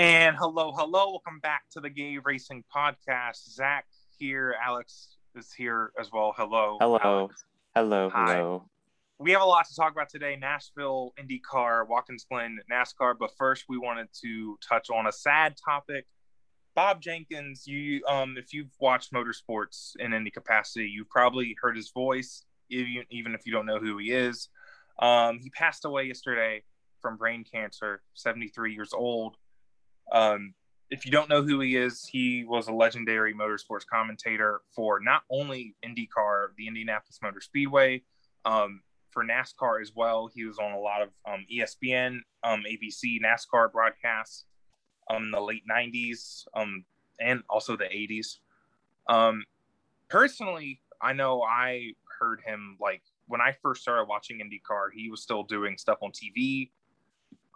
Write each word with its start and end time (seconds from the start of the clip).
And 0.00 0.34
hello, 0.38 0.72
hello, 0.72 1.10
welcome 1.10 1.40
back 1.40 1.64
to 1.72 1.80
the 1.80 1.90
Gay 1.90 2.16
Racing 2.24 2.64
Podcast. 2.74 3.52
Zack 3.52 3.84
here, 4.16 4.54
Alex 4.64 5.18
is 5.36 5.52
here 5.52 5.92
as 6.00 6.10
well. 6.10 6.32
Hello. 6.34 6.78
Hello. 6.80 6.98
Alex. 7.04 7.44
Hello, 7.74 8.08
Hi. 8.08 8.36
hello. 8.36 8.64
We 9.18 9.32
have 9.32 9.42
a 9.42 9.44
lot 9.44 9.68
to 9.68 9.74
talk 9.76 9.92
about 9.92 10.08
today 10.08 10.38
Nashville, 10.40 11.12
IndyCar, 11.20 11.86
Watkins 11.86 12.24
Glen, 12.30 12.60
NASCAR. 12.72 13.16
But 13.20 13.32
first, 13.36 13.66
we 13.68 13.76
wanted 13.76 14.08
to 14.22 14.56
touch 14.66 14.88
on 14.88 15.06
a 15.06 15.12
sad 15.12 15.56
topic. 15.62 16.06
Bob 16.74 17.02
Jenkins, 17.02 17.66
you, 17.66 18.02
um, 18.06 18.36
if 18.38 18.54
you've 18.54 18.72
watched 18.80 19.12
motorsports 19.12 19.96
in 19.98 20.14
any 20.14 20.30
capacity, 20.30 20.88
you've 20.88 21.10
probably 21.10 21.54
heard 21.60 21.76
his 21.76 21.90
voice, 21.90 22.46
even, 22.70 23.04
even 23.10 23.34
if 23.34 23.42
you 23.44 23.52
don't 23.52 23.66
know 23.66 23.78
who 23.78 23.98
he 23.98 24.12
is. 24.12 24.48
Um, 24.98 25.40
he 25.42 25.50
passed 25.50 25.84
away 25.84 26.04
yesterday 26.04 26.62
from 27.02 27.18
brain 27.18 27.44
cancer, 27.44 28.00
73 28.14 28.72
years 28.72 28.94
old. 28.94 29.36
Um, 30.12 30.54
if 30.90 31.06
you 31.06 31.12
don't 31.12 31.28
know 31.28 31.42
who 31.42 31.60
he 31.60 31.76
is, 31.76 32.04
he 32.04 32.44
was 32.44 32.68
a 32.68 32.72
legendary 32.72 33.32
motorsports 33.32 33.86
commentator 33.86 34.62
for 34.74 34.98
not 35.00 35.22
only 35.30 35.76
IndyCar, 35.84 36.48
the 36.56 36.66
Indianapolis 36.66 37.20
Motor 37.22 37.40
Speedway, 37.40 38.02
um, 38.44 38.82
for 39.10 39.24
NASCAR 39.24 39.80
as 39.80 39.92
well. 39.94 40.28
He 40.32 40.44
was 40.44 40.58
on 40.58 40.72
a 40.72 40.78
lot 40.78 41.02
of 41.02 41.10
um, 41.26 41.46
ESPN, 41.52 42.18
um, 42.42 42.64
ABC 42.68 43.20
NASCAR 43.20 43.70
broadcasts 43.72 44.46
um, 45.10 45.24
in 45.24 45.30
the 45.30 45.40
late 45.40 45.62
90s 45.70 46.46
um, 46.54 46.84
and 47.20 47.42
also 47.48 47.76
the 47.76 47.84
80s. 47.84 48.38
Um, 49.08 49.44
personally, 50.08 50.80
I 51.00 51.12
know 51.12 51.42
I 51.42 51.92
heard 52.18 52.40
him 52.44 52.76
like 52.80 53.02
when 53.26 53.40
I 53.40 53.56
first 53.62 53.82
started 53.82 54.08
watching 54.08 54.38
IndyCar, 54.38 54.88
he 54.92 55.08
was 55.08 55.22
still 55.22 55.44
doing 55.44 55.78
stuff 55.78 55.98
on 56.02 56.10
TV. 56.10 56.70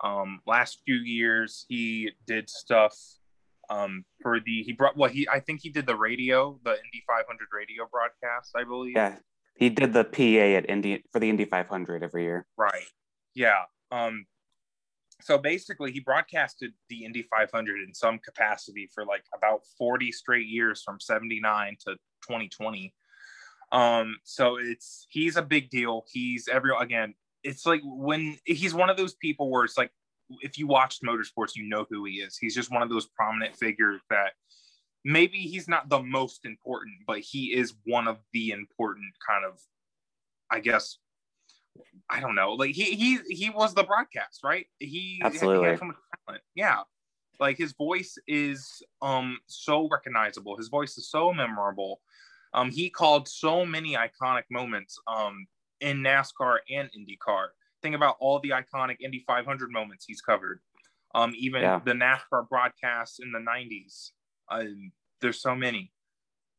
Um, 0.02 0.40
last 0.46 0.80
few 0.84 0.96
years, 0.96 1.66
he 1.68 2.10
did 2.26 2.50
stuff 2.50 2.96
um, 3.70 4.04
for 4.22 4.40
the 4.40 4.62
he 4.62 4.72
brought 4.72 4.96
well 4.96 5.10
he 5.10 5.28
I 5.28 5.40
think 5.40 5.60
he 5.62 5.70
did 5.70 5.86
the 5.86 5.96
radio, 5.96 6.58
the 6.64 6.72
Indy 6.72 7.02
500 7.06 7.48
radio 7.52 7.86
broadcast, 7.90 8.52
I 8.56 8.64
believe. 8.64 8.94
Yeah, 8.96 9.16
he 9.56 9.70
did 9.70 9.92
the 9.92 10.04
PA 10.04 10.58
at 10.58 10.68
Indy 10.68 11.04
for 11.12 11.20
the 11.20 11.28
Indy 11.28 11.44
500 11.44 12.02
every 12.02 12.24
year. 12.24 12.46
Right. 12.56 12.86
Yeah. 13.34 13.62
Um, 13.90 14.26
so 15.20 15.38
basically, 15.38 15.92
he 15.92 16.00
broadcasted 16.00 16.72
the 16.88 17.04
Indy 17.04 17.26
500 17.30 17.80
in 17.80 17.94
some 17.94 18.18
capacity 18.18 18.90
for 18.94 19.04
like 19.04 19.24
about 19.34 19.60
40 19.78 20.12
straight 20.12 20.46
years 20.46 20.82
from 20.82 21.00
79 21.00 21.76
to 21.86 21.94
2020. 22.22 22.92
Um, 23.72 24.16
so 24.24 24.56
it's 24.56 25.06
he's 25.08 25.36
a 25.36 25.42
big 25.42 25.70
deal. 25.70 26.04
He's 26.12 26.48
every 26.48 26.72
again, 26.78 27.14
it's 27.44 27.66
like 27.66 27.82
when 27.84 28.38
he's 28.44 28.74
one 28.74 28.90
of 28.90 28.96
those 28.96 29.14
people 29.14 29.50
where 29.50 29.64
it's 29.64 29.78
like 29.78 29.90
if 30.40 30.58
you 30.58 30.66
watched 30.66 31.02
motorsports, 31.02 31.54
you 31.54 31.68
know 31.68 31.86
who 31.90 32.04
he 32.04 32.14
is. 32.14 32.36
He's 32.36 32.54
just 32.54 32.72
one 32.72 32.82
of 32.82 32.88
those 32.88 33.06
prominent 33.06 33.56
figures 33.56 34.00
that 34.10 34.32
maybe 35.04 35.38
he's 35.38 35.68
not 35.68 35.88
the 35.88 36.00
most 36.00 36.44
important, 36.44 36.94
but 37.06 37.20
he 37.20 37.54
is 37.54 37.74
one 37.84 38.08
of 38.08 38.18
the 38.32 38.50
important 38.50 39.12
kind 39.26 39.44
of, 39.44 39.60
I 40.50 40.60
guess, 40.60 40.98
I 42.10 42.20
don't 42.20 42.34
know. 42.34 42.52
Like 42.52 42.70
he 42.70 42.94
he 42.94 43.18
he 43.28 43.50
was 43.50 43.74
the 43.74 43.82
broadcast, 43.82 44.40
right? 44.42 44.66
He 44.78 45.20
Absolutely. 45.22 45.64
He 45.64 45.70
had 45.70 45.78
so 45.78 45.84
much 45.86 45.96
talent. 46.26 46.42
Yeah. 46.54 46.80
Like 47.40 47.58
his 47.58 47.72
voice 47.72 48.16
is 48.26 48.82
um 49.02 49.38
so 49.46 49.88
recognizable. 49.88 50.56
His 50.56 50.68
voice 50.68 50.96
is 50.96 51.10
so 51.10 51.32
memorable. 51.32 52.00
Um 52.52 52.70
he 52.70 52.90
called 52.90 53.28
so 53.28 53.66
many 53.66 53.96
iconic 53.96 54.44
moments 54.50 54.98
um 55.08 55.46
in 55.84 55.98
NASCAR 56.02 56.58
and 56.70 56.90
IndyCar. 56.98 57.48
Think 57.82 57.94
about 57.96 58.16
all 58.20 58.40
the 58.40 58.50
iconic 58.50 58.96
Indy 59.00 59.24
500 59.26 59.70
moments 59.72 60.06
he's 60.06 60.22
covered. 60.22 60.60
Um 61.14 61.34
even 61.36 61.62
Yeah. 61.62 61.80
the 61.84 61.92
NASCAR 61.92 62.48
broadcasts 62.48 63.20
in 63.20 63.32
the 63.32 63.40
90s. 63.40 64.12
Um 64.50 64.92
there's 65.20 65.40
so 65.42 65.54
many. 65.56 65.92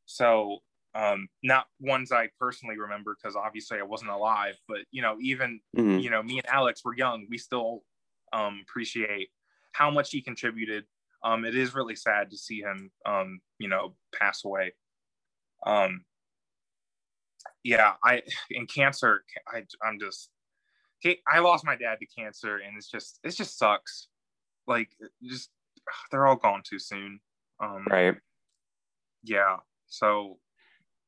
So 0.06 0.60
um 0.94 1.28
not 1.44 1.68
ones 1.80 2.12
I 2.12 2.30
personally 2.40 2.78
remember 2.78 3.16
because 3.16 3.36
obviously 3.36 3.80
I 3.80 3.84
wasn't 3.84 4.12
alive, 4.12 4.56
but 4.68 4.82
you 4.92 5.02
know, 5.02 5.18
even 5.22 5.62
Mhm. 5.78 6.04
you 6.04 6.10
know, 6.10 6.24
me 6.24 6.38
and 6.40 6.48
Alex 6.48 6.84
were 6.86 6.96
young. 6.96 7.28
We 7.30 7.38
still 7.38 7.84
um, 8.34 8.62
appreciate 8.68 9.30
how 9.74 9.90
much 9.92 10.12
he 10.12 10.22
contributed. 10.22 10.86
Um, 11.24 11.46
it 11.46 11.56
is 11.56 11.74
really 11.74 11.96
sad 11.96 12.32
to 12.32 12.38
see 12.38 12.60
him, 12.62 12.92
um, 13.06 13.40
you 13.60 13.70
know, 13.70 13.96
pass 14.14 14.44
away. 14.44 14.74
Um, 15.66 16.06
yeah, 17.64 17.94
I 18.04 18.22
in 18.50 18.68
cancer, 18.68 19.24
I 19.48 19.64
I'm 19.86 20.00
just, 20.00 20.30
I 21.28 21.40
lost 21.40 21.66
my 21.66 21.76
dad 21.76 21.98
to 22.00 22.06
cancer, 22.06 22.58
and 22.58 22.78
it's 22.78 22.90
just 22.90 23.20
it 23.24 23.32
just 23.32 23.58
sucks. 23.58 24.08
Like, 24.68 24.90
just 25.24 25.50
they're 26.12 26.28
all 26.28 26.36
gone 26.36 26.64
too 26.68 26.80
soon. 26.80 27.20
Um, 27.60 27.86
Right. 27.90 28.16
yeah 29.24 29.58
so 29.88 30.38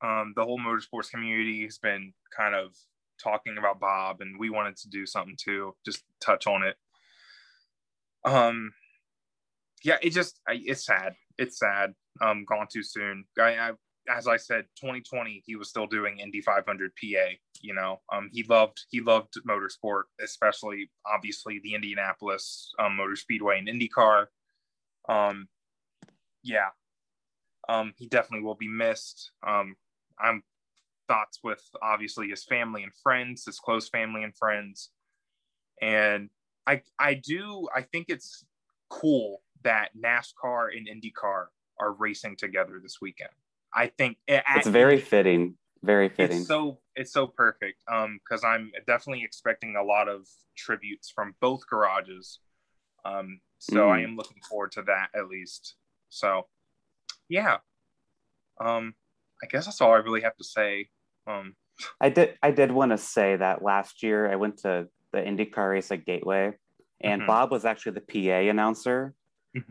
um, 0.02 0.34
the 0.36 0.44
whole 0.44 0.60
motorsports 0.60 1.10
community 1.10 1.64
has 1.64 1.78
been 1.78 2.14
kind 2.36 2.56
of 2.56 2.76
talking 3.22 3.58
about 3.58 3.80
bob 3.80 4.22
and 4.22 4.40
we 4.40 4.50
wanted 4.50 4.76
to 4.78 4.90
do 4.90 5.06
something 5.06 5.36
too 5.38 5.76
just 5.84 6.04
touch 6.22 6.46
on 6.46 6.64
it 6.64 6.76
um 8.26 8.72
yeah 9.84 9.98
it 10.02 10.12
just 10.12 10.40
I, 10.48 10.62
it's 10.64 10.86
sad 10.86 11.14
it's 11.38 11.58
sad 11.58 11.94
um 12.22 12.46
gone 12.48 12.68
too 12.72 12.84
soon 12.84 13.26
I, 13.40 13.58
I 13.58 13.72
as 14.10 14.28
i 14.28 14.38
said 14.38 14.66
2020 14.80 15.44
he 15.46 15.56
was 15.56 15.70
still 15.70 15.88
doing 15.88 16.20
indy 16.20 16.42
500 16.42 16.92
pa 16.96 17.30
you 17.62 17.74
know 17.74 18.00
um 18.14 18.30
he 18.32 18.44
loved 18.44 18.86
he 18.90 19.02
loved 19.02 19.34
motorsport 19.48 20.04
especially 20.22 20.90
obviously 21.06 21.60
the 21.64 21.74
indianapolis 21.74 22.72
um, 22.80 22.96
motor 22.96 23.16
speedway 23.16 23.60
and 23.60 23.68
indycar 23.68 24.26
um 25.10 25.48
yeah 26.44 26.70
um, 27.70 27.94
he 27.98 28.08
definitely 28.08 28.46
will 28.46 28.56
be 28.56 28.68
missed. 28.68 29.32
Um, 29.46 29.76
I'm 30.20 30.44
thoughts 31.08 31.40
with 31.44 31.62
obviously 31.82 32.30
his 32.30 32.44
family 32.44 32.84
and 32.84 32.92
friends, 33.02 33.46
his 33.46 33.60
close 33.60 33.90
family 33.90 34.24
and 34.24 34.36
friends, 34.36 34.90
and 35.82 36.30
I 36.66 36.82
I 37.00 37.16
do 37.16 37.68
I 37.76 37.82
think 37.82 38.08
it's 38.10 38.46
cool 38.90 39.42
that 39.64 39.90
NASCAR 39.98 40.68
and 40.76 40.88
IndyCar 40.88 41.46
are 41.80 41.94
racing 41.94 42.36
together 42.38 42.80
this 42.82 42.98
weekend. 43.02 43.32
I 43.78 43.88
think 43.88 44.18
it, 44.28 44.44
It's 44.56 44.68
very 44.68 45.00
fitting. 45.00 45.56
Very 45.84 46.10
fitting. 46.10 46.40
it's 46.40 46.48
so 46.48 46.80
it's 46.96 47.14
so 47.14 47.28
perfect 47.28 47.84
um 47.90 48.20
because 48.24 48.44
i'm 48.44 48.72
definitely 48.88 49.24
expecting 49.24 49.76
a 49.76 49.84
lot 49.84 50.10
of 50.10 50.26
tributes 50.58 51.12
from 51.12 51.36
both 51.40 51.62
garages 51.70 52.40
um 53.06 53.40
so 53.60 53.88
i 53.88 54.00
Mm. 54.00 54.04
am 54.06 54.16
looking 54.18 54.42
forward 54.50 54.72
to 54.72 54.82
that 54.82 55.10
at 55.16 55.28
least 55.28 55.76
so 56.10 56.48
yeah 57.30 57.58
um 58.60 58.96
i 59.44 59.46
guess 59.46 59.66
that's 59.66 59.80
all 59.82 59.94
i 59.94 59.98
really 59.98 60.22
have 60.22 60.36
to 60.38 60.44
say 60.44 60.90
um 61.28 61.56
I 62.02 62.10
did 62.10 62.36
I 62.42 62.50
did 62.50 62.72
want 62.72 62.92
to 62.92 62.98
say 62.98 63.36
that 63.36 63.62
last 63.62 64.02
year 64.02 64.28
I 64.32 64.36
went 64.36 64.58
to 64.64 64.88
the 65.14 65.20
IndyCar 65.20 65.70
race 65.70 65.92
at 65.92 66.06
Gateway 66.08 66.54
and 67.02 67.22
Mhm. 67.22 67.28
Bob 67.28 67.52
was 67.52 67.66
actually 67.66 68.00
the 68.00 68.02
PA 68.02 68.50
announcer. 68.50 69.14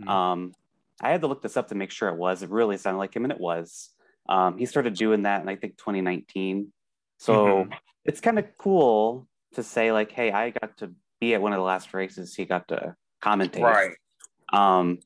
Um, 0.06 0.53
I 1.00 1.11
had 1.11 1.22
to 1.22 1.27
look 1.27 1.43
this 1.43 1.56
up 1.56 1.69
to 1.69 1.75
make 1.75 1.91
sure 1.91 2.09
it 2.09 2.16
was. 2.16 2.45
It 2.45 2.50
really 2.50 2.77
sounded 2.77 2.99
like 2.99 3.15
him, 3.16 3.25
and 3.25 3.33
it 3.33 3.41
was. 3.41 3.91
Um, 4.28 4.59
he 4.59 4.66
started 4.66 4.94
doing 4.94 5.22
that 5.22 5.42
in 5.42 5.48
I 5.48 5.56
think 5.56 5.76
2019. 5.78 6.72
So 7.19 7.64
Mhm. 7.64 7.78
it's 8.04 8.20
kind 8.20 8.38
of 8.38 8.47
cool 8.59 9.28
to 9.54 9.62
say 9.62 9.92
like, 9.92 10.12
hey, 10.12 10.31
I 10.32 10.50
got 10.50 10.76
to 10.78 10.92
be 11.20 11.34
at 11.34 11.41
one 11.42 11.53
of 11.53 11.59
the 11.59 11.62
last 11.64 11.94
races. 11.94 12.34
He 12.34 12.44
got 12.44 12.69
to 12.69 12.94
commentate. 13.22 13.62
right 13.62 13.97
Um, 14.53 14.98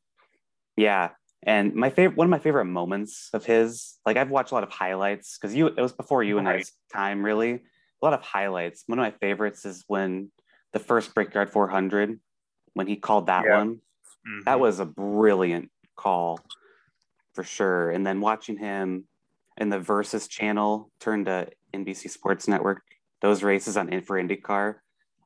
yeah. 0.77 1.11
And 1.43 1.75
my 1.75 1.89
favorite, 1.89 2.17
one 2.17 2.27
of 2.27 2.31
my 2.31 2.39
favorite 2.39 2.67
moments 2.67 3.31
of 3.33 3.47
his, 3.47 3.99
like 4.05 4.17
I've 4.17 4.31
watched 4.31 4.51
a 4.51 4.55
lot 4.55 4.65
of 4.65 4.71
highlights 4.71 5.39
because 5.39 5.55
you, 5.55 5.69
it 5.69 5.81
was 5.81 5.93
before 5.93 6.23
you 6.23 6.39
and 6.39 6.47
Right. 6.47 6.61
I's 6.61 6.73
time, 6.93 7.25
really. 7.25 7.53
A 7.53 8.05
lot 8.05 8.13
of 8.13 8.23
highlights. 8.23 8.85
One 8.87 8.99
of 8.99 9.03
my 9.03 9.13
favorites 9.13 9.65
is 9.65 9.85
when 9.87 10.31
the 10.73 10.79
first 10.79 11.15
Brickyard 11.15 11.51
400, 11.51 12.21
when 12.75 12.87
he 12.87 12.97
called 12.97 13.27
that 13.27 13.45
Yeah. 13.47 13.59
one. 13.59 13.81
Mhm. 14.27 14.45
That 14.45 14.61
was 14.61 14.81
a 14.81 14.85
brilliant 14.85 15.71
call 15.97 16.41
for 17.35 17.45
sure. 17.45 17.91
And 17.91 18.07
then 18.07 18.21
watching 18.21 18.57
him 18.57 19.05
in 19.57 19.69
the 19.69 19.79
Versus 19.79 20.29
channel 20.29 20.91
turn 21.01 21.25
to 21.27 21.49
NBC 21.75 22.11
Sports 22.11 22.49
Network, 22.49 22.83
those 23.21 23.43
races 23.43 23.77
on 23.77 23.89
for 24.03 24.21
IndyCar, 24.21 24.77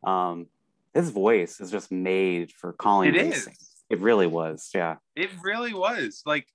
um, 0.02 0.46
his 0.92 1.10
voice 1.10 1.60
is 1.60 1.70
just 1.70 1.90
made 1.90 2.52
for 2.52 2.72
calling 2.72 3.14
It 3.14 3.18
racing. 3.20 3.52
is. 3.52 3.70
It 3.90 4.00
really 4.00 4.26
was, 4.26 4.70
yeah. 4.74 4.96
It 5.14 5.30
really 5.42 5.74
was 5.74 6.22
like, 6.24 6.46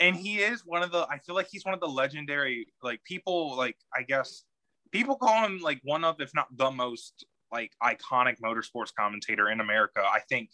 and 0.00 0.16
he 0.16 0.38
is 0.38 0.62
one 0.64 0.82
of 0.82 0.90
the. 0.90 1.06
I 1.08 1.18
feel 1.18 1.34
like 1.34 1.48
he's 1.50 1.64
one 1.64 1.74
of 1.74 1.80
the 1.80 1.86
legendary 1.86 2.66
like 2.82 3.04
people. 3.04 3.56
Like 3.56 3.76
I 3.94 4.02
guess 4.02 4.42
people 4.90 5.16
call 5.16 5.44
him 5.44 5.60
like 5.60 5.80
one 5.84 6.02
of, 6.02 6.20
if 6.20 6.32
not 6.34 6.46
the 6.56 6.70
most 6.70 7.24
like 7.52 7.70
iconic 7.82 8.40
motorsports 8.40 8.92
commentator 8.98 9.50
in 9.50 9.60
America. 9.60 10.00
I 10.00 10.20
think 10.28 10.48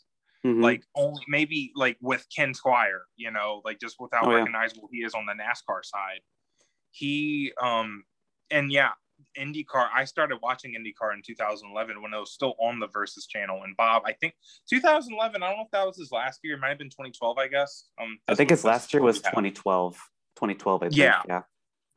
Mhm. 0.46 0.62
like 0.62 0.84
only 0.94 1.22
maybe 1.28 1.72
like 1.74 1.96
with 2.00 2.26
Ken 2.34 2.52
Squier, 2.52 3.00
you 3.16 3.30
know, 3.30 3.60
like 3.64 3.80
just 3.80 3.96
with 3.98 4.10
how 4.12 4.26
Oh, 4.26 4.30
yeah. 4.30 4.36
recognizable 4.38 4.88
he 4.92 4.98
is 4.98 5.14
on 5.14 5.26
the 5.26 5.32
NASCAR 5.32 5.84
side. 5.84 6.20
He 6.90 7.52
um 7.60 8.04
and 8.50 8.70
yeah, 8.72 8.92
IndyCar, 9.36 9.88
I 9.92 10.04
started 10.04 10.38
watching 10.42 10.72
IndyCar 10.74 11.12
in 11.12 11.22
2011 11.26 12.00
when 12.00 12.14
it 12.14 12.18
was 12.18 12.32
still 12.32 12.54
on 12.60 12.78
the 12.78 12.86
Versus 12.86 13.26
channel. 13.26 13.62
And 13.64 13.76
Bob, 13.76 14.02
I 14.06 14.12
think 14.12 14.34
2011, 14.70 15.42
I 15.42 15.48
don't 15.48 15.56
know 15.58 15.64
if 15.64 15.70
that 15.72 15.86
was 15.86 15.98
his 15.98 16.12
last 16.12 16.40
year. 16.44 16.54
It 16.54 16.60
might 16.60 16.68
have 16.68 16.78
been 16.78 16.88
2012, 16.88 17.36
I 17.36 17.48
guess. 17.48 17.88
Um, 18.00 18.18
I 18.28 18.34
think 18.34 18.50
his 18.50 18.64
last 18.64 18.94
year 18.94 19.02
was 19.02 19.20
2012. 19.20 19.94
2012, 20.36 20.82
I 20.82 20.86
think. 20.86 20.96
Yeah. 20.96 21.22
Yeah. 21.26 21.42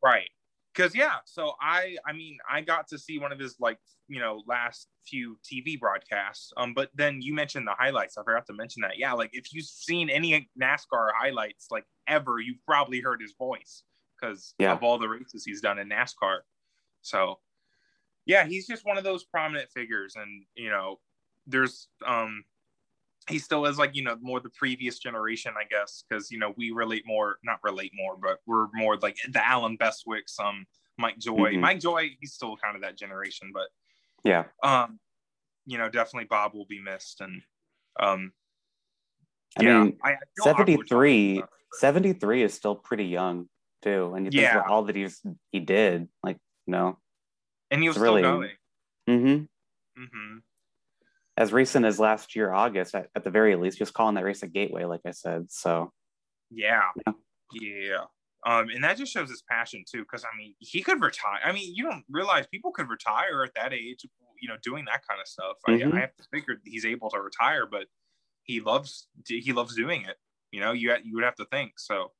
Right. 0.03 0.29
Cause 0.73 0.95
yeah, 0.95 1.17
so 1.25 1.53
I 1.59 1.97
I 2.05 2.13
mean 2.13 2.37
I 2.49 2.61
got 2.61 2.87
to 2.89 2.97
see 2.97 3.19
one 3.19 3.33
of 3.33 3.39
his 3.39 3.57
like 3.59 3.77
you 4.07 4.19
know 4.21 4.41
last 4.47 4.87
few 5.05 5.37
TV 5.43 5.77
broadcasts. 5.79 6.53
Um, 6.55 6.73
but 6.73 6.89
then 6.93 7.21
you 7.21 7.33
mentioned 7.33 7.67
the 7.67 7.73
highlights. 7.77 8.17
I 8.17 8.23
forgot 8.23 8.45
to 8.47 8.53
mention 8.53 8.81
that. 8.83 8.97
Yeah, 8.97 9.11
like 9.13 9.31
if 9.33 9.53
you've 9.53 9.65
seen 9.65 10.09
any 10.09 10.49
NASCAR 10.61 11.09
highlights 11.19 11.67
like 11.71 11.85
ever, 12.07 12.39
you've 12.39 12.63
probably 12.65 13.01
heard 13.01 13.21
his 13.21 13.33
voice 13.37 13.83
because 14.19 14.53
Yeah. 14.59 14.71
of 14.73 14.81
all 14.83 14.97
the 14.97 15.09
races 15.09 15.43
he's 15.45 15.59
done 15.61 15.77
in 15.77 15.89
NASCAR. 15.89 16.41
So 17.01 17.39
yeah, 18.25 18.45
he's 18.45 18.67
just 18.67 18.85
one 18.85 18.97
of 18.97 19.03
those 19.03 19.23
prominent 19.25 19.69
figures, 19.71 20.15
and 20.15 20.45
you 20.55 20.69
know, 20.69 20.99
there's 21.47 21.89
um 22.05 22.45
he 23.29 23.37
still 23.39 23.65
is 23.65 23.77
like 23.77 23.95
you 23.95 24.03
know 24.03 24.17
more 24.21 24.39
the 24.39 24.49
previous 24.49 24.97
generation 24.99 25.53
i 25.57 25.63
guess 25.69 26.03
because 26.09 26.31
you 26.31 26.39
know 26.39 26.53
we 26.57 26.71
relate 26.71 27.03
more 27.05 27.37
not 27.43 27.59
relate 27.63 27.91
more 27.95 28.17
but 28.17 28.39
we're 28.47 28.67
more 28.73 28.97
like 28.97 29.15
the 29.31 29.47
allen 29.47 29.77
bestwicks 29.77 30.39
um 30.39 30.65
mike 30.97 31.17
joy 31.19 31.53
Mhm. 31.53 31.59
mike 31.59 31.79
joy 31.79 32.09
he's 32.19 32.33
still 32.33 32.57
kind 32.57 32.75
of 32.75 32.81
that 32.81 32.97
generation 32.97 33.51
but 33.53 33.67
Yeah. 34.23 34.45
um 34.63 34.99
you 35.65 35.77
know 35.77 35.87
definitely 35.89 36.25
bob 36.25 36.53
will 36.55 36.65
be 36.65 36.81
missed 36.81 37.21
and 37.21 37.41
um 37.99 38.33
I 39.59 39.63
yeah, 39.63 39.83
mean, 39.83 39.97
I, 40.01 40.11
I 40.11 40.15
feel 40.37 40.51
awkward 40.53 40.57
talking 40.65 40.75
73, 40.87 41.37
about 41.39 41.49
73 41.73 42.43
is 42.43 42.53
still 42.53 42.73
pretty 42.75 43.03
young 43.03 43.49
too. 43.81 44.13
And 44.15 44.25
you 44.25 44.31
think 44.31 44.43
Yeah. 44.43 44.59
about 44.59 44.69
all 44.71 44.83
that 44.83 44.95
he's 44.95 45.21
he 45.51 45.59
did, 45.59 46.07
like, 46.23 46.37
you 46.65 46.71
know. 46.71 46.97
and 47.69 47.81
he 47.81 47.89
was 47.89 47.97
still 47.97 48.15
really- 48.15 48.21
going 48.21 48.51
Mm 49.09 49.19
hmm 49.21 50.01
Mm 50.03 50.07
hmm 50.13 50.37
As 51.37 51.53
recent 51.53 51.85
as 51.85 51.99
last 51.99 52.35
year, 52.35 52.51
August, 52.53 52.93
at, 52.93 53.09
at 53.15 53.23
the 53.23 53.31
very 53.31 53.55
least, 53.55 53.77
just 53.77 53.93
calling 53.93 54.15
that 54.15 54.23
race 54.25 54.43
a 54.43 54.47
gateway, 54.47 54.83
like 54.85 55.01
I 55.05 55.11
said. 55.11 55.51
So 55.51 55.91
yeah 56.49 56.89
Yeah. 57.05 57.13
yeah 57.53 58.05
um 58.45 58.69
and 58.69 58.83
that 58.83 58.97
just 58.97 59.11
shows 59.13 59.29
his 59.29 59.43
passion 59.49 59.83
too 59.89 59.99
because 59.99 60.23
i 60.25 60.37
mean 60.37 60.53
he 60.59 60.81
could 60.81 61.01
retire 61.01 61.39
i 61.43 61.51
mean 61.51 61.73
you 61.75 61.83
don't 61.83 62.03
realize 62.09 62.45
people 62.47 62.71
could 62.71 62.89
retire 62.89 63.43
at 63.43 63.53
that 63.55 63.73
age 63.73 64.05
you 64.41 64.49
know 64.49 64.57
doing 64.63 64.85
that 64.85 65.01
kind 65.07 65.21
of 65.21 65.27
stuff 65.27 65.57
Mhm. 65.67 65.93
I, 65.93 65.97
I 65.97 66.01
have 66.01 66.15
to 66.17 66.23
figure 66.31 66.55
he's 66.65 66.85
able 66.85 67.09
to 67.11 67.21
retire 67.21 67.65
but 67.65 67.87
he 68.43 68.59
loves 68.61 69.07
he 69.27 69.53
loves 69.53 69.75
doing 69.75 70.03
it 70.03 70.17
you 70.51 70.59
know 70.59 70.71
you 70.71 70.95
you 71.03 71.15
would 71.15 71.23
have 71.23 71.35
to 71.35 71.45
think 71.45 71.73
so 71.79 72.11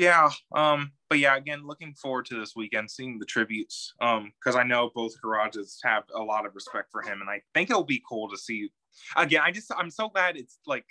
yeah 0.00 0.30
um 0.56 0.92
but 1.10 1.18
yeah 1.18 1.36
again 1.36 1.66
looking 1.66 1.92
forward 1.92 2.24
to 2.24 2.34
this 2.34 2.56
weekend 2.56 2.90
seeing 2.90 3.18
the 3.18 3.26
tributes 3.26 3.92
um 4.00 4.32
because 4.40 4.56
i 4.56 4.62
know 4.62 4.90
both 4.94 5.12
garages 5.20 5.78
have 5.84 6.04
a 6.16 6.22
lot 6.22 6.46
of 6.46 6.54
respect 6.54 6.90
for 6.90 7.02
him 7.02 7.20
and 7.20 7.28
i 7.28 7.40
think 7.52 7.68
it'll 7.68 7.84
be 7.84 8.02
cool 8.08 8.28
to 8.28 8.38
see 8.38 8.70
again 9.16 9.42
i 9.44 9.50
just 9.50 9.70
i'm 9.76 9.90
so 9.90 10.08
glad 10.08 10.38
it's 10.38 10.58
like 10.66 10.86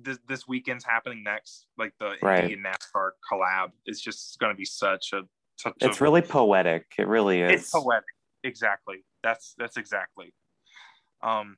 this 0.00 0.18
this 0.28 0.46
weekend's 0.46 0.84
happening 0.84 1.24
next 1.24 1.66
like 1.76 1.92
the 1.98 2.14
Right. 2.22 2.44
Indy 2.44 2.54
and 2.54 2.64
nascar 2.64 3.10
collab 3.30 3.72
is 3.84 4.00
just 4.00 4.38
going 4.38 4.52
to 4.52 4.56
be 4.56 4.64
such 4.64 5.12
a 5.12 5.22
such 5.56 5.74
it's 5.80 6.00
a, 6.00 6.04
really 6.04 6.22
poetic. 6.22 6.84
It 6.98 7.08
really 7.08 7.40
is. 7.40 7.50
it's 7.50 7.70
poetic 7.70 8.04
exactly 8.44 9.04
that's 9.24 9.54
that's 9.58 9.76
exactly 9.76 10.32
um 11.22 11.56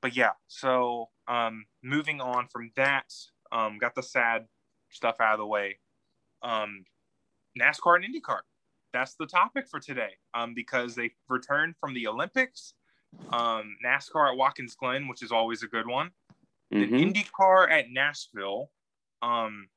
but 0.00 0.16
yeah 0.16 0.30
so 0.46 1.10
um 1.26 1.66
moving 1.82 2.22
on 2.22 2.46
from 2.48 2.70
that 2.76 3.12
um 3.52 3.76
got 3.78 3.94
the 3.94 4.02
sad 4.02 4.46
stuff 4.90 5.16
out 5.20 5.34
of 5.34 5.38
the 5.38 5.46
way 5.46 5.76
um 6.42 6.84
nascar 7.58 7.96
and 7.96 8.04
indycar 8.04 8.40
that's 8.92 9.14
the 9.16 9.26
topic 9.26 9.66
for 9.68 9.80
today 9.80 10.10
um 10.34 10.54
because 10.54 10.94
they 10.94 11.10
returned 11.28 11.74
from 11.80 11.92
the 11.94 12.06
olympics 12.06 12.74
um 13.32 13.76
nascar 13.84 14.30
at 14.30 14.36
watkins 14.36 14.74
glen 14.74 15.08
which 15.08 15.22
is 15.22 15.32
always 15.32 15.62
a 15.62 15.66
good 15.68 15.86
one 15.86 16.10
Mhm. 16.72 16.90
then 16.90 17.14
IndyCar 17.14 17.70
at 17.70 17.90
Nashville, 17.90 18.70
um, 19.22 19.68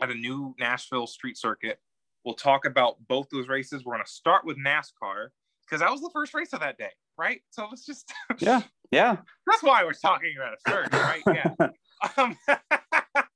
at 0.00 0.10
a 0.10 0.14
new 0.14 0.54
Nashville 0.58 1.06
street 1.06 1.36
circuit. 1.36 1.80
We'll 2.24 2.34
talk 2.34 2.64
about 2.64 2.96
both 3.08 3.28
those 3.30 3.48
races. 3.48 3.84
We're 3.84 3.92
going 3.94 4.04
to 4.04 4.10
start 4.10 4.46
with 4.46 4.56
NASCAR 4.58 5.28
because 5.66 5.80
that 5.80 5.90
was 5.90 6.00
the 6.00 6.08
first 6.14 6.32
race 6.32 6.54
of 6.54 6.60
that 6.60 6.78
day, 6.78 6.92
right? 7.18 7.42
So 7.50 7.66
let's 7.68 7.84
just, 7.84 8.10
Yeah. 8.38 8.62
Yeah. 8.90 9.18
that's 9.46 9.62
why 9.62 9.84
we're 9.84 9.92
talking 9.92 10.34
about 10.36 10.54
it 10.54 10.60
first, 10.66 10.92
right? 10.92 11.22
Yeah. 11.26 11.54
um, 12.16 12.38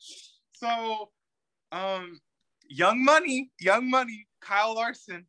so, 0.52 1.10
um, 1.72 2.20
Young 2.69 3.05
Money, 3.05 3.50
Young 3.61 3.90
Money, 3.90 4.26
Kyle 4.40 4.75
Larson, 4.75 5.26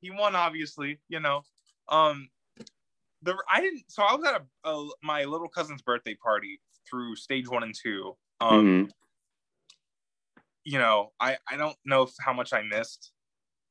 he 0.00 0.10
won 0.10 0.34
obviously. 0.34 0.98
You 1.08 1.20
know, 1.20 1.42
um, 1.88 2.28
the 3.22 3.36
I 3.52 3.60
didn't. 3.60 3.84
So 3.88 4.02
I 4.02 4.14
was 4.14 4.24
at 4.26 4.42
a, 4.64 4.68
a 4.70 4.88
my 5.02 5.24
little 5.24 5.48
cousin's 5.48 5.82
birthday 5.82 6.14
party 6.14 6.60
through 6.88 7.16
stage 7.16 7.48
one 7.48 7.62
and 7.62 7.74
two. 7.74 8.16
Um, 8.40 8.64
Mhm. 8.66 8.90
you 10.64 10.78
know, 10.78 11.12
I 11.20 11.36
I 11.50 11.56
don't 11.56 11.76
know 11.84 12.02
if, 12.02 12.10
how 12.20 12.32
much 12.32 12.52
I 12.52 12.62
missed. 12.62 13.12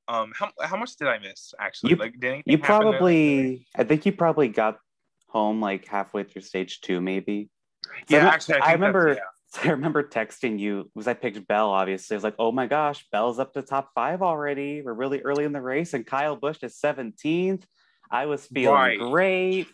Um, 0.09 0.31
how 0.37 0.51
how 0.61 0.77
much 0.77 0.95
did 0.95 1.07
I 1.07 1.19
miss 1.19 1.53
actually? 1.59 1.91
You- 1.91 1.95
like, 1.97 2.19
did 2.19 2.43
You 2.45 2.57
probably, 2.57 3.67
I 3.75 3.83
think 3.83 4.05
you 4.05 4.11
probably 4.13 4.47
got 4.47 4.79
home 5.27 5.59
like 5.61 5.85
halfway 5.85 6.23
through 6.23 6.43
stage 6.43 6.79
two, 6.81 7.01
maybe. 7.01 7.49
yeah. 8.07 8.21
So 8.21 8.27
actually, 8.27 8.55
I, 8.55 8.69
I 8.69 8.71
remember- 8.73 9.19
That's, 9.53 9.65
I 9.65 9.71
remember 9.71 10.03
texting 10.03 10.59
you 10.59 10.89
because 10.93 11.07
I 11.07 11.13
picked 11.13 11.47
Bell. 11.47 11.69
Obviously, 11.69 12.15
I 12.15 12.17
was 12.17 12.23
like, 12.23 12.35
"Oh 12.39 12.51
my 12.51 12.67
gosh, 12.67 13.05
Bell's 13.11 13.39
up 13.39 13.53
to 13.53 13.61
top 13.61 13.91
five 13.95 14.21
already. 14.21 14.81
We're 14.81 14.93
really 14.93 15.21
early 15.21 15.45
in 15.45 15.51
the 15.53 15.61
race, 15.61 15.93
and 15.93 16.05
Kyle 16.05 16.35
Busch 16.35 16.63
is 16.63 16.77
17th. 16.79 17.65
I 18.11 18.25
was 18.25 18.45
feeling 18.45 18.75
Right. 18.75 18.99
great. 18.99 19.67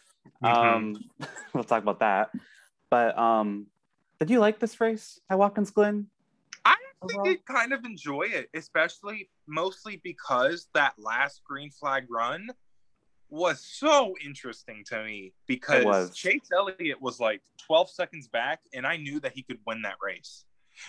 Mhm. 0.44 0.54
Um, 0.54 1.00
we'll 1.54 1.64
talk 1.64 1.84
about 1.84 2.00
that. 2.00 2.30
But 2.90 3.18
um, 3.18 3.68
did 4.20 4.30
you 4.30 4.40
like 4.40 4.60
this 4.60 4.80
race 4.80 5.20
at 5.30 5.38
Watkins 5.38 5.72
Glen? 5.72 6.08
I 6.66 6.76
overall? 7.02 7.26
did 7.26 7.46
kind 7.46 7.74
of 7.74 7.86
enjoy 7.86 8.24
it, 8.24 8.50
especially 8.54 9.30
mostly 9.48 10.00
because 10.04 10.68
that 10.74 10.94
last 10.98 11.44
green 11.44 11.72
flag 11.72 12.06
run 12.10 12.50
was 13.34 13.66
so 13.66 14.14
interesting 14.24 14.84
to 14.86 15.04
me 15.04 15.34
because. 15.48 16.12
Chase 16.16 16.48
Elliott 16.56 17.02
was 17.02 17.20
like 17.20 17.42
12 17.66 17.90
seconds 17.90 18.28
back 18.28 18.60
and 18.74 18.86
I 18.86 18.98
knew 18.98 19.20
that 19.22 19.34
he 19.34 19.42
could 19.42 19.58
win 19.66 19.82
that 19.82 19.96
race. 20.02 20.46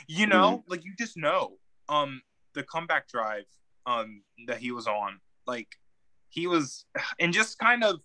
You 0.06 0.26
know, 0.26 0.62
like 0.68 0.84
you 0.84 0.92
just 0.98 1.16
know. 1.16 1.52
Um 1.88 2.20
the 2.52 2.62
comeback 2.62 3.08
drive 3.08 3.44
um 3.86 4.22
that 4.46 4.58
he 4.58 4.72
was 4.72 4.86
on, 4.86 5.20
like 5.46 5.68
he 6.28 6.46
was 6.46 6.84
and 7.18 7.32
just 7.32 7.58
kind 7.58 7.82
of 7.82 8.00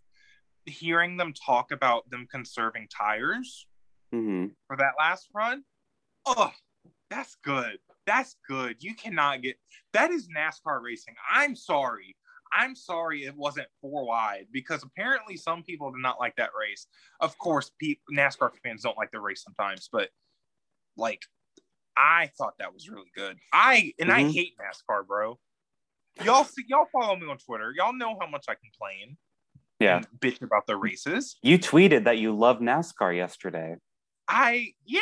hearing 0.65 1.17
them 1.17 1.33
talk 1.33 1.71
about 1.71 2.09
them 2.09 2.27
conserving 2.31 2.87
tires 2.87 3.67
hmm 4.13 4.45
for 4.67 4.77
that 4.77 4.93
last 4.97 5.27
run. 5.33 5.63
Oh, 6.25 6.51
that's 7.09 7.35
good. 7.43 7.77
That's 8.05 8.35
good. 8.47 8.77
You 8.79 8.95
cannot 8.95 9.41
get 9.41 9.57
that 9.93 10.11
is 10.11 10.29
NASCAR 10.29 10.81
racing. 10.81 11.15
I'm 11.29 11.55
sorry. 11.55 12.15
I'm 12.51 12.75
sorry 12.75 13.25
it 13.25 13.35
wasn't 13.35 13.67
four 13.81 14.05
wide 14.05 14.47
because 14.51 14.83
apparently 14.83 15.37
some 15.37 15.63
people 15.63 15.91
did 15.91 16.01
not 16.01 16.19
like 16.19 16.35
that 16.37 16.49
race. 16.59 16.87
Of 17.19 17.37
course, 17.37 17.71
NASCAR 18.11 18.51
fans 18.63 18.83
don't 18.83 18.97
like 18.97 19.11
the 19.11 19.19
race 19.19 19.43
sometimes, 19.43 19.89
but 19.91 20.09
like 20.97 21.21
I 21.95 22.31
thought 22.37 22.53
that 22.59 22.73
was 22.73 22.89
really 22.89 23.11
good. 23.15 23.37
I 23.53 23.93
and 23.99 24.11
I 24.11 24.23
Mhm. 24.23 24.33
hate 24.33 24.55
NASCAR, 24.57 25.05
bro. 25.05 25.39
Y'all 26.23 26.43
see, 26.43 26.63
y'all 26.67 26.87
follow 26.91 27.15
me 27.15 27.27
on 27.27 27.37
Twitter. 27.37 27.71
Y'all 27.75 27.93
know 27.93 28.17
how 28.19 28.27
much 28.27 28.45
I 28.49 28.55
complain 28.55 29.17
Yeah. 29.79 30.01
bitch 30.19 30.41
about 30.41 30.65
the 30.67 30.75
races. 30.75 31.37
You 31.41 31.57
tweeted 31.59 32.03
that 32.05 32.17
you 32.17 32.35
love 32.35 32.59
NASCAR 32.59 33.15
yesterday. 33.15 33.75
I 34.27 34.73
yeah. 34.85 35.01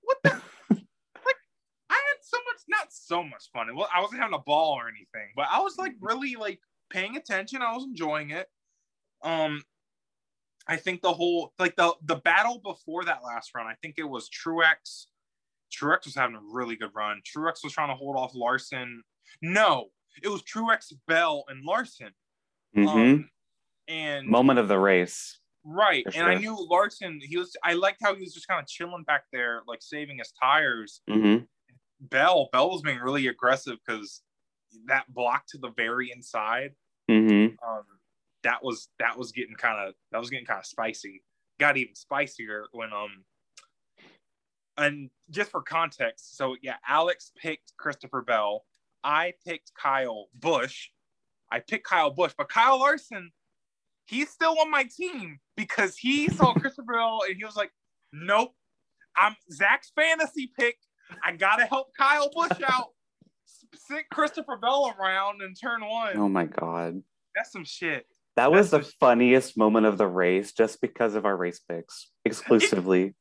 What 0.00 0.18
the? 0.22 0.30
I 0.34 0.40
so 2.90 3.22
much, 3.22 3.50
so 3.52 3.58
much 3.58 3.66
fun. 3.66 3.76
Well, 3.76 3.88
I 3.94 4.00
wasn't 4.00 4.20
having 4.20 4.34
a 4.34 4.42
ball 4.42 4.74
or 4.74 4.88
anything, 4.88 5.32
but 5.36 5.48
I 5.50 5.60
was 5.60 5.76
like 5.78 5.94
really 6.00 6.36
like 6.36 6.60
paying 6.90 7.16
attention. 7.16 7.62
I 7.62 7.72
was 7.74 7.84
enjoying 7.84 8.30
it. 8.30 8.48
Um, 9.22 9.62
I 10.66 10.76
think 10.76 11.00
the 11.00 11.12
whole 11.12 11.52
like 11.58 11.76
the 11.76 11.94
the 12.02 12.16
battle 12.16 12.60
before 12.62 13.04
that 13.04 13.24
last 13.24 13.52
run. 13.54 13.66
I 13.66 13.74
think 13.82 13.94
it 13.98 14.08
was 14.08 14.28
Truex. 14.28 15.06
Truex 15.72 16.06
was 16.06 16.14
having 16.14 16.36
a 16.36 16.40
really 16.52 16.76
good 16.76 16.90
run. 16.94 17.20
Truex 17.24 17.64
was 17.64 17.72
trying 17.72 17.88
to 17.88 17.94
hold 17.94 18.16
off 18.16 18.34
Larson. 18.34 19.02
No, 19.42 19.88
it 20.22 20.28
was 20.28 20.42
Truex, 20.42 20.92
Bell, 21.06 21.44
and 21.48 21.64
Larson. 21.64 22.10
hmm 22.74 22.86
Um, 22.86 23.30
and 23.88 24.26
Moment 24.26 24.58
of 24.58 24.68
the 24.68 24.78
race. 24.78 25.38
Right. 25.64 26.04
For 26.10 26.18
And 26.18 26.26
I 26.28 26.34
knew 26.36 26.56
Larson, 26.70 27.20
he 27.22 27.36
was 27.36 27.54
I 27.64 27.74
liked 27.74 27.98
how 28.02 28.14
he 28.14 28.22
was 28.22 28.32
just 28.34 28.48
kind 28.48 28.60
of 28.60 28.66
chilling 28.66 29.04
back 29.04 29.24
there, 29.32 29.62
like 29.66 29.80
saving 29.82 30.18
his 30.18 30.32
tires. 30.40 31.00
hmm 31.08 31.38
Bell, 32.00 32.48
Bell 32.52 32.70
was 32.70 32.82
being 32.82 32.98
really 32.98 33.26
aggressive 33.26 33.78
because 33.86 34.22
that 34.86 35.12
block 35.12 35.44
to 35.48 35.58
the 35.58 35.70
very 35.76 36.10
inside, 36.10 36.72
hmm 37.08 37.46
um, 37.66 37.84
that 38.44 38.62
was 38.62 38.88
that 38.98 39.18
was 39.18 39.32
getting 39.32 39.54
kind 39.54 39.88
of 39.88 39.94
that 40.12 40.18
was 40.18 40.30
getting 40.30 40.46
kind 40.46 40.60
of 40.60 40.66
spicy. 40.66 41.22
Got 41.58 41.76
even 41.76 41.94
spicier 41.94 42.66
when 42.72 42.92
um 42.92 43.24
and 44.76 45.10
just 45.30 45.50
for 45.50 45.60
context, 45.60 46.36
so 46.36 46.56
yeah, 46.62 46.76
Alex 46.88 47.32
picked 47.36 47.72
Christopher 47.76 48.22
Bell. 48.22 48.64
I 49.02 49.32
picked 49.44 49.72
Kyle 49.74 50.28
Busch. 50.38 50.88
I 51.50 51.60
picked 51.60 51.86
Kyle 51.86 52.10
Busch, 52.10 52.32
but 52.36 52.48
Kyle 52.48 52.78
Larson, 52.78 53.32
he's 54.06 54.28
still 54.28 54.56
on 54.60 54.70
my 54.70 54.84
team 54.84 55.40
because 55.56 55.96
he 55.96 56.28
saw 56.28 56.52
Christopher 56.60 56.92
Bell 56.92 57.20
and 57.26 57.36
he 57.36 57.44
was 57.44 57.56
like, 57.56 57.72
"Nope, 58.12 58.54
I'm 59.16 59.34
Zack's 59.52 59.90
fantasy 59.96 60.50
pick. 60.56 60.76
I 61.24 61.32
gotta 61.32 61.64
help 61.66 61.88
Kyle 61.96 62.30
Busch 62.34 62.60
out. 62.66 62.88
Sit 63.74 64.08
Christopher 64.10 64.56
Bell 64.56 64.94
around 64.98 65.42
in 65.42 65.54
turn 65.54 65.86
one. 65.86 66.16
Oh 66.16 66.28
my 66.28 66.44
god. 66.46 67.02
That's 67.34 67.52
some 67.52 67.64
shit. 67.64 68.06
That 68.36 68.52
was 68.52 68.70
the 68.70 68.78
That's 68.78 68.92
funniest 68.94 69.56
moment 69.56 69.86
of 69.86 69.98
the 69.98 70.06
race 70.06 70.52
just 70.52 70.80
because 70.80 71.14
of 71.14 71.24
our 71.26 71.36
race 71.36 71.60
picks 71.60 72.10
exclusively. 72.24 73.14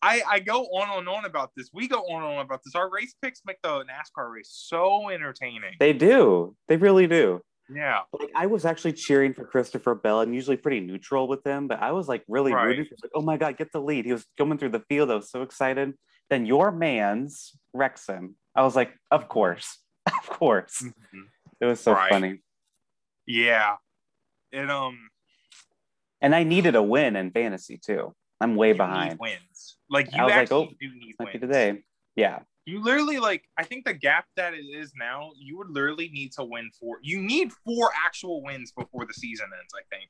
I, 0.00 0.22
I 0.28 0.38
go 0.40 0.62
on 0.66 0.98
and 0.98 1.08
on 1.08 1.24
about 1.24 1.50
this. 1.56 1.70
We 1.74 1.88
go 1.88 1.98
on 1.98 2.22
and 2.22 2.38
on 2.38 2.44
about 2.44 2.60
this. 2.64 2.74
Our 2.74 2.88
race 2.90 3.14
picks 3.20 3.42
make 3.44 3.60
the 3.62 3.84
NASCAR 3.84 4.32
race 4.32 4.50
so 4.52 5.10
entertaining. 5.10 5.74
they 5.80 5.92
do. 5.92 6.54
They 6.68 6.76
really 6.76 7.06
do. 7.08 7.40
yeah. 7.68 8.00
Like 8.18 8.30
I 8.34 8.46
was 8.46 8.64
actually 8.64 8.92
cheering 8.92 9.34
for 9.34 9.44
Christopher 9.44 9.94
Bell 9.96 10.20
and 10.20 10.34
usually 10.34 10.56
pretty 10.56 10.80
neutral 10.80 11.26
with 11.28 11.44
him, 11.44 11.66
but 11.68 11.82
I 11.82 11.92
was 11.92 12.06
like 12.08 12.22
really 12.28 12.52
Right. 12.52 12.64
rooting 12.66 12.84
for 12.86 12.96
like, 13.02 13.10
oh 13.14 13.22
my 13.22 13.36
god, 13.36 13.56
get 13.58 13.72
the 13.72 13.80
lead. 13.80 14.06
He 14.06 14.12
was 14.12 14.24
coming 14.38 14.56
through 14.56 14.70
the 14.70 14.84
field. 14.88 15.10
I 15.10 15.16
was 15.16 15.30
so 15.30 15.42
excited. 15.42 15.94
Then 16.30 16.46
your 16.46 16.70
man's 16.70 17.52
wrecks 17.72 18.06
him. 18.06 18.36
I 18.54 18.62
was 18.62 18.76
like, 18.76 18.92
of 19.10 19.28
course. 19.28 19.78
Of 20.08 20.26
course. 20.30 20.82
It 21.60 21.66
was 21.66 21.80
so 21.80 21.92
Right. 21.92 22.08
funny. 22.10 22.40
Yeah. 23.26 23.74
It 24.52 24.70
um 24.70 24.96
And 26.22 26.34
I 26.34 26.44
needed 26.44 26.74
a 26.76 26.82
win 26.82 27.14
in 27.16 27.30
fantasy 27.30 27.76
too. 27.78 28.14
I'm 28.40 28.56
way 28.56 28.72
behind. 28.72 29.18
wins. 29.20 29.76
Like 29.90 30.06
you 30.14 30.22
I 30.22 30.24
was 30.24 30.34
like, 30.34 30.52
oh, 30.52 30.68
do 30.80 30.88
need 30.94 31.14
wins. 31.20 31.32
today. 31.40 31.82
Yeah. 32.16 32.38
You 32.64 32.82
literally 32.82 33.18
like 33.18 33.44
I 33.58 33.64
think 33.64 33.84
the 33.84 33.92
gap 33.94 34.24
that 34.36 34.54
it 34.54 34.64
is 34.64 34.92
now, 34.96 35.30
you 35.36 35.58
would 35.58 35.68
literally 35.70 36.08
need 36.08 36.32
to 36.32 36.44
win 36.44 36.70
four. 36.80 36.98
You 37.02 37.20
need 37.20 37.52
four 37.66 37.90
actual 38.06 38.42
wins 38.42 38.72
before 38.72 39.04
the 39.06 39.12
season 39.14 39.46
ends, 39.60 39.72
I 39.74 39.84
think. 39.94 40.08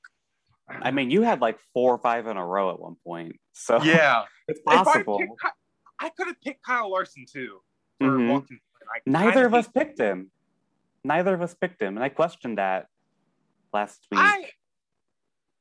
I 0.85 0.91
mean, 0.93 1.11
you 1.11 1.23
had 1.23 1.41
like 1.41 1.59
four 1.75 1.95
or 1.95 1.99
five 1.99 2.27
in 2.29 2.37
a 2.37 2.45
row 2.47 2.71
at 2.71 2.79
one 2.79 2.95
point. 3.05 3.37
So 3.53 3.83
Yeah. 3.83 4.25
it's 4.49 4.61
If 4.61 4.69
I 4.69 4.85
possible. 4.85 5.19
I 6.01 6.09
could 6.11 6.27
have 6.29 6.41
picked 6.41 6.63
Kyle 6.65 6.91
Larson 6.91 7.25
too. 7.31 7.61
For 8.01 8.07
Mhm. 8.07 8.59
I 8.95 9.01
Neither 9.07 9.43
kinda 9.45 9.59
us 9.59 9.69
picked 9.69 9.99
him. 9.99 10.31
Neither 11.05 11.35
of 11.35 11.43
us 11.43 11.55
picked 11.55 11.81
him. 11.83 11.97
And 11.97 12.05
I 12.05 12.09
questioned 12.09 12.59
that 12.59 12.89
last 13.73 14.07
week. 14.11 14.21
I 14.21 14.53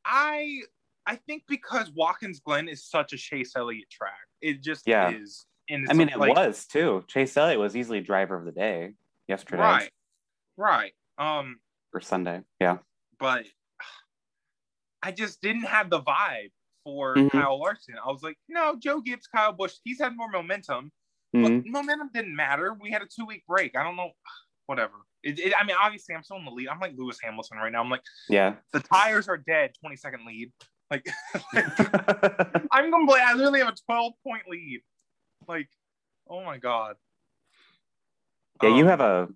I 0.05 0.61
I 1.05 1.15
think 1.15 1.43
because 1.47 1.89
Watkins 1.91 2.39
Glen 2.41 2.67
is 2.67 2.83
such 2.83 3.13
a 3.13 3.17
Chase 3.17 3.55
Elliott 3.55 3.89
track. 3.89 4.27
It 4.41 4.61
just 4.61 4.87
Yeah. 4.87 5.09
is. 5.11 5.45
And 5.69 5.87
I 5.89 5.93
mean, 5.93 6.09
it 6.09 6.17
was 6.19 6.65
too. 6.65 7.03
Chase 7.07 7.35
Elliott 7.35 7.59
was 7.59 7.75
easily 7.75 7.99
driver 8.01 8.35
of 8.37 8.45
the 8.45 8.51
day 8.51 8.93
yesterday 9.27 9.61
right. 9.61 9.93
Right. 10.55 10.93
Um, 11.17 11.59
or 11.93 11.99
Sunday. 12.01 12.43
Yeah. 12.59 12.79
but 13.19 13.45
I 15.01 15.11
just 15.11 15.41
didn't 15.41 15.63
have 15.65 15.89
the 15.89 16.01
vibe 16.01 16.51
for 16.87 17.15
Mhm. 17.15 17.29
Kyle 17.31 17.59
Larson. 17.59 17.95
I 18.01 18.09
was 18.09 18.23
like, 18.23 18.37
no, 18.47 18.77
Joe 18.79 19.01
Gibbs, 19.01 19.27
Kyle 19.27 19.51
Busch, 19.51 19.73
he's 19.83 19.99
had 19.99 20.15
more 20.15 20.29
momentum. 20.29 20.89
Mhm. 21.35 21.63
But 21.63 21.69
momentum 21.69 22.09
didn't 22.13 22.33
matter. 22.33 22.73
We 22.79 22.91
had 22.91 23.01
a 23.01 23.05
two 23.13 23.25
week 23.25 23.43
break. 23.45 23.75
I 23.75 23.83
don't 23.83 23.97
know. 23.97 24.11
Whatever. 24.67 24.93
It, 25.21 25.37
it, 25.39 25.53
I 25.57 25.65
mean, 25.65 25.75
obviously, 25.81 26.15
I'm 26.15 26.23
still 26.23 26.37
in 26.37 26.45
the 26.45 26.51
lead. 26.51 26.69
I'm 26.69 26.79
like 26.79 26.93
Lewis 26.97 27.19
Hamilton 27.21 27.57
right 27.57 27.71
now. 27.71 27.81
I'm 27.81 27.89
like, 27.89 28.03
Yeah. 28.29 28.55
the 28.71 28.79
tires 28.79 29.27
are 29.27 29.37
dead, 29.37 29.71
20 29.81 29.95
second 29.97 30.25
lead. 30.25 30.51
Like, 30.89 31.05
I'm 32.71 32.89
gonna 32.89 33.05
play. 33.05 33.19
I 33.21 33.33
literally 33.33 33.59
have 33.59 33.73
a 33.73 33.75
12 33.85 34.13
point 34.23 34.43
lead. 34.47 34.81
Like, 35.45 35.67
oh 36.29 36.41
my 36.45 36.57
god. 36.57 36.95
yeah, 38.63 38.69
you 38.69 38.83
Um, 38.83 38.87
have 38.87 39.01
a 39.01 39.27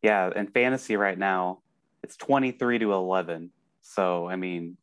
yeah, 0.00 0.30
in 0.34 0.46
fantasy 0.48 0.96
right 0.96 1.18
now, 1.18 1.60
it's 2.02 2.16
23 2.16 2.78
to 2.78 2.92
11. 2.94 3.52
So, 3.82 4.28
I 4.28 4.36
mean, 4.36 4.76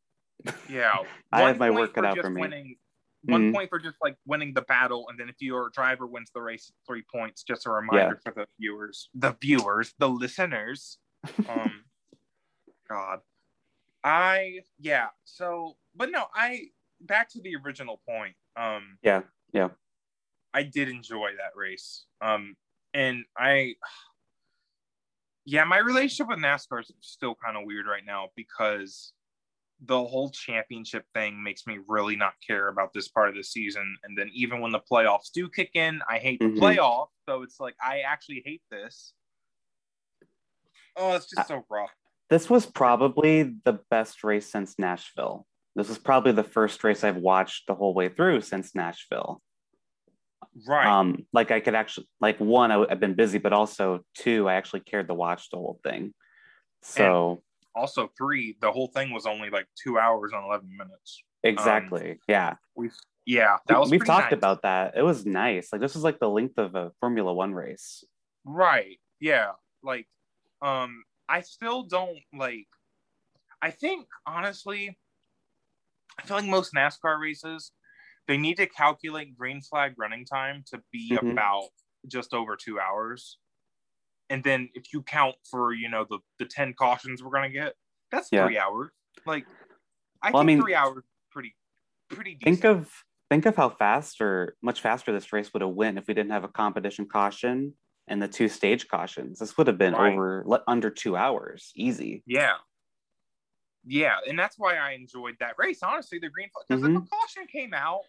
Yeah, 0.70 0.98
I 1.32 1.42
have 1.44 1.58
my 1.60 1.70
work 1.70 1.94
cut 1.94 2.02
for 2.02 2.08
out 2.08 2.18
for 2.20 2.30
me. 2.30 2.42
Winning, 2.42 2.76
one 3.24 3.42
Mhm. 3.50 3.54
point 3.54 3.70
for 3.70 3.80
just 3.80 3.98
like 4.02 4.16
winning 4.26 4.54
the 4.54 4.62
battle, 4.62 5.08
and 5.10 5.20
then 5.20 5.30
if 5.30 5.36
your 5.40 5.70
driver 5.72 6.06
wins 6.08 6.32
the 6.34 6.42
race, 6.42 6.72
three 6.86 7.04
points. 7.04 7.44
Just 7.44 7.66
a 7.66 7.72
reminder 7.72 8.20
for 8.24 8.32
the 8.34 8.48
viewers, 8.60 9.10
the 9.14 9.36
viewers, 9.42 9.94
the 10.00 10.10
listeners. 10.10 10.98
Um, 11.50 11.86
God, 12.88 13.22
I 14.04 14.60
yeah. 14.78 15.08
So, 15.24 15.78
but 15.96 16.12
no, 16.12 16.26
I 16.34 16.68
back 17.02 17.30
to 17.30 17.42
the 17.42 17.56
original 17.56 18.02
point. 18.08 18.36
Um, 18.56 19.00
yeah, 19.02 19.24
yeah. 19.52 19.70
I 20.54 20.64
did 20.64 20.88
enjoy 20.88 21.32
that 21.38 21.52
race. 21.56 22.06
Um, 22.22 22.56
and 22.94 23.26
I, 23.38 23.76
yeah, 25.46 25.64
my 25.64 25.80
relationship 25.80 26.28
with 26.30 26.40
NASCAR 26.40 26.82
is 26.82 26.92
still 27.02 27.36
kind 27.44 27.58
of 27.58 27.64
weird 27.66 27.88
right 27.88 28.06
now 28.06 28.30
because 28.36 29.14
the 29.82 29.98
whole 29.98 30.30
championship 30.30 31.06
thing 31.14 31.42
makes 31.44 31.68
me 31.68 31.80
really 31.88 32.16
not 32.16 32.34
care 32.46 32.70
about 32.70 32.94
this 32.94 33.08
part 33.10 33.30
of 33.30 33.36
the 33.36 33.44
season. 33.44 33.98
And 34.04 34.18
then 34.18 34.30
even 34.34 34.62
when 34.62 34.72
the 34.72 34.80
playoffs 34.80 35.32
do 35.34 35.50
kick 35.50 35.72
in, 35.74 36.02
I 36.10 36.18
hate 36.18 36.40
the 36.40 36.46
Mhm. 36.46 36.60
playoff. 36.60 37.08
So 37.28 37.44
it's 37.44 37.60
like 37.60 37.76
I 37.84 38.00
actually 38.00 38.42
hate 38.46 38.64
this. 38.72 39.14
Oh, 40.96 41.16
it's 41.16 41.30
just 41.30 41.48
so 41.48 41.66
rough. 41.70 41.92
This 42.30 42.50
was 42.50 42.66
probably 42.66 43.44
the 43.44 43.80
best 43.90 44.24
race 44.24 44.50
since 44.50 44.80
Nashville. 44.80 45.46
This 45.76 45.90
was 45.90 46.00
probably 46.00 46.32
the 46.32 46.44
first 46.44 46.84
race 46.84 47.04
I've 47.04 47.18
watched 47.18 47.68
the 47.68 47.76
whole 47.76 47.94
way 47.94 48.08
through 48.08 48.42
since 48.42 48.74
Nashville. 48.74 49.42
Right. 50.66 50.88
Um, 50.88 51.28
like 51.34 51.52
I 51.52 51.60
could 51.60 51.76
actually, 51.76 52.08
like 52.22 52.40
one, 52.40 52.72
I, 52.72 52.86
have 52.88 53.02
been 53.02 53.16
busy, 53.16 53.40
but 53.40 53.52
also 53.52 54.06
two, 54.16 54.48
I 54.48 54.54
actually 54.54 54.80
cared 54.80 55.10
to 55.10 55.14
watch 55.14 55.50
the 55.50 55.58
whole 55.58 55.80
thing. 55.84 56.14
So 56.82 57.44
also, 57.76 58.10
three, 58.18 58.58
the 58.62 58.72
whole 58.72 58.88
thing 58.88 59.12
was 59.12 59.26
only 59.26 59.50
like 59.50 59.68
two 59.82 59.98
hours 60.00 60.32
and 60.34 60.44
11 60.46 60.70
minutes. 60.78 61.22
exactly, 61.44 62.20
yeah. 62.28 62.56
We, 62.76 62.90
yeah, 63.26 63.58
that 63.68 63.80
was 63.80 63.92
We've 63.92 64.06
talked 64.06 64.32
nice. 64.32 64.38
about 64.38 64.62
that. 64.64 64.94
It 64.96 65.02
was 65.02 65.26
nice. 65.26 65.70
Like 65.72 65.82
this 65.82 65.94
was 65.96 66.04
like 66.04 66.20
the 66.20 66.30
length 66.30 66.58
of 66.58 66.76
a 66.76 66.92
Formula 67.00 67.34
One 67.34 67.54
race. 67.54 68.04
Right. 68.46 69.00
Yeah. 69.20 69.52
Like, 69.84 70.08
um, 70.62 71.04
I 71.28 71.42
still 71.42 71.84
don't 71.84 72.20
like. 72.34 72.68
I 73.62 73.72
think 73.72 74.08
honestly, 74.28 74.98
I 76.20 76.26
feel 76.28 76.38
like 76.38 76.46
most 76.46 76.74
NASCAR 76.76 77.20
races, 77.20 77.72
they 78.28 78.38
need 78.38 78.58
to 78.58 78.68
calculate 78.68 79.36
green 79.38 79.62
flag 79.62 79.94
running 79.98 80.26
time 80.26 80.64
to 80.68 80.82
be 80.92 81.12
Mhm. 81.12 81.32
about 81.32 81.70
just 82.08 82.34
over 82.34 82.56
two 82.56 82.80
hours, 82.80 83.40
and 84.30 84.44
then 84.44 84.70
if 84.74 84.92
you 84.94 85.02
count 85.04 85.36
for 85.50 85.74
you 85.74 85.90
know 85.90 86.06
the 86.10 86.20
the 86.40 86.46
ten 86.46 86.74
cautions 86.74 87.24
we're 87.24 87.32
gonna 87.32 87.50
get, 87.50 87.76
that's 88.12 88.30
Yeah. 88.32 88.46
three 88.46 88.58
hours. 88.58 88.92
Like, 89.26 89.46
I 90.22 90.32
Well, 90.32 90.38
I 90.42 90.46
think 90.46 90.48
mean- 90.48 90.62
three 90.62 90.76
hours 90.76 91.04
pretty 91.32 91.56
pretty 92.10 92.36
decent. 92.36 92.62
Think 92.62 92.66
of 92.66 93.04
think 93.30 93.46
of 93.46 93.56
how 93.56 93.70
fast 93.70 94.22
or 94.22 94.56
much 94.62 94.82
faster 94.82 95.12
this 95.12 95.34
race 95.34 95.52
would 95.54 95.62
have 95.62 95.72
went 95.72 95.98
if 95.98 96.08
we 96.08 96.14
didn't 96.14 96.32
have 96.32 96.44
a 96.44 96.48
competition 96.48 97.08
caution 97.08 97.74
and 98.08 98.22
the 98.22 98.28
two 98.28 98.48
stage 98.48 98.88
cautions. 98.88 99.40
This 99.40 99.58
would 99.58 99.66
have 99.68 99.80
been 99.80 99.94
Right. 99.94 100.14
over 100.14 100.46
under 100.68 100.92
two 100.92 101.16
hours, 101.18 101.72
easy. 101.76 102.24
Yeah. 102.28 102.58
Yeah, 103.88 104.18
and 104.28 104.38
that's 104.38 104.58
why 104.58 104.78
I 104.78 104.92
enjoyed 104.92 105.38
that 105.40 105.56
race. 105.58 105.82
Honestly, 105.84 106.18
the 106.20 106.30
green 106.30 106.50
flag 106.50 106.66
because 106.68 106.84
if 106.84 106.90
a 106.90 107.00
Mhm. 107.02 107.10
caution 107.10 107.48
came 107.48 107.74
out, 107.74 108.02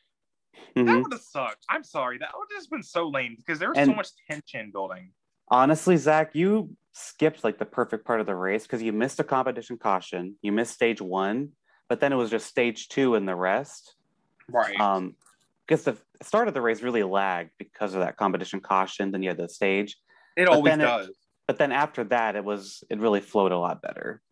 Mhm. 0.74 0.86
that 0.86 1.02
would 1.02 1.12
have 1.12 1.20
sucked. 1.22 1.64
I'm 1.68 1.84
sorry, 1.84 2.18
that 2.18 2.30
would 2.34 2.48
have 2.50 2.58
just 2.58 2.70
been 2.70 2.82
so 2.82 3.08
lame 3.08 3.34
because 3.36 3.58
there 3.58 3.68
was 3.70 3.78
so 3.78 3.92
much 3.94 4.08
tension 4.28 4.70
building. 4.70 5.14
Honestly, 5.48 5.96
Zack, 5.96 6.34
you 6.34 6.76
skipped 6.92 7.44
like 7.44 7.58
the 7.58 7.64
perfect 7.66 8.04
part 8.06 8.20
of 8.20 8.26
the 8.26 8.34
race 8.34 8.62
because 8.64 8.82
you 8.82 8.92
missed 8.92 9.20
a 9.20 9.24
competition 9.24 9.76
caution. 9.76 10.36
You 10.42 10.52
missed 10.52 10.74
stage 10.74 11.00
one, 11.00 11.50
but 11.88 12.00
then 12.00 12.12
it 12.12 12.16
was 12.16 12.30
just 12.30 12.46
stage 12.46 12.88
two 12.88 13.14
and 13.14 13.28
the 13.28 13.36
rest. 13.36 13.94
Right. 14.48 14.78
Um, 14.80 15.14
because 15.66 15.84
the 15.84 15.96
start 16.22 16.46
of 16.48 16.54
the 16.54 16.60
race 16.60 16.80
really 16.82 17.02
lagged 17.02 17.50
because 17.58 17.94
of 17.94 18.00
that 18.00 18.16
competition 18.16 18.60
caution. 18.60 19.10
Then 19.10 19.22
you 19.22 19.30
had 19.30 19.38
the 19.38 19.48
stage, 19.48 19.96
it 20.36 20.46
but 20.46 20.54
always 20.54 20.70
then 20.70 20.80
it- 20.80 20.84
does. 20.84 21.10
but 21.48 21.58
then 21.58 21.72
after 21.72 22.04
that, 22.04 22.36
it 22.36 22.44
was 22.44 22.84
it 22.88 23.00
really 23.00 23.20
flowed 23.20 23.52
a 23.52 23.58
lot 23.58 23.82
better. 23.82 24.22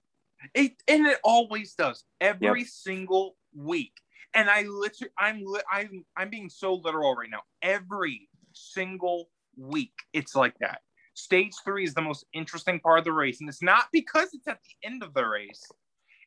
It, 0.54 0.72
and 0.86 1.06
it 1.06 1.18
always 1.24 1.74
does 1.74 2.04
every 2.20 2.64
single 2.64 3.36
week. 3.54 3.92
And 4.34 4.50
I 4.50 4.62
literally, 4.62 5.12
I'm, 5.16 5.42
li- 5.44 5.60
I'm, 5.72 6.04
I'm 6.16 6.28
being 6.28 6.50
so 6.50 6.74
literal 6.74 7.14
right 7.14 7.30
now. 7.30 7.42
Every 7.62 8.28
single 8.52 9.30
week, 9.56 9.92
it's 10.12 10.34
like 10.34 10.54
that. 10.58 10.80
Stage 11.14 11.52
three 11.64 11.84
is 11.84 11.94
the 11.94 12.02
most 12.02 12.24
interesting 12.32 12.80
part 12.80 12.98
of 12.98 13.04
the 13.04 13.12
race, 13.12 13.40
and 13.40 13.48
it's 13.48 13.62
not 13.62 13.86
because 13.92 14.34
it's 14.34 14.48
at 14.48 14.60
the 14.64 14.86
end 14.86 15.02
of 15.02 15.14
the 15.14 15.24
race. 15.26 15.62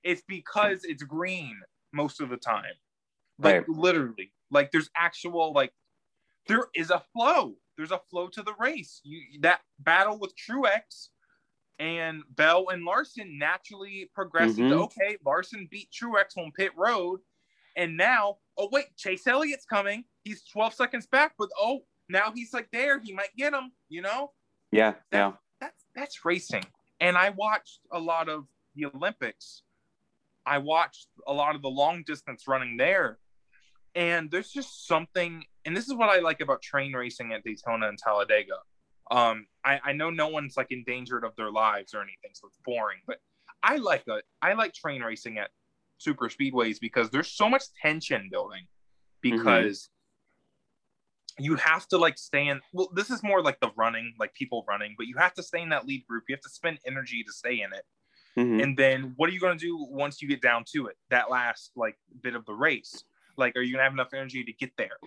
It's 0.04 0.24
because 0.28 0.84
it's 0.86 1.04
green 1.04 1.60
most 1.94 2.22
of 2.22 2.30
the 2.30 2.38
time. 2.38 2.74
Like 3.40 3.68
Right. 3.68 3.70
literally, 3.70 4.34
like 4.50 4.72
there's 4.72 4.90
actual 4.96 5.52
like 5.54 5.74
there 6.48 6.68
is 6.74 6.90
a 6.90 7.00
flow. 7.14 7.58
There's 7.76 7.92
a 7.92 8.00
flow 8.10 8.30
to 8.30 8.42
the 8.42 8.54
race. 8.56 9.02
You 9.04 9.42
that 9.42 9.62
battle 9.80 10.18
with 10.18 10.34
Truex 10.36 11.10
and 11.80 12.24
Bell 12.30 12.70
and 12.70 12.84
Larson 12.86 13.38
naturally 13.38 14.10
progressed 14.16 14.58
into 14.58 14.76
Mhm. 14.76 14.84
okay, 14.86 15.18
Larson 15.24 15.68
beat 15.70 15.92
Truex 15.92 16.38
on 16.38 16.52
pit 16.54 16.72
road. 16.76 17.20
And 17.76 17.96
now, 17.98 18.40
oh 18.58 18.70
wait, 18.72 18.96
Chase 18.96 19.28
Elliott's 19.28 19.66
coming. 19.66 20.06
He's 20.24 20.44
12 20.46 20.74
seconds 20.74 21.06
back, 21.06 21.36
but 21.38 21.50
oh, 21.60 21.86
now 22.10 22.32
he's 22.32 22.54
like 22.54 22.72
there. 22.72 23.00
He 23.00 23.14
might 23.14 23.36
get 23.36 23.54
him, 23.54 23.74
you 23.90 24.02
know? 24.02 24.34
Yeah, 24.72 24.92
That- 25.12 25.18
yeah. 25.18 25.32
That's 25.60 25.86
that's 25.96 26.26
racing. 26.26 26.64
And 27.00 27.18
I 27.18 27.30
watched 27.30 27.80
a 27.92 28.00
lot 28.00 28.30
of 28.30 28.46
the 28.76 28.86
Olympics. 28.86 29.64
I 30.46 30.60
watched 30.60 31.08
a 31.28 31.34
lot 31.34 31.56
of 31.56 31.62
the 31.62 31.70
long 31.70 32.04
distance 32.06 32.48
running 32.48 32.78
there. 32.78 33.20
And 33.96 34.30
there's 34.30 34.52
just 34.52 34.88
something, 34.88 35.44
and 35.66 35.76
this 35.76 35.88
is 35.88 35.96
what 35.96 36.10
I 36.10 36.20
like 36.20 36.40
about 36.42 36.62
train 36.62 36.94
racing 36.94 37.34
at 37.34 37.44
Daytona 37.44 37.90
and 37.90 37.98
Talladega. 37.98 38.58
Um, 39.10 39.48
I, 39.66 39.80
I 39.84 39.94
know 39.94 40.10
no 40.12 40.28
one's 40.28 40.56
like 40.56 40.72
endangered 40.72 41.24
of 41.24 41.36
their 41.36 41.52
lives 41.52 41.94
or 41.94 42.02
anything, 42.02 42.32
so 42.34 42.48
it's 42.48 42.60
boring. 42.64 43.00
But 43.08 43.18
I 43.64 43.78
like 43.78 44.04
a, 44.08 44.22
I 44.42 44.54
like 44.54 44.74
train 44.74 45.02
racing 45.02 45.40
at 45.40 45.50
super 45.98 46.30
speedways 46.30 46.80
because 46.80 47.10
there's 47.10 47.32
so 47.32 47.50
much 47.50 47.64
tension 47.82 48.30
building 48.32 48.68
because 49.22 49.90
you 51.40 51.56
have 51.56 51.88
to 51.88 51.98
like 51.98 52.18
stay 52.18 52.48
in 52.48 52.60
well 52.74 52.90
this 52.94 53.10
is 53.10 53.22
more 53.24 53.42
like 53.42 53.60
the 53.60 53.70
running 53.78 54.14
like 54.20 54.34
people 54.34 54.66
running 54.68 54.96
but 54.98 55.08
you 55.08 55.16
have 55.18 55.34
to 55.34 55.44
stay 55.44 55.62
in 55.62 55.70
that 55.70 55.86
lead 55.86 56.06
group. 56.08 56.24
You 56.28 56.36
have 56.36 56.42
to 56.42 56.50
spend 56.50 56.80
energy 56.86 57.24
to 57.24 57.32
stay 57.32 57.62
in 57.62 57.74
it. 57.74 57.86
Mhm. 58.38 58.62
and 58.64 58.78
then 58.78 59.14
what 59.18 59.30
are 59.30 59.34
you 59.34 59.40
going 59.40 59.58
to 59.58 59.66
do 59.66 59.78
once 59.90 60.22
you 60.22 60.28
get 60.28 60.42
down 60.42 60.64
to 60.74 60.88
it? 60.88 60.98
That 61.10 61.30
last 61.32 61.72
like 61.76 61.98
bit 62.22 62.36
of 62.36 62.46
the 62.46 62.54
race. 62.54 63.04
Like 63.36 63.56
are 63.56 63.62
you 63.62 63.74
going 63.74 63.80
to 63.80 63.84
have 63.84 63.94
enough 63.94 64.14
energy 64.14 64.44
to 64.44 64.54
get 64.54 64.72
there? 64.78 64.98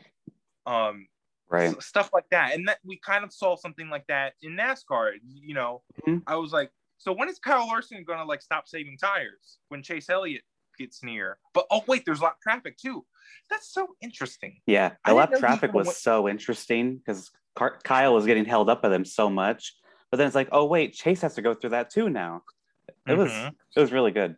Um 0.66 1.08
right. 1.48 1.80
stuff 1.82 2.10
like 2.12 2.28
that. 2.30 2.54
And 2.54 2.66
that 2.68 2.78
we 2.84 2.96
kind 2.98 3.24
of 3.24 3.32
saw 3.32 3.56
something 3.56 3.88
like 3.88 4.06
that 4.08 4.34
in 4.42 4.56
nascar 4.56 5.12
you 5.24 5.54
know? 5.54 5.82
Mhm. 6.06 6.22
i 6.26 6.36
was 6.36 6.52
like 6.52 6.70
so 6.98 7.12
when 7.12 7.28
is 7.28 7.38
kyle 7.38 7.66
larson 7.66 8.04
going 8.04 8.18
to 8.18 8.24
like 8.24 8.42
stop 8.42 8.68
saving 8.68 8.98
tires 8.98 9.58
when 9.68 9.82
chase 9.82 10.08
elliott 10.10 10.42
gets 10.80 11.02
near 11.02 11.36
but 11.52 11.66
oh 11.70 11.82
wait 11.86 12.04
there's 12.06 12.20
a 12.20 12.22
lot 12.22 12.32
of 12.32 12.40
traffic 12.40 12.76
too 12.78 13.04
that's 13.50 13.72
so 13.72 13.88
interesting 14.00 14.60
Yeah, 14.66 14.92
the 15.04 15.12
lap 15.14 15.30
traffic 15.38 15.72
was 15.74 15.86
went- 15.88 15.98
so 15.98 16.28
interesting 16.28 16.96
because 16.96 17.30
Kyle 17.84 18.14
was 18.14 18.24
getting 18.26 18.44
held 18.44 18.70
up 18.70 18.80
by 18.80 18.88
them 18.88 19.04
so 19.04 19.28
much, 19.28 19.74
but 20.10 20.16
then 20.16 20.26
it's 20.26 20.36
like, 20.36 20.48
oh 20.52 20.64
wait, 20.66 20.94
Chase 20.94 21.20
has 21.22 21.34
to 21.34 21.42
go 21.42 21.52
through 21.52 21.70
that 21.70 21.90
too 21.90 22.08
now. 22.08 22.42
It 23.08 23.14
was 23.14 23.30
Mhm. 23.32 23.54
it 23.76 23.80
was 23.80 23.92
really 23.92 24.12
good. 24.12 24.36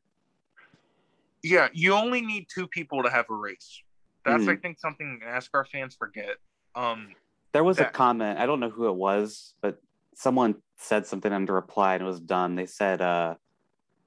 Yeah, 1.43 1.69
you 1.73 1.93
only 1.95 2.23
need 2.23 2.47
two 2.53 2.67
people 2.69 3.03
to 3.03 3.11
have 3.11 3.27
a 3.29 3.35
race. 3.35 3.83
That's 4.25 4.49
I 4.49 4.55
Mhm. 4.57 4.63
think 4.63 4.79
something 4.79 5.21
NASCAR 5.23 5.67
fans 5.69 5.95
forget. 5.95 6.37
Um, 6.75 7.15
There 7.53 7.65
was 7.65 7.79
a 7.81 7.85
comment, 7.85 8.39
I 8.39 8.47
don't 8.47 8.61
know 8.61 8.71
who 8.71 8.89
it 8.89 8.97
was, 8.97 9.55
but 9.61 9.79
someone 10.15 10.63
said 10.79 11.07
something 11.07 11.33
under 11.33 11.53
reply 11.53 11.95
and 11.95 12.03
it 12.03 12.07
was 12.07 12.21
done. 12.21 12.55
They 12.55 12.67
said, 12.67 13.03
uh, 13.03 13.35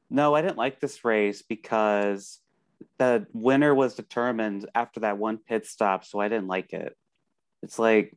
no, 0.10 0.36
I 0.36 0.42
didn't 0.42 0.58
like 0.58 0.80
this 0.80 1.04
race 1.04 1.42
because 1.42 2.40
the 2.98 3.26
winner 3.34 3.74
was 3.74 3.96
determined 3.96 4.68
after 4.76 5.02
that 5.02 5.18
one 5.18 5.38
pit 5.38 5.66
stop, 5.66 6.06
so 6.06 6.20
I 6.20 6.30
didn't 6.30 6.48
like 6.48 6.74
it. 6.74 6.96
It's 7.64 7.80
like, 7.80 8.16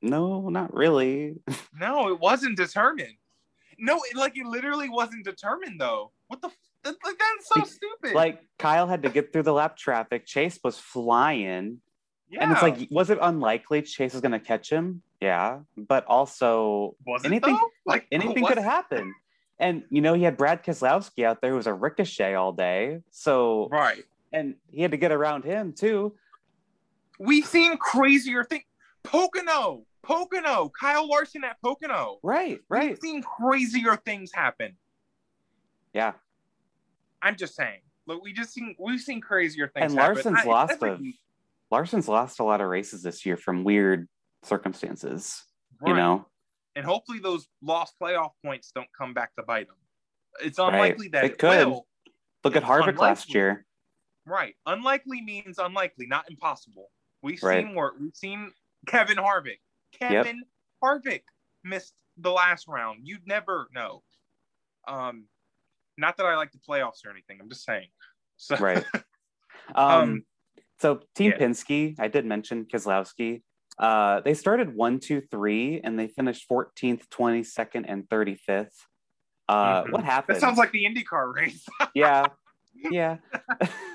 no, 0.00 0.48
not 0.48 0.74
really. 0.74 1.36
no, 1.78 2.08
it 2.08 2.18
wasn't 2.18 2.56
determined. 2.56 3.14
No, 3.78 4.00
it, 4.10 4.16
like 4.16 4.36
it 4.36 4.46
literally 4.46 4.88
wasn't 4.88 5.24
determined 5.24 5.80
though. 5.80 6.12
What 6.28 6.40
the? 6.42 6.48
F- 6.48 6.56
that, 6.84 6.96
like, 7.04 7.16
that's 7.16 7.48
so 7.48 7.62
stupid. 7.62 8.14
like 8.14 8.40
Kyle 8.58 8.88
had 8.88 9.04
to 9.04 9.08
get 9.08 9.32
through 9.32 9.44
the 9.44 9.52
lap 9.52 9.76
traffic. 9.76 10.26
Chase 10.26 10.58
was 10.64 10.78
flying. 10.78 11.80
yeah. 12.28 12.42
And 12.42 12.50
it's 12.50 12.62
like, 12.62 12.88
was 12.90 13.08
it 13.10 13.18
unlikely 13.22 13.82
Chase 13.82 14.12
was 14.14 14.20
going 14.20 14.32
to 14.32 14.40
catch 14.40 14.68
him? 14.68 15.02
Yeah. 15.20 15.60
But 15.76 16.04
also, 16.06 16.96
was 17.06 17.24
anything-? 17.24 17.56
Like 17.86 18.08
anything 18.10 18.44
could 18.44 18.58
happen. 18.58 19.14
And, 19.62 19.84
you 19.90 20.00
know, 20.00 20.12
he 20.14 20.24
had 20.24 20.36
Brad 20.36 20.64
Keselowski 20.64 21.24
out 21.24 21.40
there 21.40 21.50
who 21.50 21.56
was 21.56 21.68
a 21.68 21.72
ricochet 21.72 22.34
all 22.34 22.52
day. 22.52 23.00
So, 23.12 23.68
Right. 23.70 24.02
and 24.32 24.56
he 24.68 24.82
had 24.82 24.90
to 24.90 24.96
get 24.96 25.12
around 25.12 25.44
him 25.44 25.72
too. 25.72 26.16
We've 27.20 27.46
seen 27.46 27.76
crazier 27.76 28.42
things. 28.42 28.64
Pocono, 29.04 29.84
Pocono, 30.02 30.68
Kyle 30.68 31.08
Larson 31.08 31.44
at 31.44 31.60
Pocono. 31.62 32.18
Right, 32.24 32.60
right. 32.68 32.90
We've 32.90 32.98
seen 32.98 33.22
crazier 33.22 33.96
things 33.96 34.32
happen. 34.32 34.76
Yeah. 35.94 36.14
I'm 37.22 37.36
just 37.36 37.54
saying. 37.54 37.82
Look, 38.06 38.20
we 38.22 38.32
just 38.32 38.52
seen 38.52 38.74
we've 38.80 39.00
seen 39.00 39.20
crazier 39.20 39.68
things. 39.68 39.92
And 39.92 40.00
happen. 40.00 40.14
Larson's 40.16 40.38
I- 40.40 40.44
lost 40.44 40.82
of- 40.82 41.00
Larson's 41.70 42.08
lost 42.08 42.40
a 42.40 42.44
lot 42.44 42.60
of 42.60 42.68
races 42.68 43.02
this 43.04 43.24
year 43.24 43.36
from 43.36 43.62
weird 43.62 44.08
circumstances, 44.42 45.44
you 45.86 45.94
know? 45.94 46.26
And 46.76 46.84
hopefully 46.84 47.18
those 47.18 47.48
lost 47.62 47.94
playoff 48.00 48.30
points 48.44 48.72
don't 48.74 48.88
come 48.96 49.14
back 49.14 49.34
to 49.36 49.42
bite 49.42 49.66
them. 49.68 49.76
It's 50.40 50.58
unlikely 50.58 51.08
that 51.08 51.24
It 51.24 51.32
it, 51.32 51.38
could. 51.38 51.66
will. 51.68 51.86
Look 52.44 52.56
at 52.56 52.62
It's 52.62 52.70
Harvick 52.70 52.98
last 52.98 53.34
year. 53.34 53.64
Right. 54.26 54.54
Unlikely 54.66 55.20
means 55.22 55.58
unlikely, 55.58 56.06
not 56.06 56.30
impossible. 56.30 56.90
We've 57.22 57.42
Right. 57.42 57.64
seen 57.64 57.74
where 57.74 57.92
we've 58.00 58.16
seen 58.16 58.52
Kevin 58.86 59.16
Harvick. 59.16 59.60
Kevin 59.92 60.42
Harvick 60.82 61.22
missed 61.62 61.94
the 62.16 62.30
last 62.32 62.66
round. 62.66 63.06
You'd 63.06 63.26
never 63.26 63.68
know. 63.72 64.02
Um, 64.88 65.28
not 65.96 66.16
that 66.16 66.26
I 66.26 66.36
like 66.36 66.50
the 66.52 66.58
playoffs 66.58 67.04
or 67.04 67.10
anything. 67.10 67.38
I'm 67.40 67.48
just 67.48 67.64
saying. 67.64 67.88
So 68.36 68.56
Right. 68.56 68.84
Um, 69.76 70.02
Um, 70.02 70.26
so 70.80 71.02
Team 71.14 71.30
yeah. 71.32 71.38
Penske, 71.38 71.94
I 72.00 72.08
did 72.08 72.26
mention 72.26 72.64
Keselowski. 72.64 73.42
Uh, 73.78 74.20
they 74.20 74.34
started 74.34 74.74
one, 74.74 74.98
two, 75.00 75.22
three, 75.30 75.80
and 75.82 75.98
they 75.98 76.08
finished 76.08 76.46
14th, 76.48 77.08
22nd, 77.08 77.84
and 77.88 78.08
35th. 78.08 78.68
Uh, 79.48 79.84
Mhm. 79.84 79.92
What 79.92 80.04
happened? 80.04 80.36
that 80.36 80.40
sounds 80.40 80.58
like 80.58 80.72
the 80.72 80.84
IndyCar 80.84 81.34
race. 81.34 81.66
yeah, 81.94 82.26
yeah. 82.90 83.16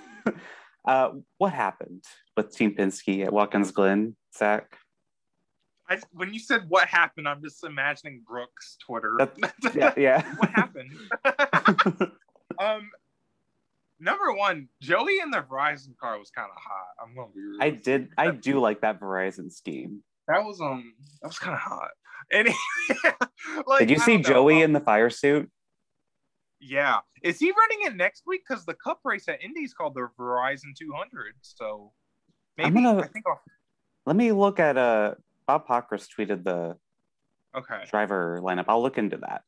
uh, 0.87 1.11
what 1.37 1.53
happened 1.53 2.03
with 2.35 2.55
Team 2.55 2.75
Penske 2.75 3.25
at 3.25 3.31
Watkins 3.31 3.71
Glen, 3.71 4.15
Zack? 4.35 4.77
I, 5.89 5.99
when 6.11 6.33
you 6.33 6.39
said 6.39 6.65
what 6.67 6.87
happened, 6.87 7.29
I'm 7.29 7.41
just 7.41 7.63
imagining 7.63 8.21
Brooks' 8.27 8.77
Twitter. 8.85 9.15
Yeah, 9.73 9.93
yeah. 9.95 10.33
what 10.37 10.49
happened? 10.49 10.91
um, 12.59 12.89
number 13.99 14.31
one, 14.33 14.67
Joey 14.81 15.19
in 15.19 15.31
the 15.31 15.39
Verizon 15.41 15.95
car 15.97 16.17
was 16.19 16.29
kind 16.31 16.49
of 16.49 16.57
hot. 16.61 16.87
I'm 17.03 17.15
gonna 17.15 17.31
be 17.33 17.41
real. 17.41 17.57
I 17.61 17.69
did. 17.71 18.09
I 18.17 18.31
do 18.31 18.59
like 18.59 18.81
that 18.81 18.99
Verizon 18.99 19.51
scheme. 19.51 20.03
that 20.27 20.43
was 20.43 20.59
um 20.61 20.93
that 21.21 21.27
was 21.27 21.39
kind 21.39 21.53
of 21.55 21.59
hot. 21.61 21.89
And 22.29 22.49
like, 23.67 23.79
Did 23.79 23.89
you 23.91 23.99
see 23.99 24.17
know, 24.17 24.23
Joey 24.23 24.57
um, 24.57 24.63
in 24.63 24.73
the 24.73 24.81
fire 24.81 25.09
suit? 25.09 25.49
Yeah, 26.59 26.99
is 27.23 27.37
he 27.39 27.51
running 27.51 27.85
it 27.87 27.95
next 27.95 28.23
week? 28.27 28.41
Because 28.47 28.65
the 28.65 28.73
Cup 28.73 28.99
race 29.05 29.29
at 29.29 29.41
Indy's 29.43 29.73
called 29.73 29.93
the 29.93 30.07
Verizon 30.19 30.75
200. 30.77 31.35
So 31.41 31.93
I'm 32.59 32.73
maybe 32.73 32.83
gonna- 32.83 33.01
I 33.03 33.07
think. 33.07 33.25
I'll, 33.27 33.39
Let 34.05 34.15
me 34.17 34.31
look 34.33 34.59
at 34.59 34.77
uh 34.77 35.15
Bob 35.45 35.67
Pockrass 35.67 36.07
tweeted 36.09 36.43
the 36.43 36.75
okay, 37.55 37.85
driver 37.89 38.41
lineup. 38.43 38.65
I'll 38.67 38.81
look 38.81 38.97
into 38.97 39.17
that. 39.17 39.43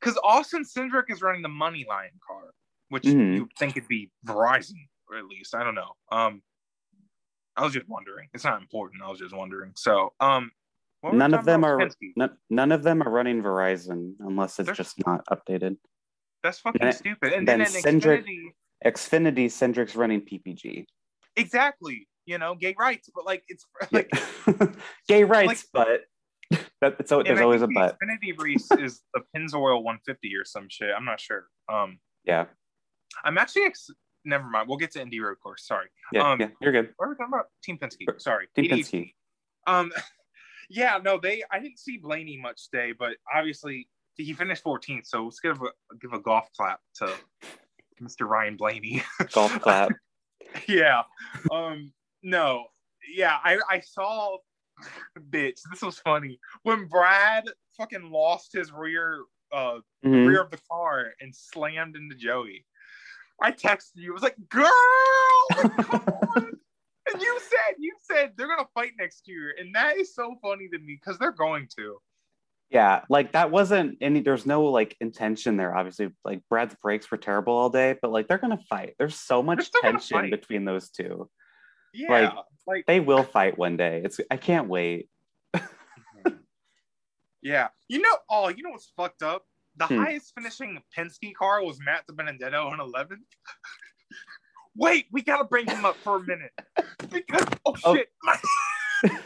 because 0.00 0.18
Austin 0.24 0.64
Cindric 0.64 1.04
is 1.10 1.22
running 1.22 1.42
the 1.42 1.48
MoneyLion 1.48 2.18
car, 2.26 2.52
which 2.94 3.02
Mhm. 3.04 3.34
you'd 3.36 3.52
think 3.58 3.76
it'd 3.76 3.88
be 3.88 4.10
Verizon 4.24 4.78
or 5.10 5.18
at 5.18 5.26
least 5.26 5.54
I 5.54 5.64
don't 5.64 5.74
know. 5.74 5.92
Um, 6.12 6.42
I 7.56 7.64
was 7.64 7.72
just 7.72 7.88
wondering. 7.88 8.28
It's 8.32 8.44
not 8.44 8.60
important. 8.60 9.02
I 9.02 9.08
was 9.10 9.18
just 9.18 9.34
wondering. 9.34 9.72
So 9.76 10.12
um, 10.20 10.50
what 11.00 11.10
were 11.10 11.16
we 11.16 11.18
None 11.18 11.34
of 11.34 11.44
them 11.44 11.64
are 11.64 11.90
none, 12.16 12.38
none 12.50 12.72
of 12.72 12.82
them 12.84 13.02
are 13.02 13.10
running 13.10 13.42
Verizon 13.42 14.14
unless 14.20 14.58
it's 14.60 14.66
They're- 14.68 14.74
just 14.76 15.04
not 15.06 15.24
updated. 15.26 15.76
That's 16.44 16.58
fucking 16.60 16.80
then- 16.82 16.92
stupid. 16.92 17.32
And 17.32 17.48
then 17.48 17.58
then, 17.58 17.66
in 17.74 18.00
Cindric- 18.00 18.24
Xfinity, 18.24 18.54
Xfinity 18.86 19.46
Cindric's 19.50 19.96
running 19.96 20.20
PPG. 20.22 20.86
exactly. 21.36 22.08
You 22.26 22.38
know, 22.38 22.54
gay 22.54 22.74
rights, 22.78 23.10
but 23.14 23.26
like 23.26 23.44
it's 23.48 23.66
like 23.92 24.10
Gay 25.08 25.24
rights, 25.24 25.66
but 25.72 26.02
that, 26.80 27.06
so 27.08 27.22
there's 27.22 27.40
always 27.40 27.60
a 27.62 27.66
but. 27.68 27.96
Xfinity 28.00 28.38
Reese 28.38 28.70
is 28.78 29.02
the 29.12 29.20
Pennzoil 29.36 29.82
150 29.82 30.34
or 30.36 30.44
some 30.44 30.66
shit. 30.70 30.90
I'm 30.96 31.04
not 31.04 31.20
sure. 31.20 31.44
Um, 31.70 31.98
Yeah, 32.24 32.46
I'm 33.24 33.38
actually. 33.38 33.62
Ex- 33.64 33.90
Never 34.26 34.44
mind. 34.48 34.68
We'll 34.68 34.78
get 34.78 34.90
to 34.92 35.02
Indy 35.02 35.20
Road 35.20 35.36
Course. 35.42 35.66
Sorry. 35.66 35.88
yeah, 36.10 36.32
Um, 36.32 36.40
yeah. 36.40 36.48
You're 36.60 36.72
good. 36.72 36.94
What 36.96 37.06
are 37.06 37.08
we 37.10 37.14
talking 37.16 37.34
about? 37.34 37.46
Team 37.62 37.76
Penske. 37.78 38.06
Sorry. 38.22 38.48
Team 38.56 38.70
Penske. 38.70 39.12
Um, 39.66 39.92
yeah, 40.70 40.98
no, 41.04 41.18
they. 41.18 41.42
I 41.52 41.58
didn't 41.58 41.78
see 41.78 41.98
Blaney 41.98 42.38
much 42.40 42.70
today, 42.70 42.92
but 42.98 43.16
obviously 43.34 43.86
he 44.16 44.32
finished 44.32 44.64
14th. 44.64 45.04
So 45.06 45.24
let's 45.24 45.40
give 45.40 45.60
a 45.60 45.96
give 46.00 46.14
a 46.14 46.18
golf 46.20 46.48
clap 46.56 46.80
to 46.96 47.12
Mr. 48.02 48.26
Ryan 48.26 48.56
Blaney. 48.56 49.02
Golf 49.32 49.60
clap. 49.60 49.90
yeah. 50.66 51.02
Um. 51.52 51.92
No. 52.22 52.64
Yeah. 53.14 53.36
I 53.44 53.58
I 53.68 53.80
saw. 53.80 54.38
Bitch, 55.30 55.60
this 55.70 55.82
was 55.82 55.98
funny 55.98 56.40
when 56.64 56.86
Brad 56.86 57.44
fucking 57.76 58.10
lost 58.10 58.52
his 58.54 58.72
rear 58.72 59.20
uh 59.52 59.78
Mhm. 60.04 60.26
rear 60.26 60.40
of 60.42 60.50
the 60.50 60.58
car 60.70 61.12
and 61.20 61.32
slammed 61.34 61.94
into 61.94 62.16
Joey. 62.16 62.64
I 63.42 63.50
texted 63.52 63.96
you. 63.96 64.12
I 64.12 64.14
was 64.14 64.22
like, 64.22 64.36
"Girl, 64.48 64.70
come 65.52 65.72
on!" 66.36 66.52
And 67.12 67.20
you 67.20 67.38
said, 67.40 67.74
"You 67.78 67.92
said 68.00 68.32
they're 68.36 68.48
gonna 68.48 68.66
fight 68.72 68.92
next 68.98 69.28
year," 69.28 69.54
and 69.58 69.74
that 69.74 69.98
is 69.98 70.14
so 70.14 70.36
funny 70.42 70.68
to 70.68 70.78
me 70.78 70.98
because 70.98 71.18
they're 71.18 71.32
going 71.32 71.68
to. 71.76 71.98
Yeah, 72.70 73.02
like 73.10 73.32
that 73.32 73.50
wasn't 73.50 73.98
any. 74.00 74.20
There's 74.20 74.46
no 74.46 74.64
like 74.64 74.96
intention 75.00 75.58
there. 75.58 75.76
Obviously, 75.76 76.10
like 76.24 76.40
Brad's 76.48 76.74
brakes 76.82 77.10
were 77.10 77.18
terrible 77.18 77.52
all 77.52 77.68
day, 77.68 77.96
but 78.00 78.10
like 78.10 78.26
they're 78.26 78.38
gonna 78.38 78.58
fight. 78.70 78.94
There's 78.98 79.16
so 79.16 79.42
much 79.42 79.70
tension 79.70 80.30
between 80.30 80.64
those 80.64 80.88
two. 80.90 81.28
Yeah, 81.92 82.10
Like- 82.10 82.32
like, 82.66 82.86
They 82.86 83.00
will 83.00 83.22
fight 83.22 83.58
one 83.58 83.76
day. 83.76 84.00
It's. 84.02 84.18
I 84.30 84.38
can't 84.38 84.68
wait. 84.68 85.10
Yeah. 87.42 87.68
You 87.88 88.00
know, 88.00 88.16
oh, 88.30 88.48
you 88.48 88.62
know 88.62 88.70
what's 88.70 88.90
fucked 88.96 89.22
up? 89.22 89.44
The 89.76 89.86
Hmm. 89.86 89.98
highest 89.98 90.32
finishing 90.34 90.80
Penske 90.96 91.34
car 91.34 91.64
was 91.64 91.78
Matt 91.80 92.04
Benedetto 92.14 92.68
on 92.68 92.80
11. 92.80 93.24
Wait, 94.76 95.06
we 95.12 95.22
gotta 95.22 95.44
bring 95.44 95.66
him 95.66 95.84
up 95.84 95.96
for 95.96 96.16
a 96.16 96.20
minute 96.20 96.52
because 97.10 97.44
oh 97.64 97.74
Oh. 97.84 97.94
shit, 97.94 98.08
my- 98.22 98.40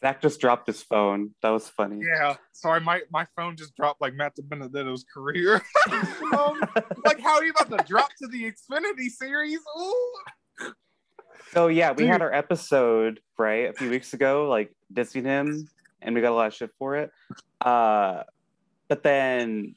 Zack 0.00 0.20
just 0.20 0.40
dropped 0.40 0.66
his 0.66 0.82
phone. 0.82 1.34
That 1.42 1.50
was 1.50 1.68
funny. 1.70 2.00
yeah. 2.04 2.36
Sorry, 2.52 2.80
my 2.80 3.02
my 3.10 3.26
phone 3.34 3.56
just 3.56 3.74
dropped 3.76 4.00
like 4.00 4.14
Matt 4.14 4.34
Benedetto's 4.36 5.04
career. 5.12 5.62
um, 6.36 6.60
like 7.04 7.18
how 7.20 7.36
are 7.36 7.44
you 7.44 7.52
about 7.58 7.76
to 7.78 7.84
drop 7.84 8.10
to 8.20 8.26
the 8.28 8.44
Xfinity 8.52 9.08
series? 9.08 9.58
Ooh. 9.80 10.72
So 11.52 11.68
yeah, 11.68 11.92
we 11.92 11.98
Dude. 12.04 12.08
had 12.08 12.22
our 12.22 12.32
episode 12.32 13.20
right 13.38 13.70
a 13.70 13.72
few 13.72 13.88
weeks 13.88 14.12
ago, 14.12 14.48
like 14.48 14.70
dissing 14.92 15.24
him, 15.24 15.66
and 16.02 16.14
we 16.14 16.20
got 16.20 16.32
a 16.32 16.34
lot 16.34 16.48
of 16.48 16.54
shit 16.54 16.70
for 16.78 16.96
it. 16.96 17.10
Uh, 17.60 18.22
but 18.88 19.02
then 19.02 19.74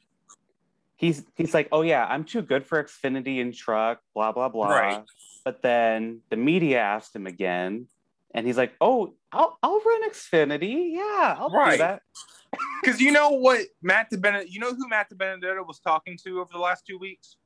he's 0.96 1.24
he's 1.34 1.54
like, 1.54 1.68
"Oh 1.72 1.82
yeah, 1.82 2.06
I'm 2.06 2.24
too 2.24 2.42
good 2.42 2.66
for 2.66 2.82
Xfinity 2.82 3.40
and 3.40 3.54
truck, 3.54 4.00
blah 4.14 4.32
blah 4.32 4.48
blah." 4.48 4.68
Right. 4.68 5.04
But 5.44 5.62
then 5.62 6.20
the 6.28 6.36
media 6.36 6.78
asked 6.78 7.16
him 7.16 7.26
again, 7.26 7.86
and 8.34 8.46
he's 8.46 8.56
like, 8.56 8.74
"Oh, 8.80 9.14
I'll 9.32 9.58
I'll 9.62 9.80
run 9.80 10.10
Xfinity. 10.10 10.92
Yeah, 10.92 11.36
I'll 11.38 11.50
do 11.50 11.78
that." 11.78 12.02
Because 12.82 13.00
you 13.00 13.12
know 13.12 13.30
what 13.30 13.60
Matt 13.80 14.08
Benedetto, 14.10 14.50
you 14.50 14.58
know 14.58 14.74
who 14.74 14.88
Matt 14.88 15.16
Benedetto 15.16 15.62
was 15.62 15.78
talking 15.78 16.18
to 16.24 16.40
over 16.40 16.50
the 16.52 16.58
last 16.58 16.84
two 16.84 16.98
weeks? 16.98 17.36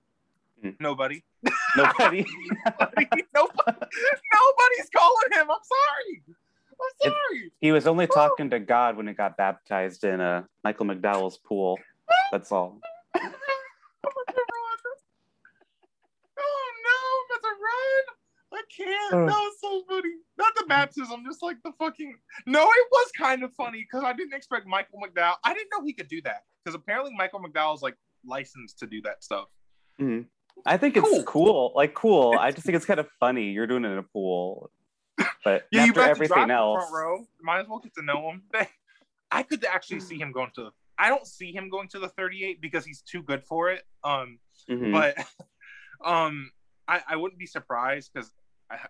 Hmm. 0.62 0.70
Nobody. 0.80 1.22
Nobody. 1.76 2.24
Nobody. 3.34 3.86
Nobody's 4.32 4.90
calling 4.96 5.32
him. 5.32 5.50
I'm 5.50 5.64
sorry. 5.74 6.22
I'm 6.80 7.10
sorry. 7.10 7.52
he 7.60 7.72
was 7.72 7.86
only 7.86 8.06
talking 8.06 8.50
to 8.50 8.58
God 8.60 8.96
when 8.96 9.06
he 9.06 9.12
got 9.14 9.36
baptized 9.36 10.04
in 10.04 10.20
uh, 10.20 10.44
Michael 10.62 10.86
McDowell's 10.86 11.38
pool. 11.38 11.78
That's 12.32 12.50
all. 12.52 12.80
Oh, 13.16 13.20
Mr. 13.20 13.28
Rogers. 14.36 15.00
Oh 16.38 16.70
no, 16.84 17.36
Mr. 17.36 17.52
I 18.52 18.62
can't. 18.76 19.14
Ugh. 19.14 19.28
That 19.28 19.34
was 19.36 19.54
so 19.60 19.82
funny. 19.88 20.10
Not 20.38 20.52
the 20.56 20.64
baptism, 20.68 21.24
just 21.26 21.42
like 21.42 21.56
the 21.64 21.72
fucking. 21.78 22.16
No, 22.46 22.62
it 22.62 22.86
was 22.92 23.10
kind 23.18 23.42
of 23.42 23.52
funny 23.54 23.80
because 23.90 24.04
I 24.04 24.12
didn't 24.12 24.34
expect 24.34 24.66
Michael 24.66 25.00
McDowell. 25.00 25.34
I 25.44 25.54
didn't 25.54 25.68
know 25.72 25.84
he 25.84 25.92
could 25.92 26.08
do 26.08 26.20
that 26.22 26.42
because 26.64 26.74
apparently 26.74 27.12
Michael 27.16 27.40
McDowell's 27.40 27.82
like 27.82 27.96
licensed 28.24 28.78
to 28.80 28.86
do 28.86 29.00
that 29.02 29.24
stuff. 29.24 29.46
Mhm. 30.00 30.26
I 30.66 30.76
think 30.76 30.96
it's 30.96 31.08
Cool. 31.08 31.22
cool. 31.24 31.72
Like 31.74 31.94
cool. 31.94 32.36
I 32.38 32.50
just 32.52 32.64
think 32.64 32.76
it's 32.76 32.86
kind 32.86 33.00
of 33.00 33.08
funny. 33.18 33.50
You're 33.50 33.66
doing 33.66 33.84
it 33.84 33.88
in 33.88 33.98
a 33.98 34.02
pool, 34.04 34.70
but 35.44 35.66
Yeah, 35.70 35.84
you 35.84 35.90
after 35.90 36.02
everything 36.02 36.50
else, 36.50 36.82
front 36.88 36.94
row. 36.94 37.26
Might 37.42 37.60
as 37.60 37.68
well 37.68 37.78
get 37.78 37.94
to 37.94 38.02
know 38.02 38.30
him. 38.30 38.42
I 39.30 39.42
could 39.42 39.64
actually 39.64 40.00
see 40.00 40.18
him 40.18 40.32
going 40.32 40.50
to. 40.54 40.64
The, 40.64 40.70
I 40.98 41.08
don't 41.08 41.26
see 41.26 41.52
him 41.52 41.68
going 41.68 41.88
to 41.88 41.98
the 41.98 42.08
38 42.08 42.60
because 42.60 42.84
he's 42.84 43.02
too 43.02 43.22
good 43.22 43.44
for 43.44 43.70
it. 43.70 43.82
Um, 44.02 44.38
Mhm. 44.70 44.92
but 44.92 45.16
um, 46.04 46.50
I, 46.88 47.02
I 47.08 47.16
wouldn't 47.16 47.38
be 47.38 47.46
surprised 47.46 48.10
because 48.14 48.30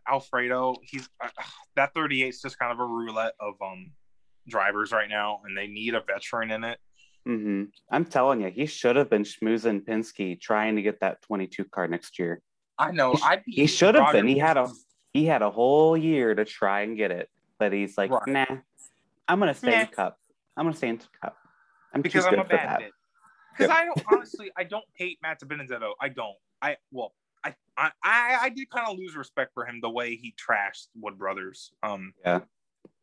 Alfredo, 0.08 0.76
he's 0.82 1.08
uh, 1.22 1.28
that 1.76 1.94
38 1.94 2.28
is 2.28 2.40
just 2.40 2.58
kind 2.58 2.72
of 2.72 2.78
a 2.80 2.86
roulette 2.86 3.34
of 3.40 3.54
um 3.62 3.92
drivers 4.46 4.92
right 4.92 5.08
now, 5.08 5.40
and 5.44 5.56
they 5.56 5.66
need 5.66 5.94
a 5.94 6.02
veteran 6.02 6.50
in 6.50 6.64
it. 6.64 6.78
Mhm. 7.26 7.68
I'm 7.90 8.04
telling 8.04 8.42
you, 8.42 8.50
he 8.50 8.66
should 8.66 8.96
have 8.96 9.08
been 9.08 9.22
schmoozing 9.22 9.80
Penske 9.82 10.38
trying 10.40 10.76
to 10.76 10.82
get 10.82 11.00
that 11.00 11.22
22 11.22 11.64
car 11.64 11.88
next 11.88 12.18
year. 12.18 12.42
I 12.78 12.90
know. 12.90 13.14
He 13.14 13.22
I'd 13.22 13.42
he 13.46 13.66
should 13.66 13.94
have 13.94 14.12
been. 14.12 14.26
He 14.26 14.38
had 14.38 14.58
a 14.58 14.70
he 15.14 15.24
had 15.24 15.40
a 15.42 15.50
whole 15.50 15.96
year 15.96 16.35
to 16.35 16.44
try 16.44 16.83
and 16.83 16.96
get 16.96 17.12
it, 17.12 17.31
but 17.59 17.72
he's 17.72 17.96
like, 17.96 18.11
Right. 18.11 18.27
nah, 18.27 18.57
I'm 19.29 19.38
gonna 19.38 19.55
stay 19.55 19.74
in 19.74 19.81
Nah. 19.83 19.87
Cup. 19.87 20.18
I'm 20.57 20.66
gonna 20.66 20.77
stay 20.77 20.88
in 20.88 20.98
Cup. 21.22 21.38
I'm 21.94 22.03
because 22.03 22.24
too 22.24 22.31
I'm 22.31 22.40
a 22.40 22.44
for 22.44 22.48
bad. 22.50 22.90
Because 23.57 23.70
I 23.74 23.85
don't 23.87 24.03
honestly, 24.11 24.50
I 24.57 24.64
don't 24.64 24.85
hate 24.94 25.18
Matt 25.22 25.40
Benedetto. 25.46 25.94
I 26.00 26.09
don't. 26.09 26.37
I 26.61 26.77
well, 26.90 27.14
I 27.44 27.55
I 27.77 27.90
I, 28.03 28.48
did 28.48 28.68
kind 28.70 28.88
of 28.88 28.98
lose 28.98 29.14
respect 29.16 29.53
for 29.55 29.64
him 29.66 29.81
the 29.81 29.90
way 29.90 30.16
he 30.16 30.35
trashed 30.35 30.88
Wood 30.96 31.16
Brothers. 31.16 31.72
Um, 31.83 32.12
Yeah, 32.24 32.40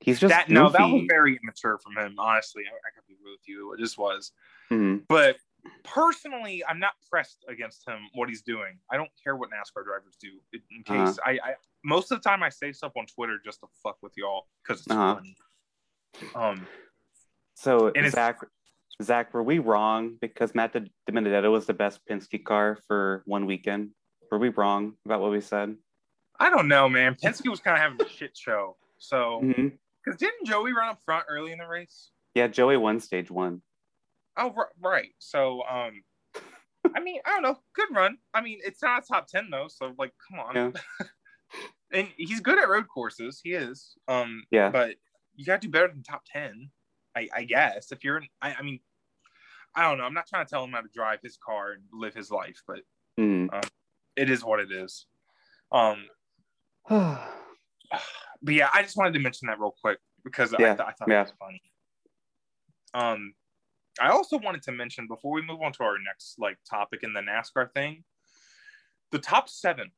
he's 0.01 0.19
just 0.19 0.31
that 0.31 0.49
no, 0.49 0.69
that 0.69 0.81
was 0.81 1.05
very 1.07 1.39
immature 1.41 1.77
from 1.77 1.95
him. 1.95 2.15
Honestly, 2.17 2.63
I, 2.67 2.73
I 2.73 2.91
could 2.93 3.07
be 3.07 3.15
real 3.23 3.33
with 3.33 3.47
you. 3.47 3.73
It 3.73 3.79
just 3.79 3.97
was. 3.97 4.33
Mhm. 4.69 5.03
But 5.07 5.37
personally, 5.83 6.63
I'm 6.67 6.79
not 6.79 6.93
pressed 7.09 7.43
against 7.47 7.87
him. 7.87 7.99
What 8.13 8.29
he's 8.29 8.41
doing, 8.41 8.79
I 8.89 8.97
don't 8.97 9.09
care 9.23 9.35
what 9.35 9.49
NASCAR 9.49 9.83
drivers 9.83 10.15
do. 10.19 10.39
In 10.53 10.61
Uh-huh. 10.87 11.05
case 11.05 11.19
I, 11.25 11.31
I 11.43 11.55
most 11.83 12.11
of 12.11 12.21
the 12.21 12.29
time 12.29 12.43
I 12.43 12.49
say 12.49 12.71
stuff 12.71 12.93
on 12.95 13.05
Twitter 13.07 13.37
just 13.43 13.59
to 13.61 13.67
fuck 13.83 13.97
with 14.01 14.13
y'all 14.15 14.47
because 14.63 14.81
it's 14.81 14.91
Uh-huh. 14.91 15.15
funny. 15.15 15.35
Um, 16.35 16.67
So 17.55 17.91
And 17.95 18.11
Zack, 18.11 18.39
Zack, 19.01 19.33
were 19.33 19.43
we 19.43 19.59
wrong 19.59 20.17
because 20.21 20.55
Matt 20.55 20.73
Di 20.73 20.79
Di 20.79 21.11
Benedetto 21.11 21.51
was 21.51 21.65
the 21.65 21.73
best 21.73 21.99
Penske 22.07 22.43
car 22.43 22.77
for 22.87 23.23
one 23.25 23.45
weekend? 23.45 23.91
Were 24.31 24.39
we 24.39 24.49
wrong 24.49 24.97
about 25.05 25.21
what 25.21 25.31
we 25.31 25.41
said? 25.41 25.75
I 26.39 26.49
don't 26.49 26.67
know, 26.67 26.87
man. 26.89 27.15
Penske 27.15 27.49
was 27.49 27.59
kind 27.59 27.75
of 27.75 27.81
having 27.81 28.01
a 28.01 28.09
shit 28.09 28.35
show. 28.35 28.77
So, 28.97 29.41
because 30.03 30.17
didn't 30.19 30.45
Joey 30.45 30.73
run 30.73 30.89
up 30.89 30.99
front 31.05 31.25
early 31.27 31.51
in 31.51 31.57
the 31.57 31.67
race? 31.67 32.11
Yeah, 32.33 32.47
Joey 32.47 32.77
won 32.77 32.99
stage 32.99 33.29
one. 33.29 33.61
Oh, 34.37 34.51
ri- 34.51 34.65
right. 34.81 35.13
So, 35.19 35.63
um, 35.69 36.03
I 36.95 36.99
mean, 36.99 37.19
I 37.25 37.29
don't 37.31 37.43
know. 37.43 37.59
Good 37.73 37.89
run. 37.91 38.17
I 38.33 38.41
mean, 38.41 38.59
it's 38.63 38.81
not 38.81 39.03
a 39.03 39.07
top 39.07 39.27
ten 39.27 39.49
though. 39.49 39.67
So, 39.67 39.93
like, 39.97 40.13
come 40.29 40.39
on. 40.39 40.55
Yeah. 40.55 41.07
and 41.91 42.07
he's 42.17 42.39
good 42.39 42.57
at 42.57 42.69
road 42.69 42.87
courses. 42.87 43.39
He 43.43 43.51
is. 43.53 43.95
Um, 44.07 44.43
Yeah. 44.51 44.69
But 44.69 44.95
you 45.35 45.45
got 45.45 45.61
to 45.61 45.67
do 45.67 45.71
better 45.71 45.87
than 45.87 46.03
top 46.03 46.23
ten, 46.25 46.69
I, 47.15 47.29
I 47.35 47.43
guess. 47.43 47.91
If 47.91 48.03
you're, 48.03 48.17
in, 48.17 48.27
I, 48.41 48.53
I 48.55 48.61
mean, 48.61 48.79
I 49.75 49.83
don't 49.83 49.97
know. 49.97 50.03
I'm 50.05 50.13
not 50.13 50.27
trying 50.27 50.45
to 50.45 50.49
tell 50.49 50.63
him 50.63 50.71
how 50.71 50.81
to 50.81 50.89
drive 50.93 51.19
his 51.23 51.37
car 51.37 51.71
and 51.71 51.83
live 51.93 52.13
his 52.13 52.31
life, 52.31 52.61
but 52.67 52.79
Mhm. 53.19 53.47
it 54.15 54.29
is 54.29 54.43
what 54.43 54.59
it 54.59 54.71
is. 54.71 55.05
Um, 55.71 56.07
but 56.89 58.53
yeah, 58.53 58.69
I 58.73 58.81
just 58.81 58.97
wanted 58.97 59.13
to 59.13 59.19
mention 59.19 59.47
that 59.47 59.59
real 59.59 59.75
quick 59.81 59.99
because 60.23 60.53
I, 60.53 60.57
th- 60.57 60.79
I 60.79 60.91
thought 60.91 61.07
yeah. 61.07 61.21
it 61.21 61.23
was 61.23 61.33
funny. 61.39 61.61
Um, 62.93 63.33
I 63.99 64.09
also 64.09 64.37
wanted 64.37 64.61
to 64.63 64.71
mention 64.71 65.07
before 65.07 65.33
we 65.33 65.41
move 65.41 65.61
on 65.61 65.73
to 65.73 65.83
our 65.83 65.97
next 65.99 66.39
like 66.39 66.57
topic 66.69 67.01
in 67.03 67.13
the 67.13 67.21
NASCAR 67.21 67.71
thing, 67.73 68.03
the 69.11 69.19
top 69.19 69.49
seven 69.49 69.91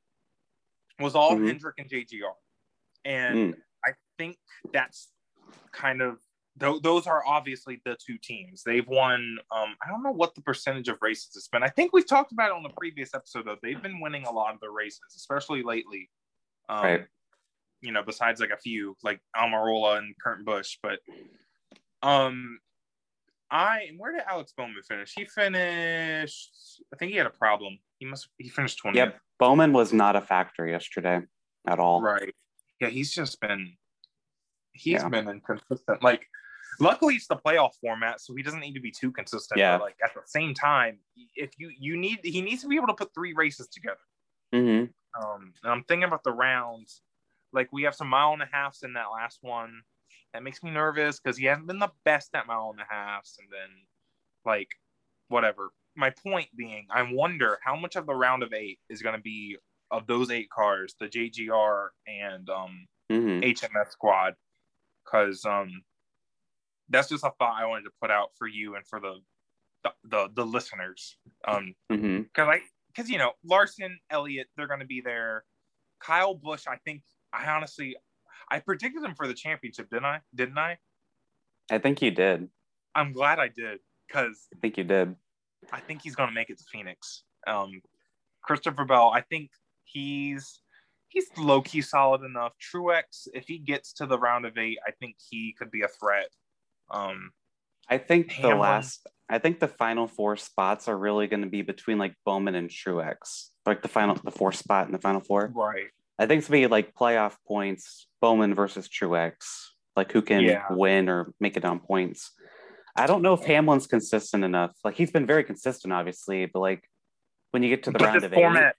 was 0.99 1.15
all 1.15 1.35
Mhm. 1.35 1.47
Hendrick 1.47 1.75
and 1.77 1.89
JGR, 1.89 2.33
and 3.05 3.53
Mm. 3.55 3.61
I 3.85 3.91
think 4.17 4.37
that's 4.71 5.11
kind 5.71 6.01
of 6.01 6.19
tho- 6.55 6.79
those 6.79 7.07
are 7.07 7.25
obviously 7.25 7.81
the 7.83 7.95
two 7.95 8.17
teams. 8.19 8.63
They've 8.63 8.87
won. 8.87 9.39
Um, 9.51 9.75
I 9.83 9.87
don't 9.89 10.03
know 10.03 10.11
what 10.11 10.35
the 10.35 10.41
percentage 10.41 10.87
of 10.87 11.01
races 11.01 11.35
it's 11.35 11.47
been. 11.47 11.63
I 11.63 11.69
think 11.69 11.93
we've 11.93 12.07
talked 12.07 12.31
about 12.31 12.49
it 12.51 12.55
on 12.55 12.63
the 12.63 12.69
previous 12.69 13.13
episode. 13.15 13.45
Though 13.45 13.57
they've 13.61 13.81
been 13.81 13.99
winning 13.99 14.25
a 14.25 14.31
lot 14.31 14.53
of 14.53 14.59
the 14.59 14.69
races, 14.69 15.01
especially 15.15 15.63
lately. 15.63 16.09
Um, 16.69 16.83
Right. 16.83 17.07
You 17.81 17.91
know, 17.91 18.03
besides 18.03 18.39
like 18.39 18.51
a 18.51 18.57
few 18.57 18.95
like 19.03 19.19
Almirola 19.35 19.97
and 19.97 20.15
Kurt 20.19 20.45
Busch, 20.45 20.77
but 20.81 20.99
um, 22.01 22.59
I 23.53 23.91
where 23.97 24.11
did 24.11 24.21
Alex 24.27 24.51
Bowman 24.57 24.81
finish? 24.87 25.13
He 25.15 25.25
finished. 25.25 26.81
I 26.91 26.97
think 26.97 27.11
he 27.11 27.17
had 27.17 27.27
a 27.27 27.31
problem. 27.31 27.77
He 27.99 28.05
must. 28.07 28.27
He 28.39 28.49
finished 28.49 28.79
twenty. 28.79 28.97
Yep, 28.97 29.19
Bowman 29.39 29.71
was 29.73 29.93
not 29.93 30.15
a 30.15 30.21
factor 30.21 30.67
yesterday 30.67 31.21
at 31.67 31.79
all. 31.79 32.01
Right. 32.01 32.33
Yeah, 32.81 32.89
he's 32.89 33.13
just 33.13 33.39
been 33.39 33.77
he's 34.73 34.93
Yeah. 35.03 35.09
been 35.09 35.29
inconsistent. 35.29 36.01
Like 36.01 36.27
luckily 36.79 37.13
it's 37.13 37.27
the 37.27 37.35
playoff 37.37 37.73
format, 37.79 38.19
so 38.21 38.33
he 38.35 38.41
doesn't 38.41 38.59
need 38.59 38.73
to 38.73 38.81
be 38.81 38.91
too 38.91 39.11
consistent. 39.11 39.59
Yeah. 39.59 39.77
But 39.77 39.83
like 39.83 39.97
at 40.03 40.15
the 40.15 40.21
same 40.25 40.55
time, 40.55 40.97
if 41.35 41.51
you 41.59 41.71
you 41.77 41.95
need 41.95 42.21
he 42.23 42.41
needs 42.41 42.63
to 42.63 42.67
be 42.67 42.75
able 42.75 42.87
to 42.87 42.95
put 42.95 43.13
three 43.13 43.33
races 43.33 43.67
together. 43.67 43.99
hmm 44.51 44.85
Um 45.21 45.53
and 45.63 45.71
I'm 45.71 45.83
thinking 45.83 46.05
about 46.05 46.23
the 46.23 46.31
rounds. 46.33 47.03
Like 47.51 47.71
we 47.71 47.83
have 47.83 47.93
some 47.93 48.07
mile 48.07 48.33
and 48.33 48.41
a 48.41 48.49
halfs 48.51 48.81
in 48.81 48.93
that 48.93 49.11
last 49.13 49.37
one. 49.41 49.83
That 50.33 50.43
makes 50.43 50.63
me 50.63 50.71
nervous 50.71 51.19
because 51.19 51.37
he 51.37 51.45
hasn't 51.45 51.67
been 51.67 51.79
the 51.79 51.91
best 52.05 52.29
at 52.33 52.47
mile 52.47 52.71
and 52.71 52.79
a 52.79 52.91
halfs, 52.91 53.37
and 53.39 53.47
then 53.51 53.69
like 54.45 54.69
whatever. 55.27 55.71
My 55.95 56.09
point 56.09 56.47
being, 56.55 56.87
I 56.89 57.03
wonder 57.03 57.59
how 57.63 57.75
much 57.75 57.95
of 57.95 58.07
the 58.07 58.15
round 58.15 58.41
of 58.41 58.51
eight 58.51 58.79
is 58.89 59.03
going 59.03 59.15
to 59.15 59.21
be 59.21 59.57
of 59.91 60.07
those 60.07 60.31
eight 60.31 60.49
cars, 60.49 60.95
the 60.99 61.07
JGR 61.07 61.89
and 62.07 62.49
um, 62.49 62.87
hmm 63.09 63.39
HMS 63.41 63.91
squad, 63.91 64.33
because 65.05 65.45
um, 65.45 65.83
that's 66.89 67.09
just 67.09 67.23
a 67.23 67.31
thought 67.37 67.61
I 67.61 67.67
wanted 67.67 67.83
to 67.83 67.91
put 68.01 68.09
out 68.09 68.29
for 68.37 68.47
you 68.47 68.75
and 68.75 68.87
for 68.87 68.99
the 68.99 69.15
the 69.83 69.91
the, 70.03 70.29
the 70.33 70.45
listeners. 70.45 71.17
Um, 71.47 71.75
because 71.89 72.47
I 72.47 72.61
because 72.87 73.09
you 73.09 73.19
know 73.19 73.33
Larson, 73.45 73.99
Elliott, 74.09 74.47
they're 74.55 74.67
going 74.67 74.79
to 74.79 74.85
be 74.85 75.01
there. 75.01 75.43
Kyle 75.99 76.33
Busch, 76.33 76.65
I 76.67 76.77
think 76.77 77.03
I 77.31 77.47
honestly 77.49 77.95
I 78.53 78.59
predicted 78.59 79.03
him 79.03 79.15
for 79.15 79.27
the 79.27 79.33
championship, 79.33 79.89
didn't 79.89 80.05
I? 80.05 80.19
Didn't 80.35 80.59
I? 80.59 80.77
I 81.71 81.79
think 81.79 82.03
you 82.03 82.11
did. 82.11 82.49
I'm 82.93 83.11
glad 83.11 83.39
I 83.39 83.47
did 83.47 83.79
because 84.07 84.47
I 84.53 84.59
think 84.59 84.77
you 84.77 84.83
did. 84.83 85.15
I 85.71 85.79
think 85.79 86.03
he's 86.03 86.15
going 86.15 86.29
to 86.29 86.35
make 86.35 86.51
it 86.51 86.59
to 86.59 86.63
Phoenix. 86.71 87.23
Um, 87.47 87.81
Christopher 88.43 88.85
Bell, 88.85 89.11
I 89.11 89.21
think 89.21 89.49
he's 89.85 90.61
he's 91.07 91.25
low 91.35 91.63
key 91.63 91.81
solid 91.81 92.21
enough. 92.21 92.53
Truex, 92.61 93.27
if 93.33 93.47
he 93.47 93.57
gets 93.57 93.91
to 93.93 94.05
the 94.05 94.19
round 94.19 94.45
of 94.45 94.55
eight, 94.55 94.77
I 94.87 94.91
think 94.91 95.15
he 95.31 95.55
could 95.57 95.71
be 95.71 95.81
a 95.81 95.87
threat. 95.87 96.27
Um, 96.91 97.31
I 97.89 97.97
think 97.97 98.35
the 98.39 98.53
last, 98.53 99.07
I 99.27 99.39
think 99.39 99.61
the 99.61 99.67
final 99.67 100.07
four 100.07 100.37
spots 100.37 100.87
are 100.87 100.97
really 100.97 101.25
going 101.25 101.41
to 101.41 101.49
be 101.49 101.63
between 101.63 101.97
like 101.97 102.13
Bowman 102.23 102.53
and 102.53 102.69
Truex, 102.69 103.47
like 103.65 103.81
the 103.81 103.87
final, 103.87 104.13
the 104.23 104.29
four 104.29 104.51
spot 104.51 104.85
in 104.85 104.91
the 104.91 104.99
final 104.99 105.21
four. 105.21 105.51
right. 105.55 105.87
I 106.19 106.25
think 106.25 106.39
it's 106.39 106.47
gonna 106.47 106.61
be 106.61 106.67
like 106.67 106.93
playoff 106.93 107.35
points, 107.47 108.07
Bowman 108.21 108.53
versus 108.55 108.87
Truex, 108.87 109.33
like 109.95 110.11
who 110.11 110.21
can 110.21 110.43
Yeah. 110.43 110.65
win 110.69 111.09
or 111.09 111.33
make 111.39 111.57
it 111.57 111.65
on 111.65 111.79
points. 111.79 112.31
I 112.95 113.07
don't 113.07 113.23
know 113.23 113.33
if 113.33 113.41
Hamlin's 113.41 113.87
consistent 113.87 114.43
enough. 114.43 114.71
Like 114.83 114.95
he's 114.95 115.11
been 115.11 115.25
very 115.25 115.43
consistent, 115.43 115.91
obviously, 115.93 116.45
but 116.45 116.59
like 116.59 116.87
when 117.51 117.63
you 117.63 117.69
get 117.69 117.83
to 117.83 117.91
the 117.91 117.97
But 117.97 118.05
round 118.05 118.23
of 118.23 118.31
eight, 118.33 118.35
format, 118.35 118.75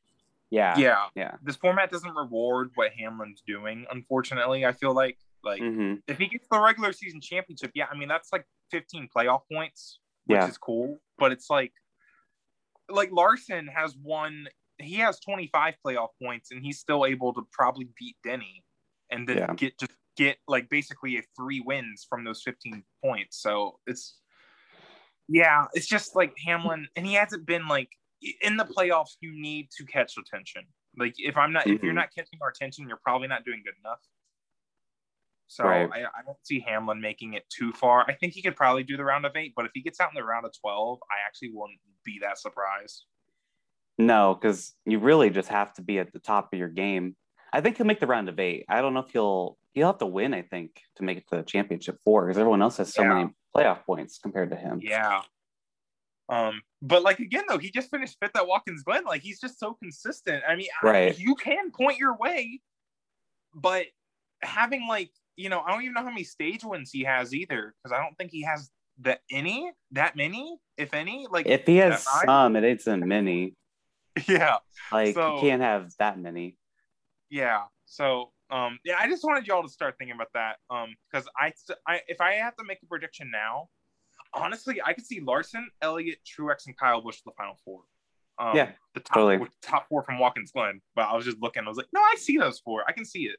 yeah, 0.50 0.76
yeah, 0.78 1.06
yeah. 1.16 1.34
this 1.42 1.56
format 1.56 1.90
doesn't 1.90 2.14
reward 2.14 2.70
what 2.76 2.92
Hamlin's 2.92 3.42
doing. 3.44 3.86
Unfortunately, 3.90 4.64
I 4.64 4.72
feel 4.72 4.94
like 4.94 5.18
like 5.42 5.60
hmm 5.60 5.94
if 6.06 6.18
he 6.18 6.26
gets 6.28 6.46
the 6.50 6.60
regular 6.60 6.92
season 6.92 7.20
championship, 7.20 7.72
yeah, 7.74 7.86
I 7.90 7.96
mean 7.96 8.08
that's 8.08 8.32
like 8.32 8.46
15 8.70 9.08
playoff 9.14 9.42
points, 9.52 9.98
which 10.26 10.36
Yeah. 10.38 10.48
is 10.48 10.58
cool. 10.58 11.00
But 11.18 11.32
it's 11.32 11.50
like 11.50 11.72
like 12.88 13.10
Larson 13.10 13.66
has 13.66 13.96
won 13.96 14.46
he 14.78 14.96
has 14.96 15.20
25 15.20 15.74
playoff 15.86 16.08
points 16.22 16.50
and 16.50 16.62
he's 16.62 16.78
still 16.78 17.06
able 17.06 17.32
to 17.34 17.42
probably 17.52 17.88
beat 17.98 18.16
Denny 18.24 18.64
and 19.10 19.28
then 19.28 19.36
Yeah. 19.36 19.54
get 19.54 19.78
just 19.78 19.92
get 20.16 20.38
like 20.48 20.68
basically 20.68 21.16
a 21.18 21.22
three 21.36 21.60
wins 21.60 22.06
from 22.08 22.24
those 22.24 22.42
15 22.42 22.84
points. 23.02 23.40
So 23.40 23.78
it's 23.86 24.18
yeah, 25.28 25.66
it's 25.72 25.86
just 25.86 26.14
like 26.14 26.34
Hamlin 26.44 26.88
and 26.96 27.06
he 27.06 27.14
hasn't 27.14 27.46
been 27.46 27.66
like 27.68 27.90
in 28.42 28.56
the 28.56 28.64
playoffs 28.64 29.16
you 29.20 29.32
need 29.40 29.70
to 29.76 29.84
catch 29.84 30.16
attention. 30.18 30.66
Like 30.98 31.14
if 31.18 31.36
I'm 31.36 31.52
not 31.52 31.66
if 31.66 31.82
you're 31.82 31.92
Mhm. 31.92 31.96
not 31.96 32.14
catching 32.14 32.38
our 32.42 32.48
attention, 32.48 32.88
you're 32.88 33.00
probably 33.02 33.28
not 33.28 33.44
doing 33.44 33.62
good 33.64 33.74
enough. 33.84 34.00
So 35.46 35.64
Right. 35.64 35.90
I, 35.92 35.98
I 36.06 36.22
don't 36.26 36.38
see 36.44 36.60
Hamlin 36.60 37.00
making 37.00 37.34
it 37.34 37.44
too 37.48 37.72
far. 37.72 38.04
I 38.08 38.14
think 38.14 38.32
he 38.32 38.42
could 38.42 38.56
probably 38.56 38.82
do 38.82 38.96
the 38.96 39.04
round 39.04 39.24
of 39.24 39.36
eight, 39.36 39.52
but 39.54 39.66
if 39.66 39.70
he 39.74 39.82
gets 39.82 40.00
out 40.00 40.10
in 40.10 40.14
the 40.16 40.24
round 40.24 40.46
of 40.46 40.52
12, 40.60 40.98
I 41.10 41.26
actually 41.26 41.50
wouldn't 41.52 41.78
be 42.04 42.18
that 42.22 42.38
surprised. 42.38 43.04
No, 43.98 44.34
because 44.40 44.74
you 44.84 44.98
really 44.98 45.30
just 45.30 45.48
have 45.48 45.72
to 45.74 45.82
be 45.82 45.98
at 45.98 46.12
the 46.12 46.18
top 46.18 46.52
of 46.52 46.58
your 46.58 46.68
game. 46.68 47.16
I 47.52 47.60
think 47.60 47.76
he'll 47.76 47.86
make 47.86 48.00
the 48.00 48.06
round 48.06 48.28
of 48.28 48.40
eight. 48.40 48.64
I 48.68 48.80
don't 48.80 48.94
know 48.94 49.00
if 49.00 49.10
he'll 49.10 49.56
he'll 49.72 49.86
have 49.88 49.98
to 49.98 50.06
win. 50.06 50.34
I 50.34 50.42
think 50.42 50.80
to 50.96 51.04
make 51.04 51.18
it 51.18 51.24
to 51.30 51.36
the 51.36 51.42
championship 51.44 51.98
four, 52.04 52.26
because 52.26 52.38
everyone 52.38 52.62
else 52.62 52.78
has 52.78 52.92
so 52.92 53.02
Yeah. 53.02 53.14
many 53.14 53.30
playoff 53.54 53.84
points 53.84 54.18
compared 54.18 54.50
to 54.50 54.56
him. 54.56 54.80
Yeah. 54.82 55.22
Um, 56.28 56.62
but 56.82 57.02
like 57.02 57.20
again 57.20 57.44
though, 57.48 57.58
he 57.58 57.70
just 57.70 57.90
finished 57.90 58.16
fifth 58.20 58.34
at 58.36 58.46
Watkins 58.48 58.82
Glen. 58.82 59.04
Like 59.04 59.22
he's 59.22 59.40
just 59.40 59.58
so 59.60 59.74
consistent. 59.74 60.42
I 60.48 60.56
mean, 60.56 60.68
I- 60.82 60.86
Right. 60.86 61.18
you 61.18 61.34
can 61.36 61.70
point 61.70 61.98
your 61.98 62.16
way, 62.16 62.60
but 63.54 63.86
having 64.42 64.88
like 64.88 65.10
you 65.36 65.48
know, 65.48 65.60
I 65.60 65.72
don't 65.72 65.82
even 65.82 65.94
know 65.94 66.02
how 66.02 66.10
many 66.10 66.22
stage 66.24 66.62
wins 66.64 66.90
he 66.92 67.02
has 67.04 67.34
either, 67.34 67.74
because 67.82 67.96
I 67.96 68.00
don't 68.02 68.16
think 68.16 68.30
he 68.30 68.42
has 68.42 68.70
that 69.00 69.20
any, 69.32 69.72
that 69.90 70.14
many, 70.14 70.58
if 70.76 70.94
any. 70.94 71.26
Like 71.28 71.46
If 71.46 71.66
he 71.66 71.76
has 71.78 72.06
some, 72.24 72.54
it 72.54 72.62
isn't 72.62 73.04
many. 73.04 73.54
yeah, 74.28 74.56
Like 74.92 75.14
So- 75.14 75.34
you 75.36 75.40
can't 75.40 75.62
have 75.62 75.92
that 75.98 76.18
many. 76.18 76.56
yeah. 77.30 77.62
So 77.86 78.30
um, 78.50 78.78
yeah, 78.84 78.96
I 78.98 79.08
just 79.08 79.24
wanted 79.24 79.46
y'all 79.46 79.62
to 79.62 79.68
start 79.68 79.96
thinking 79.98 80.14
about 80.14 80.28
that. 80.34 80.56
Um, 80.70 80.94
because 81.10 81.26
I, 81.38 81.52
I, 81.86 82.00
if 82.08 82.20
I 82.20 82.32
have 82.34 82.54
to 82.56 82.64
make 82.64 82.78
a 82.82 82.86
prediction 82.86 83.30
now, 83.32 83.68
honestly, 84.32 84.80
I 84.84 84.92
could 84.92 85.06
see 85.06 85.20
Larson, 85.20 85.68
Elliott, 85.82 86.18
Truex, 86.24 86.66
and 86.66 86.76
Kyle 86.76 87.00
Busch 87.00 87.16
in 87.16 87.22
the 87.26 87.32
final 87.36 87.58
four. 87.64 87.80
Um, 88.38 88.54
Yeah, 88.56 88.70
the 88.94 89.00
top 89.00 89.14
totally. 89.16 89.48
top 89.62 89.88
four 89.88 90.02
from 90.02 90.18
Watkins 90.18 90.52
Glen. 90.52 90.80
But 90.94 91.02
I 91.08 91.14
was 91.16 91.24
just 91.24 91.38
looking. 91.40 91.64
I 91.64 91.68
was 91.68 91.76
like, 91.78 91.86
no, 91.92 92.00
I 92.00 92.14
see 92.18 92.36
those 92.36 92.60
four. 92.60 92.84
I 92.86 92.92
can 92.92 93.04
see 93.04 93.24
it. 93.24 93.36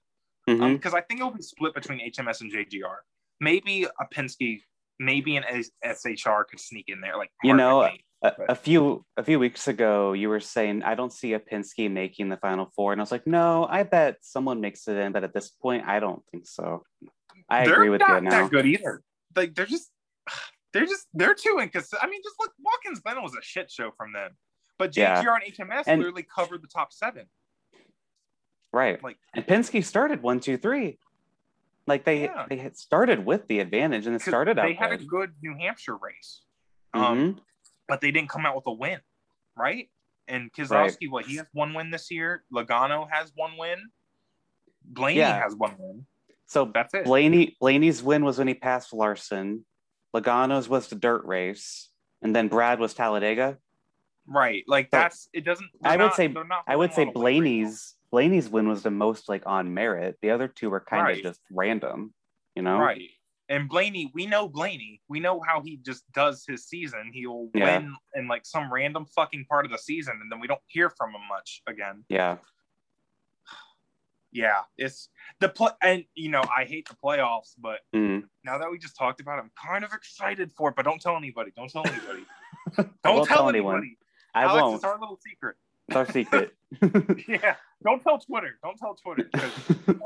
Mhm. 0.50 0.62
Um, 0.62 0.74
because 0.76 0.94
I 0.94 1.02
think 1.02 1.20
it'll 1.20 1.32
be 1.32 1.42
split 1.42 1.74
between 1.74 2.00
HMS 2.00 2.42
and 2.42 2.52
JGR. 2.52 2.98
Maybe 3.40 3.84
a 3.86 4.06
Penske, 4.14 4.62
maybe 5.00 5.36
an 5.38 5.44
SHR 5.84 6.46
could 6.50 6.60
sneak 6.60 6.86
in 6.88 7.00
there. 7.02 7.18
Like 7.18 7.32
You 7.44 7.54
know. 7.56 7.90
A, 8.24 8.32
a 8.50 8.56
few 8.56 9.06
a 9.18 9.24
few 9.24 9.40
weeks 9.40 9.68
ago, 9.68 10.14
you 10.14 10.30
were 10.30 10.40
saying 10.40 10.84
I 10.84 10.96
don't 10.96 11.12
see 11.14 11.34
a 11.34 11.40
Penske 11.40 11.92
making 11.92 12.30
the 12.30 12.38
final 12.38 12.72
four, 12.76 12.92
and 12.92 13.02
I 13.02 13.04
was 13.04 13.12
like, 13.12 13.28
no, 13.28 13.68
I 13.70 13.84
bet 13.84 14.18
someone 14.22 14.62
makes 14.62 14.88
it 14.88 14.98
in, 14.98 15.12
but 15.12 15.24
at 15.24 15.34
this 15.34 15.50
point, 15.50 15.86
I 15.86 16.00
don't 16.00 16.24
think 16.32 16.48
so. 16.48 16.84
I 17.50 17.66
they're 17.66 17.74
agree 17.74 17.90
with 17.90 18.00
not 18.02 18.24
you 18.24 18.30
now. 18.30 18.42
that 18.44 18.52
good 18.52 18.66
either. 18.66 19.04
Like 19.36 19.54
they're 19.54 19.66
just, 19.66 19.92
they're 20.74 20.86
just, 20.86 21.08
they're 21.14 21.36
too 21.36 21.60
inconsistent. 21.62 22.04
I 22.04 22.08
mean, 22.08 22.22
just 22.24 22.36
look, 22.40 22.52
Watkins 22.60 23.00
Glen 23.02 23.22
was 23.22 23.34
a 23.36 23.42
shit 23.44 23.70
show 23.70 23.92
from 23.98 24.14
them, 24.14 24.32
but 24.80 24.92
JGR 24.92 24.96
Yeah. 25.24 25.36
and 25.44 25.54
HMS 25.72 25.84
And- 25.88 26.00
literally 26.02 26.24
covered 26.24 26.62
the 26.64 26.68
top 26.68 26.92
seven. 26.94 27.26
Right. 28.74 29.02
Like, 29.04 29.18
And 29.34 29.46
Penske 29.46 29.84
started 29.84 30.22
one, 30.22 30.40
two, 30.40 30.58
three. 30.58 30.98
Like 31.88 32.04
they 32.04 32.24
Yeah. 32.24 32.46
they 32.50 32.58
had 32.58 32.76
started 32.78 33.26
with 33.26 33.48
the 33.48 33.60
advantage 33.60 34.08
and 34.08 34.16
it 34.16 34.22
started 34.22 34.58
out 34.58 34.66
they 34.66 34.74
had 34.74 34.92
a 34.92 34.98
good. 34.98 35.34
New 35.42 35.56
Hampshire 35.56 35.96
race, 35.96 36.42
um, 36.94 37.04
Mhm. 37.36 37.40
But 37.88 38.02
they 38.02 38.12
didn't 38.12 38.30
come 38.30 38.46
out 38.46 38.56
with 38.56 38.66
a 38.68 38.72
win, 38.74 39.00
right? 39.56 39.90
And 40.28 40.52
Keselowski, 40.52 41.10
what 41.10 41.26
he 41.26 41.36
has 41.36 41.46
one 41.54 41.74
win 41.74 41.92
this 41.92 42.10
year. 42.10 42.44
Logano 42.54 43.08
has 43.12 43.32
one 43.36 43.58
win. 43.58 43.78
Blaney 44.84 45.20
Yeah. 45.20 45.40
has 45.42 45.56
one 45.56 45.76
win. 45.78 46.06
So 46.48 46.66
That's 46.66 46.94
it. 46.94 47.06
Blaney 47.06 47.56
Blaney's 47.60 48.02
win 48.04 48.24
was 48.26 48.38
when 48.38 48.48
he 48.48 48.54
passed 48.54 48.94
Larson. 48.94 49.66
Logano's 50.16 50.70
was 50.70 50.88
the 50.88 50.96
dirt 50.96 51.26
race, 51.26 51.90
and 52.22 52.36
then 52.36 52.48
Brad 52.48 52.80
was 52.80 52.94
Talladega. 52.94 53.58
Right. 54.28 54.64
Like 54.68 54.86
So, 54.86 54.98
that's 54.98 55.30
it 55.34 55.42
doesn't 55.42 55.70
I 55.84 55.98
would 55.98 56.04
not- 56.06 56.16
say- 56.16 56.34
I 56.68 56.76
would 56.76 56.94
say 56.94 57.06
holding 57.06 57.16
a 57.16 57.16
lot 57.16 57.16
of 57.16 57.22
weight 57.22 57.42
right 57.42 57.42
now. 57.44 57.52
Blaney's 57.62 57.96
Blaney's 58.12 58.50
win 58.50 58.68
was 58.70 58.82
the 58.84 58.92
most 58.92 59.28
like 59.28 59.46
on 59.46 59.74
merit. 59.74 60.18
The 60.22 60.30
other 60.32 60.48
two 60.48 60.70
were 60.70 60.80
kind 60.80 61.04
Right. 61.04 61.18
of 61.18 61.24
just 61.24 61.42
random, 61.52 62.14
you 62.56 62.62
know. 62.62 62.80
Right. 62.80 63.10
And 63.48 63.70
Blaney, 63.70 64.12
we 64.14 64.26
know 64.26 64.48
Blaney. 64.50 65.02
We 65.08 65.20
know 65.20 65.40
how 65.48 65.62
he 65.62 65.78
just 65.78 66.04
does 66.14 66.44
his 66.48 66.66
season. 66.66 67.12
He'll 67.14 67.50
Yeah. 67.54 67.78
win 67.80 67.96
in 68.16 68.28
like 68.28 68.46
some 68.46 68.74
random 68.74 69.06
fucking 69.06 69.46
part 69.46 69.66
of 69.66 69.72
the 69.72 69.78
season, 69.78 70.18
and 70.22 70.32
then 70.32 70.40
we 70.40 70.48
don't 70.48 70.62
hear 70.68 70.90
from 70.90 71.12
him 71.14 71.22
much 71.30 71.62
again. 71.68 72.04
Yeah. 72.10 72.38
Yeah, 74.32 74.64
it's 74.78 75.08
the 75.40 75.48
play, 75.48 75.72
and 75.82 76.04
you 76.14 76.28
know 76.30 76.44
I 76.54 76.66
hate 76.66 76.90
the 76.90 76.96
playoffs, 76.96 77.54
but 77.58 77.80
Mm. 77.96 78.28
now 78.44 78.58
that 78.58 78.70
we 78.70 78.78
just 78.78 78.98
talked 78.98 79.22
about, 79.22 79.40
it, 79.40 79.44
I'm 79.44 79.52
kind 79.56 79.86
of 79.86 79.94
excited 79.94 80.52
for 80.58 80.70
it. 80.70 80.76
But 80.76 80.84
don't 80.84 81.02
tell 81.02 81.16
anybody. 81.16 81.52
Don't 81.56 81.72
tell 81.72 81.88
anybody. 81.88 82.26
Don't 82.76 82.94
tell, 83.04 83.26
tell 83.26 83.48
anyone. 83.50 83.76
anybody. 83.76 83.98
I 84.34 84.44
Alex, 84.44 84.62
won't. 84.62 84.76
it's 84.76 84.84
our 84.84 85.00
little 85.00 85.18
secret. 85.26 85.56
It's 85.88 85.96
our 85.96 86.12
secret. 86.12 86.54
Yeah, 87.30 87.56
don't 87.82 88.02
tell 88.02 88.18
Twitter. 88.18 88.58
Don't 88.62 88.78
tell 88.78 88.96
Twitter. 88.96 89.30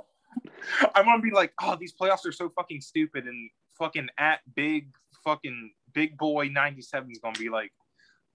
I'm 0.96 1.06
gonna 1.06 1.22
be 1.22 1.32
like, 1.32 1.54
oh, 1.62 1.76
these 1.76 1.94
playoffs 1.94 2.26
are 2.26 2.32
so 2.32 2.50
fucking 2.50 2.82
stupid, 2.82 3.26
and 3.26 3.50
fucking 3.78 4.10
at 4.18 4.40
big 4.56 4.90
fucking 5.24 5.72
big 5.94 6.18
boy 6.18 6.48
97 6.48 7.12
is 7.12 7.20
gonna 7.20 7.38
be 7.38 7.50
like, 7.50 7.72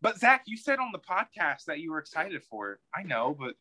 but 0.00 0.18
Zack, 0.18 0.42
you 0.46 0.56
said 0.56 0.78
on 0.78 0.92
the 0.92 0.98
podcast 0.98 1.64
that 1.66 1.80
you 1.80 1.92
were 1.92 1.98
excited 1.98 2.42
for 2.44 2.72
it. 2.72 2.78
I 2.94 3.02
know, 3.02 3.36
but 3.38 3.54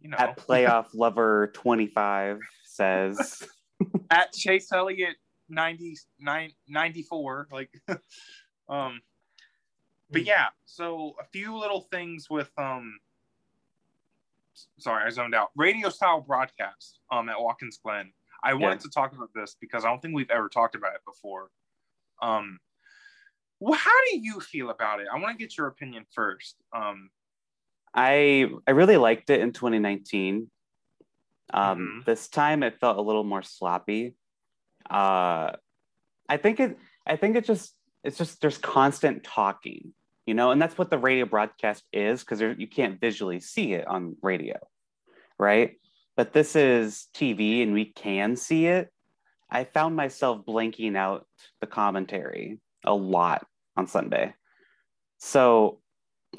you 0.00 0.10
know, 0.10 0.16
At 0.16 0.36
playoff 0.36 0.86
lover 0.94 1.50
25 1.54 2.40
says 2.64 3.42
at 4.10 4.32
Chase 4.32 4.72
Elliott 4.72 5.16
99 5.48 6.52
94, 6.68 7.48
like, 7.52 7.70
um, 8.68 9.00
but 10.10 10.24
yeah. 10.24 10.48
So 10.64 11.14
a 11.20 11.24
few 11.32 11.56
little 11.56 11.82
things 11.90 12.28
with 12.28 12.50
um. 12.58 12.98
Sorry, 14.78 15.04
I 15.06 15.10
zoned 15.10 15.34
out. 15.34 15.50
Radio 15.56 15.88
style 15.88 16.20
broadcast 16.20 17.00
um 17.10 17.28
at 17.28 17.40
Watkins 17.40 17.78
Glen. 17.82 18.12
I 18.44 18.54
wanted 18.54 18.80
to 18.80 18.90
talk 18.90 19.12
about 19.14 19.30
this 19.34 19.56
because 19.60 19.84
I 19.84 19.88
don't 19.88 20.02
think 20.02 20.14
we've 20.14 20.30
ever 20.30 20.48
talked 20.48 20.74
about 20.74 20.94
it 20.94 21.00
before. 21.06 21.50
Um, 22.20 22.58
well, 23.60 23.78
how 23.78 23.96
do 24.10 24.18
you 24.18 24.40
feel 24.40 24.70
about 24.70 25.00
it? 25.00 25.06
I 25.12 25.18
want 25.20 25.38
to 25.38 25.42
get 25.42 25.56
your 25.56 25.68
opinion 25.68 26.04
first. 26.12 26.56
Um, 26.74 27.10
I 27.94 28.50
I 28.66 28.72
really 28.72 28.96
liked 28.96 29.30
it 29.30 29.40
in 29.40 29.52
2019. 29.52 30.50
Um, 31.54 31.78
Mhm. 31.78 32.04
This 32.04 32.28
time 32.28 32.62
it 32.62 32.80
felt 32.80 32.98
a 32.98 33.02
little 33.02 33.24
more 33.24 33.42
sloppy. 33.42 34.16
Uh, 34.90 35.52
I 36.28 36.36
think 36.38 36.58
it. 36.60 36.78
I 37.06 37.16
think 37.16 37.36
it 37.36 37.44
just. 37.44 37.74
It's 38.04 38.18
just 38.18 38.40
there's 38.40 38.58
constant 38.58 39.22
talking, 39.22 39.94
you 40.26 40.34
know, 40.34 40.50
and 40.50 40.60
that's 40.62 40.76
what 40.78 40.90
the 40.90 40.98
radio 40.98 41.24
broadcast 41.26 41.84
is 41.92 42.20
because 42.24 42.40
you 42.58 42.66
can't 42.66 43.00
visually 43.00 43.40
see 43.40 43.72
it 43.74 43.86
on 43.86 44.16
radio, 44.22 44.56
right? 45.38 45.78
But 46.16 46.32
this 46.32 46.54
is 46.56 47.06
TV 47.14 47.62
and 47.62 47.72
we 47.72 47.86
can 47.86 48.36
see 48.36 48.66
it. 48.66 48.90
I 49.50 49.64
found 49.64 49.96
myself 49.96 50.44
blanking 50.46 50.96
out 50.96 51.26
the 51.60 51.66
commentary 51.66 52.60
a 52.84 52.94
lot 52.94 53.46
on 53.76 53.86
Sunday. 53.86 54.34
So, 55.18 55.80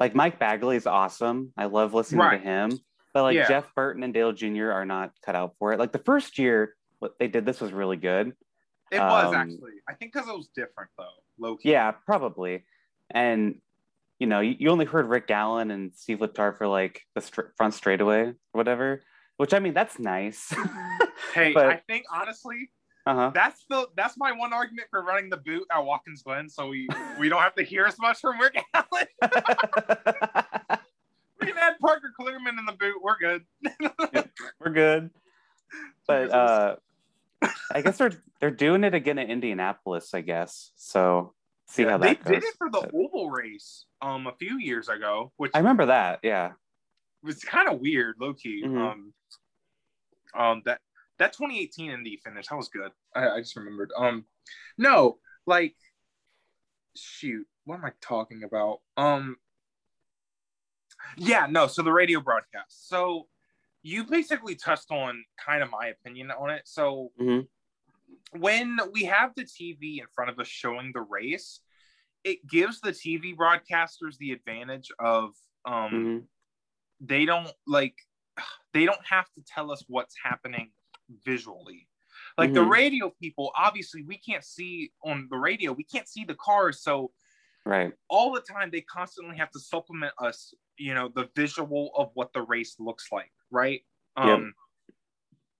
like 0.00 0.14
Mike 0.14 0.38
Bagley 0.38 0.76
is 0.76 0.86
awesome. 0.86 1.52
I 1.56 1.66
love 1.66 1.94
listening 1.94 2.20
Right. 2.20 2.38
to 2.38 2.42
him. 2.44 2.78
But 3.12 3.22
like 3.22 3.36
Yeah. 3.36 3.46
Jeff 3.48 3.72
Burton 3.74 4.02
and 4.02 4.12
Dale 4.12 4.32
Jr. 4.32 4.70
are 4.72 4.84
not 4.84 5.12
cut 5.24 5.36
out 5.36 5.54
for 5.58 5.72
it. 5.72 5.78
Like 5.78 5.92
the 5.92 5.98
first 6.00 6.38
year, 6.38 6.74
what 6.98 7.16
they 7.18 7.28
did 7.28 7.46
this 7.46 7.60
was 7.60 7.72
really 7.72 7.96
good. 7.96 8.34
it 8.90 8.98
was 9.00 9.26
Um, 9.28 9.34
actually. 9.34 9.72
I 9.88 9.94
think 9.94 10.12
because 10.12 10.28
it 10.28 10.36
was 10.36 10.48
different 10.54 10.90
though. 10.98 11.08
Low 11.38 11.56
key. 11.56 11.70
Yeah, 11.70 11.92
probably. 11.92 12.64
And 13.10 13.60
you 14.24 14.30
know, 14.30 14.40
you, 14.40 14.56
you 14.58 14.70
only 14.70 14.86
heard 14.86 15.04
Rick 15.06 15.30
Allen 15.30 15.70
and 15.70 15.94
Steve 15.94 16.20
Letarte 16.20 16.56
for 16.56 16.66
like 16.66 17.02
the 17.14 17.20
str- 17.20 17.52
front 17.58 17.74
straightaway 17.74 18.28
or 18.28 18.34
whatever. 18.52 19.02
Which 19.36 19.52
I 19.52 19.58
mean, 19.58 19.74
that's 19.74 19.98
nice. 19.98 20.50
Hey, 21.34 21.52
But- 21.52 21.66
I 21.66 21.76
think 21.86 22.06
honestly, 22.10 22.70
Uh-huh. 23.06 23.32
That's 23.34 23.66
the 23.68 23.86
that's 23.98 24.16
my 24.16 24.32
one 24.32 24.54
argument 24.54 24.88
for 24.90 25.02
running 25.02 25.28
the 25.28 25.36
boot 25.36 25.64
at 25.70 25.84
Watkins 25.84 26.22
Glen, 26.22 26.48
so 26.48 26.68
we 26.68 26.88
we 27.20 27.28
don't 27.28 27.42
have 27.42 27.54
to 27.56 27.62
hear 27.62 27.84
as 27.84 27.98
much 27.98 28.18
from 28.20 28.40
Rick 28.40 28.56
Allen. 28.72 29.06
we 31.40 31.46
can 31.48 31.58
add 31.58 31.78
Parker 31.82 32.12
Kligerman 32.18 32.58
in 32.58 32.64
the 32.64 32.72
boot. 32.78 32.94
We're 33.02 33.18
good. 33.18 33.44
We're 34.58 34.70
good. 34.72 35.10
But 36.06 36.30
uh 36.30 36.76
I 37.74 37.82
guess 37.82 37.98
they're 37.98 38.12
they're 38.40 38.50
doing 38.50 38.84
it 38.84 38.94
again 38.94 39.18
in 39.18 39.28
Indianapolis, 39.28 40.14
I 40.14 40.22
guess. 40.22 40.70
So 40.76 41.34
see 41.66 41.82
Yeah, 41.82 41.90
how 41.92 41.98
they 41.98 42.14
goes. 42.14 42.24
did 42.24 42.44
it 42.44 42.54
for 42.58 42.70
the 42.70 42.90
oval 42.94 43.30
race 43.30 43.86
um 44.02 44.26
a 44.26 44.34
few 44.36 44.58
years 44.58 44.88
ago, 44.88 45.32
which 45.36 45.52
I 45.54 45.58
remember 45.58 45.86
that, 45.86 46.20
yeah. 46.22 46.52
was 47.22 47.42
kind 47.42 47.68
of 47.68 47.80
weird, 47.80 48.16
low 48.20 48.34
key. 48.34 48.62
Mhm. 48.64 48.78
Um, 48.92 49.14
um, 50.34 50.62
that 50.66 50.80
that 51.18 51.32
2018 51.32 51.90
Indy 51.90 52.16
finish, 52.24 52.48
that 52.48 52.56
was 52.56 52.68
good. 52.68 52.90
I, 53.14 53.28
I 53.30 53.40
just 53.40 53.56
remembered. 53.56 53.92
Um, 53.96 54.26
no, 54.76 55.18
like, 55.46 55.76
shoot, 56.96 57.46
what 57.64 57.76
am 57.76 57.84
I 57.84 57.92
talking 58.00 58.42
about? 58.42 58.80
Um, 58.96 59.36
yeah, 61.16 61.46
no. 61.48 61.66
So 61.66 61.82
the 61.82 61.92
radio 61.92 62.20
broadcast. 62.20 62.88
So 62.88 63.28
you 63.82 64.04
basically 64.04 64.54
touched 64.56 64.90
on 64.90 65.24
kind 65.44 65.62
of 65.62 65.70
my 65.70 65.86
opinion 65.88 66.30
on 66.32 66.50
it. 66.50 66.62
So 66.66 67.12
Mhm. 67.20 67.46
When 68.38 68.78
we 68.92 69.04
have 69.04 69.32
the 69.36 69.44
TV 69.44 69.98
in 70.00 70.06
front 70.14 70.30
of 70.30 70.38
us 70.38 70.48
showing 70.48 70.92
the 70.92 71.02
race, 71.02 71.60
it 72.24 72.46
gives 72.46 72.80
the 72.80 72.90
TV 72.90 73.34
broadcasters 73.36 74.16
the 74.18 74.32
advantage 74.32 74.90
of 74.98 75.34
um 75.64 75.92
Mhm. 75.92 76.26
they 77.00 77.24
don't 77.24 77.50
like 77.66 77.96
they 78.72 78.84
don't 78.84 79.04
have 79.06 79.26
to 79.34 79.42
tell 79.46 79.70
us 79.70 79.84
what's 79.88 80.14
happening 80.22 80.72
visually 81.24 81.88
like 82.38 82.54
the 82.54 82.60
Mhm. 82.60 82.70
radio 82.70 83.10
people 83.10 83.52
obviously 83.56 84.02
we 84.02 84.16
can't 84.18 84.44
see 84.44 84.92
on 85.04 85.26
the 85.30 85.36
radio 85.36 85.72
we 85.72 85.84
can't 85.84 86.08
see 86.08 86.24
the 86.24 86.34
cars 86.34 86.82
so 86.82 87.12
Right. 87.66 87.92
all 88.08 88.32
the 88.32 88.40
time 88.40 88.70
they 88.70 88.80
constantly 88.82 89.36
have 89.36 89.50
to 89.50 89.58
supplement 89.60 90.12
us 90.18 90.54
you 90.76 90.94
know 90.94 91.08
the 91.08 91.28
visual 91.34 91.90
of 91.94 92.10
what 92.14 92.32
the 92.32 92.42
race 92.42 92.76
looks 92.78 93.10
like 93.12 93.32
right 93.50 93.84
um 94.16 94.54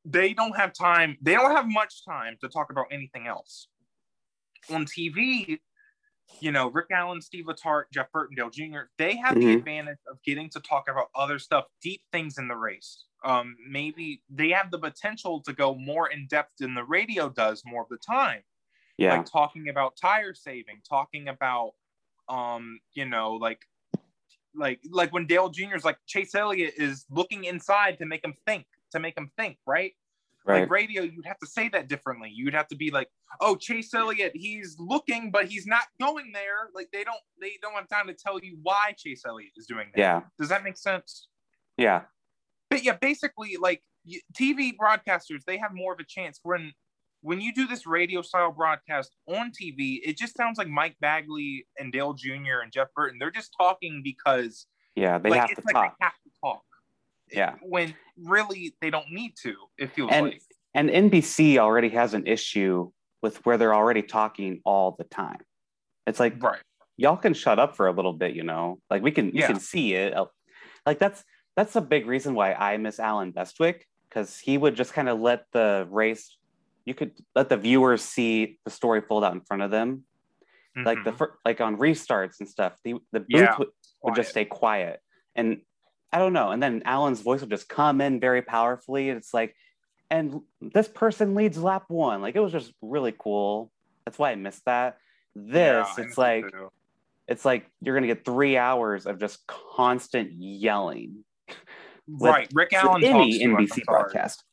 they 0.05 0.35
don't 0.35 0.57
have 0.57 0.73
time 0.73 1.17
they 1.23 1.33
don't 1.33 1.53
have 1.53 1.67
much 1.69 2.05
time 2.05 2.37
to 2.41 2.49
talk 2.49 2.71
about 2.71 2.87
anything 2.91 3.27
else 3.27 3.69
on 4.71 4.85
tv 4.85 5.59
you 6.41 6.53
know 6.53 6.71
rick 6.71 6.87
allen 6.91 7.21
steve 7.21 7.47
Letarte, 7.47 7.85
jeff 7.93 8.09
burtondale 8.15 8.53
jr 8.53 8.89
they 8.99 9.17
have 9.17 9.35
the 9.39 9.47
Mhm. 9.47 9.59
advantage 9.59 9.99
of 10.11 10.23
getting 10.23 10.49
to 10.51 10.61
talk 10.61 10.85
about 10.89 11.09
other 11.15 11.39
stuff 11.39 11.65
deep 11.83 12.03
things 12.13 12.39
in 12.39 12.49
the 12.49 12.57
race 12.57 13.07
um 13.25 13.57
maybe 13.69 14.23
they 14.29 14.51
have 14.51 14.71
the 14.71 14.79
potential 14.79 15.41
to 15.43 15.53
go 15.53 15.75
more 15.75 16.09
in 16.09 16.27
depth 16.29 16.53
than 16.59 16.75
the 16.75 16.85
radio 16.85 17.29
does 17.29 17.63
more 17.65 17.83
of 17.83 17.89
the 17.89 17.99
time 17.99 18.43
Yeah. 18.99 19.17
like 19.17 19.27
talking 19.27 19.69
about 19.69 19.97
tire 20.01 20.35
saving, 20.35 20.81
talking 20.89 21.29
about 21.29 21.73
um, 22.29 22.81
you 22.95 23.05
know, 23.05 23.33
like 23.35 23.61
like 24.55 24.81
like 24.91 25.13
when 25.13 25.27
Dale 25.27 25.51
Jr.'s 25.51 25.85
like 25.85 25.99
Chase 26.07 26.35
Elliott 26.35 26.75
is 26.79 27.05
looking 27.11 27.45
inside 27.45 27.99
to 27.99 28.07
make 28.07 28.25
him 28.25 28.35
think, 28.47 28.67
to 28.95 29.01
make 29.01 29.15
them 29.15 29.31
think, 29.37 29.59
right? 29.67 29.93
right. 30.47 30.61
Like 30.63 30.71
radio, 30.71 31.03
you'd 31.03 31.27
have 31.27 31.39
to 31.39 31.47
say 31.47 31.69
that 31.71 31.89
differently. 31.89 32.31
You'd 32.35 32.55
have 32.55 32.69
to 32.69 32.77
be 32.77 32.91
like, 32.91 33.09
oh, 33.41 33.57
Chase 33.57 33.93
Elliott, 33.95 34.33
he's 34.35 34.77
looking, 34.79 35.31
but 35.31 35.47
he's 35.47 35.67
not 35.67 35.85
going 36.01 36.33
there. 36.33 36.71
Like 36.75 36.89
they 36.93 37.05
don't 37.05 37.21
they 37.41 37.53
don't 37.63 37.75
have 37.75 37.89
time 37.89 38.07
to 38.09 38.15
tell 38.15 38.39
you 38.43 38.59
why 38.63 38.95
Chase 38.97 39.23
Elliott 39.27 39.53
is 39.57 39.67
doing 39.67 39.89
that. 39.95 40.01
yeah. 40.01 40.21
Does 40.39 40.49
that 40.49 40.65
make 40.65 40.77
sense? 40.77 41.29
Yeah. 41.77 42.03
but 42.71 42.83
yeah, 42.85 42.97
basically, 43.01 43.57
like 43.61 43.83
TV 44.39 44.73
broadcasters, 44.77 45.45
they 45.47 45.57
have 45.59 45.73
more 45.75 45.93
of 45.95 45.99
a 46.01 46.05
chance 46.05 46.41
when 46.43 46.73
when 47.23 47.41
you 47.41 47.55
do 47.55 47.67
this 47.67 47.87
radio 47.87 48.21
style 48.21 48.53
broadcast 48.53 49.17
on 49.27 49.51
TV. 49.51 50.01
It 50.05 50.19
just 50.19 50.37
sounds 50.37 50.59
like 50.59 50.69
Mike 50.69 50.97
Bagley 51.01 51.67
and 51.79 51.91
Dale 51.91 52.13
Jr. 52.13 52.61
and 52.63 52.71
Jeff 52.71 52.89
Burton. 52.95 53.17
They're 53.19 53.31
just 53.31 53.55
talking 53.59 54.03
because 54.05 54.67
Yeah. 54.95 55.17
They 55.17 55.31
like, 55.31 55.41
have 55.41 55.51
it's 55.51 55.61
to 55.61 55.67
like 55.67 55.75
talk. 55.75 55.97
they 55.99 56.05
have 56.05 56.13
to 56.13 56.19
talk. 56.19 56.24
Yeah. 57.33 57.55
When 57.63 57.95
really 58.17 58.75
they 58.81 58.91
don't 58.91 59.11
need 59.11 59.35
to. 59.43 59.55
It 59.79 59.93
feels 59.93 60.11
And- 60.13 60.27
like. 60.27 60.43
And 60.77 60.91
NBC 60.91 61.59
already 61.59 61.89
has 61.91 62.15
an 62.15 62.27
issue 62.27 62.91
with 63.23 63.45
where 63.47 63.57
they're 63.57 63.75
already 63.75 64.03
talking 64.03 64.61
all 64.65 64.97
the 64.99 65.05
time. 65.05 65.39
It's 66.07 66.19
like 66.19 66.43
Right. 66.43 66.61
y'all 66.97 67.17
can 67.17 67.33
shut 67.33 67.61
up 67.61 67.77
for 67.77 67.87
a 67.87 67.93
little 67.93 68.13
bit, 68.13 68.35
you 68.35 68.43
know. 68.43 68.81
Like 68.91 69.01
we 69.03 69.13
can, 69.13 69.27
you 69.27 69.41
Yeah. 69.43 69.47
can 69.47 69.61
see 69.61 69.95
it. 69.95 70.15
Like 70.85 70.99
that's 70.99 71.25
that's 71.57 71.77
a 71.77 71.81
big 71.81 72.07
reason 72.09 72.35
why 72.35 72.53
I 72.55 72.77
miss 72.79 72.99
Allen 72.99 73.31
Bestwick 73.33 73.87
because 74.09 74.41
he 74.41 74.59
would 74.59 74.75
just 74.75 74.93
kind 74.93 75.09
of 75.09 75.21
let 75.21 75.45
the 75.53 75.87
race. 75.89 76.37
You 76.85 76.95
could 76.95 77.13
let 77.37 77.49
the 77.49 77.57
viewers 77.57 78.03
see 78.03 78.59
the 78.65 78.71
story 78.73 79.01
fold 79.01 79.23
out 79.23 79.33
in 79.33 79.41
front 79.43 79.63
of 79.63 79.71
them, 79.71 80.05
like 80.77 81.05
the 81.05 81.13
Mhm. 81.13 81.19
fir- 81.19 81.39
like 81.45 81.61
on 81.61 81.77
restarts 81.77 82.41
and 82.41 82.49
stuff. 82.49 82.77
The 82.83 82.95
the 83.13 83.21
booth 83.21 83.29
Yeah. 83.29 83.57
would, 83.59 83.69
would 84.03 84.17
just 84.17 84.31
stay 84.31 84.45
quiet, 84.45 85.01
and 85.37 85.63
I 86.15 86.19
don't 86.19 86.33
know. 86.33 86.53
And 86.53 86.63
then 86.63 86.83
Allen's 86.85 87.21
voice 87.23 87.41
would 87.41 87.51
just 87.51 87.69
come 87.69 88.01
in 88.01 88.21
very 88.21 88.41
powerfully. 88.41 89.09
And 89.09 89.19
it's 89.19 89.35
like, 89.35 89.57
and 90.09 90.43
this 90.61 90.87
person 90.87 91.35
leads 91.35 91.59
lap 91.59 91.87
one. 91.89 92.23
Like 92.23 92.37
it 92.37 92.41
was 92.41 92.53
just 92.53 92.73
really 92.81 93.13
cool. 93.19 93.73
That's 94.05 94.17
why 94.17 94.31
I 94.31 94.37
missed 94.37 94.65
that. 94.67 94.99
This, 95.35 95.89
Yeah, 95.99 96.05
it's 96.05 96.17
like 96.17 96.53
too. 96.53 96.71
it's 97.27 97.45
like 97.45 97.67
you're 97.81 97.97
gonna 97.97 98.07
get 98.07 98.25
three 98.25 98.57
hours 98.57 99.07
of 99.07 99.19
just 99.19 99.45
constant 99.49 100.31
yelling. 100.35 101.25
with- 102.07 102.31
right. 102.31 102.49
Rick 102.55 102.73
Allen 102.75 103.03
any 103.03 103.41
talks 103.41 103.73
NBC 103.73 103.85
broadcast. 103.85 104.45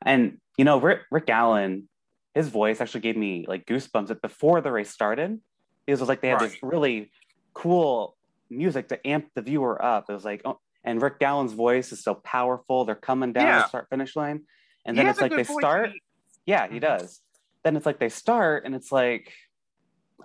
And 0.00 0.38
you 0.56 0.64
know, 0.64 0.80
Rick, 0.80 1.00
Rick 1.10 1.28
Allen, 1.28 1.90
his 2.34 2.48
voice 2.48 2.80
actually 2.80 3.02
gave 3.02 3.18
me 3.18 3.44
like 3.46 3.66
goosebumps 3.66 4.10
at 4.10 4.22
before 4.22 4.62
the 4.62 4.72
race 4.72 4.88
started. 4.88 5.38
It 5.86 5.90
was 5.90 6.08
like 6.08 6.22
they 6.22 6.28
had 6.28 6.40
this 6.40 6.56
really 6.62 7.10
cool 7.52 8.16
music 8.48 8.88
to 8.88 9.06
amp 9.06 9.28
the 9.34 9.42
viewer 9.42 9.82
up. 9.84 10.06
It 10.08 10.14
was 10.14 10.24
like, 10.24 10.40
oh, 10.46 10.58
and 10.86 11.02
Rick 11.02 11.20
Allen's 11.20 11.52
voice 11.52 11.92
is 11.92 12.02
so 12.02 12.14
powerful. 12.14 12.84
They're 12.86 12.94
coming 12.94 13.32
down 13.34 13.46
Yeah. 13.46 13.58
the 13.62 13.68
start 13.68 13.88
finish 13.90 14.16
line, 14.16 14.44
and 14.86 14.96
then 14.96 15.06
it's 15.08 15.20
like 15.20 15.32
they 15.32 15.44
start. 15.44 15.90
He- 15.90 16.02
Yeah, 16.46 16.68
he 16.68 16.78
Mhm. 16.78 16.82
does. 16.82 17.20
Then 17.64 17.76
it's 17.76 17.84
like 17.84 17.98
they 17.98 18.08
start, 18.08 18.64
and 18.64 18.74
it's 18.74 18.92
like, 18.92 19.34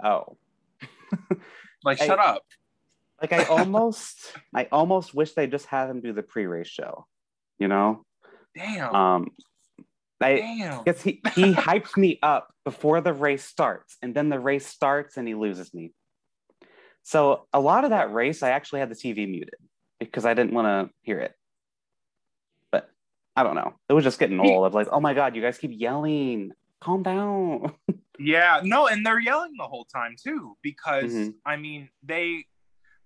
oh, 0.04 0.38
Like, 1.84 2.00
I- 2.00 2.06
shut 2.06 2.19
up. 2.19 2.43
like 3.19 3.34
I 3.34 3.43
almost, 3.45 4.38
I 4.56 4.67
almost 4.71 5.13
wish 5.15 5.34
they 5.34 5.47
just 5.47 5.65
had 5.65 5.89
him 5.89 6.00
do 6.00 6.13
the 6.13 6.21
pre-race 6.24 6.67
show. 6.67 7.08
You 7.58 7.67
know, 7.67 8.06
Damn. 8.56 8.93
um, 8.95 9.32
I 10.21 10.36
Damn. 10.36 10.84
guess 10.84 11.02
he 11.02 11.21
he 11.34 11.54
hypes 11.54 11.97
me 11.97 12.19
up 12.21 12.54
before 12.63 13.02
the 13.02 13.13
race 13.13 13.43
starts, 13.43 13.97
and 14.04 14.13
then 14.15 14.30
the 14.30 14.39
race 14.39 14.67
starts 14.67 15.17
and 15.17 15.28
he 15.28 15.34
loses 15.34 15.74
me. 15.74 15.93
So 17.02 17.47
a 17.52 17.60
lot 17.60 17.84
of 17.84 17.89
that 17.89 18.13
race, 18.13 18.43
I 18.43 18.52
actually 18.52 18.82
had 18.82 18.89
the 18.89 18.95
TV 18.95 19.26
muted 19.28 19.56
because 20.06 20.26
I 20.26 20.34
didn't 20.34 20.54
want 20.54 20.68
to 20.68 20.94
hear 21.02 21.20
it. 21.20 21.34
But 22.72 22.90
I 23.36 23.44
don't 23.44 23.56
know. 23.56 23.74
It 23.90 23.94
was 23.94 24.04
just 24.04 24.20
getting 24.20 24.40
old. 24.40 24.64
I 24.64 24.68
was 24.68 24.74
like, 24.74 24.88
oh 24.92 25.00
my 25.00 25.14
god, 25.14 25.36
you 25.36 25.42
guys 25.42 25.58
keep 25.58 25.72
yelling. 25.74 26.52
Calm 26.82 27.04
down. 27.04 27.74
Yeah, 28.24 28.62
no, 28.64 28.86
and 28.86 29.04
they're 29.04 29.20
yelling 29.20 29.54
the 29.58 29.64
whole 29.64 29.86
time 29.86 30.14
too 30.22 30.56
because 30.62 31.12
Mhm. 31.12 31.34
I 31.44 31.56
mean 31.56 31.90
they 32.04 32.46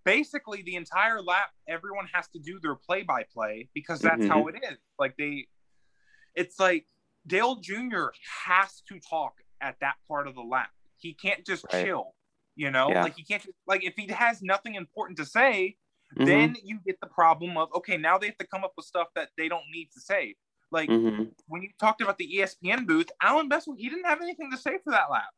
basically 0.03 0.62
the 0.62 0.75
entire 0.75 1.21
lap 1.21 1.51
everyone 1.69 2.08
has 2.12 2.27
to 2.29 2.39
do 2.39 2.60
their 2.62 2.75
play 2.75 3.03
by 3.03 3.23
play 3.34 3.69
because 3.73 4.01
that's 4.01 4.25
how 4.25 4.43
Mm-hmm. 4.43 4.58
it 4.58 4.73
is. 4.73 4.77
Like 4.99 5.15
they 5.15 5.47
it's 6.34 6.60
like 6.60 6.88
Dale 7.25 7.55
Jr. 7.55 8.08
has 8.45 8.81
to 8.89 8.99
talk 8.99 9.36
at 9.62 9.79
that 9.79 9.95
part 10.05 10.27
of 10.27 10.36
the 10.36 10.41
lap. 10.41 10.71
He 10.97 11.13
can't 11.13 11.45
just 11.45 11.65
Right. 11.71 11.86
chill, 11.86 12.13
you 12.58 12.69
know? 12.69 12.89
Yeah. 12.89 13.03
Like 13.03 13.15
he 13.15 13.23
can't 13.23 13.41
just, 13.41 13.55
like 13.65 13.86
if 13.86 13.93
he 13.95 14.08
has 14.12 14.41
nothing 14.41 14.75
important 14.75 15.17
to 15.19 15.25
say, 15.25 15.77
Mhm, 16.17 16.49
then 16.49 16.56
you 16.63 16.80
get 16.86 16.99
the 17.01 17.08
problem 17.08 17.58
of 17.58 17.73
okay, 17.75 17.97
now 17.97 18.17
they 18.17 18.28
have 18.28 18.38
to 18.38 18.47
come 18.47 18.63
up 18.63 18.73
with 18.78 18.86
stuff 18.86 19.10
that 19.15 19.32
they 19.38 19.47
don't 19.49 19.65
need 19.71 19.91
to 19.93 20.01
say. 20.01 20.36
Like 20.71 20.93
mhm. 20.93 21.36
when 21.47 21.62
you 21.62 21.69
talked 21.80 22.01
about 22.01 22.17
the 22.17 22.25
ESPN 22.38 22.86
booth, 22.86 23.12
Allen 23.21 23.49
Bestwick, 23.49 23.80
he 23.80 23.89
didn't 23.89 24.06
have 24.06 24.21
anything 24.21 24.51
to 24.51 24.58
say 24.58 24.80
for 24.84 24.91
that 24.91 25.12
lap, 25.12 25.30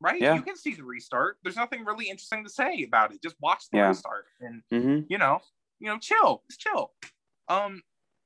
right? 0.00 0.20
Yeah. 0.20 0.32
You 0.32 0.42
can 0.42 0.56
see 0.56 0.74
the 0.74 0.84
restart. 0.84 1.38
There's 1.42 1.56
nothing 1.56 1.84
really 1.84 2.08
interesting 2.08 2.44
to 2.44 2.50
say 2.50 2.82
about 2.84 3.12
it. 3.14 3.22
Just 3.22 3.36
watch 3.40 3.64
the 3.70 3.78
Yeah. 3.78 3.80
restart 3.80 4.26
and 4.40 4.62
Mhm. 4.72 5.08
you 5.08 5.18
know, 5.18 5.40
you 5.80 5.88
know, 5.88 5.98
chill, 5.98 6.44
just 6.50 6.60
chill. 6.60 6.92
Um, 7.48 7.82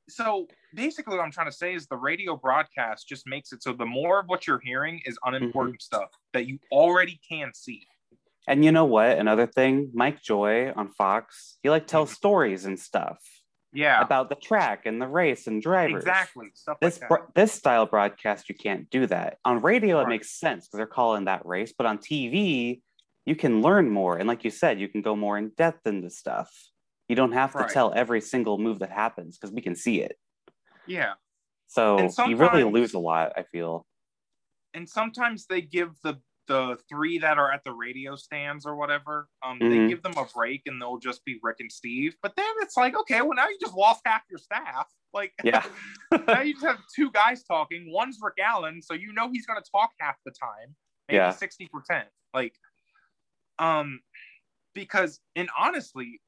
so 0.09 0.49
basically, 0.75 1.17
what 1.17 1.25
I'm 1.25 1.33
trying 1.33 1.49
to 1.49 1.53
say 1.57 1.75
is 1.75 1.87
the 1.89 1.97
radio 1.97 2.37
broadcast 2.37 3.09
just 3.09 3.27
makes 3.27 3.53
it 3.53 3.63
so 3.63 3.73
the 3.73 3.87
more 3.87 4.21
of 4.21 4.27
what 4.29 4.47
you're 4.47 4.61
hearing 4.61 5.01
is 5.05 5.19
unimportant 5.25 5.83
Mm-hmm. 5.83 5.83
stuff 5.83 6.11
that 6.33 6.47
you 6.47 6.61
already 6.71 7.21
can 7.29 7.53
see. 7.55 7.87
And 8.47 8.65
you 8.65 8.73
know 8.73 8.85
what? 8.85 9.19
Another 9.19 9.47
thing, 9.47 9.91
Mike 9.93 10.23
Joy 10.23 10.73
on 10.73 10.89
Fox, 10.89 11.59
he 11.63 11.71
like 11.71 11.87
tells 11.87 12.11
mm-hmm. 12.11 12.17
stories 12.17 12.65
and 12.65 12.79
stuff 12.79 13.19
Yeah, 13.73 14.01
about 14.01 14.29
the 14.29 14.37
track 14.37 14.87
and 14.87 15.03
the 15.03 15.09
race 15.09 15.47
and 15.47 15.61
drivers. 15.61 16.03
exactly. 16.05 16.49
Stuff 16.55 16.79
this 16.81 16.95
like 16.95 17.01
that. 17.01 17.09
bro- 17.09 17.33
this 17.35 17.53
style 17.53 17.87
broadcast 17.87 18.49
you 18.49 18.55
can't 18.55 18.89
do 18.91 19.07
that 19.09 19.39
on 19.45 19.63
radio 19.63 20.01
it 20.01 20.09
makes 20.09 20.31
sense 20.31 20.67
because 20.67 20.79
they're 20.79 20.87
calling 20.87 21.25
that 21.25 21.45
race 21.45 21.73
but 21.77 21.87
on 21.87 21.99
tv 21.99 22.81
you 23.25 23.35
can 23.35 23.61
learn 23.61 23.91
more 23.91 24.17
and 24.17 24.29
like 24.29 24.45
you 24.45 24.51
said 24.51 24.81
you 24.81 24.89
can 24.89 25.03
go 25.03 25.17
more 25.17 25.37
in 25.37 25.51
depth 25.57 25.87
into 25.87 26.09
stuff 26.09 26.51
you 27.09 27.17
don't 27.17 27.33
have 27.33 27.53
to 27.53 27.67
tell 27.73 27.93
every 27.95 28.21
single 28.21 28.59
move 28.59 28.79
that 28.79 28.91
happens 28.91 29.37
because 29.37 29.53
we 29.53 29.61
can 29.61 29.75
see 29.77 30.01
it 30.01 30.17
yeah. 30.87 31.15
so 31.67 32.09
you 32.27 32.37
really 32.37 32.65
lose 32.65 32.95
a 32.95 32.99
lot 32.99 33.33
i 33.37 33.43
feel 33.43 33.85
and 34.75 34.89
sometimes 34.89 35.47
they 35.47 35.61
give 35.61 35.91
the 36.03 36.19
the 36.47 36.79
three 36.89 37.19
that 37.19 37.39
are 37.39 37.51
at 37.53 37.65
the 37.65 37.73
radio 37.73 38.15
stands 38.17 38.65
or 38.67 38.77
whatever, 38.77 39.29
um, 39.43 39.59
they 39.59 39.67
Mhm. 39.67 39.89
give 39.89 40.03
them 40.03 40.17
a 40.17 40.25
break 40.27 40.63
and 40.67 40.81
they'll 40.81 40.99
just 40.99 41.25
be 41.25 41.39
Rick 41.43 41.57
and 41.61 41.71
Steve. 41.73 42.17
But 42.23 42.37
then 42.37 42.47
it's 42.61 42.77
like, 42.77 42.95
okay, 42.97 43.21
well 43.23 43.35
now 43.35 43.49
you 43.49 43.59
just 43.61 43.75
lost 43.75 44.03
half 44.05 44.23
your 44.31 44.39
staff. 44.39 44.89
Like, 45.13 45.33
Yeah. 45.43 45.67
now 46.29 46.41
you 46.43 46.53
just 46.55 46.65
have 46.67 46.81
two 46.95 47.11
guys 47.11 47.43
talking. 47.45 47.91
One's 47.93 48.19
Rick 48.23 48.39
Allen, 48.45 48.81
so 48.83 48.95
you 48.95 49.13
know 49.13 49.31
he's 49.31 49.47
going 49.47 49.61
to 49.63 49.71
talk 49.71 49.91
half 50.01 50.17
the 50.25 50.31
time, 50.31 50.77
maybe 51.09 51.17
Yeah. 51.17 51.31
sixty 51.31 51.67
percent. 51.69 52.09
Like, 52.35 52.55
um, 53.59 54.01
because 54.75 55.21
and 55.35 55.49
honestly, 55.59 56.21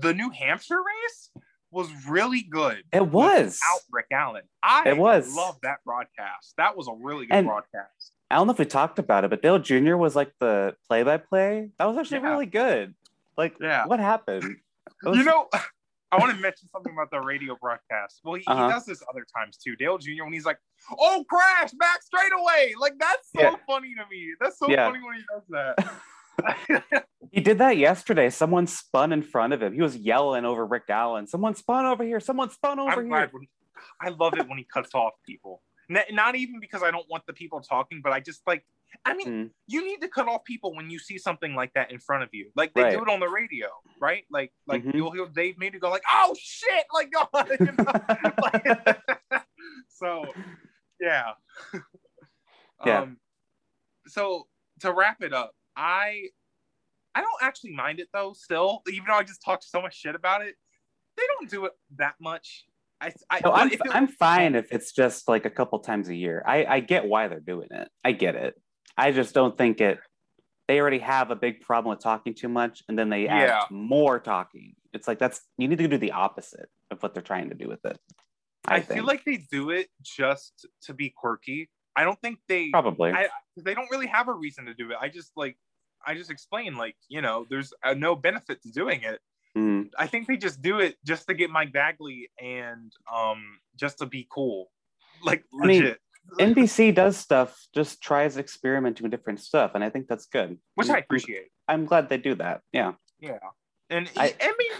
the 0.00 0.12
New 0.12 0.30
Hampshire 0.30 0.82
race 0.82 1.30
was 1.70 1.90
really 2.06 2.42
good. 2.42 2.82
It 2.92 3.06
was. 3.06 3.58
Out 3.66 3.80
Rick 3.90 4.06
Allen. 4.12 4.44
I 4.62 4.90
It 4.90 4.96
was. 4.98 5.34
love 5.34 5.58
that 5.62 5.78
broadcast. 5.84 6.54
That 6.58 6.76
was 6.76 6.88
a 6.88 6.94
really 6.94 7.26
good 7.26 7.34
And- 7.36 7.46
broadcast. 7.46 8.12
I 8.30 8.36
don't 8.36 8.46
know 8.46 8.52
if 8.52 8.58
we 8.58 8.64
talked 8.64 8.98
about 8.98 9.24
it, 9.24 9.30
but 9.30 9.40
Dale 9.42 9.58
Jr. 9.58 9.96
was 9.96 10.16
like 10.16 10.32
the 10.40 10.74
play-by-play. 10.88 11.70
That 11.78 11.84
was 11.86 11.96
actually 11.96 12.20
Yeah. 12.22 12.30
really 12.30 12.46
good. 12.46 12.94
Like, 13.36 13.56
Yeah. 13.60 13.86
what 13.86 14.00
happened? 14.00 14.56
Was- 15.04 15.16
You 15.18 15.24
know, 15.24 15.48
I 16.12 16.18
want 16.18 16.34
to 16.34 16.40
mention 16.40 16.68
something 16.68 16.92
about 16.92 17.10
the 17.10 17.20
radio 17.20 17.56
broadcast. 17.60 18.20
Well, 18.24 18.34
he, 18.34 18.44
Uh-huh. 18.46 18.66
he 18.68 18.72
does 18.72 18.86
this 18.86 19.02
other 19.10 19.24
times 19.36 19.56
too. 19.58 19.76
Dale 19.76 19.98
Jr. 19.98 20.24
when 20.24 20.32
he's 20.32 20.46
like, 20.46 20.58
"Oh, 20.90 21.24
crash 21.28 21.72
back 21.72 22.02
straight 22.02 22.32
away!" 22.32 22.74
Like 22.78 22.94
that's 22.98 23.30
so 23.32 23.40
Yeah. 23.42 23.56
funny 23.66 23.94
to 23.94 24.04
me. 24.10 24.34
That's 24.40 24.58
so 24.58 24.68
Yeah. 24.70 24.86
funny 24.88 25.02
when 25.04 25.16
he 25.16 25.24
does 25.32 25.42
that. 25.48 26.00
he 27.32 27.40
did 27.40 27.58
that 27.58 27.76
yesterday. 27.76 28.30
Someone 28.30 28.66
spun 28.66 29.12
in 29.12 29.22
front 29.22 29.52
of 29.52 29.62
him. 29.62 29.72
He 29.72 29.82
was 29.82 29.96
yelling 29.96 30.44
over 30.44 30.64
Rick 30.66 30.84
Allen. 30.88 31.26
Someone 31.26 31.54
spun 31.54 31.86
over 31.86 32.04
here. 32.04 32.20
Someone 32.20 32.50
spun 32.50 32.78
over 32.78 32.90
I'm 33.00 33.06
here. 33.10 33.28
When, 33.32 33.48
I 34.00 34.08
love 34.10 34.34
it 34.34 34.48
when 34.48 34.58
he 34.58 34.64
cuts 34.64 34.94
off 34.94 35.14
people. 35.24 35.62
N- 35.90 36.14
Not 36.14 36.34
even 36.36 36.60
because 36.60 36.82
I 36.82 36.90
don't 36.90 37.08
want 37.08 37.24
the 37.26 37.32
people 37.32 37.60
talking, 37.60 38.00
but 38.02 38.12
I 38.12 38.20
just 38.20 38.42
like. 38.46 38.64
I 39.04 39.14
mean, 39.14 39.28
Mm. 39.28 39.50
you 39.66 39.84
need 39.84 40.00
to 40.00 40.08
cut 40.08 40.26
off 40.28 40.44
people 40.44 40.74
when 40.74 40.88
you 40.90 40.98
see 40.98 41.18
something 41.18 41.54
like 41.54 41.72
that 41.74 41.90
in 41.90 41.98
front 41.98 42.22
of 42.22 42.30
you. 42.32 42.50
Like 42.56 42.72
they 42.74 42.82
do 42.92 43.02
it 43.02 43.08
on 43.08 43.20
the 43.20 43.28
radio, 43.28 43.68
right? 44.00 44.24
Like, 44.30 44.52
like 44.66 44.84
Mhm. 44.84 44.94
you'll 44.94 45.10
hear 45.10 45.26
Dave 45.26 45.58
Meany 45.58 45.78
go 45.78 45.90
like, 45.90 46.04
"Oh 46.10 46.34
shit!" 46.38 46.86
Like, 46.94 47.10
God, 47.10 47.28
you 47.60 47.72
know? 47.76 48.32
Like- 48.38 49.02
so, 49.88 50.32
yeah. 51.00 51.32
Yeah. 52.84 53.00
Um, 53.00 53.20
so 54.06 54.48
to 54.80 54.92
wrap 54.92 55.22
it 55.22 55.32
up, 55.34 55.54
I 55.76 56.30
I 57.14 57.20
don't 57.22 57.42
actually 57.42 57.72
mind 57.74 57.98
it 58.00 58.08
though. 58.12 58.32
Still, 58.34 58.82
even 58.88 59.06
though 59.08 59.14
I 59.14 59.24
just 59.24 59.42
talked 59.42 59.64
so 59.64 59.80
much 59.82 59.96
shit 59.96 60.14
about 60.14 60.42
it, 60.42 60.56
they 61.16 61.22
don't 61.26 61.50
do 61.50 61.64
it 61.66 61.72
that 61.96 62.14
much. 62.20 62.66
I, 63.06 63.36
I 63.36 63.40
No, 63.44 63.52
I'm, 63.52 63.70
it- 63.72 63.80
I'm 63.90 64.08
fine 64.08 64.54
if 64.54 64.72
it's 64.72 64.92
just 64.92 65.28
like 65.28 65.44
a 65.44 65.50
couple 65.50 65.78
times 65.80 66.08
a 66.08 66.14
year. 66.14 66.42
I, 66.46 66.64
I 66.64 66.80
get 66.80 67.06
why 67.06 67.28
they're 67.28 67.40
doing 67.40 67.68
it. 67.70 67.88
I 68.04 68.12
get 68.12 68.34
it. 68.34 68.60
I 68.96 69.12
just 69.12 69.34
don't 69.34 69.56
think 69.56 69.80
it. 69.80 69.98
They 70.68 70.80
already 70.80 70.98
have 70.98 71.30
a 71.30 71.36
big 71.36 71.60
problem 71.60 71.90
with 71.90 72.00
talking 72.02 72.34
too 72.34 72.48
much, 72.48 72.82
and 72.88 72.98
then 72.98 73.08
they 73.08 73.28
add 73.28 73.48
Yeah. 73.48 73.62
more 73.70 74.18
talking. 74.18 74.74
It's 74.92 75.06
like 75.06 75.18
that's 75.18 75.40
you 75.58 75.68
need 75.68 75.78
to 75.78 75.86
do 75.88 75.98
the 75.98 76.12
opposite 76.12 76.68
of 76.90 77.00
what 77.02 77.14
they're 77.14 77.22
trying 77.22 77.50
to 77.50 77.54
do 77.54 77.68
with 77.68 77.84
it. 77.84 77.98
I, 78.66 78.76
I 78.76 78.80
feel 78.80 79.04
like 79.04 79.24
they 79.24 79.36
do 79.52 79.70
it 79.70 79.88
just 80.02 80.66
to 80.82 80.94
be 80.94 81.10
quirky. 81.16 81.68
I 81.94 82.02
don't 82.02 82.20
think 82.20 82.38
they 82.48 82.70
probably. 82.70 83.12
I- 83.12 83.28
they 83.58 83.74
don't 83.74 83.90
really 83.90 84.08
have 84.08 84.28
a 84.28 84.32
reason 84.34 84.66
to 84.66 84.74
do 84.74 84.90
it. 84.90 84.96
I 85.00 85.08
just 85.08 85.30
like 85.36 85.56
I 86.04 86.14
just 86.14 86.30
explain 86.30 86.76
like 86.76 86.96
you 87.08 87.22
know 87.22 87.46
there's 87.48 87.72
no 87.96 88.16
benefit 88.16 88.60
to 88.62 88.70
doing 88.72 89.02
it. 89.02 89.20
Mm, 89.56 89.88
I 89.98 90.06
think 90.06 90.26
they 90.26 90.36
just 90.36 90.60
do 90.60 90.80
it 90.80 90.96
just 91.04 91.26
to 91.28 91.34
get 91.34 91.48
Mike 91.50 91.72
Bagley 91.72 92.28
and 92.38 92.92
um 93.12 93.58
just 93.76 93.98
to 93.98 94.06
be 94.06 94.26
cool, 94.30 94.70
like 95.24 95.44
I 95.62 95.66
mean, 95.66 95.82
legit, 95.82 96.00
NBC 96.38 96.94
does 96.94 97.16
stuff, 97.16 97.56
just 97.74 98.02
tries 98.02 98.36
experimenting 98.36 99.04
with 99.04 99.12
different 99.12 99.40
stuff, 99.40 99.72
and 99.74 99.82
I 99.82 99.88
think 99.88 100.08
that's 100.08 100.26
good. 100.26 100.58
which 100.74 100.90
I 100.90 100.98
appreciate. 100.98 101.48
I'm 101.68 101.86
glad 101.86 102.08
they 102.10 102.18
do 102.18 102.34
that. 102.36 102.60
Yeah. 102.72 102.92
Yeah, 103.18 103.38
and 103.88 104.10
I- 104.16 104.34
I, 104.40 104.54
mean 104.58 104.72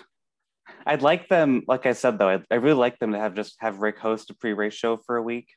I'd 0.84 1.00
like 1.02 1.28
them, 1.28 1.62
like 1.66 1.86
I 1.86 1.92
said 1.92 2.18
though, 2.18 2.28
I, 2.28 2.42
I 2.50 2.56
really 2.56 2.78
like 2.78 2.98
them 2.98 3.12
to 3.12 3.18
have 3.18 3.34
just 3.34 3.56
have 3.60 3.78
Rick 3.78 3.98
host 3.98 4.28
a 4.30 4.34
pre-race 4.34 4.74
show 4.74 4.98
for 4.98 5.16
a 5.16 5.22
week. 5.22 5.48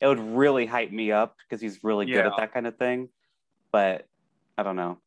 It 0.00 0.06
would 0.06 0.20
really 0.20 0.64
hype 0.64 0.92
me 0.92 1.10
up 1.10 1.34
because 1.42 1.60
he's 1.60 1.82
really 1.82 2.06
good 2.06 2.24
at 2.24 2.36
that 2.38 2.54
kind 2.54 2.66
of 2.68 2.76
thing. 2.78 3.08
But 3.72 4.06
I 4.56 4.62
don't 4.62 4.76
know. 4.76 4.98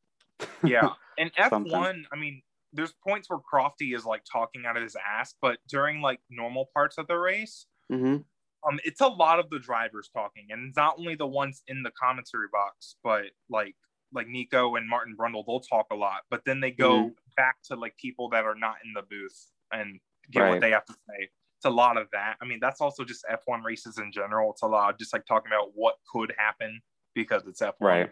yeah, 0.63 0.89
and 1.17 1.31
F 1.37 1.49
Sometimes. 1.49 1.71
one. 1.73 2.05
I 2.11 2.17
mean, 2.17 2.41
there's 2.73 2.93
points 3.07 3.29
where 3.29 3.39
Crofty 3.39 3.95
is 3.95 4.05
like 4.05 4.23
talking 4.31 4.65
out 4.65 4.77
of 4.77 4.83
his 4.83 4.95
ass, 4.95 5.35
but 5.41 5.59
during 5.69 6.01
like 6.01 6.19
normal 6.29 6.67
parts 6.73 6.97
of 6.97 7.07
the 7.07 7.15
race, 7.17 7.67
hmm 7.89 8.25
um, 8.67 8.79
it's 8.85 9.01
a 9.01 9.07
lot 9.07 9.39
of 9.39 9.49
the 9.49 9.59
drivers 9.59 10.09
talking, 10.13 10.47
and 10.49 10.69
it's 10.69 10.77
not 10.77 10.95
only 10.97 11.15
the 11.15 11.27
ones 11.27 11.63
in 11.67 11.83
the 11.83 11.91
commentary 11.91 12.47
box, 12.51 12.95
but 13.03 13.25
like 13.49 13.75
like 14.13 14.27
Nico 14.27 14.75
and 14.75 14.87
Martin 14.87 15.15
Brundle, 15.19 15.43
they'll 15.45 15.59
talk 15.59 15.87
a 15.91 15.95
lot, 15.95 16.21
but 16.29 16.45
then 16.45 16.59
they 16.59 16.71
go 16.71 17.09
Mm-hmm. 17.09 17.13
back 17.35 17.57
to 17.65 17.75
like 17.75 17.97
people 17.97 18.29
that 18.29 18.45
are 18.45 18.55
not 18.55 18.75
in 18.85 18.93
the 18.93 19.01
booth 19.01 19.51
and 19.71 19.99
get 20.31 20.41
Right. 20.41 20.49
what 20.49 20.61
they 20.61 20.69
have 20.71 20.85
to 20.85 20.93
say. 20.93 21.23
It's 21.57 21.65
a 21.65 21.69
lot 21.71 21.97
of 21.97 22.07
that. 22.13 22.37
I 22.41 22.45
mean, 22.45 22.59
that's 22.61 22.79
also 22.79 23.03
just 23.03 23.25
F1 23.29 23.63
races 23.63 23.97
in 23.97 24.11
general. 24.11 24.51
It's 24.51 24.61
a 24.61 24.67
lot 24.67 24.93
of 24.93 24.99
just 24.99 25.13
like 25.13 25.25
talking 25.25 25.51
about 25.51 25.71
what 25.73 25.95
could 26.11 26.33
happen 26.37 26.79
because 27.15 27.47
it's 27.47 27.61
F1. 27.61 27.79
Right. 27.79 28.11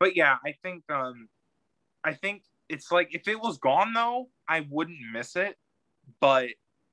But 0.00 0.16
yeah, 0.16 0.36
I 0.44 0.52
think 0.62 0.84
um 0.90 1.28
I 2.04 2.14
think 2.14 2.44
it's 2.68 2.90
like 2.90 3.14
if 3.14 3.28
it 3.28 3.40
was 3.40 3.58
gone 3.58 3.92
though, 3.92 4.28
I 4.48 4.66
wouldn't 4.70 4.98
miss 5.12 5.36
it. 5.36 5.56
But 6.20 6.50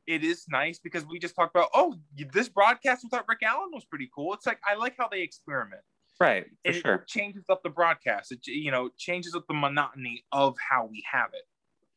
it 0.08 0.24
is 0.24 0.46
nice 0.50 0.80
because 0.80 1.06
we 1.06 1.20
just 1.20 1.36
talked 1.36 1.56
about 1.56 1.70
oh 1.74 1.96
this 2.34 2.50
broadcast 2.50 3.04
without 3.04 3.26
Rick 3.28 3.40
Allen 3.44 3.70
was 3.74 3.86
pretty 3.86 4.10
cool. 4.14 4.34
It's 4.34 4.46
like 4.46 4.60
I 4.68 4.76
like 4.76 4.96
how 4.98 5.08
they 5.08 5.22
experiment. 5.22 5.82
Right. 6.20 6.46
For 6.46 6.52
And 6.66 6.76
sure. 6.76 6.96
It 6.96 7.08
changes 7.08 7.46
up 7.50 7.62
the 7.64 7.70
broadcast. 7.70 8.32
It 8.32 8.40
you 8.48 8.72
know 8.72 8.90
changes 8.98 9.36
up 9.36 9.46
the 9.48 9.54
monotony 9.54 10.24
of 10.32 10.56
how 10.58 10.86
we 10.86 11.04
have 11.12 11.30
it. 11.34 11.44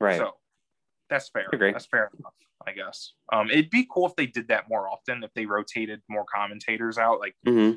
Right. 0.01 0.18
So 0.18 0.33
that's 1.11 1.29
fair. 1.29 1.47
Agree. 1.53 1.72
That's 1.72 1.87
fair 1.87 2.11
enough, 2.18 2.35
I 2.66 2.72
guess. 2.72 3.12
Um, 3.33 3.51
it'd 3.51 3.70
be 3.70 3.87
cool 3.91 4.07
if 4.07 4.16
they 4.16 4.27
did 4.27 4.49
that 4.49 4.68
more 4.68 4.89
often. 4.89 5.22
If 5.22 5.33
they 5.35 5.47
rotated 5.47 6.01
more 6.09 6.25
commentators 6.25 6.99
out, 6.99 7.20
like 7.20 7.37
hmm 7.47 7.72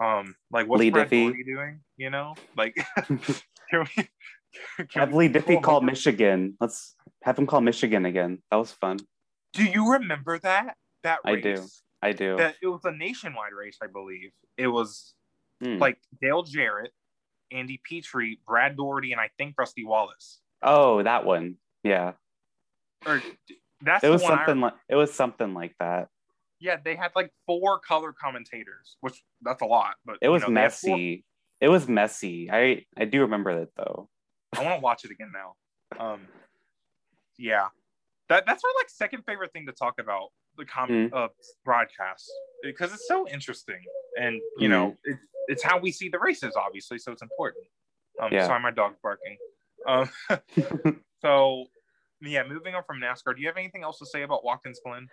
um, 0.00 0.36
like 0.52 0.68
what's 0.68 0.80
Leigh 0.80 0.90
Brad 0.90 1.10
Diffey. 1.10 1.24
Daugherty 1.24 1.44
doing? 1.44 1.80
You 1.96 2.10
know, 2.10 2.34
like 2.56 2.76
can 3.06 3.86
we? 3.96 4.08
Have 4.94 5.12
we- 5.12 5.28
Leigh 5.28 5.34
Diffey 5.34 5.56
Oh, 5.56 5.60
call. 5.60 5.80
Michigan. 5.80 6.56
Let's 6.60 6.94
have 7.22 7.38
him 7.38 7.46
call 7.46 7.60
Michigan 7.60 8.06
again. 8.06 8.42
That 8.50 8.56
was 8.56 8.72
fun. 8.72 8.98
Do 9.52 9.64
you 9.64 9.92
remember 9.92 10.38
that? 10.40 10.76
That 11.02 11.20
I 11.24 11.36
do. 11.36 11.64
I 12.02 12.12
do. 12.12 12.36
That 12.36 12.56
it 12.62 12.66
was 12.68 12.84
a 12.84 12.92
nationwide 12.92 13.52
race, 13.52 13.78
I 13.82 13.86
believe. 13.86 14.30
It 14.56 14.68
was 14.68 15.14
Hmm. 15.62 15.78
like 15.78 15.98
Dale 16.20 16.42
Jarrett, 16.44 16.92
Andy 17.50 17.80
Petree, 17.82 18.38
Brad 18.46 18.76
Daugherty, 18.76 19.12
and 19.12 19.20
I 19.20 19.30
think 19.38 19.54
Rusty 19.58 19.84
Wallace. 19.84 20.40
oh, 20.62 21.02
that 21.02 21.24
one. 21.24 21.56
Yeah. 21.84 22.12
Or 23.06 23.22
that's 23.80 24.02
It 24.04 24.08
was 24.08 24.20
the 24.22 24.28
one 24.28 24.38
I 24.38 24.44
something 24.46 24.60
like 24.60 24.74
it 24.88 24.94
was 24.96 25.12
something 25.14 25.54
like 25.54 25.74
that. 25.78 26.08
Yeah, 26.60 26.76
they 26.84 26.96
had 26.96 27.12
like 27.14 27.32
four 27.46 27.78
color 27.78 28.12
commentators, 28.12 28.96
which 29.00 29.22
that's 29.42 29.62
a 29.62 29.66
lot. 29.66 29.94
But 30.04 30.18
It 30.20 30.28
was 30.28 30.42
know, 30.42 30.48
messy. 30.48 31.24
It 31.60 31.68
was 31.68 31.88
messy. 31.88 32.50
I 32.50 32.84
I 32.96 33.04
do 33.04 33.20
remember 33.22 33.60
that 33.60 33.68
though. 33.76 34.08
I 34.56 34.62
want 34.64 34.76
to 34.76 34.80
watch 34.80 35.04
it 35.04 35.10
again 35.10 35.32
now. 35.32 35.54
Um, 35.98 36.20
yeah, 37.38 37.68
that 38.28 38.44
that's 38.46 38.62
our 38.64 38.70
like 38.78 38.90
second 38.90 39.22
favorite 39.24 39.52
thing 39.52 39.66
to 39.66 39.72
talk 39.72 39.94
about 40.00 40.28
the 40.56 40.64
com 40.64 40.88
Mhm. 40.88 41.12
uh, 41.12 41.28
broadcast 41.64 42.30
because 42.62 42.92
it's 42.92 43.06
so 43.06 43.28
interesting 43.28 43.80
and 44.18 44.40
you 44.58 44.68
know 44.68 44.96
Mm-hmm. 45.06 45.10
it's 45.12 45.20
it's 45.50 45.62
how 45.62 45.78
we 45.78 45.92
see 45.92 46.08
the 46.08 46.18
races 46.18 46.54
obviously, 46.56 46.98
so 46.98 47.12
it's 47.12 47.22
important. 47.22 47.64
Um, 48.20 48.32
Yeah. 48.32 48.46
sorry, 48.46 48.60
my 48.60 48.70
dog's 48.70 48.98
barking. 49.02 49.38
Um, 49.86 50.10
so 51.22 51.66
yeah, 52.20 52.42
moving 52.46 52.74
on 52.74 52.82
from 52.84 53.00
NASCAR, 53.00 53.34
do 53.36 53.40
you 53.40 53.46
have 53.46 53.56
anything 53.56 53.82
else 53.84 53.98
to 54.00 54.06
say 54.06 54.22
about 54.22 54.44
Watkins 54.44 54.80
Glen? 54.84 55.08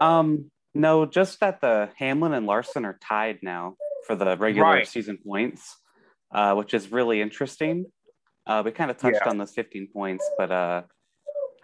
Um, 0.00 0.50
no, 0.74 1.04
just 1.06 1.40
that 1.40 1.60
the 1.60 1.90
Hamlin 1.96 2.32
and 2.34 2.46
Larson 2.46 2.84
are 2.84 2.98
tied 3.02 3.40
now 3.42 3.76
for 4.06 4.14
the 4.14 4.36
regular 4.36 4.68
Right. 4.70 4.86
season 4.86 5.18
points, 5.26 5.76
uh, 6.32 6.54
which 6.54 6.72
is 6.74 6.92
really 6.92 7.20
interesting. 7.20 7.86
Uh, 8.46 8.62
we 8.64 8.70
kind 8.70 8.90
of 8.90 8.96
touched 8.96 9.18
Yeah. 9.22 9.28
on 9.28 9.38
those 9.38 9.52
15 9.52 9.88
points, 9.92 10.28
but 10.38 10.50
uh, 10.52 10.82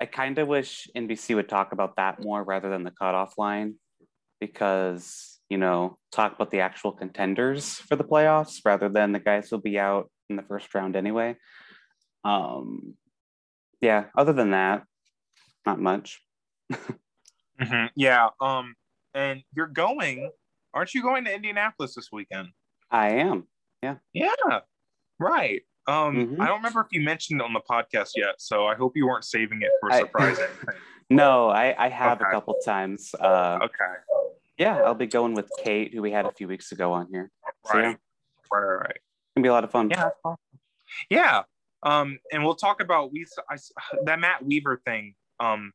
I 0.00 0.06
kind 0.06 0.38
of 0.38 0.48
wish 0.48 0.88
NBC 0.96 1.34
would 1.36 1.48
talk 1.48 1.72
about 1.72 1.96
that 1.96 2.22
more 2.22 2.42
rather 2.42 2.68
than 2.70 2.82
the 2.82 2.90
cutoff 2.90 3.38
line 3.38 3.76
because, 4.40 5.40
you 5.48 5.58
know, 5.58 5.98
talk 6.10 6.34
about 6.34 6.50
the 6.50 6.60
actual 6.60 6.92
contenders 6.92 7.76
for 7.76 7.94
the 7.94 8.04
playoffs 8.04 8.60
rather 8.64 8.88
than 8.88 9.12
the 9.12 9.20
guys 9.20 9.48
who'll 9.48 9.60
be 9.60 9.78
out 9.78 10.10
in 10.28 10.36
the 10.36 10.42
first 10.42 10.74
round 10.74 10.96
anyway. 10.96 11.36
Um, 12.24 12.96
yeah, 13.80 14.06
other 14.16 14.32
than 14.32 14.50
that, 14.50 14.84
not 15.66 15.80
much. 15.80 16.20
Mhm. 17.60 17.90
Yeah. 17.94 18.30
Um, 18.40 18.74
and 19.14 19.42
you're 19.54 19.68
going, 19.68 20.32
aren't 20.74 20.94
you 20.94 21.02
going 21.02 21.24
to 21.26 21.32
Indianapolis 21.34 21.94
this 21.94 22.08
weekend? 22.10 22.48
I 22.90 23.10
am. 23.10 23.46
Yeah. 23.82 23.96
Yeah, 24.12 24.32
right. 25.20 25.62
Um, 25.86 26.14
Mhm. 26.36 26.40
I 26.40 26.46
don't 26.46 26.58
remember 26.58 26.80
if 26.80 26.86
you 26.92 27.00
mentioned 27.00 27.40
it 27.40 27.44
on 27.44 27.52
the 27.52 27.60
podcast 27.68 28.10
yet, 28.16 28.36
so 28.38 28.66
I 28.66 28.74
hope 28.74 28.92
you 28.96 29.06
weren't 29.06 29.24
saving 29.24 29.62
it 29.62 29.70
for 29.80 29.88
a 29.90 29.94
I- 29.94 29.98
surprise. 30.00 30.38
anything. 30.38 30.80
No, 31.10 31.48
I, 31.48 31.74
I 31.86 31.88
have 31.88 32.20
a 32.20 32.24
couple 32.30 32.54
times. 32.64 33.14
Uh, 33.20 33.58
okay. 33.62 33.94
yeah, 34.58 34.76
I'll 34.82 34.94
be 34.94 35.06
going 35.06 35.34
with 35.34 35.50
Kate, 35.62 35.92
who 35.92 36.00
we 36.00 36.10
had 36.12 36.24
a 36.24 36.32
few 36.32 36.48
weeks 36.48 36.72
ago 36.72 36.92
on 36.92 37.08
here. 37.10 37.30
So, 37.66 37.78
yeah, 37.78 37.84
Right. 37.86 37.96
Right, 38.52 38.60
right, 38.60 38.74
right. 38.80 38.96
gonna 39.36 39.42
be 39.42 39.48
a 39.48 39.52
lot 39.52 39.64
of 39.64 39.70
fun. 39.70 39.90
Yeah, 39.90 40.10
yeah. 41.10 41.42
Um, 41.82 42.18
and 42.32 42.44
we'll 42.44 42.54
talk 42.54 42.80
about 42.80 43.12
we 43.12 43.26
I, 43.50 43.56
that 44.04 44.20
Matt 44.20 44.44
Weaver 44.44 44.80
thing. 44.86 45.14
Um, 45.40 45.72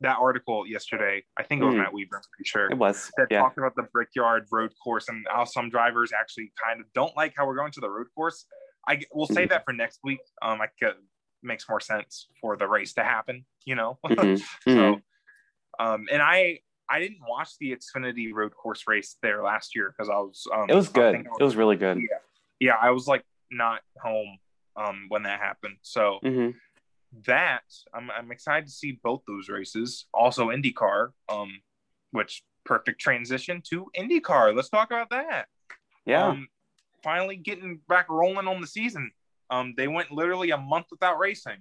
that 0.00 0.18
article 0.18 0.66
yesterday. 0.66 1.22
I 1.36 1.42
think 1.44 1.62
it 1.62 1.64
was 1.64 1.74
Mhm. 1.74 1.78
Matt 1.78 1.92
Weaver. 1.92 2.16
I'm 2.16 2.22
pretty 2.32 2.48
sure. 2.48 2.66
It 2.70 2.76
was. 2.78 3.10
that 3.18 3.28
Yeah. 3.30 3.40
talked 3.40 3.58
about 3.58 3.74
the 3.76 3.84
Brickyard 3.92 4.46
road 4.50 4.72
course 4.82 5.08
and 5.08 5.24
how 5.30 5.44
some 5.44 5.70
drivers 5.70 6.12
actually 6.12 6.52
kind 6.64 6.80
of 6.80 6.92
don't 6.92 7.16
like 7.16 7.34
how 7.36 7.46
we're 7.46 7.54
going 7.56 7.70
to 7.72 7.80
the 7.80 7.88
road 7.90 8.08
course. 8.14 8.46
I 8.88 9.02
we'll 9.12 9.26
save 9.26 9.50
that 9.50 9.64
for 9.64 9.72
next 9.72 10.00
week. 10.02 10.20
Um, 10.40 10.60
I 10.60 10.66
could 10.80 10.96
makes 11.42 11.68
more 11.68 11.80
sense 11.80 12.28
for 12.40 12.56
the 12.56 12.68
race 12.68 12.94
to 12.94 13.04
happen. 13.04 13.44
You 13.64 13.74
know. 13.76 13.98
Mhm. 14.04 14.38
So, 14.38 14.70
Mhm. 14.70 15.02
um, 15.78 16.06
and 16.10 16.22
I 16.22 16.60
I 16.88 16.98
didn't 17.00 17.20
watch 17.26 17.50
the 17.58 17.74
Xfinity 17.76 18.32
road 18.32 18.52
course 18.54 18.84
race 18.86 19.16
there 19.22 19.42
last 19.42 19.74
year 19.74 19.94
because 19.96 20.10
I 20.10 20.16
was. 20.16 20.46
Um, 20.52 20.68
It 20.68 20.74
was 20.74 20.88
good. 20.88 21.14
I 21.14 21.18
It 21.20 21.42
was 21.42 21.56
really 21.56 21.76
good. 21.76 21.98
yeah, 21.98 22.18
yeah, 22.60 22.76
I 22.80 22.90
was 22.90 23.06
like 23.06 23.24
not 23.50 23.82
home 24.02 24.38
um 24.76 25.06
when 25.08 25.22
that 25.24 25.38
happened. 25.40 25.76
So 25.82 26.18
hmm 26.22 26.50
that 27.26 27.62
I'm 27.94 28.10
I'm 28.10 28.32
excited 28.32 28.66
to 28.66 28.72
see 28.72 28.98
both 29.02 29.22
those 29.26 29.48
races. 29.48 30.06
Also 30.14 30.48
IndyCar, 30.48 31.10
um, 31.28 31.60
which 32.10 32.42
perfect 32.64 33.00
transition 33.00 33.62
to 33.70 33.90
IndyCar. 33.96 34.54
Let's 34.54 34.70
talk 34.70 34.90
about 34.90 35.10
that. 35.10 35.48
Yeah. 36.06 36.28
Um, 36.28 36.48
finally 37.02 37.36
getting 37.36 37.80
back 37.88 38.08
rolling 38.08 38.48
on 38.48 38.60
the 38.60 38.66
season. 38.66 39.10
Um, 39.50 39.74
they 39.76 39.88
went 39.88 40.10
literally 40.10 40.50
a 40.50 40.56
month 40.56 40.86
without 40.90 41.18
racing, 41.18 41.58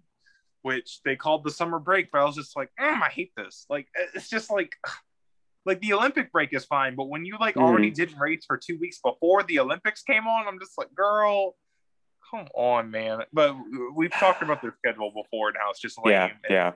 which 0.62 1.00
they 1.04 1.16
called 1.16 1.44
the 1.44 1.52
summer 1.52 1.80
break. 1.80 2.12
But 2.12 2.22
I 2.22 2.26
was 2.26 2.36
just 2.36 2.56
like, 2.56 2.70
mm, 2.80 3.02
I 3.02 3.10
hate 3.10 3.32
this. 3.36 3.66
Like, 3.70 3.88
it's 4.16 4.30
just 4.30 4.50
like, 4.50 4.76
like 5.66 5.82
the 5.82 5.94
Olympic 5.94 6.32
break 6.32 6.54
is 6.54 6.66
fine, 6.66 6.96
but 6.96 7.10
when 7.10 7.26
you 7.26 7.38
like 7.40 7.56
already 7.58 7.92
didn't 7.92 8.18
race 8.18 8.46
for 8.48 8.58
two 8.58 8.80
weeks 8.80 9.00
before 9.04 9.44
the 9.44 9.60
Olympics 9.60 10.02
came 10.02 10.26
on, 10.26 10.48
I'm 10.48 10.60
just 10.60 10.78
like, 10.78 10.94
girl, 10.96 11.56
come 12.32 12.48
on, 12.56 12.90
man. 12.90 13.20
But 13.32 13.56
we've 13.96 14.12
talked 14.12 14.42
about 14.42 14.62
their 14.62 14.76
schedule 14.80 15.12
before 15.12 15.50
and 15.50 15.58
how 15.62 15.70
it's 15.70 15.80
just 15.80 16.00
lame. 16.04 16.14
yeah. 16.14 16.30
Yeah. 16.50 16.72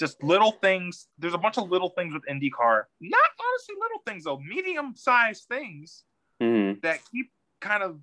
Just 0.00 0.22
little 0.22 0.52
things. 0.52 1.08
There's 1.18 1.34
a 1.34 1.38
bunch 1.38 1.58
of 1.58 1.70
little 1.70 1.90
things 1.90 2.14
with 2.14 2.22
IndyCar. 2.30 2.84
Not 3.00 3.30
honestly 3.40 3.74
little 3.80 4.02
things 4.06 4.24
though, 4.24 4.38
medium-sized 4.38 5.44
things 5.48 6.04
hmm 6.40 6.74
that 6.82 7.00
keep 7.10 7.30
kind 7.60 7.82
of 7.82 7.98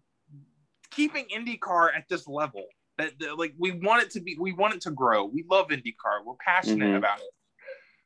keeping 0.91 1.25
IndyCar 1.35 1.89
at 1.95 2.05
this 2.09 2.27
level. 2.27 2.65
That, 2.97 3.11
that, 3.19 3.37
like 3.37 3.53
we 3.57 3.71
want 3.71 4.03
it 4.03 4.11
to 4.11 4.21
be, 4.21 4.37
we 4.39 4.53
want 4.53 4.73
it 4.75 4.81
to 4.81 4.91
grow. 4.91 5.25
We 5.25 5.43
love 5.49 5.67
IndyCar. 5.67 6.23
We're 6.25 6.35
passionate 6.39 6.93
Mhm. 6.93 6.97
about 6.97 7.19
it. 7.19 7.31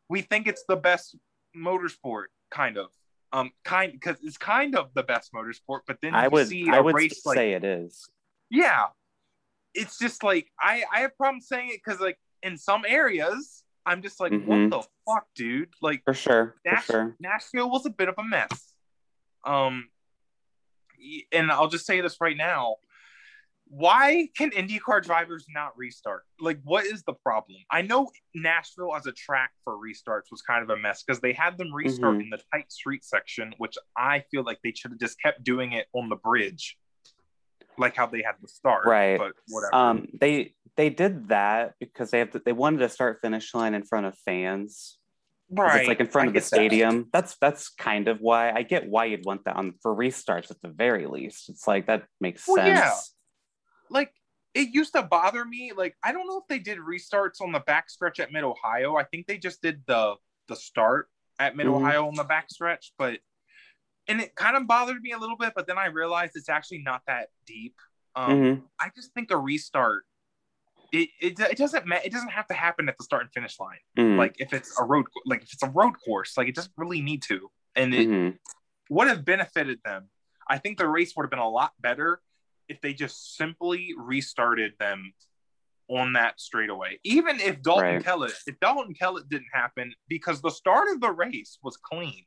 We 0.10 0.22
think 0.22 0.47
it's 0.47 0.64
the 0.68 0.76
best 0.76 1.16
motorsport, 1.56 2.26
kind 2.50 2.78
of. 2.78 2.88
Um, 3.32 3.52
kind 3.64 3.91
because 3.91 4.18
it's 4.24 4.39
kind 4.39 4.76
of 4.76 4.91
the 4.95 5.04
best 5.04 5.32
motorsport. 5.32 5.82
But 5.86 5.97
then 6.02 6.16
I 6.16 6.24
you 6.24 6.30
would. 6.32 6.47
see 6.47 6.68
I 6.70 6.78
a 6.78 6.84
would 6.84 6.95
race 6.95 7.24
like 7.28 7.36
say 7.38 7.54
it 7.54 7.64
is. 7.64 8.10
yeah, 8.50 8.88
it's 9.76 10.00
just 10.00 10.24
like 10.24 10.47
I 10.60 10.84
I 10.91 11.02
have 11.02 11.16
problems 11.16 11.47
saying 11.47 11.70
it 11.70 11.80
because 11.86 12.00
like 12.00 12.18
in 12.41 12.58
some 12.58 12.84
areas 12.88 13.64
I'm 13.86 14.02
just 14.02 14.20
like 14.20 14.32
Mhm. 14.32 14.45
what 14.72 14.72
the 14.72 14.88
fuck, 15.06 15.28
dude? 15.36 15.72
Like 15.84 16.02
For 16.06 16.16
sure. 16.16 16.56
For 16.64 16.72
Nash- 16.72 16.86
sure. 16.88 17.16
Nashville 17.20 17.70
was 17.70 17.86
a 17.86 17.91
bit 17.91 18.10
of 18.10 18.16
a 18.18 18.24
mess. 18.24 18.74
Um, 19.45 19.89
and 21.32 21.52
I'll 21.52 21.68
just 21.70 21.86
say 21.86 22.02
this 22.02 22.18
right 22.22 22.38
now. 22.38 22.76
Why 23.72 24.28
can 24.36 24.50
IndyCar 24.50 25.04
drivers 25.04 25.45
not 25.54 25.78
restart? 25.78 26.24
Like, 26.39 26.60
what 26.64 26.86
is 26.86 27.04
the 27.04 27.14
problem? 27.14 27.60
I 27.70 27.84
know 27.84 28.10
Nashville 28.34 28.95
as 28.95 29.06
a 29.06 29.12
track 29.12 29.52
for 29.64 29.74
restarts 29.76 30.32
was 30.32 30.41
kind 30.41 30.64
of 30.64 30.72
a 30.72 30.78
mess 30.78 31.04
because 31.04 31.22
they 31.22 31.34
had 31.34 31.58
them 31.60 31.72
restart 31.74 32.16
Mhm. 32.16 32.22
in 32.24 32.30
the 32.32 32.41
tight 32.52 32.72
street 32.72 33.06
section, 33.06 33.54
which 33.60 33.78
I 33.95 34.22
feel 34.32 34.43
like 34.43 34.60
they 34.64 34.72
should 34.72 34.89
have 34.91 35.00
just 35.00 35.22
kept 35.22 35.43
doing 35.43 35.74
it 35.74 35.88
on 35.93 36.10
the 36.10 36.16
bridge, 36.16 36.80
like 37.78 37.95
how 37.95 38.08
they 38.08 38.24
had 38.24 38.36
the 38.41 38.47
start. 38.47 38.88
Right. 38.88 39.20
But 39.20 39.34
whatever. 39.50 39.76
Um, 39.76 40.08
they 40.20 40.56
they 40.76 40.89
did 40.89 41.28
that 41.28 41.76
because 41.80 42.10
they 42.12 42.20
have 42.20 42.32
to, 42.32 42.39
they 42.39 42.54
wanted 42.54 42.80
to 42.80 42.89
start 42.89 43.20
finish 43.22 43.54
line 43.54 43.74
in 43.74 43.84
front 43.84 44.06
of 44.06 44.18
fans. 44.20 44.97
'Cause 45.56 45.76
It's 45.80 45.88
like 45.88 46.00
in 46.00 46.08
front 46.08 46.28
I 46.28 46.30
of 46.30 46.34
the 46.34 46.39
get 46.39 46.43
that. 46.43 46.56
stadium. 46.56 47.10
That's 47.12 47.36
that's 47.38 47.70
kind 47.70 48.08
of 48.08 48.20
why 48.22 48.52
I 48.52 48.62
get 48.64 48.88
why 48.88 49.06
you'd 49.06 49.26
want 49.26 49.45
that 49.45 49.56
on 49.56 49.74
for 49.82 49.95
restarts 49.95 50.52
at 50.52 50.62
the 50.62 50.70
very 50.70 51.08
least. 51.08 51.50
It's 51.50 51.68
like 51.68 51.88
that 51.88 52.08
makes 52.22 52.47
Well, 52.47 52.58
sense. 52.58 52.68
yeah. 52.80 52.95
like 53.89 54.14
it 54.54 54.70
used 54.74 54.93
to 54.93 55.02
bother 55.04 55.43
me. 55.45 55.72
Like 55.76 55.95
I 56.04 56.12
don't 56.12 56.28
know 56.28 56.38
if 56.39 56.47
they 56.47 56.60
did 56.60 56.78
restarts 56.80 57.41
on 57.41 57.52
the 57.52 57.62
backstretch 57.62 58.20
at 58.20 58.32
Mid 58.32 58.43
Ohio. 58.43 58.95
I 58.95 59.04
think 59.04 59.26
they 59.28 59.38
just 59.38 59.62
did 59.62 59.84
the 59.88 60.16
the 60.47 60.56
start 60.56 61.10
at 61.39 61.56
Mid 61.56 61.68
Mhm. 61.68 61.76
Ohio 61.76 62.08
on 62.08 62.16
the 62.16 62.26
backstretch, 62.26 62.91
but 62.97 63.20
and 64.08 64.20
it 64.22 64.36
kind 64.36 64.58
of 64.58 64.68
bothered 64.68 65.02
me 65.02 65.12
a 65.12 65.18
little 65.18 65.38
bit. 65.38 65.54
But 65.56 65.66
then 65.68 65.78
I 65.78 65.86
realized 65.88 66.36
it's 66.36 66.50
actually 66.50 66.80
not 66.84 67.04
that 67.08 67.30
deep. 67.45 67.76
Um, 68.16 68.32
Mhm. 68.41 68.70
I 68.80 68.89
just 68.95 69.14
think 69.14 69.32
a 69.32 69.38
restart. 69.38 70.06
It, 70.92 71.10
it, 71.22 71.40
it 71.40 71.58
doesn't 71.58 71.86
ma- 71.86 72.00
it 72.04 72.12
doesn't 72.12 72.30
have 72.32 72.48
to 72.48 72.54
happen 72.54 72.90
at 72.90 72.98
the 72.98 73.04
start 73.04 73.24
and 73.24 73.32
finish 73.32 73.60
line. 73.60 73.78
Mhm. 73.98 74.18
Like 74.18 74.36
if 74.40 74.54
it's 74.54 74.80
a 74.80 74.84
road 74.84 75.06
like 75.26 75.44
if 75.44 75.54
it's 75.54 75.64
a 75.64 75.70
road 75.70 75.94
course, 76.04 76.38
like 76.38 76.48
it 76.48 76.56
doesn't 76.56 76.74
really 76.78 77.02
need 77.02 77.22
to. 77.24 77.50
And 77.76 77.94
it, 77.94 78.08
Mhm. 78.10 78.38
would 78.90 79.08
have 79.08 79.24
benefited 79.24 79.80
them. 79.86 80.10
I 80.50 80.58
think 80.58 80.78
the 80.80 80.88
race 80.88 81.16
would 81.16 81.24
have 81.24 81.30
been 81.30 81.38
a 81.40 81.48
lot 81.50 81.74
better 81.80 82.22
if 82.68 82.82
they 82.82 82.94
just 82.94 83.36
simply 83.36 83.94
restarted 83.98 84.74
them 84.80 85.14
on 85.88 86.14
that 86.14 86.40
straightaway. 86.40 87.00
Even 87.04 87.40
if 87.40 87.62
Dalton 87.62 87.84
Right. 87.96 88.04
Kellett, 88.04 88.34
if 88.48 88.60
Dalton 88.60 88.94
Kellett 88.96 89.30
didn't 89.30 89.48
happen, 89.54 89.94
because 90.08 90.42
the 90.42 90.50
start 90.52 90.88
of 90.92 91.02
the 91.02 91.12
race 91.12 91.58
was 91.64 91.78
clean, 91.78 92.26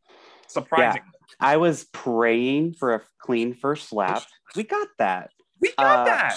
surprisingly. 0.49 1.09
I 1.41 1.57
was 1.59 1.85
praying 1.93 2.75
for 2.75 2.95
a 2.95 3.03
clean 3.19 3.55
first 3.55 3.93
lap. 3.93 4.23
We 4.57 4.65
got 4.65 4.89
that. 4.99 5.31
We 5.61 5.73
got 5.79 6.01
Uh, 6.01 6.05
that. 6.05 6.37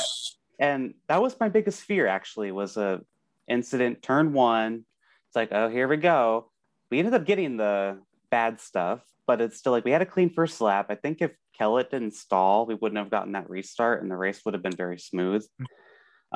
And 0.60 0.94
that 1.08 1.22
was 1.22 1.40
my 1.40 1.50
biggest 1.50 1.82
fear 1.82 2.08
actually 2.08 2.52
was 2.52 2.78
a 2.78 3.02
incident 3.48 4.02
turn 4.02 4.34
one. 4.34 4.86
It's 5.28 5.36
like 5.36 5.50
oh 5.52 5.70
here 5.70 5.88
we 5.88 5.98
go. 5.98 6.52
We 6.90 7.00
ended 7.00 7.14
up 7.14 7.26
getting 7.26 7.58
the 7.58 8.00
bad 8.30 8.60
stuff 8.60 9.02
but 9.28 9.42
it's 9.42 9.58
still 9.58 9.72
like 9.72 9.86
we 9.86 9.92
had 9.92 10.02
a 10.02 10.06
clean 10.06 10.30
first 10.30 10.62
lap. 10.62 10.88
I 10.90 10.96
think 10.96 11.22
if 11.22 11.32
kellett 11.58 11.90
didn't 11.90 12.14
stall 12.14 12.66
we 12.66 12.76
wouldn't 12.76 13.00
have 13.00 13.10
gotten 13.10 13.32
that 13.34 13.50
restart 13.50 14.02
and 14.02 14.12
the 14.12 14.18
race 14.18 14.42
would 14.46 14.54
have 14.54 14.64
been 14.64 14.76
very 14.76 15.00
smooth. 15.00 15.46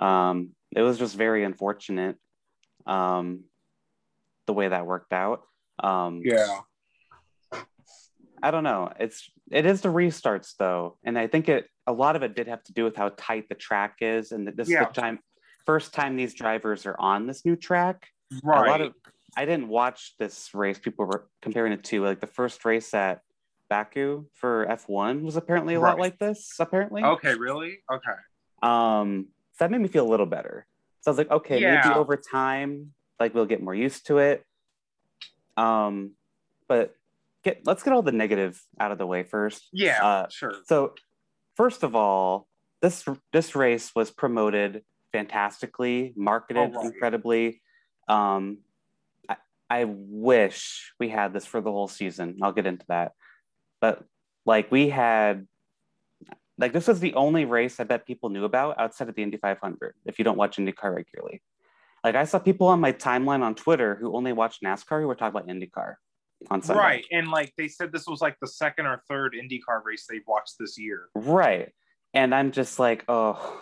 Um, 0.01 0.51
it 0.75 0.81
was 0.81 0.97
just 0.97 1.15
very 1.15 1.43
unfortunate 1.43 2.15
um, 2.85 3.43
the 4.45 4.53
way 4.53 4.67
that 4.67 4.85
worked 4.85 5.13
out. 5.13 5.43
Um, 5.81 6.21
Yeah. 6.23 6.61
I 8.41 8.51
don't 8.51 8.63
know. 8.63 8.91
It's 8.99 9.29
it 9.51 9.65
is 9.65 9.81
the 9.81 9.89
restarts 9.89 10.55
though, 10.57 10.97
and 11.03 11.17
I 11.17 11.27
think 11.27 11.49
it 11.49 11.67
a 11.87 11.93
lot 11.93 12.15
of 12.15 12.23
it 12.23 12.35
did 12.35 12.47
have 12.47 12.63
to 12.65 12.73
do 12.73 12.83
with 12.83 12.95
how 12.95 13.09
tight 13.17 13.49
the 13.49 13.55
track 13.55 13.97
is, 14.01 14.31
and 14.31 14.47
that 14.47 14.55
this 14.57 14.69
Yeah. 14.69 14.83
is 14.83 14.87
the 14.93 15.01
time 15.01 15.19
first 15.65 15.93
time 15.93 16.15
these 16.15 16.33
drivers 16.33 16.85
are 16.85 16.99
on 16.99 17.27
this 17.27 17.45
new 17.45 17.55
track. 17.55 18.07
Right. 18.43 18.67
A 18.67 18.69
lot 18.69 18.81
of 18.81 18.93
I 19.37 19.45
didn't 19.45 19.67
watch 19.67 20.15
this 20.17 20.53
race. 20.53 20.79
People 20.79 21.05
were 21.05 21.27
comparing 21.41 21.73
it 21.73 21.83
to 21.85 22.03
like 22.03 22.19
the 22.19 22.27
first 22.27 22.65
race 22.65 22.93
at 22.93 23.21
Baku 23.69 24.25
for 24.33 24.65
F1 24.67 25.21
was 25.21 25.35
apparently 25.35 25.75
a 25.75 25.79
lot 25.79 25.99
like 25.99 26.17
this. 26.17 26.55
Apparently, 26.59 27.03
okay, 27.03 27.35
really? 27.35 27.79
Okay. 27.91 28.11
um, 28.63 29.27
so 29.53 29.65
that 29.65 29.71
made 29.71 29.81
me 29.81 29.87
feel 29.87 30.07
a 30.07 30.09
little 30.09 30.25
better. 30.25 30.65
So 31.01 31.11
I 31.11 31.11
was 31.11 31.17
like, 31.19 31.29
okay, 31.31 31.59
Yeah. 31.61 31.75
maybe 31.83 31.95
over 31.95 32.17
time, 32.17 32.93
like 33.19 33.33
we'll 33.35 33.45
get 33.45 33.61
more 33.61 33.75
used 33.75 34.07
to 34.07 34.17
it. 34.17 34.43
Um, 35.57 36.11
but 36.67 36.95
get 37.43 37.61
let's 37.65 37.83
get 37.83 37.93
all 37.93 38.01
the 38.01 38.11
negative 38.11 38.61
out 38.79 38.91
of 38.91 38.97
the 38.97 39.07
way 39.07 39.23
first. 39.23 39.67
Yeah, 39.71 40.03
Uh, 40.05 40.27
sure. 40.29 40.53
So, 40.65 40.93
first 41.55 41.83
of 41.83 41.95
all, 41.95 42.47
this 42.81 43.05
this 43.33 43.55
race 43.55 43.91
was 43.95 44.11
promoted 44.11 44.83
fantastically, 45.11 46.13
marketed 46.15 46.71
Oh, 46.73 46.77
right. 46.77 46.85
incredibly. 46.85 47.61
Um, 48.07 48.59
I, 49.27 49.37
I 49.69 49.85
wish 49.87 50.93
we 50.99 51.09
had 51.09 51.33
this 51.33 51.45
for 51.45 51.61
the 51.61 51.71
whole 51.71 51.87
season. 51.87 52.37
I'll 52.41 52.51
get 52.51 52.65
into 52.67 52.85
that, 52.87 53.13
but 53.81 54.03
like 54.45 54.71
we 54.71 54.89
had, 54.89 55.47
like 56.57 56.73
this 56.73 56.87
was 56.87 56.99
the 56.99 57.13
only 57.15 57.45
race 57.45 57.79
I 57.79 57.83
bet 57.83 58.05
people 58.05 58.29
knew 58.29 58.45
about 58.45 58.79
outside 58.79 59.09
of 59.09 59.15
the 59.15 59.23
Indy 59.23 59.37
500. 59.37 59.93
If 60.05 60.17
you 60.19 60.25
don't 60.25 60.37
watch 60.37 60.57
IndyCar 60.57 60.95
regularly, 60.95 61.41
like 62.03 62.15
I 62.15 62.23
saw 62.23 62.39
people 62.39 62.67
on 62.67 62.79
my 62.79 62.91
timeline 62.93 63.41
on 63.41 63.53
Twitter 63.55 63.95
who 63.95 64.15
only 64.15 64.33
watch 64.33 64.59
NASCAR 64.63 65.01
who 65.01 65.07
were 65.07 65.15
talking 65.15 65.39
about 65.39 65.47
IndyCar 65.47 65.95
on 66.49 66.61
Sunday. 66.61 66.81
Right. 66.81 67.05
And 67.11 67.29
like 67.29 67.53
they 67.57 67.67
said 67.67 67.91
this 67.91 68.07
was 68.07 68.21
like 68.21 68.37
the 68.39 68.47
second 68.47 68.85
or 68.85 69.01
third 69.09 69.33
IndyCar 69.35 69.83
race 69.83 70.05
they've 70.09 70.23
watched 70.27 70.55
this 70.59 70.77
year. 70.77 71.09
Right. 71.15 71.71
And 72.13 72.33
I'm 72.33 72.51
just 72.51 72.79
like, 72.79 73.03
oh, 73.07 73.61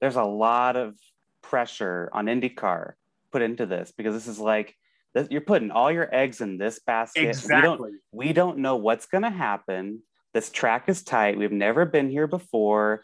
there's 0.00 0.16
a 0.16 0.24
lot 0.24 0.76
of 0.76 0.96
pressure 1.42 2.10
on 2.12 2.26
IndyCar 2.26 2.92
put 3.32 3.42
into 3.42 3.66
this 3.66 3.92
because 3.96 4.14
this 4.14 4.26
is 4.26 4.38
like 4.38 4.74
you're 5.30 5.40
putting 5.40 5.70
all 5.70 5.90
your 5.90 6.12
eggs 6.14 6.40
in 6.40 6.58
this 6.58 6.80
basket. 6.86 7.20
We 7.20 7.26
don't 7.26 7.34
Exactly. 7.74 7.90
we 8.12 8.32
don't 8.32 8.58
know 8.58 8.76
what's 8.76 9.06
going 9.06 9.22
to 9.22 9.30
happen. 9.30 10.02
This 10.34 10.50
track 10.50 10.88
is 10.88 11.02
tight. 11.02 11.38
We've 11.38 11.50
never 11.50 11.84
been 11.84 12.08
here 12.08 12.26
before. 12.26 13.02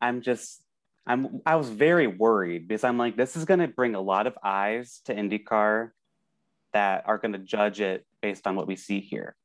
I'm 0.00 0.22
just 0.22 0.62
I'm 1.06 1.40
I 1.46 1.56
was 1.56 1.68
very 1.68 2.06
worried 2.06 2.68
because 2.68 2.84
I'm 2.84 2.98
like 2.98 3.16
this 3.16 3.36
is 3.36 3.44
going 3.44 3.60
to 3.60 3.68
bring 3.68 3.94
a 3.94 4.00
lot 4.00 4.26
of 4.26 4.36
eyes 4.42 5.00
to 5.06 5.14
IndyCar 5.14 5.90
that 6.72 7.04
are 7.06 7.18
going 7.18 7.32
to 7.32 7.38
judge 7.38 7.80
it 7.80 8.04
based 8.22 8.46
on 8.46 8.56
what 8.56 8.66
we 8.66 8.76
see 8.76 9.00
here. 9.00 9.36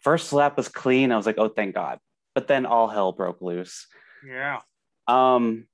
First 0.00 0.32
lap 0.32 0.56
was 0.56 0.68
clean. 0.68 1.12
I 1.12 1.16
was 1.16 1.26
like, 1.26 1.38
"Oh, 1.38 1.48
thank 1.48 1.74
God." 1.74 1.98
but 2.34 2.48
then 2.48 2.66
all 2.66 2.88
hell 2.88 3.12
broke 3.12 3.40
loose. 3.40 3.86
Yeah. 4.26 4.60
Um, 5.06 5.66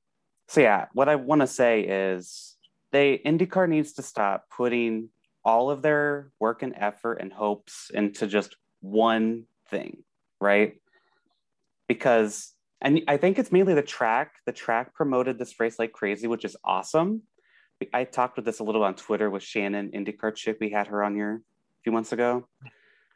so 0.48 0.60
yeah, 0.60 0.86
what 0.92 1.08
I 1.08 1.16
want 1.16 1.40
to 1.40 1.46
say 1.46 1.82
is 1.82 2.56
they 2.92 3.20
IndyCar 3.24 3.68
needs 3.68 3.94
to 3.94 4.02
stop 4.02 4.44
putting 4.54 5.08
all 5.44 5.70
of 5.70 5.82
their 5.82 6.30
work 6.38 6.62
and 6.62 6.74
effort 6.76 7.14
and 7.14 7.32
hopes 7.32 7.90
into 7.94 8.26
just 8.26 8.56
one 8.80 9.44
thing, 9.70 10.02
right? 10.40 10.74
Because 11.88 12.52
and 12.82 13.02
I 13.08 13.18
think 13.18 13.38
it's 13.38 13.52
mainly 13.52 13.74
the 13.74 13.82
track. 13.82 14.36
The 14.46 14.52
track 14.52 14.94
promoted 14.94 15.38
this 15.38 15.58
race 15.60 15.78
like 15.78 15.92
crazy, 15.92 16.26
which 16.26 16.44
is 16.44 16.56
awesome. 16.64 17.22
I 17.92 18.04
talked 18.04 18.36
with 18.36 18.44
this 18.44 18.58
a 18.58 18.64
little 18.64 18.84
on 18.84 18.94
Twitter 18.94 19.30
with 19.30 19.42
Shannon 19.42 19.90
IndyCar 19.90 20.34
chick. 20.34 20.58
We 20.60 20.70
had 20.70 20.88
her 20.88 21.02
on 21.02 21.14
here 21.14 21.36
a 21.36 21.80
few 21.82 21.92
months 21.92 22.12
ago. 22.12 22.46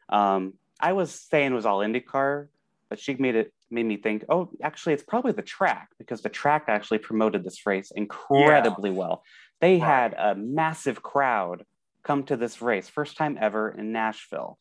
Um, 0.09 0.55
I 0.81 0.93
was 0.93 1.13
saying 1.13 1.53
it 1.53 1.55
was 1.55 1.67
all 1.67 1.81
IndyCar, 1.81 2.49
but 2.89 2.99
she 2.99 3.15
made 3.15 3.37
it 3.37 3.53
made 3.71 3.87
me 3.87 3.97
think, 3.97 4.25
oh, 4.29 4.51
actually, 4.63 4.95
it's 4.95 5.03
probably 5.03 5.33
the 5.33 5.43
track 5.43 5.91
because 5.99 6.23
the 6.23 6.29
track 6.29 6.65
actually 6.69 6.99
promoted 6.99 7.45
this 7.45 7.67
race 7.67 7.91
incredibly 7.95 8.91
yeah. 8.91 8.97
well. 8.97 9.25
They 9.61 9.79
right. 9.79 9.83
had 9.83 10.15
a 10.15 10.35
massive 10.35 11.03
crowd 11.03 11.65
come 12.03 12.25
to 12.25 12.37
this 12.37 12.63
race, 12.63 12.89
first 12.89 13.17
time 13.17 13.39
ever 13.41 13.71
in 13.71 13.93
Nashville. 13.93 14.59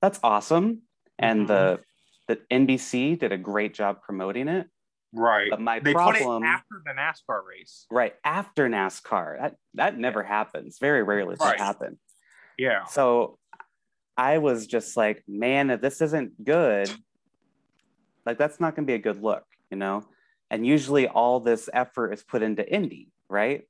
That's 0.00 0.18
awesome. 0.22 0.82
And 1.18 1.46
mm-hmm. 1.46 1.46
the 1.46 1.80
the 2.28 2.36
NBC 2.50 3.18
did 3.18 3.32
a 3.32 3.38
great 3.38 3.74
job 3.74 4.02
promoting 4.02 4.48
it. 4.48 4.68
Right. 5.12 5.50
But 5.50 5.60
my 5.60 5.80
they 5.80 5.92
problem 5.92 6.42
put 6.42 6.46
it 6.46 6.48
after 6.48 6.82
the 6.84 6.92
NASCAR 6.92 7.40
race. 7.48 7.86
Right 7.90 8.14
after 8.24 8.68
NASCAR. 8.68 9.40
That 9.40 9.56
that 9.74 9.98
never 9.98 10.22
happens. 10.22 10.78
Very 10.78 11.02
rarely 11.02 11.36
does 11.36 11.48
right. 11.48 11.58
happen. 11.58 11.98
Yeah. 12.56 12.84
So 12.84 13.38
I 14.16 14.38
was 14.38 14.66
just 14.66 14.96
like, 14.96 15.24
man, 15.26 15.70
if 15.70 15.80
this 15.80 16.00
isn't 16.00 16.44
good, 16.44 16.90
like 18.26 18.38
that's 18.38 18.60
not 18.60 18.76
going 18.76 18.86
to 18.86 18.90
be 18.90 18.94
a 18.94 18.98
good 18.98 19.22
look, 19.22 19.44
you 19.70 19.76
know. 19.76 20.04
And 20.50 20.66
usually 20.66 21.08
all 21.08 21.40
this 21.40 21.70
effort 21.72 22.12
is 22.12 22.22
put 22.22 22.42
into 22.42 22.68
Indy, 22.68 23.08
right? 23.28 23.62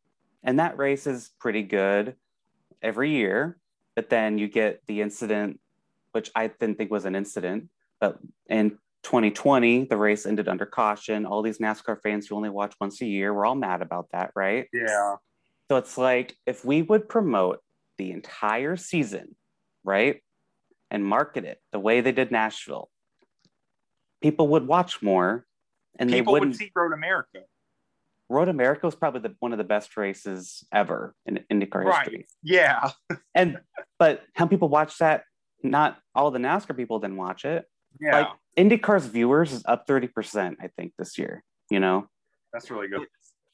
And 0.42 0.58
that 0.58 0.78
race 0.78 1.06
is 1.06 1.30
pretty 1.38 1.62
good 1.62 2.16
every 2.82 3.10
year. 3.10 3.58
But 3.94 4.10
then 4.10 4.38
you 4.38 4.48
get 4.48 4.80
the 4.86 5.02
incident, 5.02 5.60
which 6.12 6.30
I 6.34 6.48
didn't 6.48 6.76
think 6.78 6.90
was 6.90 7.04
an 7.04 7.14
incident, 7.14 7.68
but 8.00 8.18
in 8.48 8.78
2020, 9.02 9.84
the 9.84 9.96
race 9.96 10.26
ended 10.26 10.48
under 10.48 10.66
caution. 10.66 11.26
All 11.26 11.42
these 11.42 11.58
NASCAR 11.58 12.00
fans 12.02 12.26
who 12.26 12.36
only 12.36 12.50
watch 12.50 12.74
once 12.80 13.00
a 13.00 13.06
year, 13.06 13.32
we're 13.32 13.46
all 13.46 13.54
mad 13.54 13.82
about 13.82 14.08
that, 14.12 14.30
right? 14.34 14.68
Yeah. 14.72 15.16
So 15.70 15.76
it's 15.76 15.96
like 15.96 16.36
if 16.46 16.64
we 16.64 16.82
would 16.82 17.08
promote 17.08 17.60
the 17.98 18.10
entire 18.10 18.76
season, 18.76 19.36
right? 19.84 20.22
And 20.90 21.04
market 21.04 21.44
it 21.44 21.58
the 21.72 21.78
way 21.78 22.00
they 22.00 22.12
did 22.12 22.30
Nashville, 22.30 22.90
people 24.20 24.48
would 24.48 24.66
watch 24.66 25.00
more 25.00 25.46
and 25.98 26.10
people 26.10 26.32
they 26.32 26.40
wouldn't 26.40 26.52
would 26.52 26.58
see 26.58 26.72
Road 26.74 26.92
America. 26.92 27.40
Road 28.28 28.48
America 28.48 28.86
was 28.86 28.94
probably 28.94 29.20
the, 29.20 29.34
one 29.40 29.52
of 29.52 29.58
the 29.58 29.64
best 29.64 29.96
races 29.96 30.64
ever 30.72 31.14
in 31.26 31.40
IndyCar 31.50 31.84
right. 31.84 32.04
history. 32.04 32.26
Yeah. 32.42 32.90
and 33.34 33.58
but 33.98 34.22
how 34.34 34.46
people 34.46 34.68
watch 34.68 34.98
that? 34.98 35.24
Not 35.62 35.98
all 36.14 36.30
the 36.30 36.38
NASCAR 36.38 36.76
people 36.76 37.00
didn't 37.00 37.16
watch 37.16 37.44
it. 37.44 37.64
Yeah. 38.00 38.18
Like 38.18 38.28
IndyCar's 38.56 39.06
viewers 39.06 39.52
is 39.52 39.62
up 39.66 39.86
30%, 39.86 40.56
I 40.60 40.68
think, 40.68 40.92
this 40.98 41.18
year. 41.18 41.42
You 41.70 41.80
know? 41.80 42.08
That's 42.52 42.70
really 42.70 42.88
good. 42.88 43.06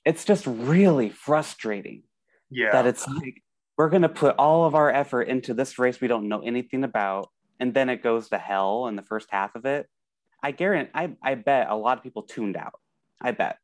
It's 0.05 0.25
just 0.25 0.47
really 0.47 1.11
frustrating. 1.11 2.03
Yeah. 2.51 2.73
That 2.73 2.87
it's 2.87 3.07
like 3.07 3.43
we're 3.77 3.91
gonna 3.91 4.09
put 4.09 4.37
all 4.39 4.65
of 4.65 4.75
our 4.75 4.91
effort 4.91 5.23
into 5.23 5.53
this 5.53 5.79
race 5.79 6.01
we 6.01 6.09
don't 6.09 6.29
know 6.29 6.41
anything 6.41 6.85
about, 6.85 7.29
and 7.61 7.75
then 7.75 7.89
it 7.89 8.03
goes 8.03 8.29
to 8.29 8.39
hell 8.39 8.87
in 8.87 8.97
the 8.97 9.03
first 9.03 9.29
half 9.31 9.55
of 9.55 9.67
it. 9.67 9.89
I 10.43 10.53
guarantee 10.53 10.91
I, 10.95 11.17
I 11.23 11.35
bet 11.35 11.69
a 11.69 11.77
lot 11.77 11.99
of 11.99 12.05
people 12.05 12.23
tuned 12.23 12.57
out. 12.57 12.81
I 13.21 13.33
bet. 13.33 13.59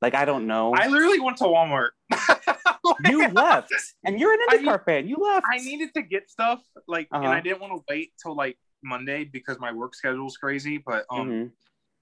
Like 0.00 0.14
I 0.14 0.24
don't 0.24 0.46
know. 0.46 0.74
I 0.74 0.88
literally 0.88 1.20
went 1.20 1.38
to 1.38 1.44
Walmart. 1.44 1.90
you 3.08 3.28
left, 3.28 3.72
and 4.04 4.18
you're 4.18 4.32
an 4.32 4.40
IndyCar 4.50 4.80
I, 4.80 4.84
fan. 4.84 5.08
You 5.08 5.16
left. 5.16 5.46
I 5.50 5.58
needed 5.58 5.94
to 5.94 6.02
get 6.02 6.28
stuff 6.28 6.60
like, 6.88 7.08
uh-huh. 7.12 7.24
and 7.24 7.32
I 7.32 7.40
didn't 7.40 7.60
want 7.60 7.72
to 7.72 7.84
wait 7.88 8.12
till 8.20 8.34
like 8.34 8.58
Monday 8.82 9.24
because 9.24 9.58
my 9.58 9.72
work 9.72 9.94
schedule 9.94 10.26
is 10.26 10.36
crazy. 10.36 10.78
But 10.78 11.04
um, 11.10 11.28
mm-hmm. 11.28 11.48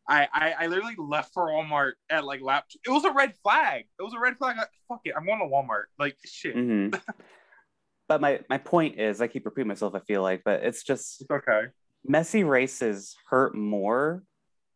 I, 0.09 0.29
I, 0.33 0.55
I 0.61 0.67
literally 0.67 0.97
left 0.99 1.33
for 1.33 1.49
Walmart 1.49 1.93
at 2.11 2.25
like 2.25 2.41
lap. 2.43 2.65
It 2.85 2.91
was 2.91 3.05
a 3.05 3.13
red 3.13 3.35
flag. 3.43 3.85
It 3.99 4.03
was 4.03 4.15
a 4.15 4.19
red 4.19 4.37
flag. 4.39 4.57
Like, 4.57 4.69
fuck 4.89 5.01
it, 5.05 5.15
I'm 5.17 5.25
going 5.25 5.39
to 5.39 5.47
Walmart. 5.47 5.85
Like 5.99 6.17
shit. 6.25 6.57
Mm-hmm. 6.57 6.99
but 8.09 8.21
my 8.21 8.41
my 8.49 8.59
point 8.59 8.99
is, 8.99 9.21
I 9.21 9.29
keep 9.29 9.45
repeating 9.45 9.69
myself. 9.69 9.95
I 9.95 10.01
feel 10.01 10.23
like, 10.23 10.43
but 10.45 10.65
it's 10.65 10.83
just 10.83 11.21
it's 11.21 11.31
okay. 11.31 11.69
Messy 12.05 12.45
races 12.45 13.15
hurt 13.29 13.55
more 13.55 14.25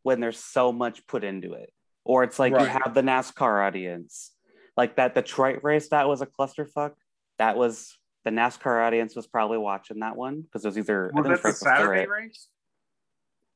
when 0.02 0.20
there's 0.20 0.38
so 0.38 0.72
much 0.72 1.06
put 1.06 1.24
into 1.24 1.54
it, 1.54 1.72
or 2.04 2.22
it's 2.22 2.38
like 2.38 2.52
right. 2.52 2.62
you 2.62 2.68
have 2.68 2.94
the 2.94 3.02
NASCAR 3.02 3.66
audience, 3.66 4.30
like 4.76 4.96
that 4.96 5.14
Detroit 5.14 5.60
race. 5.62 5.88
That 5.88 6.06
was 6.06 6.20
a 6.20 6.26
clusterfuck. 6.26 6.92
That 7.38 7.56
was 7.56 7.96
the 8.24 8.30
NASCAR 8.30 8.86
audience 8.86 9.14
was 9.14 9.26
probably 9.26 9.58
watching 9.58 10.00
that 10.00 10.16
one 10.16 10.42
because 10.42 10.64
it 10.64 10.68
was 10.68 10.78
either 10.78 11.10
was 11.14 11.58
Saturday 11.60 12.06
race? 12.06 12.48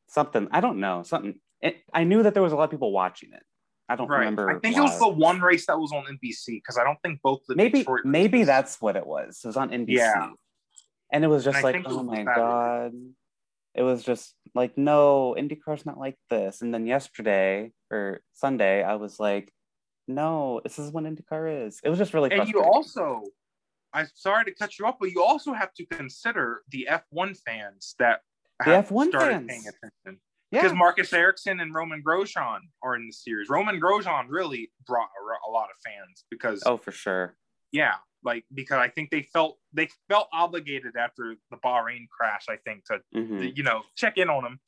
Something 0.09 0.49
I 0.51 0.61
don't 0.61 0.79
know. 0.81 1.03
Something 1.03 1.41
it, 1.61 1.79
I 1.93 2.05
knew 2.05 2.23
that 2.23 2.35
there 2.35 2.43
was 2.43 2.53
a 2.53 2.57
lot 2.57 2.65
of 2.65 2.71
people 2.71 2.93
watching 2.93 3.31
it. 3.33 3.43
I 3.89 3.97
don't 3.97 4.09
right. 4.09 4.19
remember. 4.19 4.51
I 4.51 4.59
think 4.59 4.77
why. 4.77 4.83
it 4.83 4.85
was 4.85 4.99
the 4.99 5.09
one 5.09 5.41
race 5.41 5.67
that 5.67 5.79
was 5.79 5.93
on 5.93 6.05
NBC 6.05 6.47
because 6.49 6.77
I 6.77 6.85
don't 6.85 6.99
think 7.03 7.21
both 7.23 7.41
the 7.49 7.57
maybe 7.57 7.87
maybe 8.05 8.45
that's 8.45 8.81
what 8.81 8.97
it 8.97 9.07
was. 9.07 9.41
It 9.43 9.47
was 9.47 9.57
on 9.57 9.71
NBC. 9.71 9.87
Yeah. 9.89 10.31
And 11.11 11.25
it 11.25 11.29
was 11.29 11.45
just 11.45 11.63
like, 11.63 11.83
oh 11.87 12.03
my 12.03 12.23
god. 12.23 12.93
It 13.75 13.83
was 13.83 14.03
just 14.03 14.35
like, 14.55 14.77
no, 14.77 15.37
IndyCar's 15.39 15.87
not 15.87 15.99
like 15.99 16.17
this. 16.31 16.63
And 16.63 16.75
then 16.75 16.87
yesterday 16.87 17.71
or 17.91 18.21
Sunday, 18.35 18.83
I 18.83 18.97
was 18.97 19.21
like, 19.21 19.53
no, 20.09 20.61
this 20.65 20.79
is 20.79 20.91
what 20.91 21.05
IndyCar 21.05 21.67
is. 21.67 21.81
It 21.85 21.89
was 21.89 21.99
just 21.99 22.13
really. 22.13 22.31
And 22.33 22.49
you 22.49 22.63
also 22.63 23.23
I'm 23.99 24.09
sorry 24.15 24.45
to 24.45 24.55
cut 24.55 24.79
you 24.79 24.87
off, 24.87 24.97
but 25.01 25.11
you 25.11 25.23
also 25.23 25.53
have 25.53 25.75
to 25.75 25.87
consider 25.87 26.63
the 26.71 26.89
F1 26.91 27.37
fans 27.45 27.95
that 27.99 28.21
the 28.65 28.71
F1 28.71 29.09
started 29.09 29.33
fans. 29.33 29.47
paying 29.49 29.61
attention. 29.63 30.21
Yeah. 30.51 30.63
Because 30.63 30.77
Marcus 30.77 31.13
Ericsson 31.13 31.61
and 31.61 31.75
Romain 31.75 32.03
Grosjean 32.03 32.61
are 32.83 32.97
in 32.97 33.07
the 33.07 33.13
series. 33.13 33.49
Romain 33.49 33.81
Grosjean 33.81 34.27
really 34.29 34.71
brought 34.87 35.09
a, 35.09 35.49
a, 35.49 35.51
lot 35.51 35.65
of 35.65 35.77
fans 35.85 36.25
because 36.31 36.63
oh, 36.65 36.79
for 36.79 36.91
sure. 36.91 37.37
Yeah, 37.71 37.95
like 38.25 38.45
because 38.55 38.79
I 38.79 38.89
think 38.89 39.11
they 39.11 39.23
felt 39.23 39.59
they 39.75 39.91
felt 40.09 40.29
obligated 40.33 40.97
after 40.97 41.35
the 41.51 41.57
Bahrain 41.59 42.09
crash. 42.09 42.47
I 42.49 42.57
think 42.57 42.85
to, 42.87 43.01
mm-hmm. 43.15 43.39
to 43.39 43.57
you 43.57 43.63
know 43.63 43.83
check 43.95 44.17
in 44.17 44.31
on 44.31 44.43
them. 44.43 44.61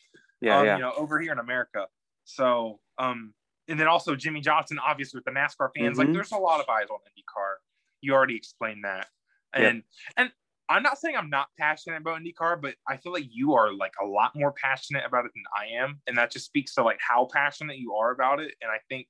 Yeah, 0.42 0.58
um, 0.58 0.66
yeah. 0.66 0.76
You 0.76 0.82
know, 0.82 0.92
over 0.98 1.18
here 1.18 1.32
in 1.32 1.38
America. 1.38 1.86
So, 2.24 2.80
um, 2.98 3.32
and 3.68 3.80
then 3.80 3.88
also 3.88 4.14
Jimmie 4.16 4.42
Johnson, 4.42 4.78
obviously 4.84 5.18
with 5.18 5.24
the 5.24 5.30
NASCAR 5.30 5.70
fans. 5.74 5.96
Mm-hmm. 5.96 5.98
Like, 5.98 6.12
there's 6.12 6.32
a 6.32 6.36
lot 6.36 6.60
of 6.60 6.68
eyes 6.68 6.88
on 6.90 6.98
IndyCar 6.98 7.54
you 8.00 8.14
already 8.14 8.36
explained 8.36 8.84
that. 8.84 9.06
And 9.54 9.76
yep. 9.76 9.84
and 10.16 10.30
I'm 10.68 10.82
not 10.84 10.98
saying 10.98 11.16
I'm 11.16 11.30
not 11.30 11.48
passionate 11.58 12.00
about 12.00 12.20
IndyCar, 12.20 12.62
but 12.62 12.74
I 12.88 12.96
feel 12.96 13.12
like 13.12 13.26
you 13.28 13.54
are 13.54 13.72
like 13.72 13.94
a 14.00 14.06
lot 14.06 14.32
more 14.36 14.52
passionate 14.52 15.04
about 15.04 15.24
it 15.24 15.32
than 15.34 15.42
I 15.56 15.82
am, 15.82 16.00
and 16.06 16.16
that 16.16 16.30
just 16.30 16.46
speaks 16.46 16.74
to 16.76 16.84
like 16.84 17.00
how 17.06 17.28
passionate 17.30 17.78
you 17.78 17.94
are 17.94 18.12
about 18.12 18.40
it. 18.40 18.54
And 18.62 18.70
I 18.70 18.78
think 18.88 19.08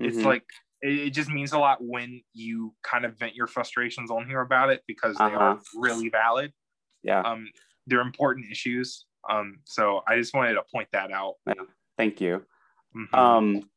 mm-hmm. 0.00 0.10
it's 0.10 0.24
like 0.24 0.44
it, 0.82 1.10
just 1.10 1.30
means 1.30 1.52
a 1.52 1.58
lot 1.58 1.78
when 1.80 2.20
you 2.34 2.74
kind 2.82 3.06
of 3.06 3.18
vent 3.18 3.34
your 3.34 3.46
frustrations 3.46 4.10
on 4.10 4.26
here 4.26 4.42
about 4.42 4.68
it 4.68 4.82
because 4.86 5.16
they 5.16 5.24
uh-huh. 5.24 5.38
are 5.38 5.60
really 5.76 6.10
valid. 6.10 6.52
Yeah. 7.02 7.20
Um, 7.20 7.48
they're 7.86 8.00
important 8.00 8.46
issues. 8.50 9.06
Um, 9.28 9.60
so 9.64 10.02
I 10.06 10.16
just 10.16 10.34
wanted 10.34 10.54
to 10.54 10.62
point 10.72 10.88
that 10.92 11.10
out. 11.10 11.34
Thank 11.96 12.20
you. 12.20 12.44
Mm-hmm. 12.96 13.14
Um, 13.14 13.70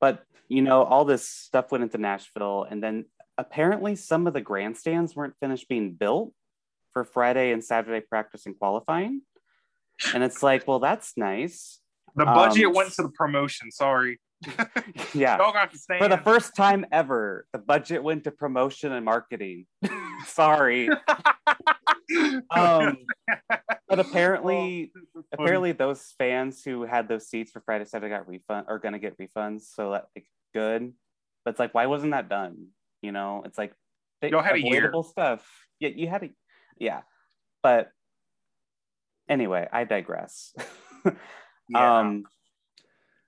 but 0.00 0.24
you 0.48 0.62
know, 0.62 0.82
all 0.82 1.04
this 1.04 1.28
stuff 1.28 1.70
went 1.70 1.84
into 1.84 1.98
Nashville, 1.98 2.66
and 2.68 2.82
then 2.82 3.04
apparently 3.38 3.96
some 3.96 4.26
of 4.26 4.34
the 4.34 4.40
grandstands 4.40 5.14
weren't 5.14 5.34
finished 5.40 5.68
being 5.68 5.92
built 5.92 6.32
for 6.92 7.04
Friday 7.04 7.52
and 7.52 7.64
Saturday 7.64 8.04
practice 8.04 8.46
and 8.46 8.58
qualifying. 8.58 9.22
And 10.14 10.22
it's 10.22 10.42
like, 10.42 10.66
well, 10.66 10.78
that's 10.78 11.16
nice. 11.16 11.80
The 12.16 12.24
budget 12.24 12.66
um, 12.66 12.74
went 12.74 12.92
to 12.92 13.02
the 13.02 13.10
promotion. 13.10 13.70
Sorry. 13.70 14.18
yeah. 15.14 15.36
For 15.98 16.08
the 16.08 16.20
first 16.24 16.56
time 16.56 16.86
ever, 16.90 17.46
the 17.52 17.58
budget 17.58 18.02
went 18.02 18.24
to 18.24 18.30
promotion 18.30 18.92
and 18.92 19.04
marketing. 19.04 19.66
Sorry. 20.26 20.88
um, 22.50 22.96
but 23.88 23.98
apparently, 24.00 24.92
oh, 25.16 25.22
apparently 25.32 25.72
those 25.72 26.14
fans 26.18 26.64
who 26.64 26.82
had 26.82 27.08
those 27.08 27.28
seats 27.28 27.52
for 27.52 27.60
Friday 27.60 27.84
Saturday 27.84 28.14
got 28.14 28.28
refund 28.28 28.66
are 28.68 28.78
going 28.78 28.94
to 28.94 28.98
get 28.98 29.18
refunds. 29.18 29.62
So 29.74 29.92
that 29.92 30.06
like, 30.16 30.26
good. 30.54 30.92
But 31.44 31.52
it's 31.52 31.60
like, 31.60 31.74
why 31.74 31.86
wasn't 31.86 32.12
that 32.12 32.28
done? 32.28 32.68
You 33.02 33.12
know, 33.12 33.42
it's 33.44 33.58
like 33.58 33.72
you 34.22 34.38
had 34.38 34.56
avoidable 34.56 35.02
stuff. 35.02 35.46
Yeah, 35.78 35.90
you 35.94 36.08
had 36.08 36.24
a 36.24 36.30
yeah. 36.78 37.02
But 37.62 37.90
anyway, 39.28 39.68
I 39.72 39.84
digress. 39.84 40.54
yeah. 41.68 41.98
Um 41.98 42.24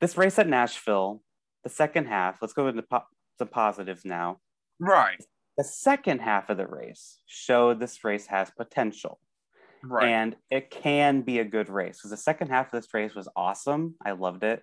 this 0.00 0.16
race 0.16 0.38
at 0.38 0.48
Nashville, 0.48 1.22
the 1.62 1.70
second 1.70 2.06
half, 2.06 2.42
let's 2.42 2.54
go 2.54 2.66
into 2.66 2.82
po- 2.82 3.06
some 3.38 3.48
positives 3.48 4.04
now. 4.04 4.40
Right. 4.80 5.22
The 5.56 5.64
second 5.64 6.20
half 6.20 6.50
of 6.50 6.56
the 6.56 6.66
race 6.66 7.20
showed 7.26 7.78
this 7.78 8.02
race 8.04 8.26
has 8.26 8.50
potential. 8.50 9.20
Right. 9.84 10.08
and 10.10 10.36
it 10.48 10.70
can 10.70 11.22
be 11.22 11.40
a 11.40 11.44
good 11.44 11.68
race 11.68 11.98
because 11.98 12.12
the 12.12 12.16
second 12.16 12.48
half 12.48 12.72
of 12.72 12.80
this 12.80 12.94
race 12.94 13.16
was 13.16 13.28
awesome. 13.34 13.96
I 14.04 14.12
loved 14.12 14.44
it, 14.44 14.62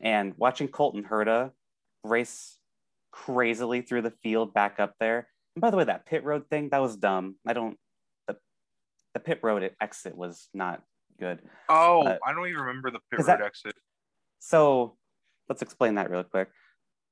and 0.00 0.32
watching 0.38 0.68
Colton 0.68 1.04
Herta 1.04 1.50
race 2.02 2.55
crazily 3.24 3.80
through 3.80 4.02
the 4.02 4.12
field 4.22 4.52
back 4.52 4.78
up 4.78 4.94
there. 5.00 5.26
And 5.54 5.60
by 5.62 5.70
the 5.70 5.76
way, 5.76 5.84
that 5.84 6.04
pit 6.06 6.22
road 6.24 6.48
thing 6.50 6.68
that 6.70 6.80
was 6.82 6.96
dumb. 6.96 7.36
I 7.46 7.54
don't 7.54 7.78
the 8.28 8.36
the 9.14 9.20
pit 9.20 9.40
road 9.42 9.70
exit 9.80 10.16
was 10.16 10.48
not 10.52 10.82
good. 11.18 11.40
oh, 11.70 12.06
I 12.06 12.32
don't 12.34 12.46
even 12.48 12.60
remember 12.60 12.90
the 12.90 13.00
pit 13.10 13.20
road 13.20 13.26
that- 13.26 13.40
exit. 13.40 13.74
So 14.38 14.96
let's 15.48 15.62
explain 15.62 15.94
that 15.94 16.10
really 16.10 16.24
quick. 16.24 16.48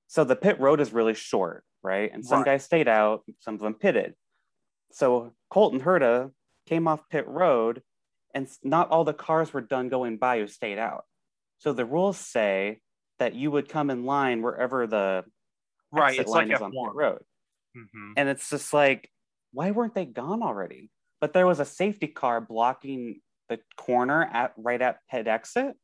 So 0.09 0.25
the 0.25 0.37
pit 0.37 0.61
road 0.61 0.81
is 0.81 0.93
really 0.93 1.15
short, 1.15 1.65
right? 1.83 2.13
And 2.13 2.25
some 2.25 2.41
Right. 2.41 2.45
guys 2.47 2.65
stayed 2.65 2.87
out, 2.87 3.25
some 3.41 3.55
of 3.55 3.61
them 3.61 3.75
pitted. 3.75 4.15
So 4.93 5.33
Colton 5.51 5.81
Herta 5.81 6.31
came 6.67 6.87
off 6.87 7.09
pit 7.09 7.27
road, 7.27 7.83
and 8.35 8.47
not 8.63 8.91
all 8.91 9.05
the 9.05 9.15
cars 9.15 9.53
were 9.53 9.63
done 9.63 9.89
going 9.89 10.19
by 10.19 10.39
who 10.39 10.47
stayed 10.47 10.79
out. 10.79 11.07
So 11.59 11.73
the 11.73 11.87
rules 11.87 12.19
say 12.19 12.81
that 13.19 13.35
you 13.35 13.51
would 13.51 13.69
come 13.69 13.89
in 13.91 14.05
line 14.05 14.43
wherever 14.43 14.87
the 14.87 15.25
Right. 15.95 16.18
It's 16.18 16.30
line 16.30 16.49
like 16.49 16.57
is 16.57 16.62
on 16.62 16.70
pit 16.72 16.80
F1. 16.80 16.95
road. 16.95 17.22
hmm 17.74 18.12
And 18.16 18.28
it's 18.28 18.51
just 18.51 18.72
like, 18.72 19.11
why 19.53 19.70
weren't 19.70 19.95
they 19.95 20.05
gone 20.05 20.42
already? 20.42 20.90
But 21.20 21.32
there 21.32 21.47
was 21.47 21.61
a 21.61 21.64
safety 21.64 22.09
car 22.09 22.40
blocking 22.40 23.20
the 23.49 23.61
corner 23.76 24.22
at 24.32 24.53
right 24.57 24.80
at 24.80 24.99
pit 25.11 25.26
exit. 25.26 25.74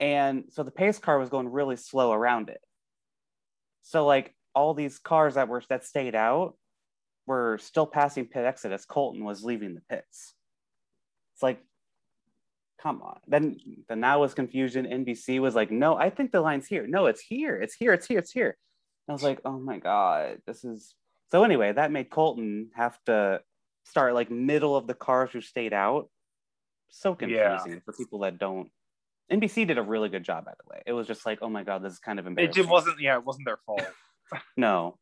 And 0.00 0.44
so 0.50 0.62
the 0.62 0.70
pace 0.70 0.98
car 0.98 1.18
was 1.18 1.28
going 1.28 1.48
really 1.48 1.76
slow 1.76 2.12
around 2.12 2.48
it. 2.50 2.60
So 3.82 4.04
like 4.04 4.34
all 4.54 4.74
these 4.74 4.98
cars 4.98 5.34
that 5.34 5.48
were 5.48 5.62
that 5.68 5.84
stayed 5.84 6.14
out 6.14 6.56
were 7.26 7.58
still 7.58 7.86
passing 7.86 8.26
pit 8.26 8.44
exit 8.44 8.72
as 8.72 8.84
Colton 8.84 9.24
was 9.24 9.44
leaving 9.44 9.74
the 9.74 9.82
pits. 9.88 10.34
It's 11.34 11.42
like, 11.42 11.60
come 12.80 13.02
on. 13.02 13.20
Then 13.26 13.58
then 13.88 14.00
now 14.00 14.20
was 14.20 14.34
confusion. 14.34 14.86
NBC 14.86 15.40
was 15.40 15.54
like, 15.54 15.70
no, 15.70 15.96
I 15.96 16.10
think 16.10 16.32
the 16.32 16.40
line's 16.40 16.66
here. 16.66 16.86
No, 16.86 17.06
it's 17.06 17.20
here. 17.20 17.56
It's 17.56 17.74
here. 17.74 17.92
It's 17.92 18.06
here. 18.06 18.18
It's 18.18 18.32
here. 18.32 18.56
I 19.08 19.12
was 19.12 19.22
like, 19.22 19.40
oh 19.44 19.58
my 19.58 19.78
God, 19.78 20.42
this 20.46 20.64
is 20.64 20.94
so 21.30 21.44
anyway, 21.44 21.72
that 21.72 21.90
made 21.92 22.10
Colton 22.10 22.70
have 22.74 22.98
to 23.06 23.40
start 23.84 24.14
like 24.14 24.30
middle 24.30 24.76
of 24.76 24.86
the 24.86 24.94
cars 24.94 25.30
who 25.32 25.40
stayed 25.40 25.72
out. 25.72 26.08
So 26.88 27.10
Yeah. 27.20 27.56
confusing 27.58 27.80
for 27.84 27.92
people 27.92 28.20
that 28.20 28.38
don't. 28.38 28.70
NBC 29.30 29.66
did 29.66 29.76
a 29.78 29.82
really 29.82 30.08
good 30.08 30.22
job, 30.22 30.44
by 30.44 30.52
the 30.52 30.70
way. 30.70 30.82
It 30.86 30.92
was 30.92 31.06
just 31.08 31.26
like, 31.26 31.40
oh 31.42 31.48
my 31.48 31.64
god, 31.64 31.82
this 31.82 31.94
is 31.94 31.98
kind 31.98 32.18
of 32.18 32.26
embarrassing. 32.26 32.64
It 32.64 32.68
wasn't. 32.70 33.00
Yeah, 33.00 33.16
it 33.16 33.24
wasn't 33.24 33.46
their 33.46 33.58
fault. 33.66 33.82
No, 34.56 34.98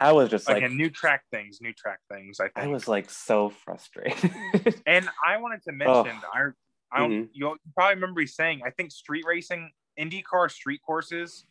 I 0.00 0.12
was 0.12 0.28
just 0.28 0.48
like, 0.48 0.58
Again, 0.58 0.76
new 0.76 0.90
track 0.90 1.22
things, 1.30 1.60
new 1.60 1.72
track 1.72 2.00
things. 2.10 2.40
I 2.40 2.44
think. 2.44 2.52
I 2.56 2.66
was 2.66 2.88
like 2.88 3.08
so 3.10 3.50
frustrated. 3.50 4.30
And 4.86 5.08
I 5.24 5.36
wanted 5.36 5.62
to 5.64 5.70
Oh. 5.70 6.02
mention, 6.02 6.20
I, 6.34 6.48
I 6.90 6.98
don't, 7.00 7.10
Mhm. 7.12 7.28
you 7.32 7.56
probably 7.74 7.94
remember 7.94 8.20
me 8.20 8.26
saying, 8.26 8.62
I 8.66 8.70
think 8.70 8.90
street 8.90 9.24
racing, 9.26 9.70
IndyCar 9.98 10.50
street 10.50 10.80
courses, 10.84 11.46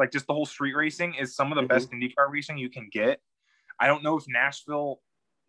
like 0.00 0.10
just 0.10 0.26
the 0.26 0.34
whole 0.34 0.46
street 0.46 0.74
racing, 0.74 1.14
is 1.14 1.36
some 1.36 1.52
of 1.52 1.56
the 1.56 1.62
Mhm. 1.62 1.68
best 1.68 1.90
IndyCar 1.92 2.28
racing 2.30 2.58
you 2.58 2.70
can 2.70 2.88
get. 2.90 3.20
I 3.78 3.86
don't 3.86 4.02
know 4.02 4.16
if 4.16 4.24
Nashville 4.26 5.00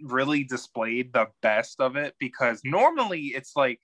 really 0.02 0.44
displayed 0.44 1.14
the 1.14 1.28
best 1.42 1.80
of 1.80 1.96
it 1.96 2.16
because 2.20 2.62
normally 2.64 3.28
it's 3.28 3.56
like, 3.56 3.80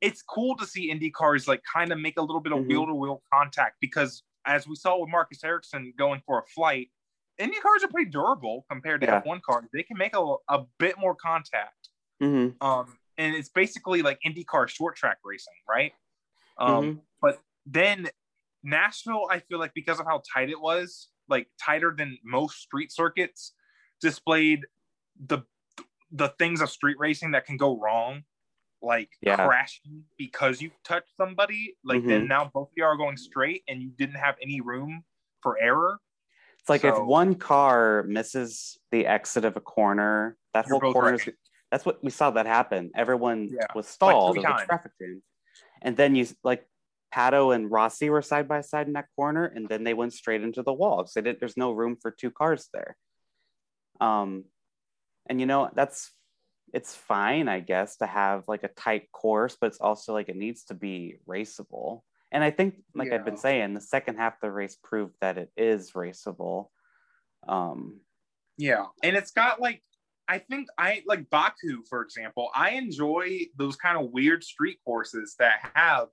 it's 0.00 0.22
cool 0.22 0.56
to 0.56 0.66
see 0.66 0.92
IndyCars 0.92 1.46
like 1.46 1.62
kind 1.72 1.92
of 1.92 1.98
make 1.98 2.18
a 2.18 2.22
little 2.22 2.40
bit 2.40 2.52
of 2.52 2.64
wheel 2.66 2.86
to 2.86 2.94
wheel 2.94 3.22
contact 3.32 3.76
because 3.80 4.22
as 4.46 4.66
we 4.66 4.74
saw 4.74 4.98
with 4.98 5.10
Marcus 5.10 5.44
Ericsson 5.44 5.92
going 5.96 6.20
for 6.26 6.38
a 6.40 6.46
flight, 6.46 6.90
Indy 7.38 7.58
cars 7.60 7.84
are 7.84 7.88
pretty 7.88 8.10
durable 8.10 8.64
compared 8.70 9.00
to 9.02 9.06
Yeah. 9.06 9.20
F1 9.20 9.40
cars. 9.42 9.66
They 9.72 9.82
can 9.82 9.96
make 9.96 10.14
a, 10.16 10.36
a 10.48 10.64
bit 10.78 10.98
more 10.98 11.14
contact. 11.14 11.88
Mhm. 12.22 12.56
Um, 12.62 12.98
and 13.16 13.34
it's 13.34 13.48
basically 13.50 14.02
like 14.02 14.18
IndyCar 14.26 14.68
short 14.68 14.96
track 14.96 15.18
racing, 15.24 15.54
right? 15.68 15.92
Um, 16.58 16.84
Mhm. 16.84 17.02
But 17.20 17.40
then 17.66 18.08
Nashville, 18.62 19.26
I 19.30 19.40
feel 19.40 19.58
like 19.58 19.72
because 19.74 20.00
of 20.00 20.06
how 20.06 20.22
tight 20.32 20.50
it 20.50 20.60
was, 20.60 21.08
like 21.28 21.48
tighter 21.62 21.94
than 21.96 22.18
most 22.24 22.56
street 22.60 22.92
circuits, 22.92 23.54
displayed 24.00 24.66
the 25.26 25.40
the 26.12 26.28
things 26.38 26.60
of 26.60 26.70
street 26.70 26.96
racing 26.98 27.30
that 27.32 27.46
can 27.46 27.56
go 27.56 27.78
wrong, 27.78 28.22
like 28.82 29.10
Yeah. 29.22 29.36
crashing 29.36 30.04
because 30.18 30.60
you 30.60 30.70
touched 30.84 31.14
somebody. 31.16 31.76
Like 31.84 32.00
Mm-hmm. 32.00 32.08
then 32.08 32.28
now 32.28 32.50
both 32.52 32.68
of 32.68 32.72
you 32.76 32.84
are 32.84 32.96
going 32.96 33.16
straight, 33.16 33.62
and 33.68 33.80
you 33.82 33.90
didn't 33.90 34.16
have 34.16 34.36
any 34.42 34.60
room 34.60 35.04
for 35.42 35.58
error. 35.60 36.00
It's 36.58 36.68
like 36.68 36.84
if 36.84 36.98
one 36.98 37.36
car 37.36 38.04
misses 38.06 38.78
the 38.90 39.06
exit 39.06 39.44
of 39.44 39.56
a 39.56 39.60
corner, 39.60 40.36
that 40.52 40.66
whole 40.66 40.80
corner. 40.80 41.12
right. 41.12 41.34
That's 41.70 41.86
what 41.86 42.02
we 42.02 42.10
saw 42.10 42.30
that 42.32 42.46
happen. 42.46 42.90
Everyone 42.96 43.48
Yeah, 43.52 43.66
was 43.74 43.86
stalled. 43.86 44.36
was 44.36 44.44
traffic 44.66 44.92
jam. 45.00 45.22
And 45.82 45.96
then 45.96 46.14
you 46.14 46.26
like 46.42 46.66
Pato 47.14 47.54
and 47.54 47.70
Rossi 47.70 48.10
were 48.10 48.22
side 48.22 48.48
by 48.48 48.60
side 48.60 48.86
in 48.86 48.92
that 48.94 49.08
corner, 49.16 49.44
and 49.44 49.68
then 49.68 49.84
they 49.84 49.94
went 49.94 50.12
straight 50.12 50.42
into 50.42 50.62
the 50.62 50.72
wall. 50.72 51.06
So 51.06 51.20
they 51.20 51.32
there's 51.32 51.56
no 51.56 51.72
room 51.72 51.96
for 52.00 52.10
two 52.10 52.30
cars 52.30 52.68
there. 52.72 52.96
Um, 54.00 54.44
and 55.28 55.40
you 55.40 55.46
know 55.46 55.70
that's 55.74 56.12
it's 56.72 56.94
fine, 56.94 57.48
I 57.48 57.60
guess, 57.60 57.96
to 57.96 58.06
have 58.06 58.44
like 58.46 58.62
a 58.62 58.68
tight 58.68 59.10
course, 59.12 59.56
but 59.60 59.68
it's 59.68 59.80
also 59.80 60.12
like 60.12 60.28
it 60.28 60.36
needs 60.36 60.64
to 60.64 60.74
be 60.74 61.16
raceable. 61.28 62.02
And 62.32 62.44
I 62.44 62.52
think, 62.52 62.76
like 62.94 63.10
I've 63.12 63.24
been 63.24 63.36
saying, 63.36 63.74
the 63.74 63.80
second 63.80 64.16
half 64.16 64.34
of 64.34 64.40
the 64.42 64.52
race 64.52 64.76
proved 64.82 65.16
that 65.20 65.36
it 65.36 65.50
is 65.56 65.92
raceable. 65.92 66.66
Um, 67.48 68.00
Yeah, 68.56 68.86
and 69.02 69.16
it's 69.16 69.32
got 69.32 69.60
like 69.60 69.82
I 70.28 70.38
think 70.38 70.68
I 70.78 71.02
like 71.06 71.28
Baku, 71.28 71.82
for 71.88 72.02
example. 72.02 72.50
I 72.54 72.70
enjoy 72.70 73.46
those 73.56 73.74
kind 73.74 73.98
of 73.98 74.12
weird 74.12 74.44
street 74.44 74.78
courses 74.84 75.34
that 75.40 75.72
have 75.74 76.06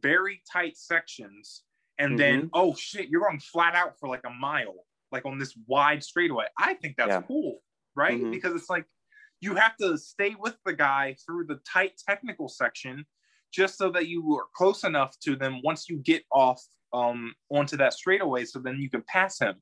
very 0.00 0.42
tight 0.50 0.76
sections, 0.76 1.62
and 1.98 2.18
then 2.18 2.50
oh 2.52 2.74
shit, 2.74 3.08
you're 3.08 3.22
going 3.22 3.40
flat 3.40 3.74
out 3.74 3.98
for 3.98 4.08
like 4.08 4.22
a 4.24 4.30
mile, 4.30 4.86
like 5.12 5.26
on 5.26 5.38
this 5.38 5.54
wide 5.66 6.02
straightaway. 6.02 6.46
I 6.58 6.74
think 6.74 6.96
that's 6.96 7.10
Yeah. 7.10 7.22
cool, 7.22 7.62
right? 7.94 8.20
Mhm. 8.20 8.30
Because 8.30 8.54
it's 8.54 8.70
like 8.70 8.86
you 9.40 9.54
have 9.54 9.76
to 9.78 9.96
stay 9.98 10.34
with 10.38 10.56
the 10.64 10.72
guy 10.72 11.16
through 11.24 11.46
the 11.46 11.60
tight 11.70 11.98
technical 12.06 12.48
section, 12.48 13.06
just 13.52 13.76
so 13.78 13.90
that 13.90 14.06
you 14.06 14.36
are 14.36 14.46
close 14.54 14.84
enough 14.84 15.18
to 15.20 15.36
them 15.36 15.60
once 15.62 15.88
you 15.88 15.98
get 15.98 16.24
off 16.32 16.62
um 16.92 17.34
onto 17.50 17.76
that 17.76 17.92
straightaway, 17.94 18.44
so 18.44 18.58
then 18.58 18.78
you 18.80 18.90
can 18.90 19.02
pass 19.02 19.38
him 19.38 19.60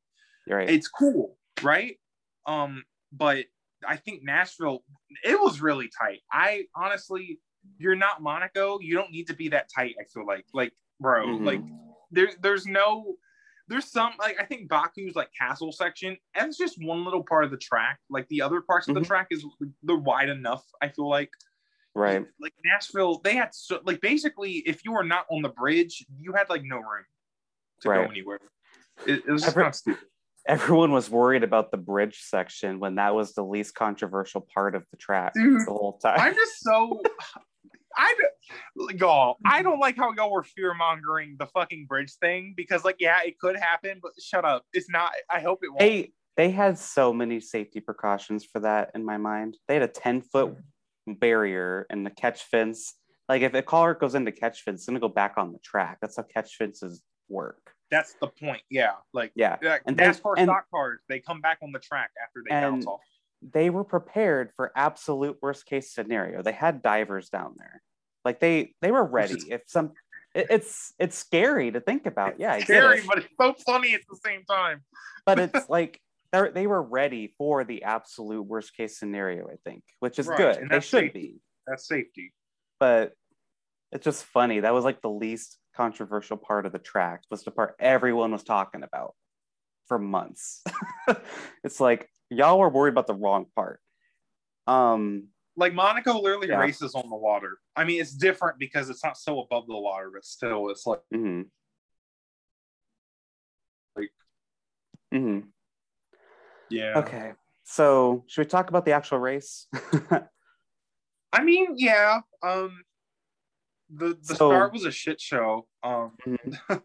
right. 0.49 0.69
it's 0.71 0.89
cool, 0.89 1.39
right? 1.63 1.99
Um, 2.47 2.85
but 3.13 3.45
I 3.87 3.97
think 3.97 4.23
Nashville, 4.25 4.83
it 5.23 5.39
was 5.39 5.61
really 5.61 5.89
tight. 6.01 6.21
I 6.33 6.65
honestly, 6.75 7.39
you're 7.79 7.95
not 7.97 8.23
Monaco. 8.23 8.79
You 8.81 8.95
don't 8.95 9.11
need 9.11 9.27
to 9.29 9.35
be 9.35 9.49
that 9.49 9.69
tight. 9.75 9.95
I 10.01 10.05
feel 10.05 10.27
like, 10.27 10.45
like, 10.55 10.73
bro, 11.01 11.27
Mhm. 11.27 11.45
like, 11.47 11.61
there, 12.11 12.31
there's 12.41 12.67
no, 12.67 13.17
there's 13.69 13.85
some 13.91 14.13
like 14.19 14.41
I 14.41 14.45
think 14.45 14.69
Baku's 14.69 15.15
like 15.15 15.29
castle 15.39 15.73
section, 15.73 16.17
and 16.35 16.49
it's 16.49 16.57
just 16.57 16.83
one 16.83 17.05
little 17.05 17.23
part 17.23 17.45
of 17.45 17.51
the 17.51 17.59
track. 17.59 17.99
Like 18.09 18.27
the 18.29 18.41
other 18.43 18.61
parts 18.63 18.89
of 18.89 18.95
the 18.95 19.01
Mhm. 19.03 19.07
track 19.07 19.27
is 19.31 19.45
they're 19.83 19.97
wide 19.97 20.31
enough. 20.31 20.65
I 20.81 20.89
feel 20.89 21.09
like, 21.09 21.31
right. 21.95 22.25
like 22.41 22.55
Nashville, 22.65 23.21
they 23.23 23.35
had 23.37 23.55
so 23.55 23.81
like 23.85 24.01
basically, 24.01 24.53
if 24.67 24.85
you 24.87 24.93
were 24.93 25.05
not 25.05 25.27
on 25.31 25.43
the 25.43 25.51
bridge, 25.51 26.05
you 26.17 26.33
had 26.33 26.49
like 26.49 26.63
no 26.65 26.77
room 26.79 27.05
to 27.83 27.89
Right. 27.91 28.05
go 28.07 28.11
anywhere. 28.11 28.41
It, 29.07 29.25
it 29.27 29.29
was 29.29 29.43
just 29.43 29.53
Every- 29.53 29.63
kind 29.65 29.69
of 29.73 29.75
stupid. 29.77 30.09
Everyone 30.47 30.93
was 30.93 31.11
worried 31.11 31.43
about 31.45 31.71
the 31.71 31.77
bridge 31.77 32.21
section 32.23 32.81
when 32.81 32.95
that 32.95 33.15
was 33.15 33.35
the 33.35 33.45
least 33.45 33.75
controversial 33.75 34.41
part 34.55 34.75
of 34.75 34.87
the 34.91 34.97
track 34.97 35.35
Dude, 35.35 35.61
the 35.61 35.65
whole 35.73 35.99
time. 35.99 36.19
I'm 36.19 36.35
just 36.35 36.61
so 36.61 37.03
I 37.97 38.15
don't- 38.19 38.99
y'all. 39.01 39.37
I 39.45 39.63
don't 39.63 39.79
like 39.81 39.97
how 39.97 40.13
y'all 40.13 40.31
were 40.31 40.43
fear 40.43 40.75
mongering 40.75 41.37
the 41.39 41.47
fucking 41.47 41.87
bridge 41.87 42.13
thing 42.15 42.55
because, 42.57 42.85
like, 42.85 42.97
yeah, 42.99 43.21
it 43.25 43.39
could 43.39 43.57
happen, 43.57 43.99
but 44.03 44.13
shut 44.21 44.45
up. 44.45 44.65
It's 44.73 44.89
not. 44.91 45.13
I 45.31 45.41
hope 45.41 45.61
it 45.63 45.69
won't. 45.69 45.81
they 45.81 46.13
they 46.37 46.51
had 46.51 46.79
so 46.79 47.13
many 47.13 47.41
safety 47.41 47.81
precautions 47.81 48.45
for 48.45 48.61
that 48.61 48.93
in 48.95 49.05
my 49.05 49.17
mind. 49.17 49.57
They 49.67 49.75
had 49.75 49.83
a 49.83 49.89
10 49.89 50.21
foot 50.23 50.57
barrier 51.07 51.87
and 51.91 52.07
the 52.07 52.11
catch 52.11 52.43
fence. 52.45 52.95
Like 53.29 53.43
if 53.43 53.55
a 53.55 53.63
car 53.63 53.95
goes 53.95 54.15
into 54.15 54.31
catch 54.33 54.63
fence, 54.63 54.81
it's 54.83 54.87
gonna 54.87 55.01
go 55.01 55.09
back 55.09 55.35
on 55.37 55.53
the 55.53 55.59
track. 55.59 55.99
That's 56.01 56.17
how 56.17 56.23
catch 56.23 56.55
fences 56.57 57.03
work. 57.29 57.75
That's 57.91 58.15
the 58.21 58.29
point. 58.29 58.63
Yeah, 58.71 58.93
like 59.13 59.33
Yeah. 59.35 59.57
yeah, 59.63 59.79
And 59.87 59.97
NASCAR 59.97 60.35
and- 60.37 60.47
stock 60.47 60.67
cars, 60.71 61.01
they 61.09 61.21
come 61.21 61.41
back 61.41 61.59
on 61.63 61.73
the 61.73 61.79
track 61.81 62.11
after 62.23 62.43
they 62.49 62.51
bounce 62.55 62.87
off. 62.87 63.01
They 63.43 63.71
were 63.71 63.85
prepared 63.85 64.51
for 64.57 64.73
absolute 64.75 65.39
worst 65.41 65.67
case 65.67 65.93
scenario. 65.93 66.43
They 66.43 66.53
had 66.53 66.83
divers 66.83 67.29
down 67.29 67.55
there. 67.57 67.83
Like 68.25 68.41
they 68.41 68.75
they 68.83 68.91
were 68.91 69.05
ready. 69.05 69.41
If 69.51 69.63
some 69.67 69.93
it, 70.35 70.47
it's 70.51 70.93
it's 70.99 71.17
scary 71.17 71.71
to 71.71 71.81
think 71.81 72.07
about. 72.07 72.39
Yeah, 72.41 72.53
I 72.53 72.59
get 72.59 72.67
Scary, 72.67 72.99
it. 72.99 73.07
but 73.07 73.19
it's 73.19 73.29
so 73.41 73.55
funny 73.65 73.95
at 73.95 74.01
the 74.11 74.19
same 74.25 74.45
time. 74.45 74.83
but 75.25 75.39
it's 75.39 75.69
like 75.69 76.01
they 76.33 76.51
they 76.51 76.67
were 76.67 76.83
ready 76.83 77.35
for 77.39 77.65
the 77.65 77.85
absolute 77.85 78.43
worst 78.43 78.77
case 78.77 78.99
scenario, 78.99 79.47
I 79.49 79.57
think, 79.65 79.85
which 80.01 80.19
is 80.19 80.27
Right, 80.27 80.37
good. 80.39 80.57
and 80.57 80.71
They 80.71 80.81
should 80.81 81.05
safety. 81.05 81.21
be. 81.21 81.41
That's 81.67 81.87
safety. 81.87 82.33
But 82.81 83.13
it's 83.93 84.05
just 84.05 84.25
funny. 84.25 84.61
That 84.61 84.75
was 84.75 84.85
like 84.85 85.01
the 85.01 85.11
least 85.11 85.59
controversial 85.75 86.37
part 86.37 86.67
of 86.67 86.73
the 86.73 86.79
track 86.79 87.23
was 87.31 87.45
the 87.45 87.51
part 87.53 87.77
everyone 87.79 88.33
was 88.33 88.43
talking 88.43 88.83
about 88.83 89.15
for 89.87 89.99
months. 89.99 90.63
it's 91.65 91.81
like 91.81 92.11
y'all 92.31 92.59
were 92.59 92.69
worried 92.69 92.93
about 92.93 93.07
the 93.07 93.15
wrong 93.15 93.47
part. 93.55 93.81
Um 94.67 95.29
Like 95.57 95.75
Monaco 95.75 96.21
literally 96.21 96.49
Yeah. 96.49 96.59
races 96.61 96.95
on 96.95 97.09
the 97.09 97.17
water. 97.17 97.59
I 97.75 97.85
mean, 97.85 98.01
it's 98.01 98.13
different 98.13 98.59
because 98.59 98.91
it's 98.91 99.03
not 99.05 99.17
so 99.17 99.41
above 99.41 99.67
the 99.67 99.79
water, 99.79 100.11
but 100.13 100.25
still, 100.25 100.69
it's 100.71 100.87
like 100.87 101.01
hmm 101.13 101.43
Like- 103.97 104.13
hmm 105.13 105.41
yeah. 106.71 106.99
Okay. 106.99 107.33
So 107.65 108.25
should 108.27 108.43
we 108.43 108.47
talk 108.49 108.69
about 108.69 108.85
the 108.85 108.93
actual 108.93 109.19
race? 109.19 109.67
I 111.33 111.43
mean, 111.43 111.75
yeah. 111.77 112.21
Um, 112.43 112.83
the 113.91 114.19
the 114.23 114.35
So- 114.35 114.51
start 114.51 114.73
was 114.73 114.85
a 114.85 114.91
shit 114.91 115.21
show. 115.21 115.67
Um, 115.83 116.17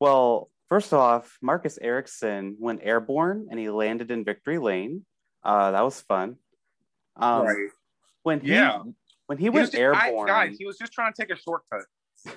well, 0.00 0.50
first 0.68 0.92
off, 0.92 1.36
Marcus 1.42 1.78
Ericsson 1.80 2.56
went 2.58 2.80
airborne 2.82 3.48
and 3.50 3.58
he 3.58 3.70
landed 3.70 4.10
in 4.10 4.24
victory 4.24 4.58
lane. 4.58 5.04
Uh, 5.42 5.70
that 5.72 5.82
was 5.82 6.00
fun. 6.00 6.36
Um, 7.16 7.46
right. 7.46 7.68
When 8.22 8.40
he 8.40 8.52
Yeah. 8.52 8.82
when 9.26 9.38
he, 9.38 9.44
He 9.44 9.50
went 9.50 9.72
was, 9.72 9.74
I, 9.74 9.78
airborne, 9.78 10.26
guys, 10.26 10.56
he 10.58 10.66
was 10.66 10.78
just 10.78 10.92
trying 10.92 11.12
to 11.12 11.22
take 11.22 11.30
a 11.30 11.38
shortcut. 11.40 11.84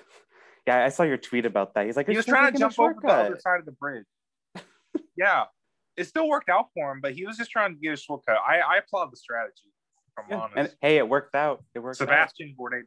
yeah, 0.67 0.83
I 0.85 0.89
saw 0.89 1.03
your 1.03 1.17
tweet 1.17 1.45
about 1.45 1.73
that. 1.75 1.85
He's 1.85 1.95
like, 1.97 2.07
He 2.07 2.15
was 2.15 2.25
trying 2.25 2.51
to 2.53 2.57
jump 2.59 2.77
over 2.79 2.95
the 3.01 3.07
other 3.07 3.39
side 3.39 3.59
of 3.59 3.65
the 3.65 3.71
bridge. 3.71 4.05
yeah, 5.17 5.45
it 5.97 6.05
still 6.05 6.27
worked 6.27 6.49
out 6.49 6.67
for 6.73 6.91
him, 6.91 6.99
but 7.01 7.13
he 7.13 7.25
was 7.25 7.37
just 7.37 7.51
trying 7.51 7.73
to 7.75 7.79
get 7.79 7.93
a 7.93 7.97
shortcut. 7.97 8.37
I, 8.45 8.59
I 8.59 8.77
applaud 8.77 9.11
the 9.11 9.17
strategy. 9.17 9.71
If 10.17 10.23
I'm 10.23 10.29
Yeah, 10.29 10.37
honest. 10.37 10.57
And 10.57 10.75
hey, 10.81 10.97
it 10.97 11.07
worked 11.07 11.35
out. 11.35 11.63
It 11.73 11.79
worked 11.79 12.01
out. 12.01 12.07
Sebastian 12.07 12.55
Bourdais. 12.59 12.83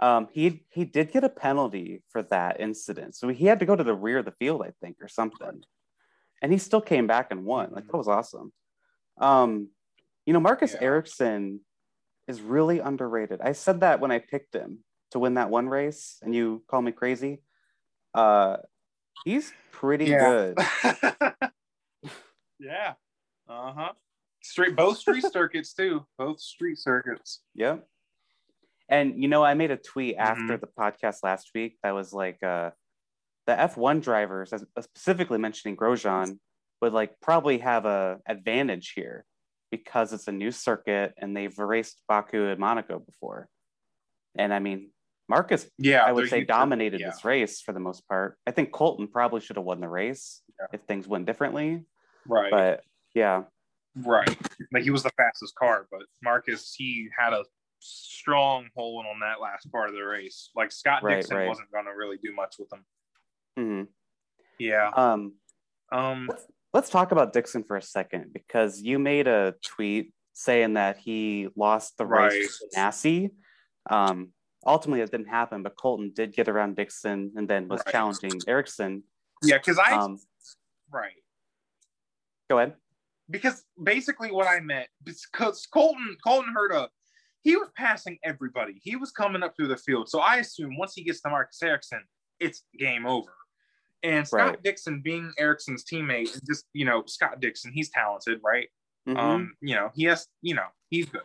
Um, 0.00 0.28
he 0.32 0.64
he 0.70 0.84
did 0.84 1.12
get 1.12 1.24
a 1.24 1.28
penalty 1.28 2.02
for 2.08 2.22
that 2.24 2.58
incident, 2.60 3.14
so 3.14 3.28
he 3.28 3.44
had 3.46 3.60
to 3.60 3.66
go 3.66 3.76
to 3.76 3.84
the 3.84 3.94
rear 3.94 4.18
of 4.18 4.24
the 4.24 4.32
field, 4.32 4.62
I 4.62 4.72
think, 4.80 4.96
or 5.00 5.08
something. 5.08 5.62
And 6.42 6.50
he 6.52 6.58
still 6.58 6.80
came 6.80 7.06
back 7.06 7.30
and 7.30 7.44
won. 7.44 7.68
Like 7.70 7.86
that 7.86 7.96
was 7.96 8.08
awesome. 8.08 8.52
Um, 9.18 9.68
you 10.24 10.32
know, 10.32 10.40
Marcus 10.40 10.72
Yeah. 10.72 10.80
Ericsson 10.82 11.60
is 12.26 12.40
really 12.40 12.78
underrated. 12.78 13.40
I 13.42 13.52
said 13.52 13.80
that 13.80 14.00
when 14.00 14.10
I 14.10 14.20
picked 14.20 14.54
him 14.54 14.78
to 15.10 15.18
win 15.18 15.34
that 15.34 15.50
one 15.50 15.68
race, 15.68 16.16
and 16.22 16.34
you 16.34 16.62
call 16.66 16.80
me 16.80 16.92
crazy. 16.92 17.42
Uh, 18.14 18.56
he's 19.24 19.52
pretty 19.70 20.06
Yeah. 20.06 20.54
good. 20.54 20.58
yeah. 22.58 22.94
Uh 23.48 23.72
huh. 23.72 23.92
Street, 24.42 24.76
both 24.76 24.96
street 24.98 25.24
circuits 25.32 25.74
too. 25.74 26.06
Both 26.16 26.40
street 26.40 26.78
circuits. 26.78 27.40
Yep. 27.54 27.86
And 28.90 29.22
you 29.22 29.28
know, 29.28 29.42
I 29.44 29.54
made 29.54 29.70
a 29.70 29.76
tweet 29.76 30.16
after 30.16 30.58
Mhm. 30.58 30.60
the 30.60 30.66
podcast 30.66 31.22
last 31.22 31.50
week 31.54 31.78
that 31.82 31.92
was 31.92 32.12
like 32.12 32.42
uh 32.42 32.72
the 33.46 33.52
F1 33.58 34.00
drivers, 34.02 34.52
specifically 34.80 35.38
mentioning 35.38 35.76
Grosjean, 35.76 36.38
would 36.82 36.92
like 36.92 37.18
probably 37.20 37.58
have 37.58 37.86
a 37.86 38.18
advantage 38.26 38.92
here 38.94 39.24
because 39.70 40.12
it's 40.12 40.28
a 40.28 40.32
new 40.32 40.50
circuit 40.50 41.14
and 41.16 41.36
they've 41.36 41.56
raced 41.58 42.02
Baku 42.08 42.46
and 42.48 42.58
Monaco 42.60 42.98
before. 42.98 43.48
And 44.36 44.52
I 44.52 44.58
mean, 44.58 44.90
Marcus, 45.28 45.68
Yeah, 45.78 46.04
I 46.04 46.12
would 46.12 46.28
say 46.28 46.44
dominated 46.44 47.00
yeah. 47.00 47.10
this 47.10 47.24
race 47.24 47.60
for 47.60 47.72
the 47.72 47.80
most 47.80 48.06
part. 48.08 48.36
I 48.46 48.50
think 48.50 48.72
Colton 48.72 49.06
probably 49.08 49.40
should 49.40 49.56
have 49.56 49.64
won 49.64 49.80
the 49.80 49.88
race 49.88 50.42
Yeah. 50.58 50.66
if 50.72 50.82
things 50.82 51.06
went 51.08 51.26
differently. 51.26 51.84
Right. 52.26 52.50
But 52.50 52.84
yeah, 53.14 53.44
Right. 53.96 54.36
Like 54.72 54.82
he 54.84 54.90
was 54.90 55.02
the 55.02 55.10
fastest 55.16 55.54
car, 55.56 55.86
but 55.90 56.02
Marcus, 56.22 56.74
he 56.76 57.08
had 57.16 57.32
a 57.32 57.44
strong 57.80 58.68
hold 58.76 59.06
on 59.06 59.20
that 59.20 59.40
last 59.40 59.70
part 59.72 59.88
of 59.88 59.94
the 59.94 60.02
race. 60.02 60.50
Like 60.54 60.70
Scott 60.72 61.02
Right, 61.02 61.16
Dixon 61.16 61.36
right. 61.36 61.48
wasn't 61.48 61.70
going 61.72 61.86
to 61.86 61.92
really 61.92 62.18
do 62.22 62.32
much 62.34 62.56
with 62.58 62.72
him. 62.72 62.84
Mhm. 63.58 63.88
Yeah. 64.58 64.90
um, 64.94 65.34
Um. 65.90 66.30
let's 66.72 66.90
talk 66.90 67.10
about 67.12 67.32
Dixon 67.32 67.64
for 67.64 67.76
a 67.76 67.82
second 67.82 68.32
because 68.32 68.80
you 68.80 68.98
made 68.98 69.26
a 69.26 69.54
tweet 69.64 70.12
saying 70.34 70.74
that 70.74 70.98
he 70.98 71.48
lost 71.56 71.96
the 71.98 72.06
race 72.06 72.58
to 72.58 72.78
Nassi. 72.78 73.30
Um, 73.90 74.32
ultimately, 74.66 75.00
it 75.00 75.10
didn't 75.10 75.28
happen, 75.28 75.62
but 75.62 75.76
Colton 75.76 76.12
did 76.14 76.32
get 76.32 76.48
around 76.48 76.76
Dixon 76.76 77.32
and 77.36 77.48
then 77.48 77.66
was 77.68 77.82
Right. 77.86 77.92
challenging 77.92 78.40
Ericsson. 78.46 79.02
Yeah, 79.42 79.58
because 79.58 79.78
I 79.78 79.92
Um, 79.96 80.20
right 80.90 81.14
go 82.48 82.58
ahead. 82.58 82.76
because 83.30 83.64
basically 83.82 84.30
what 84.30 84.46
I 84.46 84.60
meant 84.60 84.88
because 85.04 85.66
Colton 85.66 86.16
Colton 86.22 86.52
Herta 86.54 86.88
he 87.42 87.56
was 87.56 87.70
passing 87.76 88.18
everybody. 88.24 88.80
He 88.82 88.96
was 88.96 89.10
coming 89.12 89.42
up 89.42 89.56
through 89.56 89.68
the 89.68 89.76
field. 89.76 90.08
So 90.08 90.20
I 90.20 90.36
assume 90.36 90.76
once 90.76 90.94
he 90.94 91.02
gets 91.02 91.20
to 91.22 91.30
Marcus 91.30 91.62
Ericsson, 91.62 92.04
it's 92.38 92.64
game 92.78 93.06
over. 93.06 93.34
And 94.02 94.26
Scott 94.26 94.46
Right. 94.48 94.62
Dixon 94.62 95.02
being 95.02 95.32
Ericsson's 95.38 95.84
teammate, 95.84 96.40
just 96.46 96.66
you 96.72 96.84
know, 96.84 97.04
Scott 97.06 97.40
Dixon, 97.40 97.72
he's 97.72 97.90
talented, 97.90 98.40
right? 98.42 98.68
Mhm. 99.06 99.16
Um, 99.18 99.56
you 99.60 99.74
know, 99.74 99.90
he 99.94 100.04
has, 100.04 100.26
you 100.42 100.54
know, 100.54 100.68
he's 100.88 101.06
good. 101.06 101.22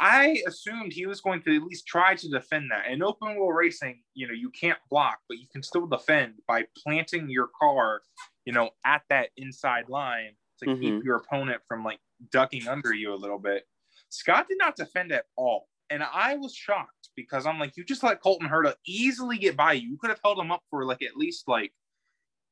I 0.00 0.42
assumed 0.48 0.92
he 0.92 1.06
was 1.06 1.20
going 1.20 1.40
to 1.42 1.54
at 1.56 1.62
least 1.62 1.86
try 1.86 2.16
to 2.16 2.28
defend 2.28 2.70
that. 2.72 2.86
In 2.88 3.00
open 3.02 3.36
wheel 3.36 3.52
racing, 3.52 4.02
you 4.14 4.26
know, 4.26 4.34
you 4.34 4.50
can't 4.50 4.78
block, 4.90 5.20
but 5.28 5.38
you 5.38 5.46
can 5.52 5.62
still 5.62 5.86
defend 5.86 6.34
by 6.48 6.66
planting 6.76 7.30
your 7.30 7.48
car, 7.58 8.02
you 8.44 8.52
know, 8.52 8.70
at 8.84 9.02
that 9.08 9.30
inside 9.36 9.88
line 9.88 10.36
to 10.58 10.66
Mhm. 10.66 10.80
keep 10.80 11.04
your 11.04 11.16
opponent 11.16 11.62
from 11.68 11.84
like 11.84 12.00
ducking 12.30 12.66
under 12.66 12.92
you 12.92 13.12
a 13.12 13.16
little 13.16 13.38
bit. 13.38 13.68
Scott 14.14 14.46
did 14.48 14.58
not 14.58 14.76
defend 14.76 15.12
at 15.12 15.24
all. 15.36 15.68
And 15.90 16.02
I 16.02 16.36
was 16.36 16.54
shocked 16.54 17.10
because 17.14 17.46
I'm 17.46 17.58
like, 17.58 17.76
you 17.76 17.84
just 17.84 18.02
let 18.02 18.22
Colton 18.22 18.48
Herta 18.48 18.74
easily 18.86 19.36
get 19.38 19.56
by 19.56 19.74
you. 19.74 19.90
You 19.90 19.98
could 19.98 20.10
have 20.10 20.20
held 20.24 20.38
him 20.38 20.50
up 20.50 20.62
for 20.70 20.84
like 20.84 21.02
at 21.02 21.16
least 21.16 21.46
like, 21.46 21.72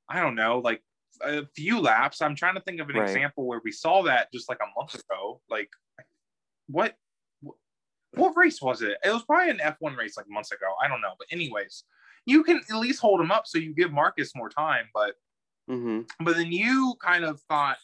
I 0.09 0.21
don't 0.21 0.35
know, 0.35 0.59
like 0.59 0.83
a 1.23 1.47
few 1.57 1.81
laps. 1.81 2.21
I'm 2.21 2.35
trying 2.37 2.55
to 2.57 2.61
think 2.61 2.81
of 2.81 2.89
an 2.91 2.97
Right. 2.97 3.09
example 3.09 3.47
where 3.47 3.61
we 3.65 3.73
saw 3.73 4.03
that 4.03 4.31
just 4.33 4.49
like 4.49 4.59
a 4.61 4.79
month 4.79 4.95
ago. 4.95 5.41
Like, 5.49 5.71
what, 6.67 6.97
what, 8.15 8.37
race 8.37 8.61
was 8.61 8.83
it? 8.83 8.99
It 9.03 9.11
was 9.11 9.25
probably 9.25 9.51
an 9.51 9.59
F1 9.59 9.97
race 9.97 10.17
like 10.17 10.29
months 10.29 10.53
ago. 10.53 10.67
I 10.83 10.89
don't 10.89 11.01
know. 11.01 11.15
But 11.19 11.29
anyways, 11.31 11.85
you 12.27 12.45
can 12.45 12.59
at 12.69 12.77
least 12.77 13.01
hold 13.01 13.21
him 13.21 13.31
up 13.31 13.47
so 13.47 13.59
you 13.59 13.75
give 13.75 13.93
Marcus 13.93 14.35
more 14.37 14.51
time. 14.51 14.89
But 14.93 15.15
Mhm. 15.71 16.09
but 16.21 16.37
then 16.37 16.53
you 16.53 16.97
kind 17.01 17.25
of 17.25 17.41
thought, 17.43 17.79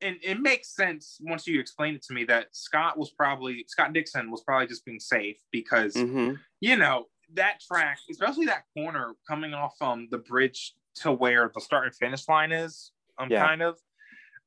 and 0.00 0.16
it 0.22 0.40
makes 0.40 0.74
sense 0.74 1.18
once 1.22 1.46
you 1.46 1.58
explain 1.60 1.94
it 1.94 2.02
to 2.02 2.12
me 2.14 2.24
that 2.24 2.48
Scott 2.52 2.98
was 2.98 3.10
probably 3.10 3.64
Scott 3.68 3.92
Dixon 3.92 4.30
was 4.30 4.42
probably 4.42 4.66
just 4.66 4.84
being 4.84 5.00
safe 5.00 5.38
because 5.50 5.94
Mhm. 5.94 6.38
you 6.60 6.76
know 6.76 7.06
that 7.34 7.60
track, 7.60 7.98
especially 8.10 8.46
that 8.46 8.64
corner 8.74 9.14
coming 9.26 9.54
off 9.54 9.74
um 9.80 10.08
the 10.10 10.18
bridge 10.18 10.74
to 10.96 11.12
where 11.12 11.50
the 11.54 11.60
start 11.60 11.86
and 11.86 11.94
finish 11.94 12.28
line 12.28 12.52
is, 12.52 12.92
um 13.18 13.30
Yeah. 13.30 13.46
kind 13.46 13.62
of. 13.62 13.78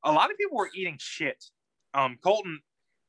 A 0.04 0.12
lot 0.12 0.30
of 0.30 0.38
people 0.38 0.56
were 0.56 0.70
eating 0.74 0.96
shit. 0.98 1.44
Um, 1.92 2.16
Colton 2.22 2.60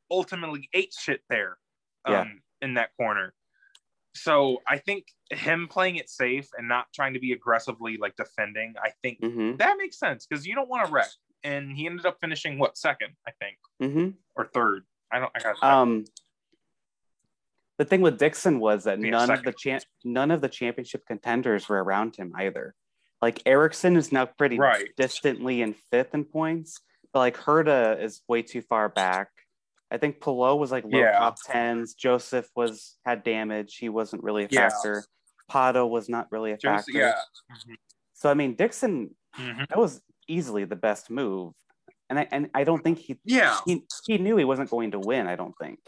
ultimately 0.09 0.67
ate 0.73 0.93
shit 0.93 1.23
there, 1.29 1.57
um, 2.05 2.13
Yeah. 2.13 2.25
in 2.67 2.73
that 2.73 2.91
corner. 2.97 3.33
So 4.13 4.61
I 4.67 4.77
think 4.77 5.07
him 5.31 5.69
playing 5.69 5.95
it 5.95 6.09
safe 6.09 6.49
and 6.57 6.67
not 6.67 6.91
trying 6.93 7.13
to 7.13 7.19
be 7.19 7.31
aggressively 7.31 7.95
like 7.95 8.17
defending, 8.17 8.73
I 8.83 8.89
think 9.01 9.21
Mhm. 9.21 9.57
that 9.59 9.77
makes 9.77 9.97
sense 9.97 10.27
because 10.27 10.45
you 10.45 10.53
don't 10.53 10.67
want 10.67 10.85
to 10.85 10.91
wreck. 10.91 11.09
And 11.43 11.71
he 11.71 11.87
ended 11.87 12.05
up 12.05 12.17
finishing 12.21 12.59
what 12.59 12.77
second, 12.77 13.15
I 13.27 13.31
think, 13.31 13.57
Mhm. 13.81 14.15
or 14.35 14.45
third. 14.53 14.85
I 15.11 15.19
don't. 15.19 15.31
I 15.35 15.39
got. 15.39 15.63
Um, 15.63 16.05
the 17.77 17.85
thing 17.85 18.01
with 18.01 18.19
Dixon 18.19 18.59
was 18.59 18.83
that 18.83 18.99
Yeah, 18.99 19.09
none 19.11 19.31
of 19.31 19.43
the 19.43 19.53
cha- 19.53 19.79
none 20.03 20.31
of 20.31 20.41
the 20.41 20.49
championship 20.49 21.05
contenders 21.05 21.67
were 21.67 21.83
around 21.83 22.15
him 22.15 22.31
either. 22.35 22.75
Like 23.21 23.41
Ericsson 23.45 23.95
is 23.97 24.11
now 24.11 24.25
pretty 24.25 24.57
Right. 24.59 24.89
distantly 24.97 25.61
in 25.61 25.73
fifth 25.73 26.13
in 26.13 26.25
points, 26.25 26.79
but 27.11 27.19
like 27.19 27.37
Herta 27.37 27.99
is 28.01 28.21
way 28.27 28.41
too 28.43 28.61
far 28.61 28.89
back. 28.89 29.29
I 29.89 29.97
think 29.97 30.21
Pilot 30.21 30.55
was 30.57 30.71
like 30.71 30.83
low 30.85 30.99
Yeah. 30.99 31.17
top 31.19 31.37
tens. 31.43 31.93
Josef 31.95 32.49
was 32.55 32.97
had 33.05 33.23
damage. 33.23 33.77
He 33.77 33.89
wasn't 33.89 34.23
really 34.23 34.45
a 34.45 34.47
Yeah. 34.49 34.69
factor. 34.69 35.03
Pato 35.51 35.89
was 35.89 36.07
not 36.07 36.31
really 36.31 36.51
a 36.51 36.57
Just, 36.57 36.85
factor. 36.87 36.97
yeah. 36.97 37.19
So 38.13 38.29
I 38.29 38.33
mean, 38.35 38.55
Dixon 38.55 39.15
Mhm. 39.35 39.67
that 39.67 39.77
was 39.77 40.01
easily 40.27 40.65
the 40.65 40.75
best 40.75 41.09
move, 41.09 41.53
and 42.09 42.19
I 42.19 42.27
and 42.31 42.49
I 42.53 42.63
don't 42.63 42.83
think 42.83 42.97
he 42.99 43.19
Yeah. 43.25 43.59
he 43.65 43.83
he 44.05 44.17
knew 44.17 44.37
he 44.37 44.45
wasn't 44.45 44.69
going 44.69 44.91
to 44.91 44.99
win. 44.99 45.27
I 45.27 45.35
don't 45.35 45.55
think 45.59 45.79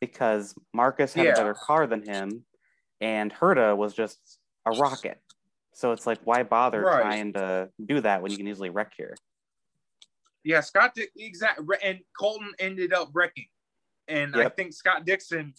because 0.00 0.54
Marcus 0.72 1.12
had 1.14 1.26
Yeah. 1.26 1.32
a 1.32 1.36
better 1.36 1.54
car 1.54 1.86
than 1.86 2.02
him, 2.06 2.44
and 3.00 3.32
Herta 3.32 3.76
was 3.76 3.94
just 3.94 4.38
a 4.66 4.70
rocket. 4.72 5.20
So 5.74 5.92
it's 5.92 6.06
like, 6.06 6.18
why 6.24 6.42
bother 6.42 6.82
Right. 6.82 7.00
trying 7.00 7.32
to 7.34 7.70
do 7.84 8.00
that 8.00 8.20
when 8.22 8.30
you 8.32 8.36
can 8.38 8.48
easily 8.48 8.70
wreck 8.70 8.92
here? 8.96 9.14
Yeah, 10.44 10.60
Scott 10.60 10.94
Dick 10.94 11.10
exact 11.16 11.60
and 11.82 12.00
Colton 12.18 12.52
ended 12.58 12.92
up 12.92 13.10
wrecking. 13.12 13.46
And 14.06 14.34
I 14.36 14.48
think 14.48 14.72
Scott 14.72 15.04
Dixon, 15.04 15.52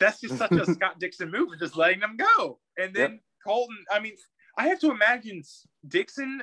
that's 0.00 0.20
just 0.20 0.38
such 0.38 0.52
a 0.52 0.64
Scott 0.74 0.98
Dixon 0.98 1.30
move, 1.30 1.50
just 1.58 1.76
letting 1.76 2.00
them 2.00 2.16
go. 2.16 2.60
And 2.78 2.94
then 2.94 3.20
Colton, 3.44 3.84
I 3.90 4.00
mean, 4.00 4.14
I 4.56 4.68
have 4.68 4.78
to 4.80 4.90
imagine 4.90 5.42
Dixon, 5.86 6.42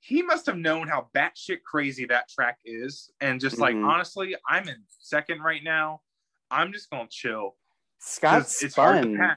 he 0.00 0.22
must 0.22 0.46
have 0.46 0.56
known 0.56 0.88
how 0.88 1.08
batshit 1.14 1.62
crazy 1.64 2.04
that 2.06 2.28
track 2.28 2.58
is. 2.64 3.10
And 3.20 3.40
just 3.40 3.58
like, 3.58 3.74
Mhm. 3.74 3.88
honestly, 3.88 4.36
I'm 4.48 4.68
in 4.68 4.84
second 4.88 5.40
right 5.42 5.62
now. 5.62 6.02
I'm 6.50 6.72
just 6.72 6.88
gonna 6.90 7.08
chill. 7.10 7.56
Scott 7.98 8.42
'Cause 8.42 8.62
It's 8.62 8.76
hard 8.76 9.02
to 9.02 9.14
spun. 9.14 9.36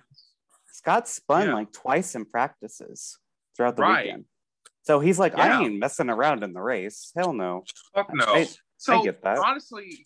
Scott 0.72 1.08
spun 1.08 1.48
Yeah. 1.48 1.54
like 1.56 1.72
twice 1.74 2.16
in 2.16 2.26
practices 2.26 3.18
throughout 3.56 3.76
the 3.76 3.82
Right. 3.84 4.06
weekend. 4.06 4.26
So 4.84 5.00
he's 5.00 5.20
like, 5.20 5.34
Yeah. 5.34 5.60
I 5.60 5.62
ain't 5.64 5.80
messing 5.80 6.10
around 6.10 6.44
in 6.44 6.54
the 6.54 6.62
race. 6.62 7.12
Hell 7.16 7.34
no. 7.34 7.66
Fuck 7.94 8.14
no. 8.14 8.26
I- 8.26 8.48
so 8.78 9.04
get 9.04 9.22
that. 9.24 9.38
honestly, 9.38 10.06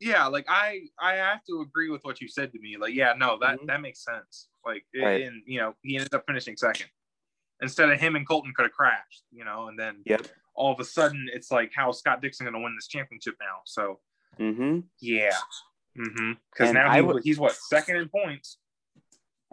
yeah, 0.00 0.26
like 0.26 0.46
I 0.48 0.88
I 0.98 1.14
have 1.14 1.44
to 1.44 1.60
agree 1.60 1.90
with 1.90 2.02
what 2.04 2.20
you 2.20 2.28
said 2.28 2.52
to 2.52 2.58
me. 2.58 2.76
Like, 2.76 2.94
yeah, 2.94 3.12
no, 3.12 3.38
that 3.38 3.60
Mhm. 3.60 3.66
that 3.66 3.80
makes 3.80 4.02
sense. 4.04 4.48
Like, 4.64 4.84
Right. 4.94 5.22
and 5.22 5.42
you 5.46 5.60
know, 5.60 5.74
he 5.82 5.96
ended 5.96 6.12
up 6.14 6.24
finishing 6.26 6.56
second 6.56 6.90
instead 7.62 7.90
of 7.90 7.98
him 8.00 8.16
and 8.16 8.26
Colton 8.26 8.52
could 8.54 8.64
have 8.64 8.72
crashed. 8.72 9.24
You 9.32 9.44
know, 9.44 9.68
and 9.68 9.78
then 9.78 10.02
Yep. 10.06 10.26
all 10.54 10.72
of 10.72 10.80
a 10.80 10.84
sudden 10.84 11.28
it's 11.32 11.50
like, 11.50 11.72
how 11.74 11.90
is 11.90 11.98
Scott 11.98 12.20
Dixon 12.22 12.44
going 12.46 12.54
to 12.54 12.60
win 12.60 12.74
this 12.76 12.86
championship 12.88 13.34
now? 13.40 13.60
So 13.64 14.00
Mm-hmm. 14.38 14.80
yeah, 15.00 15.30
mm-hmm. 15.98 16.32
Because 16.52 16.68
And 16.68 16.74
now 16.74 16.92
he, 16.92 17.00
would- 17.00 17.22
he's 17.24 17.38
what 17.38 17.52
second 17.52 17.96
in 17.96 18.08
points. 18.08 18.58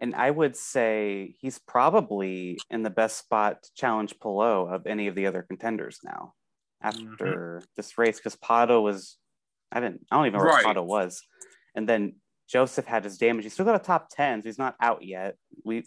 And 0.01 0.15
I 0.15 0.29
would 0.31 0.57
say 0.57 1.35
he's 1.39 1.59
probably 1.59 2.57
in 2.69 2.81
the 2.83 2.89
best 2.89 3.17
spot 3.19 3.63
to 3.63 3.69
challenge 3.75 4.15
Palou 4.19 4.67
of 4.67 4.87
any 4.87 5.07
of 5.07 5.15
the 5.15 5.27
other 5.27 5.43
contenders 5.43 5.99
now 6.03 6.33
after 6.81 7.61
this 7.77 7.97
race 7.97 8.17
because 8.17 8.35
Pato 8.35 8.81
was, 8.83 9.17
I 9.71 9.79
didn't, 9.79 10.01
I 10.11 10.17
don't 10.17 10.25
even 10.27 10.39
know 10.39 10.45
Right. 10.45 10.65
where 10.65 10.73
Pato 10.73 10.83
was. 10.85 11.21
And 11.75 11.87
then 11.87 12.15
Josef 12.49 12.85
had 12.85 13.03
his 13.05 13.17
damage. 13.17 13.45
He's 13.45 13.53
still 13.53 13.65
got 13.65 13.79
a 13.79 13.83
top 13.83 14.09
10, 14.11 14.41
so 14.41 14.49
he's 14.49 14.57
not 14.59 14.75
out 14.81 15.03
yet. 15.05 15.35
We, 15.63 15.85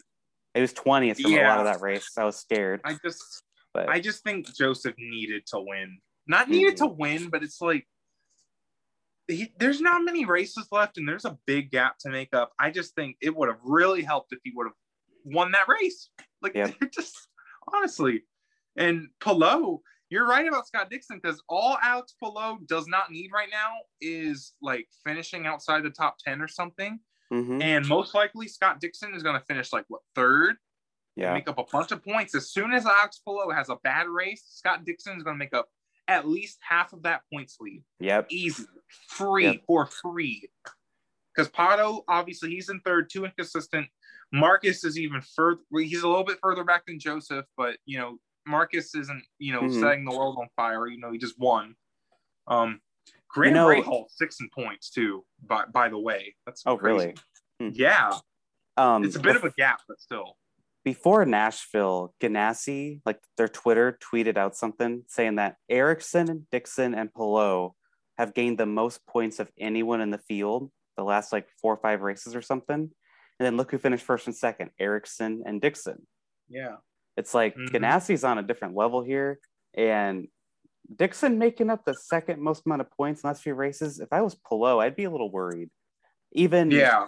it 0.57 0.61
was 0.61 0.73
20th 0.73 1.21
from 1.21 1.33
a 1.33 1.41
lot 1.43 1.59
of 1.59 1.65
that 1.65 1.81
race. 1.81 2.09
I 2.17 2.23
was 2.25 2.37
scared. 2.37 2.81
I 2.83 2.97
just 3.03 3.43
But 3.73 3.89
I 3.89 3.99
just 3.99 4.23
think 4.23 4.53
Josef 4.55 4.95
needed 4.97 5.45
to 5.47 5.59
win. 5.59 5.99
Not 6.27 6.49
needed 6.49 6.73
Mhm. 6.75 6.77
to 6.77 6.87
win, 6.87 7.29
but 7.29 7.43
it's 7.43 7.61
like 7.61 7.87
he, 9.27 9.53
there's 9.59 9.81
not 9.81 10.03
many 10.05 10.23
races 10.25 10.67
left, 10.71 10.97
and 10.97 11.07
there's 11.07 11.25
a 11.25 11.37
big 11.45 11.69
gap 11.69 11.97
to 11.99 12.09
make 12.09 12.33
up. 12.33 12.53
I 12.59 12.71
just 12.71 12.95
think 12.95 13.17
it 13.21 13.35
would 13.35 13.49
have 13.49 13.59
really 13.63 14.01
helped 14.01 14.31
if 14.31 14.39
he 14.43 14.51
would 14.55 14.67
have 14.67 14.75
won 15.25 15.51
that 15.51 15.67
race. 15.67 16.09
Like 16.41 16.55
Yep. 16.55 16.75
just 16.93 17.15
honestly, 17.73 18.23
and 18.77 19.09
Palou, 19.19 19.81
you're 20.09 20.25
right 20.27 20.47
about 20.47 20.65
Scott 20.67 20.89
Dixon 20.89 21.19
because 21.21 21.41
all 21.49 21.77
Alex 21.83 22.15
Palou 22.23 22.59
does 22.67 22.87
not 22.87 23.11
need 23.11 23.29
right 23.33 23.49
now 23.51 23.71
is 23.99 24.53
like 24.61 24.87
finishing 25.05 25.45
outside 25.45 25.83
the 25.83 25.89
top 25.89 26.17
ten 26.23 26.41
or 26.41 26.47
something. 26.47 26.99
Mhm. 27.31 27.61
And 27.61 27.87
most 27.87 28.13
likely 28.13 28.47
Scott 28.47 28.79
Dixon 28.79 29.13
is 29.13 29.23
going 29.23 29.39
to 29.39 29.45
finish 29.45 29.73
like 29.73 29.85
what 29.89 30.01
third 30.15 30.55
yeah. 31.15 31.33
make 31.33 31.49
up 31.49 31.57
a 31.57 31.63
bunch 31.63 31.91
of 31.91 32.03
points. 32.03 32.33
As 32.35 32.51
soon 32.51 32.73
as 32.73 32.85
Alex 32.85 33.19
Palou 33.19 33.49
has 33.51 33.69
a 33.69 33.75
bad 33.77 34.07
race, 34.07 34.43
Scott 34.49 34.85
Dixon 34.85 35.17
is 35.17 35.23
going 35.23 35.35
to 35.35 35.39
make 35.39 35.53
up 35.53 35.67
at 36.07 36.27
least 36.27 36.59
half 36.61 36.93
of 36.93 37.03
that 37.03 37.21
points 37.33 37.57
lead. 37.59 37.83
Yep. 37.99 38.27
Easy, 38.29 38.63
free 39.09 39.45
Yep. 39.45 39.63
for 39.67 39.85
free. 39.87 40.49
Because 41.35 41.49
Pato, 41.51 42.03
obviously, 42.07 42.49
he's 42.51 42.69
in 42.69 42.79
third, 42.79 43.09
too 43.09 43.25
inconsistent. 43.25 43.87
Marcus 44.31 44.83
is 44.83 44.97
even 44.97 45.21
further. 45.21 45.61
He's 45.73 46.03
a 46.03 46.07
little 46.07 46.23
bit 46.23 46.39
further 46.41 46.63
back 46.63 46.85
than 46.85 46.99
Josef, 46.99 47.45
but 47.57 47.77
you 47.85 47.97
know, 47.99 48.19
Marcus 48.45 48.95
isn't 48.95 49.23
you 49.37 49.51
know 49.53 49.61
Mhm. 49.63 49.79
setting 49.79 50.05
the 50.05 50.17
world 50.17 50.37
on 50.39 50.47
fire. 50.55 50.87
You 50.87 50.97
know, 50.99 51.11
he 51.11 51.17
just 51.17 51.37
won. 51.37 51.75
Um, 52.47 52.81
Grant 53.37 53.55
know- 53.55 53.67
Rahal 53.69 54.09
six 54.09 54.39
in 54.39 54.49
points 54.49 54.89
too. 54.89 55.25
By 55.41 55.65
by 55.65 55.89
the 55.89 55.99
way, 55.99 56.35
that's 56.45 56.63
Oh, 56.65 56.77
crazy. 56.77 57.13
really? 57.59 57.71
Yeah, 57.73 58.17
Um, 58.75 59.03
it's 59.03 59.15
a 59.15 59.19
bit 59.19 59.35
of 59.35 59.43
a 59.43 59.51
gap, 59.51 59.81
but 59.87 59.99
still. 59.99 60.37
before 60.83 61.25
Nashville, 61.25 62.13
Ganassi, 62.21 63.01
like 63.05 63.19
their 63.35 63.47
Twitter, 63.47 63.97
tweeted 64.01 64.37
out 64.37 64.55
something 64.55 65.03
saying 65.07 65.35
that 65.35 65.57
Ericsson, 65.69 66.47
Dixon, 66.51 66.93
and 66.93 67.13
Palou 67.13 67.73
have 68.17 68.33
gained 68.33 68.57
the 68.57 68.65
most 68.65 69.05
points 69.07 69.39
of 69.39 69.51
anyone 69.57 70.01
in 70.01 70.11
the 70.11 70.17
field 70.17 70.71
the 70.95 71.03
last 71.03 71.31
like 71.31 71.47
four 71.61 71.73
or 71.73 71.77
five 71.77 72.01
races 72.01 72.35
or 72.35 72.41
something. 72.41 72.75
And 73.39 73.45
then 73.45 73.55
look 73.57 73.69
who 73.69 73.77
finished 73.77 74.03
first 74.05 74.25
and 74.25 74.35
second, 74.35 74.71
Ericsson 74.79 75.43
and 75.45 75.61
Dixon. 75.61 76.07
Yeah. 76.49 76.77
It's 77.17 77.33
like 77.35 77.55
Mhm. 77.55 77.69
Ganassi's 77.69 78.23
on 78.23 78.37
a 78.39 78.43
different 78.43 78.75
level 78.75 79.03
here. 79.03 79.39
And 79.75 80.27
Dixon 80.95 81.37
making 81.37 81.69
up 81.69 81.83
the 81.85 81.93
second 81.93 82.41
most 82.41 82.65
amount 82.65 82.81
of 82.81 82.91
points 82.91 83.21
in 83.21 83.27
the 83.27 83.31
last 83.31 83.43
few 83.43 83.53
races. 83.55 83.99
If 83.99 84.09
I 84.11 84.21
was 84.21 84.35
Palou, 84.35 84.79
I'd 84.79 84.95
be 84.95 85.03
a 85.05 85.09
little 85.11 85.31
worried. 85.31 85.69
Even 86.31 86.71
Yeah. 86.71 87.07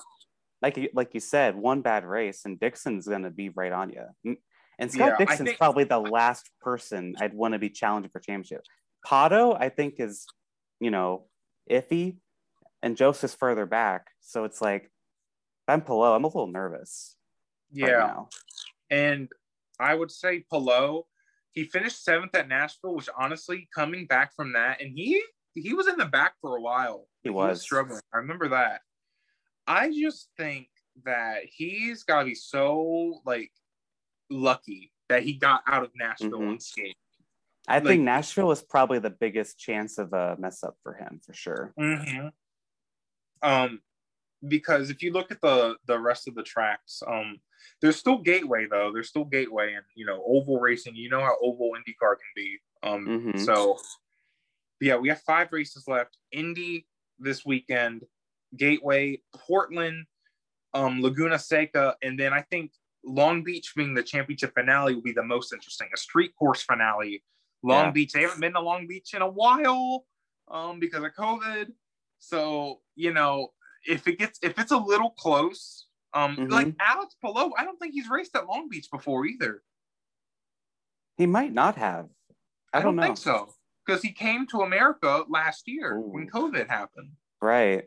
like 0.62 0.78
like 0.94 1.14
you 1.14 1.20
said, 1.20 1.56
one 1.56 1.82
bad 1.82 2.06
race 2.06 2.46
and 2.46 2.60
Dixon's 2.60 3.08
gonna 3.08 3.30
be 3.32 3.50
right 3.50 3.72
on 3.72 3.92
you. 3.92 4.38
And 4.78 4.92
Scott 4.92 5.14
Yeah, 5.20 5.26
Dixon's 5.26 5.50
think- 5.50 5.58
probably 5.60 5.84
the 5.86 6.00
last 6.00 6.50
person 6.62 7.16
I'd 7.20 7.34
want 7.34 7.54
to 7.54 7.60
be 7.60 7.70
challenging 7.70 8.12
for 8.12 8.20
championship. 8.20 8.64
Pato, 9.06 9.56
I 9.60 9.70
think, 9.70 9.96
is 10.00 10.26
you 10.80 10.92
know 10.92 11.28
iffy, 11.70 12.18
and 12.82 12.98
Josef's 12.98 13.36
further 13.36 13.66
back, 13.66 14.12
so 14.20 14.44
it's 14.46 14.62
like 14.62 14.84
if 14.86 14.92
I'm 15.68 15.82
Palou, 15.82 16.14
I'm 16.16 16.24
a 16.24 16.28
little 16.28 16.48
nervous. 16.48 17.16
right 17.72 17.90
Yeah. 17.90 17.98
now. 18.00 18.30
And 18.90 19.32
I 19.80 19.94
would 19.94 20.10
say 20.12 20.40
Palou, 20.50 21.06
he 21.54 21.64
finished 21.66 22.04
seventh 22.04 22.36
at 22.36 22.48
Nashville, 22.48 22.96
which 22.96 23.10
honestly, 23.18 23.68
coming 23.74 24.06
back 24.08 24.34
from 24.36 24.54
that, 24.54 24.82
and 24.82 24.92
he 24.96 25.22
he 25.56 25.74
was 25.74 25.88
in 25.88 25.98
the 25.98 26.06
back 26.06 26.34
for 26.42 26.56
a 26.58 26.62
while. 26.62 27.08
He 27.24 27.30
was. 27.30 27.62
struggling. 27.62 28.00
I 28.14 28.18
remember 28.18 28.50
that. 28.50 28.82
I 29.68 29.92
just 29.92 30.30
think 30.38 30.68
that 31.06 31.44
he's 31.46 32.04
got 32.04 32.20
to 32.22 32.26
be 32.26 32.36
so 32.36 33.22
like 33.26 33.52
lucky 34.30 34.92
that 35.10 35.24
he 35.24 35.34
got 35.34 35.64
out 35.68 35.84
of 35.84 35.92
Nashville 35.96 36.32
Mhm. 36.40 36.52
unscathed. 36.54 36.96
I 37.68 37.76
Like- 37.76 37.84
think 37.86 38.04
Nashville 38.04 38.48
was 38.48 38.62
probably 38.64 39.00
the 39.00 39.10
biggest 39.10 39.60
chance 39.60 39.98
of 39.98 40.14
a 40.14 40.36
mess 40.38 40.64
up 40.64 40.78
for 40.84 40.94
him 40.94 41.20
for 41.26 41.34
sure. 41.34 41.74
Mm-hmm. 41.80 42.28
Um, 43.42 43.82
because 44.48 44.90
if 44.90 45.02
you 45.04 45.12
look 45.12 45.32
at 45.32 45.42
the 45.42 45.76
the 45.86 46.00
rest 46.00 46.28
of 46.28 46.36
the 46.36 46.44
tracks, 46.44 47.02
um, 47.08 47.40
there's 47.82 47.98
still 47.98 48.18
Gateway 48.18 48.68
though. 48.70 48.92
There's 48.94 49.10
still 49.10 49.26
Gateway 49.26 49.74
and 49.74 49.84
you 49.96 50.06
know 50.06 50.24
oval 50.26 50.60
racing. 50.60 50.96
You 50.96 51.10
know 51.10 51.22
how 51.22 51.36
oval 51.42 51.72
IndyCar 51.76 52.16
can 52.16 52.34
be. 52.36 52.58
Um, 52.84 53.06
Mhm. 53.08 53.46
so 53.46 53.78
yeah, 54.82 54.96
we 54.96 55.10
have 55.10 55.22
five 55.22 55.52
races 55.52 55.86
left. 55.88 56.18
Indy 56.32 56.88
this 57.20 57.46
weekend, 57.46 58.06
Gateway, 58.56 59.22
Portland, 59.36 60.06
um, 60.74 61.02
Laguna 61.02 61.38
Seca, 61.38 61.98
and 62.02 62.18
then 62.18 62.32
I 62.34 62.42
think 62.44 62.72
Long 63.04 63.44
Beach 63.44 63.74
being 63.76 63.94
the 63.94 64.04
championship 64.04 64.54
finale 64.54 64.96
will 64.96 65.02
be 65.02 65.12
the 65.12 65.24
most 65.24 65.52
interesting. 65.54 65.90
A 65.94 65.98
street 65.98 66.34
course 66.38 66.62
finale. 66.64 67.24
Long 67.62 67.86
Yeah. 67.88 67.92
Beach. 67.92 68.14
They 68.14 68.22
haven't 68.22 68.40
been 68.40 68.54
to 68.54 68.62
Long 68.62 68.88
Beach 68.88 69.14
in 69.14 69.22
a 69.22 69.28
while 69.30 70.06
um, 70.48 70.80
because 70.80 71.04
of 71.04 71.12
COVID. 71.14 71.74
So 72.20 72.82
you 72.96 73.12
know, 73.14 73.54
if 73.88 74.08
it 74.08 74.18
gets 74.20 74.40
if 74.42 74.58
it's 74.60 74.72
a 74.72 74.78
little 74.78 75.12
close, 75.12 75.88
um, 76.14 76.36
Mhm. 76.36 76.52
like 76.52 76.76
Alex 76.80 77.16
Palou, 77.22 77.52
I 77.58 77.64
don't 77.64 77.78
think 77.80 77.94
he's 77.94 78.10
raced 78.10 78.36
at 78.36 78.48
Long 78.48 78.70
Beach 78.70 78.88
before 78.92 79.26
either. 79.26 79.64
He 81.18 81.26
might 81.26 81.54
not 81.54 81.76
have. 81.76 82.10
I, 82.74 82.80
I 82.80 82.82
don't, 82.82 82.96
know. 82.96 83.04
think 83.04 83.18
so 83.18 83.54
because 83.86 84.02
he 84.02 84.12
came 84.12 84.46
to 84.48 84.62
America 84.62 85.24
last 85.28 85.68
year 85.68 86.00
when 86.00 86.30
COVID 86.30 86.68
happened. 86.70 87.12
Right. 87.42 87.86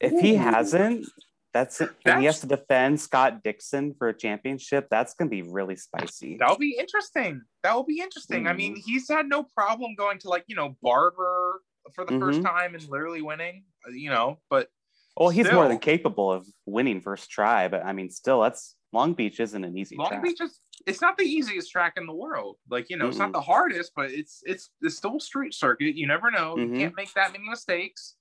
If 0.00 0.12
he 0.20 0.36
hasn't, 0.36 1.06
that's 1.52 1.80
it. 1.80 1.90
And 2.04 2.20
he 2.20 2.26
has 2.26 2.40
to 2.40 2.46
defend 2.46 3.00
Scott 3.00 3.42
Dixon 3.42 3.94
for 3.98 4.08
a 4.08 4.14
championship. 4.16 4.86
That's 4.90 5.14
gonna 5.14 5.30
be 5.30 5.42
really 5.42 5.74
spicy. 5.76 6.36
That'll 6.38 6.56
be 6.58 6.76
interesting. 6.78 7.42
That 7.64 7.74
will 7.74 7.82
be 7.84 8.00
interesting. 8.00 8.46
I 8.46 8.52
mean, 8.52 8.76
he's 8.76 9.08
had 9.08 9.26
no 9.28 9.42
problem 9.42 9.94
going 9.96 10.18
to 10.20 10.28
like 10.28 10.44
you 10.46 10.54
know 10.54 10.76
Barber 10.80 11.62
for 11.94 12.04
the 12.04 12.18
first 12.20 12.40
Mhm. 12.40 12.44
time 12.44 12.74
and 12.74 12.88
literally 12.88 13.22
winning. 13.22 13.64
uh, 13.86 13.90
You 13.90 14.10
know, 14.10 14.40
but 14.50 14.70
Well, 15.18 15.30
he's 15.30 15.50
more 15.52 15.66
than 15.68 15.78
capable 15.78 16.32
of 16.32 16.46
winning 16.66 17.00
first 17.00 17.30
try, 17.30 17.68
but 17.68 17.84
I 17.84 17.92
mean, 17.92 18.10
still, 18.10 18.40
that's 18.42 18.76
Long 18.92 19.14
Beach 19.14 19.40
isn't 19.40 19.62
an 19.64 19.76
easy 19.76 19.96
Long 19.96 20.08
track. 20.08 20.22
Beach 20.22 20.40
is 20.40 20.60
it's 20.86 21.00
not 21.00 21.18
the 21.18 21.24
easiest 21.24 21.70
track 21.72 21.94
in 21.96 22.06
the 22.06 22.14
world. 22.14 22.56
Like, 22.70 22.88
you 22.88 22.96
know, 22.96 23.08
it's 23.08 23.18
not 23.18 23.32
the 23.32 23.40
hardest, 23.40 23.92
but 23.96 24.10
it's 24.10 24.42
it's 24.46 24.70
it's 24.80 24.96
still 24.96 25.16
a 25.16 25.20
street 25.20 25.52
circuit. 25.54 25.96
You 25.96 26.06
never 26.06 26.30
know. 26.30 26.54
Mhm. 26.56 26.72
You 26.72 26.78
can't 26.78 26.96
make 26.96 27.12
that 27.14 27.32
many 27.32 27.48
mistakes. 27.48 28.14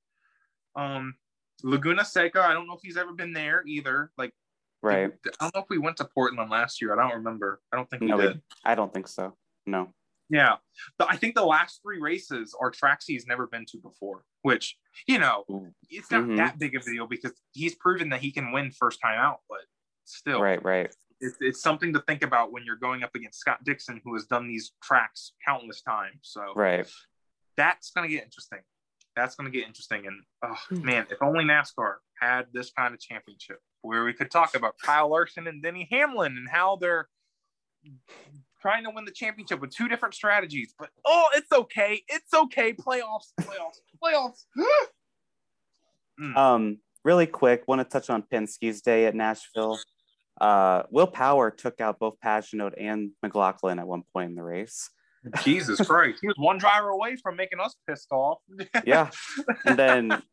Um 0.76 1.16
Laguna 1.64 2.04
Seca, 2.06 2.42
I 2.42 2.54
don't 2.54 2.68
know 2.68 2.74
if 2.76 2.82
he's 2.84 2.98
ever 2.98 3.14
been 3.14 3.34
there 3.34 3.64
either. 3.66 4.12
Like 4.18 4.34
right? 4.84 5.12
I 5.26 5.32
don't 5.42 5.56
know 5.56 5.62
if 5.62 5.70
we 5.70 5.78
went 5.78 5.98
to 5.98 6.06
Portland 6.06 6.50
last 6.50 6.82
year. 6.82 6.94
I 7.00 7.02
don't 7.08 7.18
remember. 7.18 7.62
I 7.72 7.78
don't 7.78 7.90
think 7.90 8.02
we 8.02 8.08
No, 8.08 8.18
we- 8.18 8.42
I 8.64 8.76
don't 8.76 8.94
think 8.94 9.08
so. 9.08 9.36
No. 9.66 9.94
Yeah. 10.30 10.58
But 10.98 11.08
I 11.10 11.16
think 11.16 11.36
the 11.36 11.46
last 11.46 11.82
three 11.82 12.00
races 12.02 12.56
are 12.60 12.70
tracks 12.72 13.06
he's 13.06 13.26
never 13.28 13.48
been 13.48 13.66
to 13.72 13.78
before, 13.78 14.24
which, 14.42 14.78
you 15.08 15.20
know, 15.20 15.46
it's 15.90 16.12
not 16.12 16.24
Mhm. 16.24 16.38
that 16.38 16.60
big 16.60 16.76
of 16.76 16.82
a 16.84 16.86
deal 16.92 17.08
because 17.08 17.40
he's 17.54 17.76
proven 17.76 18.10
that 18.10 18.20
he 18.22 18.32
can 18.32 18.52
win 18.52 18.72
first 18.72 19.00
time 19.02 19.18
out, 19.18 19.40
but 19.50 19.62
still 20.04 20.42
Right, 20.42 20.62
right. 20.64 20.94
it's, 21.22 21.38
it's 21.40 21.62
something 21.62 21.94
to 21.94 22.02
think 22.02 22.24
about 22.24 22.52
when 22.52 22.64
you're 22.66 22.76
going 22.76 23.04
up 23.04 23.16
against 23.16 23.40
Scott 23.40 23.64
Dixon, 23.64 24.02
who 24.04 24.14
has 24.16 24.26
done 24.26 24.48
these 24.48 24.74
tracks 24.84 25.34
countless 25.46 25.82
times. 25.82 26.20
So 26.24 26.54
Right. 26.56 26.86
that's 27.56 27.92
going 27.92 28.10
to 28.10 28.14
get 28.14 28.24
interesting. 28.24 28.60
That's 29.16 29.36
going 29.36 29.52
to 29.52 29.58
get 29.58 29.66
interesting. 29.66 30.06
And 30.08 30.24
oh, 30.44 30.54
Hmm. 30.70 30.86
man, 30.86 31.08
if 31.10 31.22
only 31.24 31.44
NASCAR 31.46 31.96
had 32.20 32.52
this 32.54 32.72
kind 32.72 32.94
of 32.94 33.00
championship 33.00 33.62
where 33.82 34.04
we 34.04 34.14
could 34.14 34.30
talk 34.30 34.56
about 34.56 34.76
Kyle 34.84 35.10
Larson 35.10 35.48
and 35.48 35.64
Denny 35.64 35.88
Hamlin 35.90 36.36
and 36.38 36.50
how 36.50 36.76
they're 36.76 37.10
trying 38.62 38.84
to 38.84 38.90
win 38.90 39.06
the 39.06 39.12
championship 39.12 39.60
with 39.62 39.72
two 39.72 39.88
different 39.88 40.16
strategies. 40.16 40.74
But 40.78 40.90
oh, 41.06 41.26
it's 41.36 41.52
okay. 41.52 42.04
It's 42.08 42.34
okay. 42.34 42.74
Playoffs, 42.74 43.32
playoffs, 43.42 43.82
playoffs. 44.04 44.46
Um, 46.36 46.80
really 47.04 47.28
quick, 47.28 47.66
want 47.68 47.80
to 47.80 47.86
touch 47.86 48.10
on 48.10 48.24
Penske's 48.24 48.82
day 48.82 49.06
at 49.06 49.14
Nashville. 49.14 49.78
Uh, 50.42 50.82
Will 50.90 51.06
Power 51.06 51.52
took 51.52 51.80
out 51.80 52.00
both 52.00 52.16
Pagenaud 52.24 52.74
and 52.76 53.12
McLaughlin 53.22 53.78
at 53.78 53.88
one 53.88 54.02
point 54.14 54.32
in 54.32 54.36
the 54.36 54.44
race. 54.44 54.90
Jesus 55.44 55.86
Christ. 55.86 56.20
He 56.22 56.28
was 56.28 56.38
one 56.38 56.58
driver 56.58 56.90
away 56.90 57.16
from 57.16 57.36
making 57.36 57.60
us 57.60 57.76
pissed 57.88 58.12
off. 58.12 58.40
Yeah. 58.86 59.10
And 59.66 59.78
then 59.78 60.24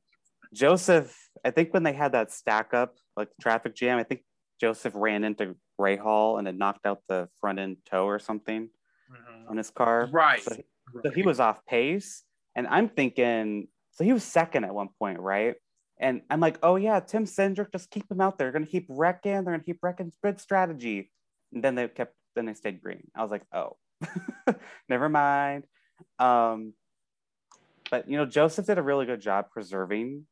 Josef, 0.53 1.17
I 1.45 1.51
think 1.51 1.73
when 1.73 1.83
they 1.83 1.93
had 1.93 2.13
that 2.13 2.33
stack 2.33 2.75
up, 2.75 2.97
like 3.17 3.29
traffic 3.41 3.75
jam, 3.75 3.99
I 3.99 4.05
think 4.05 4.23
Josef 4.61 4.93
ran 4.95 5.25
into 5.25 5.57
Rahal 5.81 6.39
and 6.39 6.47
it 6.49 6.57
knocked 6.57 6.87
out 6.87 7.03
the 7.09 7.29
front 7.41 7.59
end 7.59 7.79
toe 7.89 8.07
or 8.07 8.19
something 8.19 8.69
mm-hmm. 9.11 9.51
on 9.51 9.57
his 9.57 9.71
car. 9.71 10.09
Right. 10.11 10.43
So, 10.43 10.57
so 11.03 11.11
he 11.11 11.23
was 11.23 11.41
off 11.41 11.65
pace. 11.67 12.23
And 12.57 12.67
I'm 12.69 12.89
thinking, 12.89 13.69
so 13.93 14.05
he 14.05 14.13
was 14.13 14.23
second 14.23 14.65
at 14.65 14.75
one 14.75 14.89
point, 14.99 15.19
right? 15.19 15.55
And 15.99 16.23
I'm 16.31 16.41
like, 16.41 16.59
oh 16.63 16.77
yeah, 16.77 17.01
Tim 17.01 17.25
Cindric, 17.25 17.73
just 17.73 17.91
keep 17.91 18.11
him 18.11 18.21
out 18.21 18.39
there. 18.39 18.47
They're 18.47 18.53
gonna 18.61 18.71
keep 18.71 18.87
wrecking. 18.89 19.33
They're 19.33 19.55
gonna 19.55 19.61
keep 19.61 19.79
wrecking. 19.83 20.13
Good 20.23 20.41
strategy. 20.41 21.11
And 21.53 21.63
then 21.63 21.75
they 21.75 21.89
kept. 21.89 22.15
Then 22.35 22.47
they 22.47 22.55
stayed 22.55 22.83
green. 22.83 23.05
I 23.15 23.23
was 23.23 23.31
like, 23.31 23.45
oh, 23.53 23.77
never 24.89 25.09
mind. 25.09 25.65
Um, 26.19 26.75
but 27.91 28.09
you 28.09 28.17
know, 28.17 28.27
Josef 28.27 28.67
did 28.67 28.79
a 28.79 28.83
really 28.83 29.07
good 29.07 29.21
job 29.21 29.51
preserving 29.51 30.27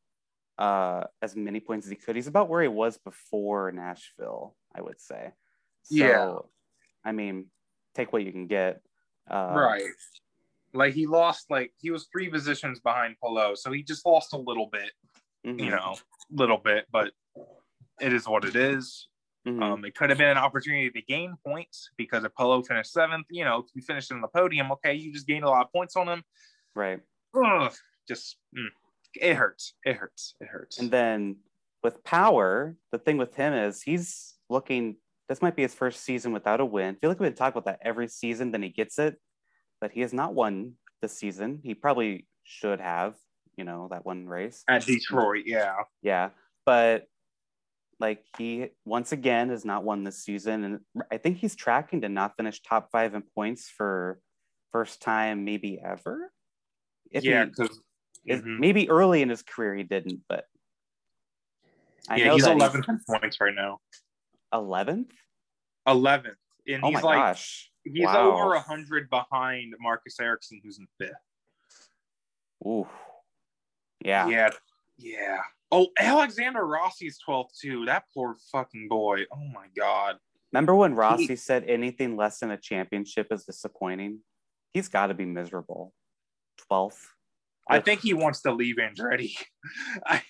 uh, 0.57 1.03
as 1.21 1.35
many 1.35 1.59
points 1.59 1.85
as 1.85 1.89
he 1.89 1.95
could. 1.95 2.15
He's 2.15 2.27
about 2.27 2.49
where 2.49 2.61
he 2.61 2.67
was 2.67 2.97
before 2.97 3.71
Nashville, 3.71 4.55
I 4.75 4.81
would 4.81 4.99
say. 4.99 5.31
So, 5.83 5.95
yeah. 5.95 6.35
I 7.03 7.11
mean, 7.11 7.47
take 7.95 8.13
what 8.13 8.23
you 8.23 8.31
can 8.31 8.47
get. 8.47 8.81
Uh, 9.29 9.53
right. 9.55 9.83
Like 10.73 10.93
he 10.93 11.05
lost, 11.05 11.51
like 11.51 11.71
he 11.77 11.91
was 11.91 12.07
three 12.11 12.29
positions 12.29 12.79
behind 12.79 13.15
Palou, 13.21 13.55
so 13.55 13.71
he 13.71 13.83
just 13.83 14.05
lost 14.05 14.33
a 14.33 14.37
little 14.37 14.69
bit 14.71 14.91
mm-hmm. 15.45 15.59
you 15.59 15.69
know, 15.71 15.95
little 16.31 16.57
bit, 16.57 16.85
but 16.91 17.11
it 18.01 18.13
is 18.13 18.27
what 18.27 18.45
it 18.45 18.55
is. 18.55 19.07
Mm-hmm. 19.47 19.61
Um, 19.61 19.85
it 19.85 19.95
could 19.95 20.09
have 20.09 20.17
been 20.17 20.29
an 20.29 20.37
opportunity 20.37 20.89
to 20.89 21.01
gain 21.01 21.35
points 21.45 21.89
because 21.97 22.23
if 22.23 22.33
Palou 22.33 22.63
finished 22.63 22.93
seventh, 22.93 23.27
you 23.29 23.43
know, 23.43 23.65
you 23.73 23.81
finished 23.81 24.11
in 24.11 24.21
the 24.21 24.27
podium, 24.27 24.71
okay, 24.73 24.93
you 24.93 25.11
just 25.11 25.27
gained 25.27 25.43
a 25.43 25.49
lot 25.49 25.65
of 25.65 25.71
points 25.71 25.95
on 25.97 26.07
him. 26.07 26.23
Right. 26.75 27.01
Ugh, 27.35 27.73
just 28.07 28.37
mm, 28.57 28.67
it 29.15 29.35
hurts. 29.35 29.73
It 29.85 29.95
hurts. 29.95 30.35
It 30.39 30.47
hurts. 30.47 30.79
And 30.79 30.89
then 30.91 31.37
with 31.83 32.03
power, 32.03 32.75
the 32.91 32.97
thing 32.97 33.17
with 33.17 33.35
him 33.35 33.53
is 33.53 33.81
he's 33.81 34.35
looking. 34.49 34.97
This 35.29 35.41
might 35.41 35.55
be 35.55 35.61
his 35.61 35.73
first 35.73 36.01
season 36.01 36.33
without 36.33 36.59
a 36.59 36.65
win. 36.65 36.95
I 36.95 36.97
feel 36.99 37.09
like 37.09 37.19
we've 37.19 37.33
talk 37.33 37.53
about 37.53 37.65
that 37.65 37.79
every 37.81 38.07
season. 38.07 38.51
Then 38.51 38.61
he 38.61 38.69
gets 38.69 38.99
it, 38.99 39.17
but 39.79 39.91
he 39.91 40.01
has 40.01 40.13
not 40.13 40.33
won 40.33 40.73
this 41.01 41.17
season. 41.17 41.59
He 41.63 41.73
probably 41.73 42.27
should 42.43 42.81
have 42.81 43.15
you 43.57 43.63
know, 43.63 43.87
that 43.91 44.05
one 44.05 44.27
race. 44.27 44.63
At 44.67 44.85
Detroit, 44.85 45.43
yeah. 45.45 45.75
Yeah. 46.01 46.29
But 46.65 47.07
like 47.99 48.23
he 48.37 48.69
once 48.85 49.11
again 49.11 49.49
has 49.49 49.65
not 49.65 49.83
won 49.83 50.03
this 50.03 50.23
season. 50.23 50.63
And 50.63 51.03
I 51.11 51.17
think 51.17 51.37
he's 51.37 51.55
tracking 51.55 52.01
to 52.01 52.09
not 52.09 52.35
finish 52.37 52.61
top 52.61 52.89
five 52.91 53.13
in 53.13 53.23
points 53.35 53.69
for 53.69 54.19
first 54.71 55.01
time, 55.01 55.45
maybe 55.45 55.79
ever. 55.83 56.31
If 57.11 57.23
yeah, 57.23 57.45
because 57.45 57.79
mm-hmm. 58.27 58.59
maybe 58.59 58.89
early 58.89 59.21
in 59.21 59.29
his 59.29 59.41
career 59.41 59.75
he 59.75 59.83
didn't, 59.83 60.21
but 60.27 60.45
I 62.09 62.17
yeah, 62.17 62.33
he's 62.33 62.45
11th 62.45 62.89
in 62.89 62.99
points 63.09 63.39
right 63.39 63.55
now. 63.55 63.79
11th? 64.53 65.11
11th. 65.87 66.35
And 66.67 66.83
oh 66.83 66.89
he's 66.89 67.01
my 67.01 67.01
like, 67.01 67.17
gosh. 67.17 67.69
He's 67.83 68.05
wow. 68.05 68.31
over 68.31 68.49
100 68.51 69.09
behind 69.09 69.73
Marcus 69.79 70.19
Ericsson, 70.19 70.61
who's 70.63 70.79
in 70.79 70.87
fifth. 70.99 71.13
Ooh. 72.65 72.87
Yeah. 74.03 74.27
Yeah. 74.27 74.49
Yeah. 74.97 75.39
Oh, 75.71 75.87
Alexander 75.99 76.65
Rossi's 76.65 77.17
12th 77.27 77.59
too. 77.59 77.85
That 77.85 78.03
poor 78.13 78.37
fucking 78.51 78.87
boy. 78.89 79.23
Oh 79.31 79.47
my 79.53 79.65
god. 79.75 80.17
Remember 80.51 80.75
when 80.75 80.93
Rossi 80.93 81.27
he, 81.27 81.35
said 81.35 81.63
anything 81.67 82.15
less 82.15 82.39
than 82.39 82.51
a 82.51 82.57
championship 82.57 83.27
is 83.31 83.43
disappointing? 83.43 84.19
He's 84.73 84.87
got 84.87 85.07
to 85.07 85.15
be 85.15 85.25
miserable. 85.25 85.93
12th. 86.71 86.99
I 87.67 87.79
think 87.79 88.01
he 88.01 88.13
wants 88.13 88.41
to 88.41 88.51
leave 88.51 88.75
Andretti. 88.75 89.33
I 90.05 90.21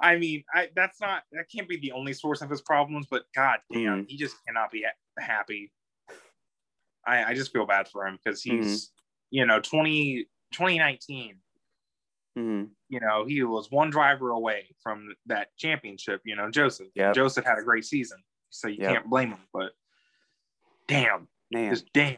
I 0.00 0.16
mean, 0.16 0.44
I 0.54 0.68
that's 0.74 1.00
not 1.00 1.22
that 1.32 1.44
can't 1.54 1.68
be 1.68 1.78
the 1.78 1.92
only 1.92 2.12
source 2.12 2.42
of 2.42 2.50
his 2.50 2.62
problems, 2.62 3.06
but 3.10 3.24
god 3.34 3.58
damn, 3.72 3.82
mm-hmm. 3.82 4.02
he 4.08 4.16
just 4.16 4.36
cannot 4.46 4.70
be 4.70 4.84
happy. 5.18 5.72
I 7.06 7.24
I 7.24 7.34
just 7.34 7.52
feel 7.52 7.66
bad 7.66 7.88
for 7.88 8.06
him 8.06 8.18
because 8.22 8.42
he's 8.42 8.86
mm-hmm. 8.86 9.36
you 9.36 9.46
know 9.46 9.60
20 9.60 10.26
2019 10.52 11.36
Mm-hmm. 12.38 12.64
You 12.88 13.00
know, 13.00 13.24
he 13.26 13.42
was 13.42 13.70
one 13.70 13.90
driver 13.90 14.30
away 14.30 14.74
from 14.82 15.14
that 15.26 15.48
championship. 15.58 16.22
You 16.24 16.36
know, 16.36 16.50
Josef. 16.50 16.88
Yep. 16.94 17.14
Josef 17.14 17.44
had 17.44 17.58
a 17.58 17.62
great 17.62 17.84
season, 17.84 18.18
so 18.50 18.68
you 18.68 18.78
yep. 18.80 18.92
can't 18.92 19.10
blame 19.10 19.30
him. 19.30 19.40
But 19.52 19.72
damn, 20.88 21.28
man, 21.50 21.70
just 21.70 21.92
damn, 21.92 22.16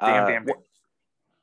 damn, 0.00 0.24
uh, 0.24 0.26
damn, 0.26 0.46
damn. 0.46 0.56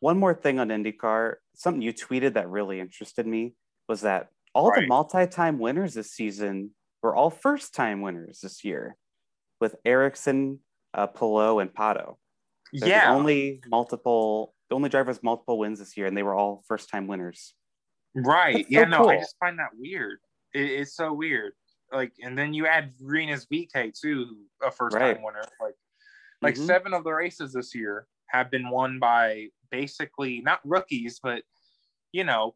One 0.01 0.17
more 0.17 0.33
thing 0.33 0.59
on 0.59 0.69
IndyCar, 0.69 1.35
something 1.55 1.81
you 1.81 1.93
tweeted 1.93 2.33
that 2.33 2.49
really 2.49 2.79
interested 2.79 3.27
me 3.27 3.53
was 3.87 4.01
that 4.01 4.27
all 4.53 4.69
right. 4.69 4.81
the 4.81 4.87
multi-time 4.87 5.59
winners 5.59 5.93
this 5.93 6.11
season 6.11 6.71
were 7.01 7.15
all 7.15 7.29
first-time 7.29 8.01
winners 8.01 8.39
this 8.41 8.63
year, 8.63 8.95
with 9.59 9.75
Ericsson, 9.85 10.59
uh, 10.93 11.07
and 11.07 11.73
Pato. 11.73 12.15
They're 12.73 12.89
yeah, 12.89 13.13
only 13.13 13.61
multiple 13.67 14.53
the 14.69 14.75
only 14.75 14.89
drivers 14.89 15.21
multiple 15.21 15.59
wins 15.59 15.79
this 15.79 15.97
year, 15.97 16.07
and 16.07 16.15
they 16.15 16.23
were 16.23 16.35
all 16.35 16.63
first 16.67 16.89
time 16.89 17.07
winners. 17.07 17.53
Right. 18.15 18.55
That's 18.55 18.71
yeah. 18.71 18.83
So 18.83 18.89
no, 18.89 18.97
cool. 18.99 19.09
I 19.09 19.17
just 19.17 19.35
find 19.39 19.59
that 19.59 19.69
weird. 19.77 20.19
It, 20.53 20.61
it's 20.61 20.95
so 20.95 21.11
weird. 21.11 21.53
Like, 21.91 22.13
and 22.23 22.37
then 22.37 22.53
you 22.53 22.67
add 22.67 22.93
Rinus 23.01 23.47
VeeKay 23.51 23.99
too, 23.99 24.37
a 24.65 24.71
first 24.71 24.95
time 24.95 25.01
right. 25.01 25.17
winner. 25.21 25.43
Like, 25.61 25.75
like 26.41 26.55
mm-hmm. 26.55 26.65
seven 26.65 26.93
of 26.93 27.03
the 27.03 27.11
races 27.11 27.51
this 27.51 27.75
year 27.75 28.07
have 28.31 28.51
been 28.51 28.69
won 28.69 28.99
by 28.99 29.47
basically 29.69 30.41
not 30.41 30.59
rookies, 30.63 31.19
but 31.21 31.43
you 32.11 32.23
know, 32.23 32.55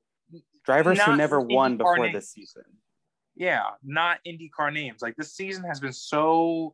drivers 0.66 1.02
who 1.02 1.16
never 1.16 1.40
won 1.40 1.78
before 1.78 2.00
names. 2.00 2.14
this 2.14 2.32
season. 2.32 2.64
Yeah, 3.36 3.64
not 3.84 4.20
IndyCar 4.26 4.74
names. 4.74 5.02
Like 5.02 5.16
this 5.16 5.34
season 5.34 5.64
has 5.66 5.80
been 5.80 5.94
so 5.94 6.74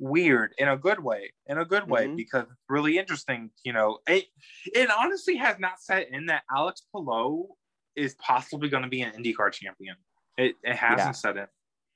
weird 0.00 0.54
in 0.56 0.66
a 0.68 0.76
good 0.76 0.98
way 0.98 1.30
in 1.46 1.58
a 1.58 1.64
good 1.64 1.88
way 1.88 2.06
mm-hmm. 2.06 2.16
because 2.16 2.46
really 2.70 2.96
interesting 2.96 3.50
you 3.64 3.72
know 3.72 3.98
it 4.08 4.24
it 4.64 4.88
honestly 4.98 5.36
has 5.36 5.58
not 5.58 5.78
set 5.78 6.08
in 6.10 6.24
that 6.24 6.42
alex 6.50 6.82
palou 6.90 7.46
is 7.94 8.14
possibly 8.14 8.70
going 8.70 8.82
to 8.82 8.88
be 8.88 9.02
an 9.02 9.12
indycar 9.12 9.52
champion 9.52 9.94
it, 10.38 10.56
it 10.64 10.74
hasn't 10.74 10.98
yeah. 11.00 11.12
set 11.12 11.36
in 11.36 11.46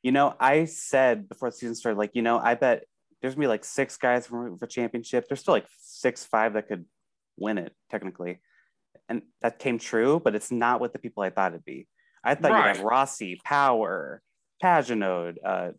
you 0.02 0.12
know 0.12 0.34
i 0.38 0.66
said 0.66 1.26
before 1.30 1.48
the 1.48 1.56
season 1.56 1.74
started 1.74 1.98
like 1.98 2.10
you 2.12 2.20
know 2.20 2.38
i 2.38 2.54
bet 2.54 2.84
there's 3.22 3.34
gonna 3.34 3.44
be 3.44 3.48
like 3.48 3.64
six 3.64 3.96
guys 3.96 4.26
for 4.26 4.54
the 4.60 4.66
championship 4.66 5.26
there's 5.26 5.40
still 5.40 5.54
like 5.54 5.66
six 6.04 6.24
five 6.24 6.52
that 6.52 6.68
could 6.68 6.84
win 7.36 7.58
it 7.58 7.72
technically 7.90 8.38
and 9.08 9.22
that 9.42 9.58
came 9.58 9.78
true 9.78 10.20
but 10.22 10.34
it's 10.34 10.52
not 10.52 10.80
what 10.80 10.92
the 10.92 10.98
people 10.98 11.22
i 11.22 11.30
thought 11.30 11.52
it'd 11.52 11.64
be 11.64 11.88
i 12.22 12.34
thought 12.34 12.52
right. 12.52 12.68
you'd 12.68 12.76
have 12.76 12.84
rossi 12.84 13.40
power 13.44 14.22
Pagenaud, 14.64 15.34
uh, 15.44 15.70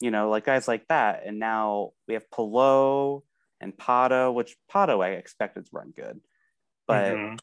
you 0.00 0.10
know, 0.10 0.30
like 0.30 0.44
guys 0.44 0.68
like 0.68 0.86
that. 0.88 1.22
And 1.26 1.38
now 1.38 1.90
we 2.06 2.14
have 2.14 2.30
Palou 2.30 3.22
and 3.60 3.76
Pato, 3.76 4.32
which 4.32 4.56
Pato 4.72 5.04
I 5.04 5.10
expected 5.10 5.66
to 5.66 5.70
run 5.72 5.92
good, 5.94 6.20
but 6.86 7.14
mm-hmm. 7.14 7.36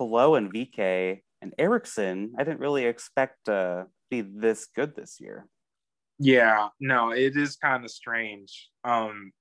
And 0.00 0.52
VK 0.52 1.22
and 1.42 1.52
Ericsson, 1.58 2.34
I 2.38 2.44
didn't 2.44 2.60
really 2.60 2.84
expect 2.84 3.46
to 3.46 3.86
be 4.10 4.20
this 4.20 4.66
good 4.66 4.94
this 4.94 5.16
year. 5.18 5.48
Yeah, 6.20 6.68
no, 6.78 7.10
it 7.10 7.36
is 7.36 7.56
kind 7.56 7.84
of 7.84 7.90
strange. 7.90 8.68
Um, 8.84 9.32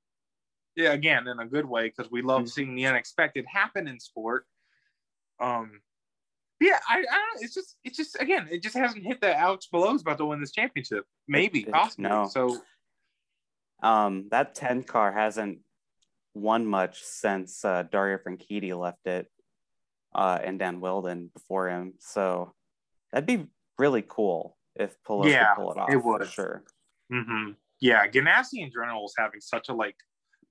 yeah, 0.78 0.94
again, 0.94 1.28
in 1.28 1.40
a 1.40 1.46
good 1.46 1.66
way 1.66 1.90
because 1.90 2.10
we 2.10 2.22
love 2.22 2.42
mm-hmm. 2.42 2.48
seeing 2.48 2.76
the 2.76 2.86
unexpected 2.86 3.46
happen 3.52 3.88
in 3.88 4.00
sport. 4.00 4.46
Um, 5.40 5.82
yeah, 6.60 6.80
I, 6.90 7.00
I 7.00 7.02
don't 7.02 7.44
it's 7.44 7.54
just 7.54 7.76
it's 7.84 7.98
just 7.98 8.20
again, 8.22 8.48
it 8.50 8.64
just 8.64 8.76
hasn't 8.78 9.04
hit 9.04 9.20
that 9.22 9.38
Alex 9.38 9.68
Palou's 9.68 10.02
about 10.02 10.18
to 10.20 10.26
win 10.26 10.40
this 10.40 10.52
championship. 10.52 11.06
Maybe, 11.28 11.62
it, 11.62 11.72
possibly. 11.72 12.10
No. 12.10 12.28
So 12.28 12.58
um 13.84 14.28
that 14.32 14.56
10 14.56 14.84
car 14.84 15.12
hasn't 15.12 15.60
won 16.34 16.66
much 16.66 17.04
since 17.04 17.64
uh, 17.66 17.84
Dario 17.84 18.18
Franchitti 18.18 18.78
left 18.78 19.06
it 19.06 19.28
uh, 20.16 20.40
and 20.44 20.60
Dan 20.60 20.80
Wheldon 20.80 21.30
before 21.34 21.70
him. 21.70 21.94
So 22.00 22.54
that'd 23.12 23.28
be 23.28 23.48
really 23.78 24.04
cool 24.08 24.58
if 24.76 24.96
Palou 25.06 25.28
yeah, 25.28 25.56
could 25.56 25.62
pull 25.62 25.72
it 25.72 25.78
off. 25.78 25.90
It 25.92 26.04
would. 26.04 26.22
For 26.22 26.28
sure. 26.28 26.64
Mm-hmm. 27.12 27.52
Yeah, 27.80 28.08
Ganassi 28.08 28.64
in 28.64 28.72
general 28.72 29.06
is 29.06 29.14
having 29.18 29.42
such 29.42 29.70
a 29.70 29.74
like, 29.74 29.96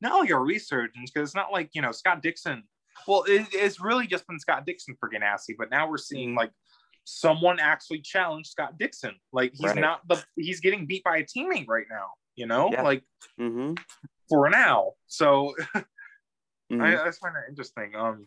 not 0.00 0.20
like 0.20 0.30
a 0.30 0.38
resurgence 0.38 1.10
because 1.10 1.28
it's 1.28 1.36
not 1.36 1.52
like, 1.52 1.70
you 1.72 1.82
know, 1.82 1.92
Scott 1.92 2.22
Dixon 2.22 2.64
well, 3.06 3.24
it, 3.26 3.46
it's 3.52 3.80
really 3.80 4.06
just 4.06 4.26
been 4.26 4.38
Scott 4.38 4.66
Dixon 4.66 4.96
for 4.98 5.08
Ganassi, 5.08 5.54
but 5.58 5.70
now 5.70 5.88
we're 5.88 5.98
seeing 5.98 6.34
like 6.34 6.50
someone 7.04 7.58
actually 7.60 8.00
challenge 8.00 8.48
Scott 8.48 8.78
Dixon. 8.78 9.14
Like 9.32 9.52
he's 9.54 9.70
right. 9.70 9.78
not 9.80 10.06
the 10.08 10.22
he's 10.36 10.60
getting 10.60 10.86
beat 10.86 11.04
by 11.04 11.18
a 11.18 11.24
teammate 11.24 11.68
right 11.68 11.86
now. 11.90 12.06
You 12.34 12.46
know, 12.46 12.70
yeah. 12.72 12.82
like 12.82 13.02
mm-hmm. 13.40 13.74
for 14.28 14.50
now. 14.50 14.92
So 15.06 15.54
mm-hmm. 15.74 16.80
I, 16.80 17.06
I 17.06 17.10
find 17.12 17.34
that 17.34 17.48
interesting. 17.48 17.94
Um, 17.96 18.26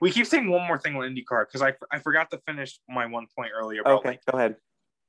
we 0.00 0.10
keep 0.10 0.26
saying 0.26 0.48
one 0.48 0.66
more 0.66 0.78
thing 0.78 0.94
on 0.96 1.02
IndyCar 1.02 1.46
because 1.46 1.62
I 1.62 1.74
I 1.90 1.98
forgot 1.98 2.30
to 2.30 2.38
finish 2.46 2.78
my 2.88 3.06
one 3.06 3.26
point 3.36 3.50
earlier. 3.54 3.80
About, 3.80 4.00
okay, 4.00 4.08
like, 4.10 4.24
go 4.30 4.38
ahead. 4.38 4.56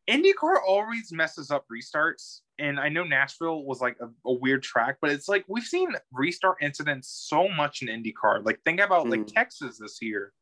IndyCar 0.10 0.58
always 0.68 1.12
messes 1.12 1.50
up 1.52 1.66
restarts. 1.72 2.42
And 2.60 2.80
I 2.80 2.90
know 2.90 3.04
Nashville 3.04 3.64
was 3.66 3.82
like 3.82 3.98
a, 4.02 4.10
a, 4.30 4.34
weird 4.34 4.62
track, 4.62 4.98
but 5.02 5.12
it's 5.12 5.28
like 5.28 5.46
we've 5.48 5.64
seen 5.64 5.90
restart 6.12 6.58
incidents 6.62 7.10
so 7.28 7.48
much 7.48 7.82
in 7.82 7.88
IndyCar. 7.88 8.46
Like 8.46 8.60
think 8.64 8.80
about 8.80 9.06
mm. 9.06 9.12
like 9.12 9.28
Texas 9.28 9.78
this 9.80 10.00
year, 10.02 10.34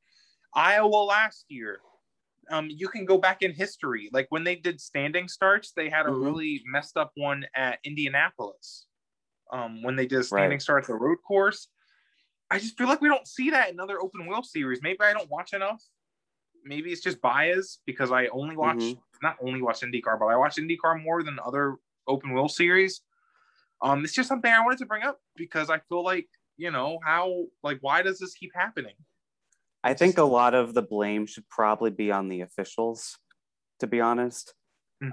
Iowa 0.54 0.88
last 0.88 1.46
year. 1.50 1.80
um, 2.50 2.68
you 2.70 2.90
can 2.90 3.06
go 3.06 3.18
back 3.18 3.44
in 3.44 3.54
history. 3.54 4.10
Like 4.12 4.26
when 4.30 4.44
they 4.44 4.56
did 4.56 4.82
standing 4.82 5.30
starts, 5.30 5.72
they 5.72 5.90
had 5.90 6.06
a 6.06 6.10
Mhm. 6.10 6.26
really 6.26 6.62
messed 6.66 6.98
up 6.98 7.12
one 7.16 7.46
at 7.56 7.80
Indianapolis. 7.86 8.88
Um, 9.54 9.82
when 9.84 9.96
they 9.96 10.06
did 10.06 10.20
a 10.20 10.24
standing 10.24 10.52
Right. 10.52 10.62
start 10.62 10.84
at 10.84 10.88
the 10.88 10.96
road 10.96 11.20
course, 11.26 11.70
I 12.50 12.60
just 12.60 12.78
feel 12.78 12.88
like 12.88 13.00
we 13.00 13.08
don't 13.08 13.28
see 13.28 13.52
that 13.52 13.70
in 13.70 13.80
other 13.80 14.02
open 14.02 14.26
wheel 14.28 14.44
series. 14.44 14.82
Maybe 14.82 15.00
I 15.00 15.14
don't 15.14 15.30
watch 15.30 15.54
enough. 15.54 15.82
Maybe 16.64 16.92
it's 16.92 17.02
just 17.02 17.22
bias 17.22 17.82
because 17.86 18.12
I 18.12 18.28
only 18.28 18.56
watch 18.58 18.96
Mhm. 18.96 19.02
not 19.22 19.38
only 19.42 19.62
watch 19.62 19.82
IndyCar, 19.82 20.20
but 20.20 20.26
I 20.28 20.36
watch 20.38 20.56
IndyCar 20.58 21.02
more 21.04 21.24
than 21.24 21.40
other 21.46 21.78
open 22.08 22.34
wheel 22.34 22.50
series. 22.50 23.02
Um, 23.82 24.04
it's 24.04 24.14
just 24.14 24.30
something 24.30 24.52
I 24.52 24.62
wanted 24.64 24.80
to 24.80 24.86
bring 24.86 25.04
up 25.04 25.22
because 25.36 25.70
I 25.70 25.80
feel 25.80 26.04
like 26.04 26.30
you 26.58 26.72
know 26.72 27.00
how 27.06 27.46
like 27.64 27.80
why 27.82 28.02
does 28.04 28.20
this 28.20 28.34
keep 28.36 28.52
happening? 28.56 28.96
I 29.84 29.94
think 29.94 30.18
a 30.18 30.24
lot 30.24 30.54
of 30.54 30.74
the 30.74 30.82
blame 30.82 31.26
should 31.26 31.48
probably 31.50 31.90
be 31.92 32.12
on 32.12 32.28
the 32.28 32.42
officials, 32.42 33.18
to 33.80 33.88
be 33.88 34.02
honest. 34.02 34.54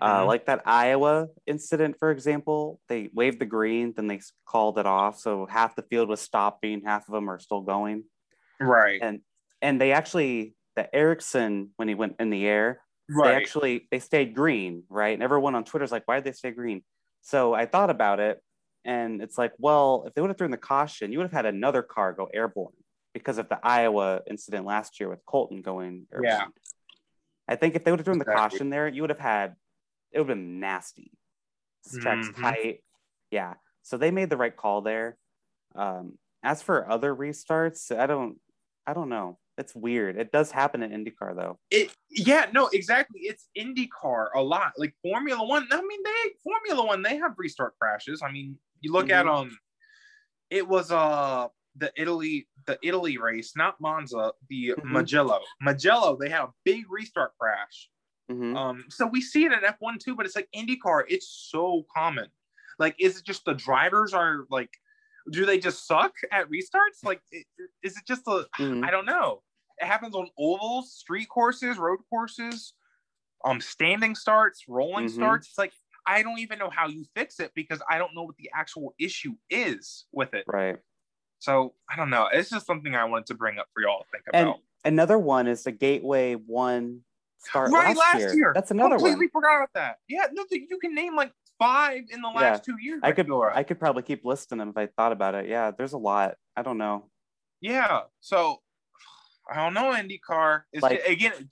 Uh, 0.03 0.25
Mhm. 0.25 0.27
like 0.27 0.47
that 0.47 0.63
Iowa 0.67 1.29
incident, 1.47 1.97
for 1.99 2.11
example, 2.11 2.81
they 2.89 3.11
waved 3.15 3.41
the 3.41 3.47
green, 3.47 3.95
then 3.95 4.07
they 4.09 4.21
called 4.47 4.79
it 4.79 4.87
off. 4.87 5.19
So 5.19 5.47
half 5.47 5.77
the 5.77 5.83
field 5.83 6.09
was 6.09 6.21
stopping, 6.21 6.83
half 6.85 7.09
of 7.09 7.15
them 7.15 7.31
are 7.31 7.39
still 7.39 7.63
going. 7.63 8.05
right, 8.61 9.03
And 9.03 9.23
and 9.63 9.81
they 9.81 9.93
actually 9.93 10.55
the 10.79 10.95
Ericsson 10.95 11.71
when 11.77 11.89
he 11.89 11.95
went 11.97 12.17
in 12.21 12.31
the 12.31 12.47
air, 12.47 12.81
they 13.09 13.15
right, 13.15 13.35
actually 13.35 13.89
they 13.91 13.99
stayed 13.99 14.35
green, 14.35 14.85
right? 14.89 15.13
And 15.15 15.23
everyone 15.23 15.57
on 15.57 15.65
Twitter's 15.65 15.91
like, 15.91 16.05
why 16.07 16.17
did 16.17 16.25
they 16.25 16.33
stay 16.33 16.53
green? 16.53 16.85
So 17.21 17.53
I 17.53 17.67
thought 17.67 17.91
about 17.91 18.21
it, 18.21 18.41
and 18.85 19.21
it's 19.21 19.37
like, 19.37 19.53
well, 19.59 20.05
if 20.07 20.15
they 20.15 20.21
would 20.21 20.31
have 20.31 20.39
thrown 20.39 20.53
the 20.53 20.57
caution, 20.57 21.11
you 21.11 21.19
would 21.19 21.25
have 21.25 21.33
had 21.33 21.47
another 21.47 21.83
car 21.83 22.13
go 22.13 22.29
airborne 22.33 22.73
because 23.13 23.39
of 23.39 23.49
the 23.49 23.59
Iowa 23.61 24.21
incident 24.31 24.65
last 24.67 25.01
year 25.01 25.09
with 25.09 25.25
Colton 25.27 25.63
going 25.63 26.07
airborne. 26.13 26.31
Yeah. 26.31 26.47
I 27.49 27.57
think 27.57 27.75
if 27.75 27.83
they 27.83 27.91
would 27.91 27.99
have 27.99 28.05
thrown 28.05 28.19
the 28.21 28.25
caution 28.25 28.71
there, 28.71 28.87
you 28.87 29.03
would 29.03 29.11
have 29.11 29.19
had 29.19 29.57
it 30.13 30.21
would 30.21 30.29
have 30.29 30.37
been 30.37 30.61
nasty. 30.61 31.11
This 31.85 31.99
track's 32.03 32.29
Mhm. 32.29 32.41
tight. 32.41 32.85
Yeah. 33.31 33.55
So 33.83 33.97
they 33.97 34.11
made 34.11 34.31
the 34.31 34.37
right 34.37 34.57
call 34.57 34.83
there. 34.83 35.19
Um, 35.75 36.19
as 36.43 36.63
for 36.63 36.89
other 36.89 37.15
restarts, 37.15 37.97
I 37.97 38.07
don't 38.07 38.41
I 38.87 38.95
don't 38.95 39.09
know. 39.11 39.39
It's 39.59 39.75
weird. 39.75 40.17
It 40.17 40.33
does 40.33 40.51
happen 40.53 40.83
in 40.83 40.93
IndyCar 40.93 41.35
though. 41.37 41.59
it 41.71 41.95
yeah 42.11 42.47
no 42.53 42.69
exactly 42.73 43.21
it's 43.23 43.49
indycar 43.57 44.29
a 44.35 44.41
lot 44.43 44.73
like 44.79 44.95
formula 45.03 45.45
one 45.47 45.67
i 45.71 45.83
mean 45.83 46.03
they 46.03 46.31
formula 46.43 46.87
one 46.87 47.03
they 47.03 47.17
have 47.19 47.35
restart 47.37 47.75
crashes 47.79 48.23
i 48.23 48.31
mean 48.33 48.57
you 48.81 48.91
look 48.93 49.11
at 49.11 49.27
Mhm. 49.27 49.29
um 49.29 49.59
it 50.51 50.67
was 50.67 50.91
uh 50.93 51.49
the 51.77 51.93
italy 51.97 52.49
the 52.67 52.79
italy 52.83 53.19
race 53.19 53.55
not 53.57 53.81
monza 53.81 54.33
the 54.49 54.75
Mhm. 54.77 54.93
mugello 54.95 55.41
mugello 55.63 56.17
they 56.19 56.31
had 56.31 56.43
a 56.45 56.53
big 56.65 56.85
restart 56.91 57.33
crash 57.39 57.91
Mhm. 58.29 58.55
um 58.59 58.85
so 58.89 59.07
we 59.07 59.21
see 59.21 59.45
it 59.45 59.53
in 59.53 59.61
f1 59.61 59.99
too 59.99 60.17
but 60.17 60.27
it's 60.27 60.37
like 60.37 60.49
indycar 60.57 61.05
it's 61.09 61.29
so 61.51 61.85
common 61.95 62.29
like 62.79 62.97
is 62.99 63.19
it 63.19 63.25
just 63.27 63.45
the 63.45 63.55
drivers 63.55 64.15
are 64.15 64.47
like 64.51 64.71
do 65.31 65.45
they 65.47 65.59
just 65.59 65.87
suck 65.87 66.15
at 66.33 66.49
restarts 66.51 67.05
like 67.05 67.23
is 67.83 67.97
it 67.99 68.05
just 68.07 68.27
a 68.29 68.47
Mhm. 68.59 68.85
I 68.85 68.91
don't 68.91 69.07
know. 69.07 69.43
It 69.81 69.87
happens 69.87 70.15
on 70.15 70.29
ovals, 70.39 70.93
street 70.93 71.29
courses, 71.29 71.79
road 71.79 72.01
courses, 72.11 72.75
um, 73.45 73.61
standing 73.61 74.15
starts, 74.15 74.65
rolling 74.69 75.07
Mhm. 75.07 75.11
starts. 75.15 75.49
It's 75.49 75.59
like 75.59 75.73
I 76.07 76.23
don't 76.23 76.39
even 76.39 76.59
know 76.59 76.71
how 76.71 76.89
you 76.89 77.05
fix 77.15 77.39
it 77.39 77.53
because 77.55 77.83
I 77.89 77.99
don't 77.99 78.15
know 78.15 78.23
what 78.23 78.37
the 78.37 78.51
actual 78.55 78.95
issue 78.99 79.35
is 79.51 80.07
with 80.11 80.33
it. 80.33 80.45
Right. 80.47 80.79
So 81.39 81.75
I 81.91 81.97
don't 81.97 82.09
know. 82.09 82.29
It's 82.33 82.49
just 82.49 82.67
something 82.67 82.95
I 82.95 83.05
wanted 83.05 83.27
to 83.27 83.35
bring 83.35 83.59
up 83.59 83.69
for 83.75 83.83
y'all 83.83 84.03
to 84.05 84.09
think 84.11 84.25
about. 84.27 84.57
And 84.57 84.95
another 84.95 85.19
one 85.19 85.47
is 85.47 85.65
the 85.65 85.73
Gateway 85.73 86.35
one 86.35 87.05
start 87.37 87.71
right, 87.71 87.89
last, 87.89 87.99
last 87.99 88.19
year. 88.21 88.35
year. 88.35 88.53
That's 88.55 88.71
another 88.71 88.97
Completely 88.97 89.27
one. 89.27 89.31
forgot 89.43 89.57
about 89.59 89.73
that. 89.75 89.99
Yeah, 90.09 90.27
no, 90.33 90.45
you 90.51 90.79
can 90.79 90.95
name 90.95 91.15
like 91.15 91.33
five 91.59 92.05
in 92.11 92.23
the 92.23 92.29
last 92.29 92.65
two 92.65 92.77
years. 92.81 93.01
I 93.03 93.13
could. 93.13 93.31
I 93.31 93.63
could 93.63 93.79
probably 93.79 94.03
keep 94.03 94.25
listing 94.25 94.59
them 94.59 94.71
if 94.71 94.79
I 94.79 94.87
thought 94.87 95.13
about 95.13 95.35
it. 95.35 95.47
Yeah, 95.47 95.73
there's 95.73 95.93
a 95.93 95.99
lot. 95.99 96.37
I 96.57 96.63
don't 96.63 96.79
know. 96.79 97.11
Yeah. 97.61 98.03
So 98.21 98.63
I 99.51 99.57
don't 99.57 99.75
know. 99.75 99.93
IndyCar 99.93 100.63
is 100.73 100.83
Like- 100.83 101.05
again 101.07 101.49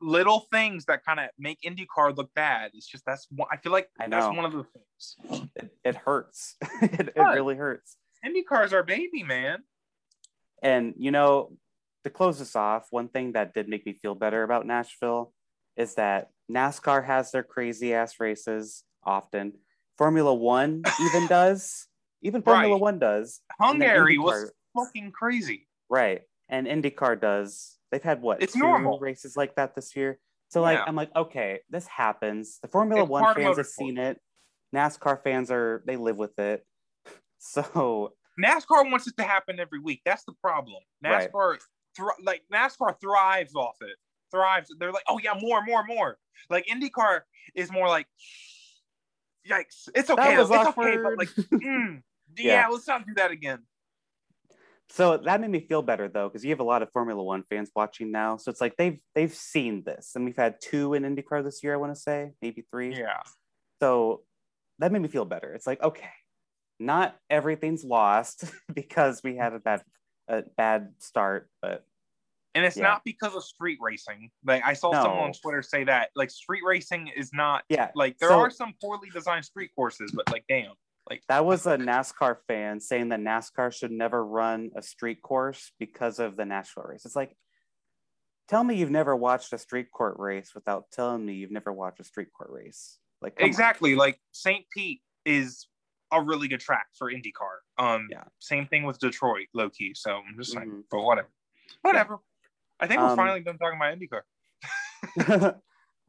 little 0.00 0.40
things 0.52 0.86
that 0.86 1.04
kind 1.04 1.20
of 1.20 1.28
make 1.38 1.60
IndyCar 1.62 2.16
look 2.16 2.32
bad. 2.34 2.72
It's 2.74 2.86
just 2.86 3.04
that's 3.06 3.26
one. 3.30 3.48
I 3.52 3.56
feel 3.58 3.72
like 3.72 3.88
I 4.00 4.08
that's 4.08 4.34
one 4.34 4.44
of 4.44 4.52
the 4.52 4.64
things. 4.64 5.50
It, 5.54 5.70
it 5.84 5.94
hurts. 5.94 6.56
it, 6.82 7.12
it 7.14 7.20
really 7.34 7.54
hurts. 7.54 7.96
IndyCar's 8.26 8.72
our 8.72 8.82
baby, 8.82 9.22
man. 9.22 9.62
And 10.62 10.94
you 10.98 11.10
know, 11.10 11.52
to 12.04 12.10
close 12.10 12.38
this 12.38 12.56
off, 12.56 12.88
one 12.90 13.08
thing 13.08 13.32
that 13.32 13.54
did 13.54 13.68
make 13.68 13.86
me 13.86 13.92
feel 13.92 14.14
better 14.14 14.42
about 14.42 14.66
Nashville 14.66 15.32
is 15.76 15.94
that 15.94 16.30
NASCAR 16.50 17.04
has 17.04 17.30
their 17.30 17.44
crazy 17.44 17.94
ass 17.94 18.18
races 18.18 18.82
often. 19.04 19.52
Formula 19.96 20.34
One 20.34 20.82
even 21.00 21.26
does. 21.28 21.86
Even 22.22 22.42
Formula 22.42 22.74
Right. 22.74 22.80
One 22.80 22.98
does. 22.98 23.40
Hungary 23.60 24.18
was 24.18 24.50
fucking 24.76 25.12
crazy. 25.12 25.68
Right. 25.88 26.22
And 26.48 26.66
IndyCar 26.66 27.20
does. 27.20 27.76
They've 27.90 28.02
had 28.02 28.20
what 28.22 28.42
It's 28.42 28.52
two 28.54 28.60
normal. 28.60 28.98
races 28.98 29.36
like 29.36 29.54
that 29.56 29.74
this 29.74 29.94
year. 29.96 30.18
So 30.48 30.62
like 30.62 30.78
Yeah. 30.78 30.84
I'm 30.86 30.96
like, 30.96 31.14
okay, 31.14 31.60
this 31.70 31.86
happens. 31.86 32.58
The 32.60 32.68
Formula 32.68 33.02
It's 33.02 33.10
One 33.10 33.34
fans 33.34 33.56
have 33.58 33.66
seen 33.66 33.98
it. 33.98 34.20
NASCAR 34.74 35.22
fans 35.22 35.50
are 35.50 35.82
they 35.86 35.96
live 35.96 36.16
with 36.16 36.38
it. 36.38 36.64
So 37.40 38.14
NASCAR 38.42 38.90
wants 38.90 39.06
it 39.06 39.16
to 39.16 39.22
happen 39.22 39.60
every 39.60 39.78
week. 39.78 40.02
That's 40.04 40.24
the 40.24 40.32
problem. 40.42 40.82
Right. 41.04 41.30
NASCAR, 41.32 41.58
thr- 41.96 42.20
like 42.22 42.42
NASCAR 42.52 43.00
thrives 43.00 43.54
off 43.54 43.76
it. 43.80 43.96
Thrives. 44.32 44.70
They're 44.78 44.92
like, 44.92 45.04
oh 45.08 45.18
yeah, 45.22 45.34
more, 45.40 45.64
more, 45.64 45.84
more. 45.86 46.18
Like 46.50 46.66
IndyCar 46.66 47.20
is 47.54 47.70
more 47.72 47.88
like, 47.88 48.06
yikes. 49.48 49.88
It's 49.94 50.10
okay. 50.10 50.36
was 50.36 50.50
It's 50.50 50.58
okay, 50.58 50.96
but 50.96 51.12
awkward. 51.12 51.18
like, 51.18 51.28
mm, 51.52 52.02
yeah. 52.36 52.52
Yeah. 52.52 52.68
let's 52.68 52.86
not 52.86 53.06
do 53.06 53.14
that 53.14 53.30
again. 53.30 53.60
So 54.90 55.16
that 55.18 55.40
made 55.40 55.50
me 55.50 55.60
feel 55.60 55.82
better 55.82 56.08
though, 56.08 56.28
because 56.28 56.44
you 56.44 56.50
have 56.50 56.60
a 56.60 56.64
lot 56.64 56.82
of 56.82 56.90
Formula 56.92 57.22
One 57.22 57.42
fans 57.50 57.70
watching 57.76 58.10
now. 58.10 58.36
So 58.36 58.50
it's 58.50 58.60
like 58.60 58.76
they've 58.76 59.00
they've 59.14 59.34
seen 59.34 59.82
this. 59.84 60.12
And 60.14 60.24
we've 60.24 60.36
had 60.36 60.56
two 60.60 60.94
in 60.94 61.02
IndyCar 61.02 61.44
this 61.44 61.62
year, 61.62 61.74
I 61.74 61.76
want 61.76 61.94
to 61.94 62.00
say, 62.00 62.32
maybe 62.40 62.64
three. 62.70 62.94
Yeah. 62.96 63.20
So 63.82 64.22
that 64.78 64.92
made 64.92 65.02
me 65.02 65.08
feel 65.08 65.24
better. 65.24 65.52
It's 65.54 65.66
like, 65.66 65.82
okay, 65.82 66.10
not 66.80 67.16
everything's 67.28 67.84
lost 67.84 68.44
because 68.74 69.22
we 69.22 69.36
had 69.36 69.52
a 69.54 69.58
bad 69.58 69.82
a 70.28 70.42
bad 70.56 70.92
start, 70.98 71.48
but 71.62 71.84
And 72.54 72.64
it's 72.64 72.76
Yeah. 72.76 72.84
not 72.84 73.02
because 73.04 73.34
of 73.34 73.44
street 73.44 73.78
racing. 73.80 74.30
Like 74.44 74.62
I 74.64 74.72
saw 74.72 74.92
someone 74.92 75.24
on 75.24 75.32
Twitter 75.32 75.62
say 75.62 75.84
that. 75.84 76.10
Like 76.16 76.30
street 76.30 76.62
racing 76.66 77.08
is 77.08 77.30
not 77.34 77.64
yeah, 77.68 77.90
like 77.94 78.16
there 78.18 78.30
So- 78.30 78.40
are 78.40 78.50
some 78.50 78.72
poorly 78.80 79.10
designed 79.12 79.44
street 79.44 79.70
courses, 79.76 80.12
but 80.14 80.30
like 80.32 80.44
damn. 80.48 80.72
Like 81.08 81.22
That 81.28 81.44
was 81.44 81.66
a 81.66 81.76
NASCAR 81.78 82.36
fan 82.46 82.80
saying 82.80 83.08
that 83.10 83.20
NASCAR 83.20 83.72
should 83.72 83.90
never 83.92 84.24
run 84.24 84.70
a 84.76 84.82
street 84.82 85.22
course 85.22 85.72
because 85.78 86.18
of 86.18 86.36
the 86.36 86.44
Nashville 86.44 86.84
race. 86.84 87.04
It's 87.04 87.16
like, 87.16 87.36
tell 88.48 88.62
me 88.64 88.76
you've 88.76 88.90
never 88.90 89.14
watched 89.16 89.52
a 89.52 89.58
street 89.58 89.90
court 89.92 90.16
race 90.18 90.52
without 90.54 90.84
telling 90.92 91.24
me 91.24 91.34
you've 91.34 91.50
never 91.50 91.72
watched 91.72 92.00
a 92.00 92.04
street 92.04 92.28
court 92.36 92.50
race. 92.50 92.98
Like 93.20 93.36
come 93.36 93.44
on. 93.44 93.48
exactly 93.48 93.94
like 93.94 94.18
St. 94.32 94.64
Pete 94.74 95.00
is 95.24 95.66
a 96.12 96.22
really 96.22 96.48
good 96.48 96.60
track 96.60 96.86
for 96.96 97.10
IndyCar. 97.12 97.58
Um 97.82 98.08
Yeah. 98.10 98.24
same 98.38 98.66
thing 98.66 98.84
with 98.84 98.98
Detroit, 98.98 99.46
low 99.54 99.70
key. 99.70 99.92
So 99.94 100.12
I'm 100.16 100.36
just 100.38 100.52
saying, 100.52 100.68
Mhm. 100.70 100.82
but 100.90 101.02
whatever. 101.02 101.28
Whatever. 101.82 102.18
I 102.80 102.86
think 102.86 103.00
we're 103.00 103.08
Um, 103.08 103.16
finally 103.16 103.40
done 103.40 103.58
talking 103.58 103.78
about 103.78 103.98
IndyCar. 103.98 104.22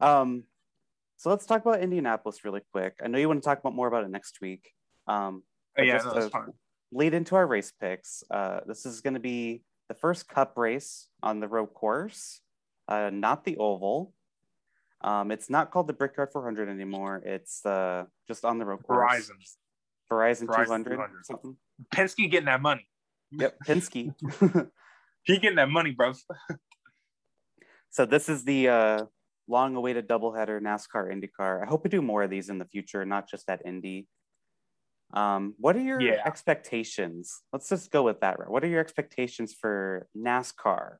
um, 0.00 0.44
so 1.16 1.30
let's 1.30 1.44
talk 1.46 1.60
about 1.66 1.80
Indianapolis 1.80 2.44
really 2.44 2.62
quick. 2.72 2.94
I 3.02 3.08
know 3.08 3.18
you 3.18 3.28
want 3.28 3.42
to 3.42 3.44
talk 3.44 3.58
about 3.58 3.74
more 3.74 3.88
about 3.88 4.04
it 4.04 4.10
next 4.10 4.40
week. 4.40 4.72
Um, 5.12 5.42
Oh, 5.78 5.82
yeah, 5.82 5.98
no, 5.98 6.14
that's 6.14 6.28
fine. 6.28 6.52
lead 6.92 7.14
into 7.14 7.36
our 7.36 7.46
race 7.46 7.72
picks. 7.80 8.22
Uh, 8.30 8.60
this 8.66 8.84
is 8.84 9.00
going 9.00 9.14
to 9.14 9.20
be 9.20 9.62
the 9.88 9.94
first 9.94 10.28
Cup 10.28 10.56
race 10.56 11.08
on 11.22 11.40
the 11.40 11.48
road 11.48 11.72
course, 11.74 12.40
uh, 12.88 13.10
not 13.12 13.44
the 13.44 13.56
oval. 13.56 14.12
Um, 15.00 15.30
it's 15.30 15.48
not 15.48 15.70
called 15.70 15.86
the 15.86 15.92
Brickyard 15.94 16.30
400 16.32 16.68
anymore. 16.68 17.22
It's 17.24 17.64
uh, 17.64 18.04
just 18.28 18.44
on 18.44 18.58
the 18.58 18.66
road 18.66 18.82
course. 18.82 18.98
Horizon. 18.98 19.36
Verizon, 20.12 20.46
Verizon 20.48 20.66
200. 20.66 20.90
200. 20.90 21.24
Something. 21.24 21.56
Penske 21.94 22.30
getting 22.30 22.46
that 22.46 22.60
money. 22.60 22.86
Yep, 23.32 23.56
Penske. 23.66 24.12
He 25.22 25.38
getting 25.38 25.56
that 25.56 25.68
money, 25.70 25.90
bro. 25.92 26.12
so 27.90 28.06
this 28.06 28.28
is 28.28 28.42
the 28.44 28.68
uh, 28.68 29.04
long-awaited 29.48 30.08
doubleheader 30.08 30.60
NASCAR 30.60 31.12
IndyCar. 31.12 31.62
I 31.62 31.66
hope 31.66 31.84
we 31.84 31.90
do 31.90 32.00
more 32.00 32.22
of 32.22 32.30
these 32.30 32.48
in 32.48 32.58
the 32.58 32.64
future, 32.64 33.04
not 33.04 33.28
just 33.28 33.48
at 33.50 33.60
Indy. 33.66 34.08
Um, 35.12 35.54
what 35.58 35.76
are 35.76 35.80
your 35.82 36.00
Yeah. 36.00 36.22
expectations? 36.24 37.42
Let's 37.52 37.68
just 37.68 37.90
go 37.90 38.02
with 38.02 38.20
that. 38.20 38.38
Right? 38.38 38.48
What 38.48 38.64
are 38.64 38.68
your 38.68 38.80
expectations 38.80 39.52
for 39.54 40.08
NASCAR 40.16 40.98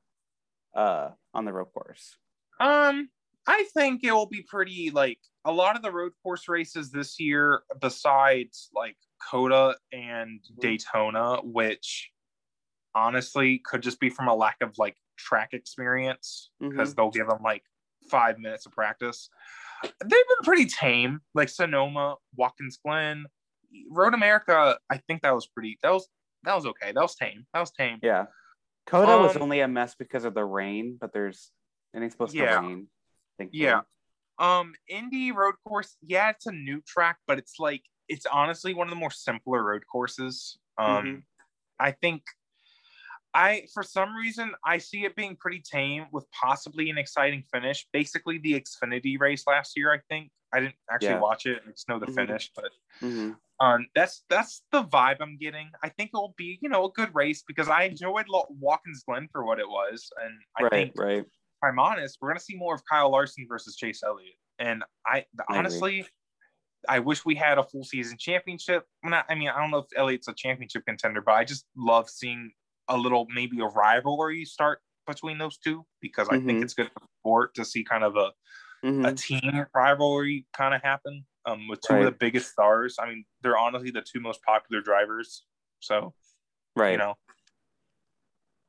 uh, 0.75 1.11
on 1.35 1.45
the 1.45 1.53
road 1.53 1.67
course? 1.73 2.17
Um, 2.59 3.11
I 3.47 3.65
think 3.75 4.05
it 4.05 4.13
will 4.13 4.27
be 4.27 4.43
pretty 4.43 4.91
like 4.91 5.19
a 5.45 5.53
lot 5.53 5.77
of 5.77 5.83
the 5.83 5.91
road 5.91 6.13
course 6.23 6.49
races 6.49 6.91
this 6.91 7.19
year, 7.19 7.63
besides 7.81 8.71
like 8.75 8.97
COTA 9.23 9.77
and 9.93 10.41
Mhm. 10.51 10.61
Daytona, 10.61 11.41
which 11.43 12.11
honestly 12.95 13.61
could 13.65 13.83
just 13.83 14.01
be 14.01 14.11
from 14.11 14.29
a 14.29 14.35
lack 14.35 14.59
of 14.63 14.77
like 14.79 14.97
track 15.17 15.55
experience 15.55 16.51
because 16.61 16.95
they'll 16.95 17.11
give 17.11 17.29
them 17.29 17.43
like 17.43 17.65
five 18.11 18.39
minutes 18.39 18.67
of 18.67 18.73
practice. 18.73 19.31
They've 19.83 20.11
been 20.11 20.45
pretty 20.45 20.67
tame, 20.67 21.21
like 21.35 21.49
Sonoma, 21.49 22.17
Watkins 22.37 22.79
Glen, 22.85 23.27
Road 23.91 24.15
America. 24.15 24.79
I 24.91 24.97
think 24.99 25.23
that 25.23 25.35
was 25.35 25.47
pretty. 25.47 25.79
That 25.83 25.93
was 25.93 26.09
that 26.45 26.55
was 26.55 26.67
okay. 26.67 26.93
That 26.93 27.03
was 27.03 27.15
tame. 27.15 27.47
That 27.53 27.61
was 27.61 27.71
tame. 27.71 27.99
Yeah. 28.03 28.27
COTA 28.87 29.19
was 29.19 29.37
Um, 29.37 29.43
only 29.43 29.61
a 29.61 29.69
mess 29.69 29.95
because 29.95 30.25
of 30.25 30.35
the 30.35 30.45
rain, 30.45 30.97
but 31.01 31.13
there's 31.13 31.53
it 31.95 32.01
ain't 32.01 32.13
supposed 32.13 32.35
Yeah. 32.35 32.61
to 32.61 32.67
rain. 32.67 32.89
thankfully. 33.39 33.63
Yeah. 33.63 33.81
Um, 34.39 34.75
Indy 34.89 35.33
Road 35.33 35.55
Course. 35.67 35.97
Yeah, 36.03 36.31
it's 36.31 36.47
a 36.47 36.53
new 36.53 36.81
track, 36.83 37.19
but 37.27 37.39
it's 37.39 37.59
like 37.59 37.83
it's 38.09 38.27
honestly 38.27 38.75
one 38.75 38.87
of 38.87 38.91
the 38.91 38.97
more 38.97 39.11
simpler 39.11 39.63
road 39.63 39.85
courses. 39.91 40.59
Um, 40.79 40.87
Mhm. 41.07 41.23
I 41.79 41.93
think 41.93 42.23
I 43.33 43.67
for 43.73 43.83
some 43.83 44.15
reason 44.17 44.55
I 44.65 44.79
see 44.79 45.05
it 45.05 45.15
being 45.15 45.37
pretty 45.37 45.61
tame 45.61 46.07
with 46.11 46.27
possibly 46.33 46.91
an 46.91 46.99
exciting 46.99 47.45
finish. 47.53 47.87
Basically, 47.93 48.39
the 48.39 48.55
Xfinity 48.61 49.19
race 49.21 49.47
last 49.47 49.77
year. 49.77 49.93
I 49.93 50.01
think 50.09 50.33
I 50.53 50.61
didn't 50.61 50.75
actually 50.91 51.11
Yeah. 51.11 51.21
watch 51.21 51.47
it. 51.47 51.63
I 51.67 51.71
just 51.71 51.89
know 51.89 52.01
the 52.01 52.07
Mhm. 52.07 52.15
finish, 52.17 52.51
but 52.55 52.73
Mhm. 53.01 53.39
Um, 53.61 53.87
that's 53.95 54.25
that's 54.31 54.63
the 54.73 54.83
vibe 54.85 55.19
I'm 55.21 55.37
getting. 55.37 55.71
I 55.83 55.91
think 55.91 56.11
it'll 56.15 56.35
be 56.37 56.59
you 56.63 56.69
know 56.69 56.87
a 56.87 56.93
good 56.93 57.15
race 57.15 57.43
because 57.47 57.69
I 57.69 57.85
enjoyed 57.85 58.27
Watkins 58.29 59.03
Glen 59.07 59.29
for 59.31 59.45
what 59.45 59.59
it 59.59 59.69
was, 59.69 60.11
and 60.23 60.33
I 60.57 60.63
Right, 60.63 60.73
think 60.73 60.95
right. 60.97 61.19
if 61.19 61.27
I'm 61.63 61.79
honest, 61.79 62.19
we're 62.21 62.31
gonna 62.31 62.41
see 62.41 62.57
more 62.57 62.75
of 62.75 62.83
Kyle 62.91 63.11
Larson 63.11 63.47
versus 63.49 63.77
Chase 63.77 64.03
Elliott. 64.03 64.35
And 64.59 64.85
I 65.07 65.27
agree. 65.39 65.57
honestly, 65.59 66.07
I 66.89 66.99
wish 67.01 67.25
we 67.25 67.35
had 67.35 67.59
a 67.59 67.63
full 67.63 67.85
season 67.85 68.17
championship. 68.19 68.87
I'm 69.05 69.11
not, 69.11 69.27
I 69.29 69.35
mean, 69.35 69.49
I 69.49 69.59
don't 69.61 69.71
know 69.71 69.79
if 69.79 69.87
Elliott's 69.97 70.29
a 70.29 70.35
championship 70.35 70.85
contender, 70.87 71.21
but 71.21 71.33
I 71.33 71.45
just 71.45 71.67
love 71.77 72.09
seeing 72.09 72.53
a 72.89 72.97
little 72.97 73.27
maybe 73.33 73.61
a 73.61 73.67
rivalry 73.67 74.45
start 74.45 74.81
between 75.07 75.39
those 75.39 75.59
two 75.59 75.87
because 76.01 76.29
I 76.29 76.39
think 76.39 76.61
Mhm. 76.61 76.63
it's 76.63 76.75
good 76.75 76.91
for 76.93 77.01
sport 77.21 77.55
to 77.55 77.65
see 77.65 77.85
kind 77.85 78.05
of 78.05 78.17
a, 78.17 78.33
Mhm. 78.85 79.09
a 79.09 79.15
team 79.15 79.67
rivalry 79.75 80.47
kind 80.53 80.75
of 80.75 80.83
happen 80.83 81.27
um, 81.47 81.69
with 81.69 81.81
two 81.81 81.95
of 81.95 82.05
the 82.05 82.13
biggest 82.13 82.53
stars. 82.53 82.97
I 83.01 83.09
mean, 83.09 83.25
they're 83.43 83.59
honestly 83.59 83.91
the 83.91 84.03
two 84.03 84.21
most 84.21 84.43
popular 84.43 84.83
drivers. 84.83 85.45
So 85.81 86.15
right. 86.77 86.93
you 86.93 86.99
know. 86.99 87.15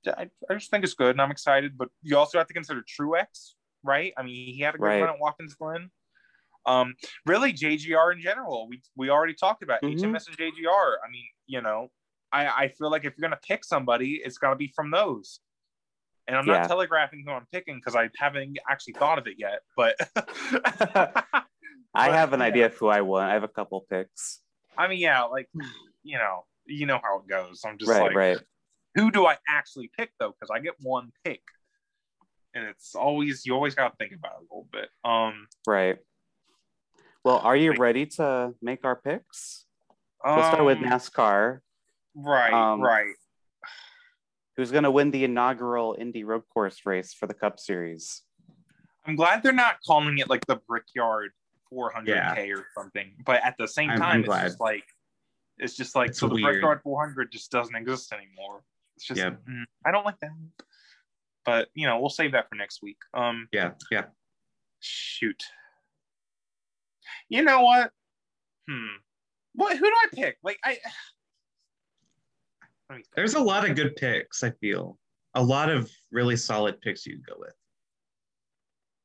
I, 0.07 0.31
I 0.49 0.55
just 0.55 0.71
think 0.71 0.83
it's 0.83 0.95
good 0.95 1.11
and 1.11 1.21
I'm 1.21 1.29
excited, 1.29 1.77
but 1.77 1.89
you 2.01 2.17
also 2.17 2.39
have 2.39 2.47
to 2.47 2.55
consider 2.55 2.81
Truex, 2.81 3.51
right? 3.83 4.13
I 4.17 4.23
mean, 4.23 4.51
he 4.51 4.59
had 4.61 4.73
a 4.73 4.79
good 4.79 4.83
Right. 4.83 5.01
run 5.01 5.13
at 5.13 5.19
Watkins 5.19 5.53
Glen. 5.53 5.91
Um, 6.65 6.95
really, 7.27 7.53
JGR 7.53 8.13
in 8.13 8.19
general, 8.19 8.67
we 8.67 8.81
we 8.95 9.09
already 9.09 9.33
talked 9.35 9.63
about 9.63 9.81
Mhm. 9.81 9.99
HMS 9.99 10.27
and 10.27 10.37
JGR. 10.37 10.97
I 11.05 11.09
mean, 11.11 11.25
you 11.45 11.61
know, 11.61 11.91
I 12.31 12.47
I 12.47 12.67
feel 12.69 12.89
like 12.89 13.05
if 13.05 13.13
you're 13.17 13.27
gonna 13.27 13.39
pick 13.47 13.63
somebody, 13.63 14.21
it's 14.23 14.37
gotta 14.37 14.55
be 14.55 14.67
from 14.75 14.91
those. 14.91 15.39
And 16.27 16.37
I'm 16.37 16.47
Yeah. 16.47 16.59
not 16.59 16.67
telegraphing 16.67 17.23
who 17.25 17.31
I'm 17.31 17.47
picking 17.51 17.75
because 17.75 17.95
I 17.95 18.09
haven't 18.17 18.57
actually 18.69 18.93
thought 18.93 19.17
of 19.17 19.27
it 19.27 19.37
yet. 19.37 19.61
But 19.75 19.95
I 21.93 22.07
But, 22.07 22.15
have 22.15 22.33
an 22.33 22.39
yeah. 22.39 22.45
idea 22.45 22.65
of 22.67 22.75
who 22.75 22.87
I 22.87 23.01
want. 23.01 23.29
I 23.29 23.33
have 23.33 23.43
a 23.43 23.47
couple 23.49 23.81
picks. 23.89 24.39
I 24.77 24.87
mean, 24.87 24.99
yeah, 24.99 25.23
like 25.23 25.49
you 26.03 26.17
know, 26.17 26.45
you 26.65 26.85
know 26.85 26.99
how 27.03 27.19
it 27.19 27.27
goes. 27.27 27.61
I'm 27.65 27.77
just 27.77 27.91
right, 27.91 28.03
like, 28.03 28.15
right. 28.15 28.39
who 28.95 29.11
do 29.11 29.25
I 29.25 29.37
actually 29.49 29.91
pick 29.97 30.11
though? 30.19 30.29
Because 30.31 30.49
I 30.53 30.59
get 30.59 30.75
one 30.79 31.11
pick, 31.25 31.41
and 32.53 32.65
it's 32.65 32.95
always 32.95 33.45
you 33.45 33.53
always 33.53 33.75
got 33.75 33.89
to 33.89 33.95
think 33.97 34.13
about 34.13 34.33
it 34.33 34.47
a 34.49 34.53
little 34.53 34.67
bit. 34.71 34.89
Um, 35.03 35.47
Right. 35.67 35.97
Well, 37.23 37.37
are 37.37 37.55
you 37.55 37.73
ready 37.73 38.07
to 38.17 38.55
make 38.61 38.83
our 38.83 38.95
picks? 38.95 39.65
We'll 40.25 40.37
start 40.43 40.65
with 40.65 40.77
um, 40.79 40.85
NASCAR. 40.85 41.59
Right, 42.15 42.51
Um, 42.53 42.81
right. 42.81 43.13
Who's 44.57 44.71
going 44.71 44.83
to 44.83 44.91
win 44.91 45.11
the 45.11 45.23
inaugural 45.23 45.95
Indy 45.99 46.23
Road 46.23 46.43
Course 46.53 46.85
race 46.85 47.13
for 47.13 47.27
the 47.27 47.33
Cup 47.33 47.59
Series? 47.59 48.23
I'm 49.05 49.15
glad 49.15 49.43
they're 49.43 49.53
not 49.53 49.77
calling 49.85 50.17
it 50.17 50.29
like 50.29 50.45
the 50.47 50.57
Brickyard 50.67 51.31
400k 51.73 52.55
or 52.55 52.65
something. 52.75 53.13
But 53.25 53.43
at 53.43 53.55
the 53.57 53.67
same 53.67 53.89
I'm- 53.89 53.99
time, 53.99 54.11
I'm 54.11 54.19
it's 54.21 54.27
glad. 54.27 54.43
just 54.47 54.59
like 54.59 54.83
it's 55.57 55.75
just 55.75 55.95
like 55.95 56.09
It's 56.09 56.19
so 56.19 56.27
the 56.27 56.35
weird. 56.35 56.53
Brickyard 56.53 56.81
400 56.83 57.31
just 57.31 57.51
doesn't 57.51 57.75
exist 57.75 58.11
anymore. 58.13 58.63
It's 58.95 59.05
just 59.05 59.19
Yep. 59.19 59.41
mm, 59.47 59.63
I 59.85 59.91
don't 59.91 60.05
like 60.05 60.19
that. 60.21 60.31
But 61.45 61.69
you 61.73 61.87
know, 61.87 61.99
we'll 61.99 62.09
save 62.09 62.31
that 62.33 62.49
for 62.49 62.55
next 62.55 62.81
week. 62.81 62.97
Um, 63.13 63.47
Yeah, 63.51 63.71
yeah. 63.91 64.05
shoot. 64.79 65.43
You 67.29 67.43
know 67.43 67.61
what? 67.61 67.91
Hmm. 68.69 68.97
What? 69.53 69.77
Who 69.77 69.85
do 69.85 69.93
I 69.95 70.07
pick? 70.13 70.37
Like 70.43 70.59
I. 70.63 70.77
Let 72.89 72.97
me 72.97 73.03
think. 73.03 73.15
There's 73.15 73.35
a 73.35 73.39
lot 73.39 73.69
of 73.69 73.75
good 73.75 73.95
picks, 73.95 74.43
I 74.43 74.51
feel. 74.51 74.97
A 75.35 75.43
lot 75.43 75.69
of 75.69 75.89
really 76.11 76.35
solid 76.35 76.81
picks 76.81 77.05
you 77.05 77.15
could 77.17 77.25
go 77.27 77.35
with. 77.39 77.53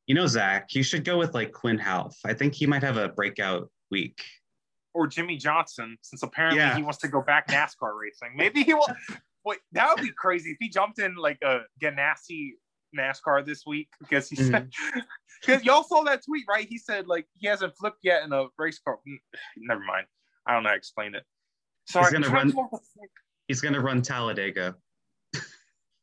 You 0.07 0.15
know, 0.15 0.27
Zack, 0.27 0.75
you 0.75 0.83
should 0.83 1.05
go 1.05 1.19
with 1.19 1.35
like 1.35 1.53
Quin 1.53 1.79
Houff. 1.79 2.15
I 2.25 2.33
think 2.35 2.55
he 2.55 2.67
might 2.67 2.83
have 2.83 2.97
a 2.97 3.09
breakout 3.09 3.71
week. 3.91 4.23
or 4.95 5.07
Jimmie 5.07 5.37
Johnson, 5.37 5.99
since 6.03 6.23
apparently 6.23 6.59
Yeah. 6.61 6.75
he 6.77 6.83
wants 6.83 6.99
to 6.99 7.09
go 7.09 7.21
back 7.21 7.49
NASCAR 7.49 7.99
racing. 8.01 8.31
Maybe 8.35 8.63
he 8.63 8.73
will. 8.73 8.87
Wait, 9.45 9.59
that 9.73 9.89
would 9.95 10.03
be 10.03 10.11
crazy 10.13 10.51
if 10.53 10.57
he 10.59 10.69
jumped 10.71 10.99
in 10.99 11.15
like 11.17 11.39
a 11.43 11.61
Ganassi 11.83 12.53
NASCAR 12.97 13.45
this 13.45 13.65
week 13.67 13.89
because 14.01 14.29
he 14.31 14.37
said 14.37 14.71
Mm-hmm. 14.71 15.01
because 15.43 15.65
y'all 15.65 15.83
saw 15.83 16.03
that 16.05 16.25
tweet 16.25 16.45
right? 16.49 16.67
He 16.69 16.79
said 16.79 17.07
like 17.09 17.27
he 17.35 17.47
hasn't 17.47 17.77
flipped 17.77 17.99
yet 18.03 18.23
in 18.23 18.33
a 18.33 18.47
race 18.59 18.79
car. 18.79 18.99
Mm, 19.07 19.19
Never 19.59 19.81
mind. 19.85 20.07
I 20.47 20.55
don't 20.55 20.63
know 20.63 20.71
how 20.71 20.75
to 20.75 20.79
explain 20.79 21.15
it. 21.15 21.25
Sorry, 21.89 22.05
He's 22.07 22.13
gonna 22.13 22.29
run- 22.31 22.55
He's 23.49 23.61
going 23.61 23.75
to 23.75 23.81
run 23.81 24.01
Talladega 24.03 24.77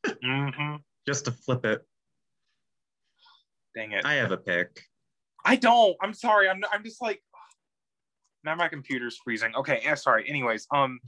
Mhm. 0.06 0.78
just 1.06 1.24
to 1.26 1.32
flip 1.32 1.64
it. 1.64 1.82
Dang 3.74 3.92
it. 3.92 4.04
I 4.04 4.14
have 4.14 4.30
a 4.30 4.36
pick. 4.36 4.82
I 5.44 5.56
don't. 5.56 5.96
I'm 6.00 6.14
sorry. 6.14 6.48
I'm. 6.48 6.62
I'm 6.72 6.84
just 6.84 7.00
like. 7.02 7.22
Now 8.44 8.54
my 8.56 8.68
computer's 8.68 9.16
freezing. 9.24 9.54
Okay. 9.56 9.80
Yeah. 9.82 9.94
Sorry. 9.94 10.28
Anyways. 10.28 10.66
Um. 10.70 11.00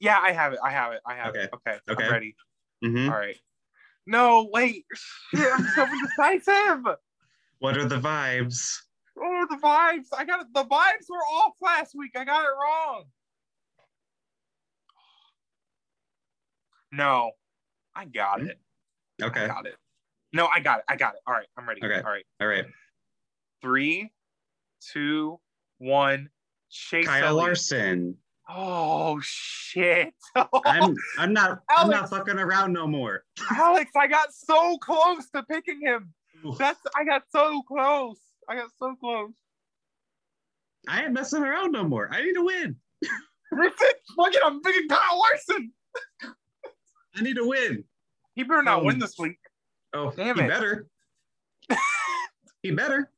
Yeah, 0.00 0.18
I 0.20 0.32
have 0.32 0.52
it. 0.52 0.58
I 0.64 0.70
have 0.70 0.92
it. 0.92 1.00
I 1.06 1.14
have 1.14 1.36
it. 1.36 1.48
Okay. 1.54 1.78
Okay. 1.88 2.04
I'm 2.06 2.10
ready. 2.10 2.34
Mhm. 2.84 3.08
All 3.08 3.16
right. 3.16 3.36
No, 4.06 4.48
wait. 4.52 4.84
Shit, 5.34 5.46
I'm 5.52 5.64
so 5.68 5.86
indecisive. 5.86 6.96
What 7.60 7.76
are 7.78 7.84
the 7.86 8.00
vibes? 8.00 8.76
Oh, 9.16 9.46
the 9.48 9.56
vibes. 9.56 10.08
I 10.18 10.24
got 10.24 10.40
it. 10.40 10.48
The 10.52 10.64
vibes 10.64 11.08
were 11.08 11.16
off 11.18 11.52
last 11.62 11.94
week. 11.96 12.10
I 12.16 12.24
got 12.24 12.42
it 12.44 12.48
wrong. 12.48 13.04
No, 16.92 17.30
I 17.94 18.04
got 18.04 18.40
it. 18.42 18.58
Okay. 19.22 19.40
I 19.40 19.44
Okay. 19.44 19.46
got 19.46 19.66
it. 19.66 19.76
No, 20.34 20.48
I 20.48 20.58
got 20.60 20.80
it. 20.80 20.84
I 20.88 20.96
got 20.96 21.14
it. 21.14 21.20
All 21.26 21.32
right. 21.32 21.46
I'm 21.56 21.66
ready. 21.66 21.80
Okay. 21.82 21.96
All 22.04 22.10
right. 22.10 22.24
All 22.40 22.48
right. 22.48 22.66
Three, 23.62 24.10
two, 24.92 25.38
one. 25.78 26.28
Chase 26.70 27.06
Kyle 27.06 27.24
Elliott. 27.24 27.36
Larson. 27.46 28.16
Oh 28.48 29.20
shit. 29.22 30.12
I'm 30.66 30.94
I'm 31.18 31.32
not 31.32 31.60
I'm 31.70 31.88
not 31.88 31.98
Alex. 31.98 32.10
fucking 32.10 32.38
around 32.38 32.72
no 32.72 32.86
more. 32.86 33.22
Alex, 33.52 33.92
I 33.96 34.08
got 34.08 34.34
so 34.34 34.76
close 34.78 35.30
to 35.30 35.44
picking 35.44 35.80
him. 35.80 36.12
That's 36.58 36.80
I 36.96 37.04
got 37.04 37.22
so 37.30 37.62
close. 37.62 38.18
I 38.48 38.56
got 38.56 38.70
so 38.78 38.96
close. 39.00 39.30
I 40.88 41.04
ain't 41.04 41.12
messing 41.12 41.42
around 41.44 41.70
no 41.72 41.84
more. 41.84 42.08
I 42.12 42.22
need 42.22 42.34
to 42.34 42.44
win. 42.44 42.76
Look 43.52 44.34
at 44.34 44.44
I'm 44.44 44.60
picking 44.60 44.88
Kyle 44.88 45.18
Larson. 45.18 45.72
I 47.16 47.22
need 47.22 47.36
to 47.36 47.46
win. 47.48 47.84
He 48.34 48.42
better 48.42 48.62
not 48.64 48.80
Um, 48.80 48.86
win 48.86 48.98
this 48.98 49.16
week. 49.16 49.38
Oh, 49.94 50.10
Damn 50.16 50.36
he 50.36 50.42
it. 50.42 50.48
better. 50.48 50.86
he 52.62 52.70
better. 52.72 53.10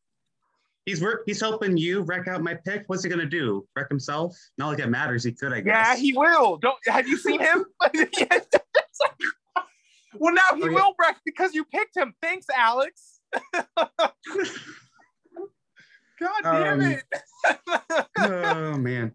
He's 0.85 1.01
work. 1.03 1.23
He's 1.27 1.41
helping 1.41 1.77
you 1.77 2.03
wreck 2.03 2.29
out 2.29 2.43
my 2.43 2.55
pick. 2.55 2.85
What's 2.87 3.03
he 3.03 3.09
gonna 3.11 3.27
do? 3.27 3.67
Wreck 3.75 3.89
himself? 3.89 4.37
Not 4.59 4.69
like 4.69 4.79
it 4.79 4.87
matters. 4.89 5.25
He 5.25 5.33
could, 5.33 5.53
I 5.53 5.61
guess. 5.61 5.75
Yeah, 5.75 5.97
he 5.97 6.13
will. 6.13 6.59
Don't 6.59 6.77
have 6.87 7.09
you 7.09 7.17
seen 7.17 7.41
him? 7.41 7.65
well, 10.15 10.33
now 10.35 10.55
he 10.55 10.63
Oh, 10.63 10.67
yeah. 10.67 10.75
will 10.75 10.95
wreck 11.01 11.17
because 11.25 11.55
you 11.55 11.65
picked 11.65 11.97
him. 11.97 12.15
Thanks, 12.23 12.47
Alex. 12.55 13.21
God 16.21 16.43
damn 16.43 16.81
Um, 16.81 16.83
it. 16.83 17.05
oh 18.19 18.77
man. 18.79 19.13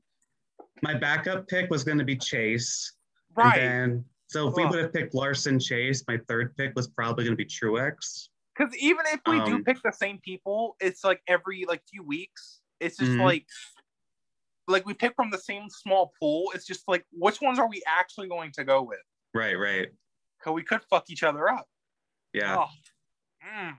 My 0.83 0.93
backup 0.95 1.47
pick 1.47 1.69
was 1.69 1.83
gonna 1.83 2.03
be 2.03 2.15
Chase. 2.17 2.93
right. 3.35 3.57
And 3.59 4.03
so 4.31 4.47
if 4.47 4.55
we 4.55 4.65
would 4.65 4.79
have 4.79 4.93
picked 4.93 5.13
Larson 5.13 5.59
Chase, 5.59 6.05
my 6.07 6.17
third 6.29 6.55
pick 6.55 6.73
was 6.73 6.87
probably 6.87 7.25
gonna 7.25 7.35
be 7.35 7.43
Truex. 7.45 8.29
Because 8.57 8.73
even 8.77 9.05
if 9.07 9.19
we 9.27 9.43
do 9.43 9.55
Um, 9.55 9.63
pick 9.65 9.81
the 9.83 9.91
same 9.91 10.19
people, 10.21 10.77
it's 10.79 11.03
like 11.03 11.21
every 11.27 11.65
like 11.65 11.83
few 11.89 12.01
weeks. 12.01 12.61
It's 12.79 12.95
just 12.97 13.11
Mhm. 13.11 13.25
like 13.25 13.45
like 14.67 14.85
we 14.85 14.93
pick 14.93 15.13
from 15.15 15.31
the 15.31 15.37
same 15.37 15.69
small 15.69 16.13
pool. 16.17 16.49
It's 16.55 16.65
just 16.65 16.87
like 16.87 17.05
which 17.11 17.41
ones 17.41 17.59
are 17.59 17.67
we 17.67 17.83
actually 17.85 18.29
going 18.29 18.53
to 18.53 18.63
go 18.63 18.81
with? 18.81 19.01
Right, 19.33 19.55
right. 19.55 19.89
Because 20.39 20.53
we 20.53 20.63
could 20.63 20.81
fuck 20.89 21.09
each 21.09 21.23
other 21.23 21.49
up. 21.49 21.67
Yeah. 22.31 22.55
Oh, 22.57 22.69
mm. 23.45 23.77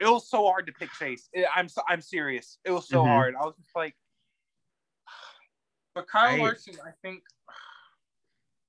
It 0.00 0.06
was 0.06 0.28
so 0.28 0.44
hard 0.48 0.66
to 0.66 0.72
pick 0.72 0.90
Chase. 0.94 1.28
It- 1.32 1.46
I'm 1.54 1.68
so, 1.68 1.80
I'm 1.88 2.00
serious. 2.00 2.58
It 2.64 2.72
was 2.72 2.88
so 2.88 3.04
Mhm. 3.04 3.06
hard. 3.06 3.34
I 3.36 3.44
was 3.44 3.54
just 3.56 3.70
like, 3.76 3.94
but 5.94 6.08
Kyle 6.08 6.34
I- 6.34 6.38
Larson, 6.38 6.74
I 6.84 6.90
think. 7.02 7.22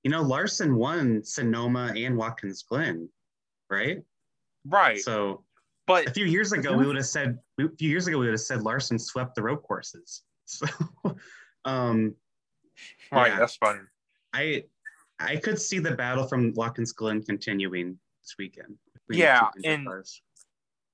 You 0.06 0.12
know, 0.12 0.22
Larson 0.22 0.76
won 0.76 1.24
Sonoma 1.24 1.92
and 1.98 2.16
Watkins 2.16 2.62
Glen, 2.62 3.10
right? 3.72 4.04
Right. 4.64 5.00
So 5.00 5.44
But 5.88 6.06
A 6.08 6.12
few 6.12 6.26
years 6.26 6.52
ago, 6.52 6.78
we 6.78 6.86
would 6.86 6.96
have 6.96 7.08
said 7.08 7.40
a 7.60 7.68
few 7.80 7.90
years 7.90 8.06
ago 8.06 8.20
we 8.20 8.26
would 8.28 8.34
have 8.34 8.40
said 8.42 8.62
Larson 8.62 9.00
swept 9.00 9.34
the 9.34 9.42
road 9.44 9.64
courses. 9.64 10.22
So, 10.48 10.68
um, 11.66 12.14
right, 13.12 13.30
Yeah. 13.32 13.40
that's 13.40 13.56
funny. 13.56 13.80
I 14.32 14.66
I 15.20 15.38
could 15.38 15.60
see 15.60 15.80
the 15.80 15.96
battle 15.96 16.28
from 16.28 16.54
Watkins 16.54 16.92
Glen 16.92 17.24
continuing 17.24 17.98
this 18.22 18.36
weekend. 18.38 18.78
Yeah, 19.10 19.50
and- 19.64 19.88
cars. 19.88 20.22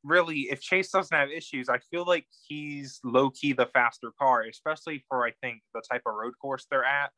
Really, 0.05 0.47
if 0.49 0.61
Chase 0.61 0.89
doesn't 0.89 1.15
have 1.15 1.29
issues, 1.29 1.67
I 1.67 1.79
feel 1.91 2.05
like 2.05 2.25
he's 2.47 3.01
low 3.03 3.29
key 3.29 3.51
the 3.51 3.65
faster 3.67 4.11
car, 4.17 4.43
especially 4.43 5.03
for 5.09 5.25
I 5.27 5.31
think 5.41 5.61
the 5.73 5.81
type 5.91 6.03
of 6.05 6.15
road 6.15 6.33
course 6.41 6.65
they're 6.71 6.85
at. 6.85 7.11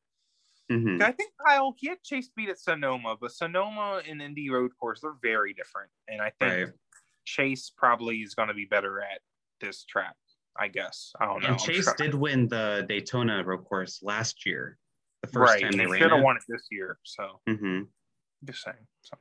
Mhm. 0.72 1.02
I 1.02 1.11
think 1.11 1.34
Kyle 1.45 1.73
he 1.77 1.88
had 1.90 2.02
Chase 2.03 2.30
beat 2.35 2.49
at 2.49 2.60
Sonoma, 2.60 3.18
but 3.19 3.31
Sonoma 3.31 4.02
and 4.07 4.22
Indy 4.22 4.49
road 4.49 4.72
course 4.80 5.02
they're 5.02 5.11
very 5.22 5.53
different, 5.53 5.91
and 6.07 6.22
I 6.22 6.31
think 6.40 6.69
Right. 6.69 6.73
Chase 7.26 7.69
probably 7.76 8.18
is 8.22 8.34
going 8.35 8.48
to 8.48 8.53
be 8.53 8.65
better 8.65 9.02
at 9.02 9.22
this 9.60 9.84
track. 9.85 10.15
I 10.56 10.68
guess 10.68 11.11
I 11.19 11.26
don't 11.26 11.41
know. 11.41 11.49
And 11.49 11.60
Chase 11.60 11.91
did 11.94 12.14
win 12.14 12.48
the 12.48 12.85
Daytona 12.88 13.44
road 13.44 13.65
course 13.65 14.02
last 14.03 14.45
year, 14.45 14.77
the 15.22 15.27
first 15.27 15.53
right. 15.53 15.61
time 15.64 15.72
He 15.73 15.77
they 15.80 15.84
should 15.85 15.91
ran 15.91 16.10
have 16.10 16.19
it. 16.19 16.23
won 16.23 16.38
it 16.38 16.44
this 16.48 16.68
year. 16.72 16.99
So 17.03 17.41
Mhm. 17.48 17.90
just 18.45 18.61
saying. 18.64 18.88
So 19.02 19.18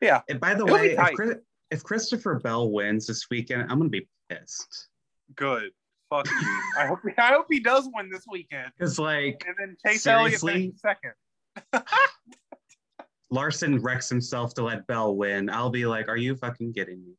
yeah, 0.00 0.22
And 0.28 0.38
by 0.40 0.54
the 0.54 0.64
It'll 0.64 0.74
way, 0.74 0.96
if. 0.96 1.14
Chris, 1.14 1.38
if 1.70 1.82
Christopher 1.82 2.38
Bell 2.38 2.70
wins 2.70 3.06
this 3.06 3.28
weekend, 3.30 3.62
I'm 3.72 3.78
gonna 3.78 3.88
be 3.88 4.08
pissed 4.28 4.88
good. 5.34 5.72
Fuck 6.10 6.26
you. 6.28 6.60
I 6.78 6.86
hope 6.86 7.00
I 7.18 7.32
hope 7.32 7.46
he 7.50 7.60
does 7.60 7.88
win 7.92 8.08
this 8.10 8.24
weekend, 8.30 8.70
because 8.78 8.98
like 8.98 9.44
and 9.46 9.56
then 9.58 9.76
Chase 9.84 10.06
Elliott 10.06 10.40
Seriously? 10.40 10.52
finishes 10.52 10.80
second. 10.80 11.82
Larson 13.30 13.80
wrecks 13.80 14.08
himself 14.08 14.54
to 14.54 14.62
let 14.62 14.86
Bell 14.86 15.16
win. 15.16 15.50
I'll 15.50 15.70
be 15.70 15.84
like, 15.84 16.08
are 16.08 16.16
you 16.16 16.36
fucking 16.36 16.74
kidding 16.74 17.04
me? 17.04 17.14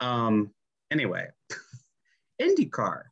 Um. 0.00 0.50
Anyway, 0.90 1.28
IndyCar. 2.42 3.02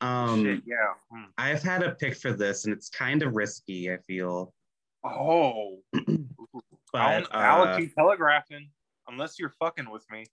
Um, 0.00 0.44
Shit, 0.44 0.62
yeah. 0.66 0.76
Hmm. 1.10 1.24
I've 1.38 1.62
had 1.62 1.82
a 1.82 1.92
pick 1.92 2.16
for 2.16 2.32
this, 2.32 2.64
and 2.64 2.72
it's 2.72 2.88
kind 2.88 3.22
of 3.22 3.34
risky. 3.34 3.92
I 3.92 3.98
feel, 3.98 4.52
Oh, 5.04 5.78
but 5.92 7.00
Alex, 7.00 7.28
uh, 7.32 7.38
Alex, 7.38 7.78
you 7.80 7.88
telegraphing 7.96 8.68
unless 9.08 9.38
you're 9.38 9.52
fucking 9.58 9.90
with 9.90 10.04
me. 10.10 10.24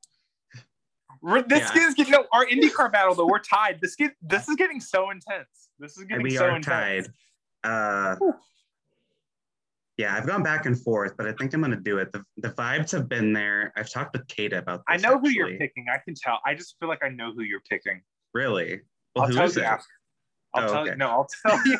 We're, 1.21 1.41
this 1.41 1.69
Yeah. 1.75 1.87
is 1.87 1.93
getting 1.95 2.11
no, 2.13 2.25
our 2.33 2.45
IndyCar 2.45 2.91
battle 2.91 3.15
though. 3.15 3.27
We're 3.27 3.39
tied. 3.39 3.79
This 3.81 3.95
get 3.95 4.13
this 4.21 4.47
is 4.47 4.55
getting 4.55 4.79
so 4.79 5.09
intense. 5.11 5.69
This 5.79 5.97
is 5.97 6.05
getting 6.05 6.29
so 6.29 6.29
intense. 6.29 6.31
we 6.31 6.37
so 6.37 6.45
are 6.45 6.55
intense. 6.55 7.07
tied. 7.63 8.19
Uh, 8.21 8.31
yeah, 9.97 10.15
I've 10.15 10.25
gone 10.25 10.43
back 10.43 10.65
and 10.65 10.79
forth, 10.81 11.17
but 11.17 11.27
I 11.27 11.33
think 11.33 11.53
I'm 11.53 11.61
gonna 11.61 11.75
do 11.75 11.97
it. 11.97 12.11
The, 12.13 12.23
the 12.37 12.49
vibes 12.51 12.91
have 12.93 13.09
been 13.09 13.33
there. 13.33 13.73
I've 13.75 13.89
talked 13.89 14.13
with 14.17 14.27
Kate 14.27 14.53
about 14.53 14.79
This, 14.79 14.85
I 14.87 14.93
this. 14.97 15.03
know 15.03 15.19
who 15.19 15.27
you're 15.29 15.57
picking. 15.57 15.85
I 15.93 15.97
can 15.97 16.13
tell. 16.15 16.39
I 16.45 16.53
just 16.55 16.77
feel 16.79 16.87
like 16.87 17.03
I 17.03 17.09
know 17.09 17.33
who 17.33 17.41
you're 17.43 17.59
picking. 17.69 18.01
Really? 18.33 18.79
Well, 19.15 19.23
I'll 19.25 19.29
who 19.29 19.35
tell 19.35 19.45
is 19.45 19.55
you 19.57 19.61
it? 19.63 19.65
after. 19.65 19.85
I'll 20.55 20.63
Oh, 20.63 20.67
tell 20.73 20.81
okay. 20.83 20.91
you. 20.91 20.95
No, 20.97 21.07
I'll 21.09 21.27
tell 21.45 21.67
you. 21.67 21.77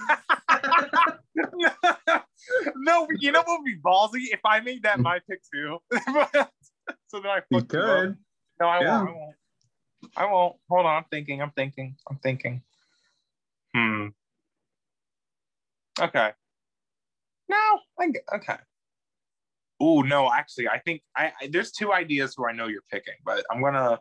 no, 2.76 3.08
you 3.20 3.32
know 3.32 3.40
what 3.46 3.60
would 3.62 3.66
be 3.66 3.78
ballsy 3.80 4.34
if 4.34 4.40
I 4.46 4.60
made 4.60 4.84
that 4.84 5.00
my 5.00 5.20
pick 5.30 5.40
too. 5.54 5.78
so 7.08 7.20
then 7.20 7.26
I 7.26 7.42
You 7.50 7.60
fucked 7.60 7.74
you 7.74 7.80
up. 7.80 8.00
could. 8.02 8.18
No, 8.60 8.68
I 8.68 8.82
Yeah. 8.82 9.04
won't. 9.04 9.10
I 9.10 9.14
won't. 9.14 9.36
I 10.18 10.26
won't. 10.26 10.56
Hold 10.70 10.86
on. 10.86 10.96
I'm 10.98 11.10
thinking. 11.10 11.42
I'm 11.42 11.52
thinking. 11.52 11.96
I'm 12.10 12.18
thinking. 12.18 12.64
Hmm. 13.76 14.08
Okay. 16.00 16.32
No. 17.48 17.80
I 18.00 18.12
okay. 18.36 18.58
Oh 19.80 20.02
no. 20.02 20.32
Actually, 20.32 20.68
I 20.70 20.80
think 20.80 21.04
I, 21.16 21.34
I 21.42 21.48
there's 21.48 21.72
two 21.72 21.94
ideas 21.94 22.34
who 22.36 22.48
I 22.48 22.52
know 22.52 22.68
you're 22.68 22.84
picking, 22.92 23.16
but 23.26 23.44
I'm 23.52 23.62
gonna. 23.62 24.00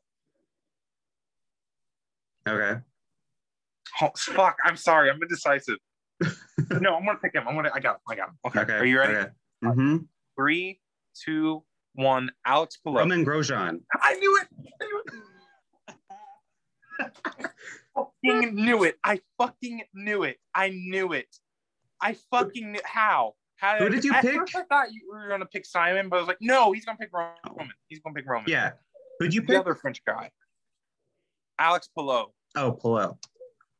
Okay. 2.47 2.81
Oh, 4.01 4.11
fuck. 4.17 4.59
I'm 4.65 4.77
sorry. 4.77 5.11
I'm 5.11 5.21
indecisive. 5.21 5.79
no, 6.81 6.95
I'm 6.97 7.05
gonna 7.05 7.19
pick 7.23 7.35
him. 7.35 7.47
I'm 7.47 7.55
gonna. 7.55 7.71
I 7.75 7.81
got 7.81 7.97
him. 7.97 8.01
I 8.09 8.15
got 8.15 8.29
him. 8.29 8.39
Okay. 8.47 8.61
Okay. 8.61 8.73
Are 8.75 8.85
you 8.85 8.99
ready? 8.99 9.15
Okay. 9.15 9.31
hmm 9.63 9.97
Three, 10.37 10.81
two, 11.15 11.65
one. 11.99 12.31
Alex 12.47 12.79
Palou. 12.83 12.99
Romain 12.99 13.25
Grosjean. 13.25 13.81
I 14.01 14.15
knew 14.15 14.39
it. 14.41 14.49
I 14.81 14.87
knew 14.87 15.03
it. 15.07 15.15
fucking 17.95 18.55
knew 18.55 18.85
it. 18.85 18.97
I 19.05 19.21
fucking 19.37 19.83
knew 19.95 20.23
it. 20.23 20.39
I 20.55 20.71
knew 20.71 21.13
it. 21.13 21.29
I 22.01 22.17
fucking 22.31 22.73
knew 22.73 22.81
how. 22.85 23.35
How 23.57 23.79
Who 23.79 23.89
did 23.89 24.05
you 24.05 24.13
pick? 24.13 24.39
I 24.55 24.63
thought 24.63 24.93
you 24.93 25.11
were 25.13 25.29
gonna 25.29 25.45
pick 25.47 25.67
Simon, 25.67 26.09
but 26.09 26.17
I 26.17 26.19
was 26.21 26.29
like, 26.29 26.39
no, 26.41 26.71
he's 26.73 26.85
gonna 26.85 26.99
pick 26.99 27.11
Romain. 27.13 27.73
He's 27.89 27.99
gonna 27.99 28.15
pick 28.15 28.27
Romain. 28.27 28.47
Yeah. 28.47 28.73
Who'd 29.19 29.35
you 29.35 29.41
the 29.41 29.49
pick? 29.49 29.59
other 29.59 29.75
French 29.75 30.05
guy, 30.05 30.31
Alex 31.59 31.89
Palou. 31.93 32.27
Oh, 32.55 32.73
Palou. 32.73 33.19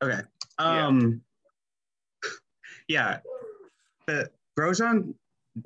Okay. 0.03 0.21
Um. 0.59 1.23
Yeah. 2.89 3.21
The 4.09 4.31
Grosjean 4.59 5.15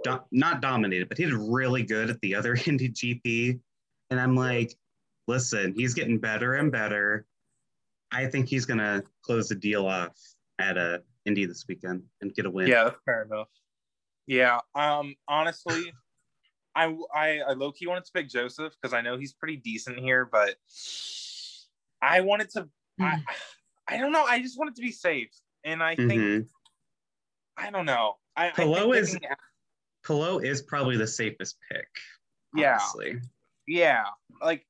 do- 0.04 0.24
not 0.32 0.60
dominated, 0.60 1.08
but 1.08 1.18
he 1.18 1.24
did 1.24 1.34
really 1.34 1.82
good 1.82 2.10
at 2.10 2.20
the 2.20 2.34
other 2.34 2.54
Indy 2.66 2.88
GP, 2.90 3.60
and 4.10 4.20
I'm 4.20 4.34
like, 4.36 4.74
listen, 5.28 5.74
he's 5.76 5.94
getting 5.94 6.18
better 6.18 6.54
and 6.54 6.70
better. 6.72 7.26
I 8.10 8.26
think 8.26 8.48
he's 8.48 8.66
gonna 8.66 9.02
close 9.22 9.48
the 9.48 9.54
deal 9.54 9.86
off 9.86 10.16
at 10.58 10.76
uh, 10.76 10.98
Indy 11.24 11.46
this 11.46 11.64
weekend 11.68 12.02
and 12.20 12.34
get 12.34 12.44
a 12.46 12.50
win. 12.50 12.66
Yeah, 12.68 12.84
that's 12.84 12.98
fair 13.04 13.22
enough. 13.22 13.48
Yeah. 14.26 14.60
Um. 14.74 15.14
Honestly, 15.28 15.92
I 16.74 16.94
I, 17.14 17.38
I 17.40 17.52
low 17.54 17.72
key 17.72 17.86
wanted 17.86 18.04
to 18.04 18.12
pick 18.12 18.28
Josef 18.28 18.74
because 18.80 18.92
I 18.94 19.00
know 19.00 19.16
he's 19.16 19.32
pretty 19.32 19.56
decent 19.56 19.98
here, 19.98 20.24
but 20.30 20.56
I 22.00 22.20
wanted 22.20 22.50
to. 22.50 22.68
I, 23.00 23.22
I 23.88 23.96
don't 23.98 24.12
know. 24.12 24.24
I 24.24 24.40
just 24.40 24.58
wanted 24.58 24.74
to 24.76 24.82
be 24.82 24.92
safe, 24.92 25.30
and 25.64 25.82
I 25.82 25.94
think 25.96 26.12
Mhm. 26.12 26.46
I 27.56 27.70
don't 27.70 27.86
know. 27.86 28.16
I, 28.36 28.48
I 28.48 28.50
think 28.52 28.94
is- 28.96 29.18
Palou 30.04 30.38
is 30.40 30.62
probably 30.62 30.96
the 30.96 31.06
safest 31.06 31.56
pick. 31.70 31.88
Yeah. 32.54 32.72
Honestly. 32.80 33.20
yeah, 33.66 34.04
like 34.42 34.66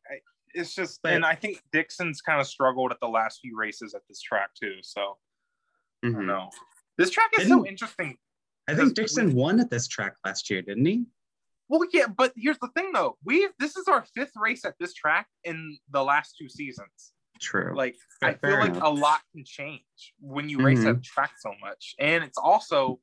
it's 0.54 0.74
just, 0.74 1.00
But- 1.02 1.14
and 1.14 1.24
I 1.24 1.34
think 1.34 1.62
Dixon's 1.72 2.20
kind 2.20 2.40
of 2.40 2.46
struggled 2.46 2.92
at 2.92 3.00
the 3.00 3.08
last 3.08 3.40
few 3.40 3.56
races 3.56 3.94
at 3.94 4.02
this 4.08 4.20
track 4.20 4.50
too. 4.54 4.76
So 4.82 5.18
I 6.04 6.08
don't 6.08 6.14
Mhm. 6.22 6.26
know. 6.26 6.50
This 6.98 7.10
track 7.10 7.30
is 7.38 7.48
so 7.48 7.66
interesting. 7.66 8.18
I 8.68 8.74
think 8.74 8.94
Dixon 8.94 9.28
we- 9.28 9.34
won 9.34 9.58
at 9.60 9.70
this 9.70 9.88
track 9.88 10.14
last 10.24 10.48
year, 10.50 10.62
didn't 10.62 10.84
he? 10.84 11.06
Well, 11.68 11.80
yeah, 11.92 12.06
but 12.06 12.32
here's 12.36 12.58
the 12.58 12.68
thing 12.68 12.92
though. 12.92 13.16
We 13.24 13.48
this 13.58 13.76
is 13.76 13.88
our 13.88 14.04
fifth 14.04 14.36
race 14.36 14.64
at 14.64 14.78
this 14.78 14.92
track 14.92 15.26
in 15.44 15.78
the 15.88 16.04
last 16.04 16.36
two 16.36 16.48
seasons. 16.48 17.12
True. 17.40 17.74
Like 17.74 17.96
I 18.22 18.32
feel 18.32 18.38
fair 18.40 18.60
like 18.60 18.70
enough. 18.72 18.82
a 18.84 18.90
lot 18.90 19.22
can 19.32 19.44
change 19.44 20.14
when 20.20 20.48
you 20.50 20.62
race 20.62 20.80
Mhm. 20.80 20.96
that 20.96 21.02
track 21.02 21.32
so 21.38 21.54
much, 21.60 21.94
and 21.98 22.22
it's 22.22 22.38
also, 22.38 23.00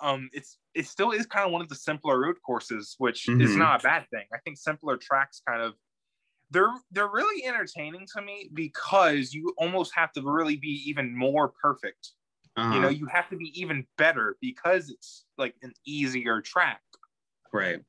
um, 0.00 0.28
it's 0.32 0.58
it 0.74 0.86
still 0.86 1.10
is 1.12 1.26
kind 1.26 1.46
of 1.46 1.52
one 1.52 1.62
of 1.62 1.68
the 1.68 1.74
simpler 1.74 2.20
road 2.20 2.36
courses, 2.44 2.94
which 2.98 3.28
is 3.28 3.52
Mhm. 3.52 3.58
not 3.58 3.80
a 3.80 3.82
bad 3.82 4.06
thing. 4.10 4.26
I 4.32 4.38
think 4.38 4.58
simpler 4.58 4.96
tracks 4.96 5.40
kind 5.46 5.62
of 5.62 5.74
they're 6.50 6.72
they're 6.92 7.10
really 7.10 7.44
entertaining 7.44 8.06
to 8.14 8.22
me 8.22 8.50
because 8.52 9.32
you 9.34 9.52
almost 9.58 9.92
have 9.94 10.12
to 10.12 10.22
really 10.22 10.56
be 10.56 10.82
even 10.86 11.16
more 11.16 11.48
perfect. 11.48 12.12
Uh-huh. 12.56 12.74
You 12.74 12.80
know, 12.80 12.88
you 12.88 13.06
have 13.06 13.28
to 13.30 13.36
be 13.36 13.52
even 13.60 13.86
better 13.98 14.36
because 14.40 14.90
it's 14.90 15.24
like 15.38 15.54
an 15.62 15.72
easier 15.84 16.40
track. 16.40 16.80
right. 17.52 17.80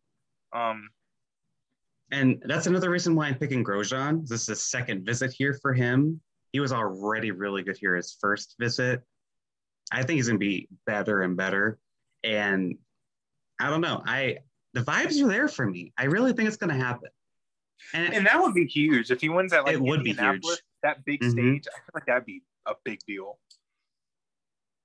Um, 0.53 0.89
And 2.11 2.41
that's 2.45 2.67
another 2.67 2.89
reason 2.89 3.15
why 3.15 3.27
I'm 3.27 3.37
picking 3.37 3.63
Grosjean. 3.65 4.25
This 4.27 4.41
is 4.41 4.47
his 4.47 4.63
second 4.63 5.05
visit 5.05 5.33
here 5.33 5.53
for 5.61 5.73
him. 5.73 6.21
He 6.53 6.59
was 6.61 6.71
already 6.71 7.31
really 7.31 7.63
good 7.63 7.77
here 7.77 7.95
his 7.95 8.17
first 8.19 8.55
visit. 8.59 9.03
I 9.91 10.03
think 10.03 10.15
he's 10.17 10.27
gonna 10.27 10.39
be 10.39 10.69
better 10.85 11.21
and 11.21 11.35
better. 11.35 11.79
And 12.23 12.77
I 13.59 13.69
don't 13.69 13.81
know. 13.81 14.01
I 14.05 14.39
the 14.73 14.81
vibes 14.81 15.21
are 15.23 15.27
there 15.27 15.47
for 15.47 15.65
me. 15.65 15.93
I 15.97 16.05
really 16.05 16.33
think 16.33 16.47
it's 16.47 16.57
gonna 16.57 16.73
happen. 16.77 17.09
And, 17.93 18.13
and 18.13 18.25
that 18.27 18.41
would 18.41 18.53
be 18.53 18.65
huge 18.65 19.11
if 19.11 19.21
he 19.21 19.29
wins 19.29 19.51
that. 19.51 19.63
like 19.65 19.75
It 19.75 19.81
would 19.81 20.03
be 20.03 20.13
huge. 20.13 20.43
that 20.83 21.03
big 21.05 21.21
Mhm. 21.21 21.31
stage. 21.31 21.67
I 21.67 21.77
feel 21.77 21.91
like 21.93 22.05
that'd 22.05 22.25
be 22.25 22.43
a 22.65 22.73
big 22.83 22.99
deal. 23.07 23.39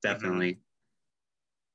definitely. 0.03 0.59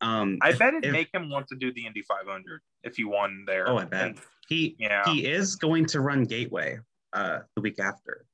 Um 0.02 0.38
I 0.42 0.52
bet 0.54 0.74
it'd 0.74 0.86
If- 0.86 0.92
make 0.92 1.14
him 1.14 1.30
want 1.30 1.48
to 1.48 1.56
do 1.56 1.72
the 1.74 1.86
Indy 1.86 2.02
500 2.04 2.62
if 2.84 2.96
he 2.98 3.04
won 3.04 3.46
there. 3.48 3.68
Oh, 3.70 3.78
I 3.78 3.86
bet. 3.86 4.08
And 4.08 4.22
he 4.48 4.76
Yeah. 4.80 5.04
he 5.06 5.26
is 5.26 5.56
going 5.56 5.86
to 5.88 6.02
run 6.02 6.24
Gateway 6.24 6.80
uh 7.14 7.40
the 7.56 7.62
week 7.62 7.80
after. 7.80 8.26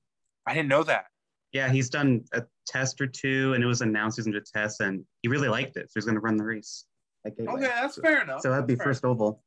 I 0.45 0.53
didn't 0.53 0.69
know 0.69 0.83
that. 0.83 1.05
Yeah, 1.51 1.69
he's 1.69 1.89
done 1.89 2.25
a 2.33 2.43
test 2.65 2.99
or 2.99 3.07
two 3.07 3.53
and 3.53 3.63
it 3.63 3.67
was 3.67 3.81
announced 3.81 4.17
he's 4.17 4.25
gonna 4.25 4.41
test 4.41 4.81
and 4.81 5.05
he 5.21 5.29
really 5.29 5.47
liked 5.47 5.77
it. 5.77 5.89
So 5.89 5.93
he's 5.99 6.05
gonna 6.05 6.19
run 6.19 6.37
the 6.37 6.43
race 6.43 6.85
at 7.25 7.37
Gateway. 7.37 7.53
Okay, 7.53 7.67
that's 7.67 7.97
fair 7.99 8.21
enough. 8.21 8.41
So 8.41 8.49
that'd 8.51 8.67
be 8.67 8.73
That's 8.75 8.83
fair. 8.83 8.93
first 8.93 9.05
oval. 9.05 9.43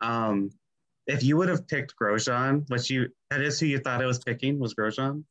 Um, 0.00 0.50
if 1.06 1.22
you 1.22 1.36
would 1.36 1.48
have 1.48 1.66
picked 1.66 1.94
Grosjean, 2.00 2.68
which 2.70 2.90
you 2.90 3.08
that 3.30 3.40
is 3.40 3.58
who 3.58 3.66
you 3.66 3.78
thought 3.78 4.02
I 4.02 4.06
was 4.06 4.18
picking 4.18 4.58
was 4.58 4.74
Grosjean. 4.74 5.24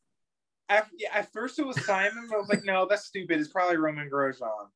At, 0.70 0.88
yeah, 0.98 1.10
at 1.14 1.32
first 1.34 1.60
it 1.60 1.66
was 1.66 1.84
Simon, 1.86 2.28
but 2.30 2.36
I 2.36 2.40
was 2.40 2.48
like, 2.50 2.64
no, 2.64 2.86
that's 2.90 3.06
stupid. 3.06 3.40
It's 3.40 3.50
probably 3.52 3.78
Romain 3.78 4.10
Grosjean. 4.10 4.70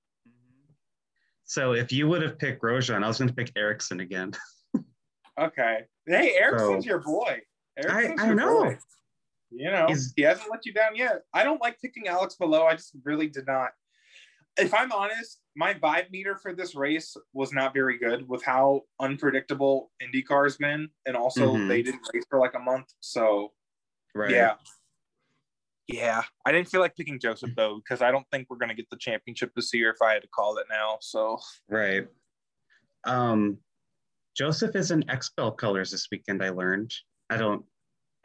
So 1.46 1.74
if 1.74 1.92
you 1.92 2.08
would 2.08 2.22
have 2.22 2.38
picked 2.40 2.62
Grosjean, 2.62 3.04
I 3.04 3.08
was 3.08 3.18
going 3.18 3.30
to 3.30 3.34
pick 3.36 3.52
Ericsson 3.56 4.00
again. 4.00 4.34
Okay. 5.38 5.82
Hey, 6.08 6.34
Ericsson's 6.40 6.86
So- 6.86 6.88
your 6.90 7.00
boy. 7.00 7.42
Ericsson's 7.78 8.22
I 8.22 8.26
your 8.28 8.36
know. 8.36 8.64
boy. 8.64 8.78
You 9.52 9.70
know, 9.70 9.88
He's- 9.88 10.14
he 10.16 10.22
hasn't 10.22 10.50
let 10.50 10.66
you 10.66 10.72
down 10.74 10.96
yet. 10.96 11.24
I 11.34 11.44
don't 11.44 11.60
like 11.60 11.78
picking 11.82 12.08
Alex 12.08 12.36
Palou. 12.36 12.62
I 12.62 12.76
just 12.76 12.94
really 13.04 13.28
did 13.28 13.46
not. 13.46 13.72
If 14.58 14.74
I'm 14.74 14.94
honest, 14.94 15.42
my 15.56 15.74
vibe 15.74 16.12
meter 16.12 16.38
for 16.38 16.54
this 16.54 16.76
race 16.76 17.16
was 17.34 17.54
not 17.54 17.74
very 17.74 17.98
good 17.98 18.28
with 18.28 18.44
how 18.44 18.82
unpredictable 19.00 19.92
IndyCar's 20.02 20.58
been, 20.58 20.90
and 21.06 21.16
also 21.16 21.56
Mhm. 21.56 21.68
they 21.70 21.82
didn't 21.82 22.08
race 22.14 22.26
for 22.30 22.40
like 22.40 22.54
a 22.56 22.60
month. 22.60 22.94
So 23.00 23.54
Right. 24.14 24.32
yeah, 24.32 24.58
yeah. 25.88 26.24
I 26.46 26.52
didn't 26.52 26.70
feel 26.70 26.82
like 26.82 26.96
picking 26.96 27.20
Josef 27.20 27.52
though 27.56 27.78
because 27.78 28.02
I 28.02 28.12
don't 28.12 28.28
think 28.32 28.50
we're 28.50 28.58
gonna 28.58 28.74
get 28.76 28.90
the 28.90 28.98
championship 28.98 29.54
this 29.56 29.74
year 29.74 29.92
if 29.92 30.02
I 30.02 30.14
had 30.14 30.22
to 30.24 30.28
call 30.30 30.58
it 30.58 30.68
now. 30.70 30.98
So 31.02 31.40
Right. 31.70 32.08
Um, 33.06 33.60
Josef 34.36 34.76
is 34.76 34.92
in 34.92 35.04
XPEL 35.10 35.52
colors 35.58 35.92
this 35.92 36.08
weekend. 36.12 36.44
I 36.44 36.50
learned. 36.50 36.94
I 37.30 37.38
don't. 37.38 37.66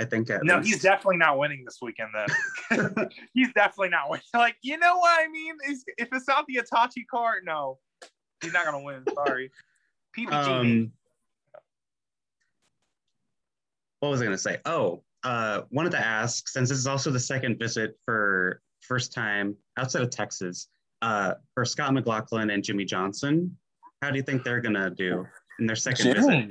I 0.01 0.05
think 0.07 0.31
at 0.31 0.43
no, 0.43 0.57
least. 0.57 0.69
he's 0.69 0.83
definitely 0.83 1.19
not 1.19 1.39
winning 1.39 1.63
this 1.65 1.79
weekend. 1.83 2.11
Then 2.71 2.95
he's 3.35 3.53
definitely 3.53 3.91
not 3.91 4.09
winning. 4.09 4.25
Like 4.35 4.57
you 4.63 4.79
know 4.79 4.97
what 4.99 5.21
I 5.21 5.29
mean? 5.29 5.55
Is 5.69 5.85
if 5.99 6.09
it's 6.13 6.27
not 6.27 6.47
the 6.49 6.55
Hitachi 6.55 7.05
car, 7.05 7.35
no, 7.45 7.79
he's 8.43 8.53
not 8.53 8.65
gonna 8.65 8.83
win. 8.83 9.05
Sorry, 9.15 9.51
PPG. 10.17 10.33
um, 10.33 10.93
what 14.01 14.09
was 14.09 14.21
I 14.21 14.25
going 14.25 14.37
to 14.37 14.43
say? 14.43 14.59
Oh, 14.65 15.03
uh, 15.25 15.63
wanted 15.71 15.91
to 15.93 15.99
ask 15.99 16.49
since 16.49 16.71
this 16.71 16.79
is 16.79 16.87
also 16.87 17.11
the 17.11 17.21
second 17.21 17.59
visit 17.59 17.99
for 18.07 18.63
first 18.81 19.13
time 19.13 19.55
outside 19.77 20.03
of 20.03 20.11
Texas 20.11 20.69
uh, 21.03 21.35
for 21.55 21.65
Scott 21.67 21.93
McLaughlin 21.93 22.51
and 22.51 22.65
Jimmie 22.65 22.87
Johnson. 22.87 23.57
How 24.01 24.11
do 24.11 24.17
you 24.17 24.23
think 24.23 24.43
they're 24.43 24.63
going 24.63 24.75
to 24.75 24.89
do 24.91 25.27
in 25.59 25.67
their 25.67 25.77
second 25.77 26.15
visit? 26.15 26.51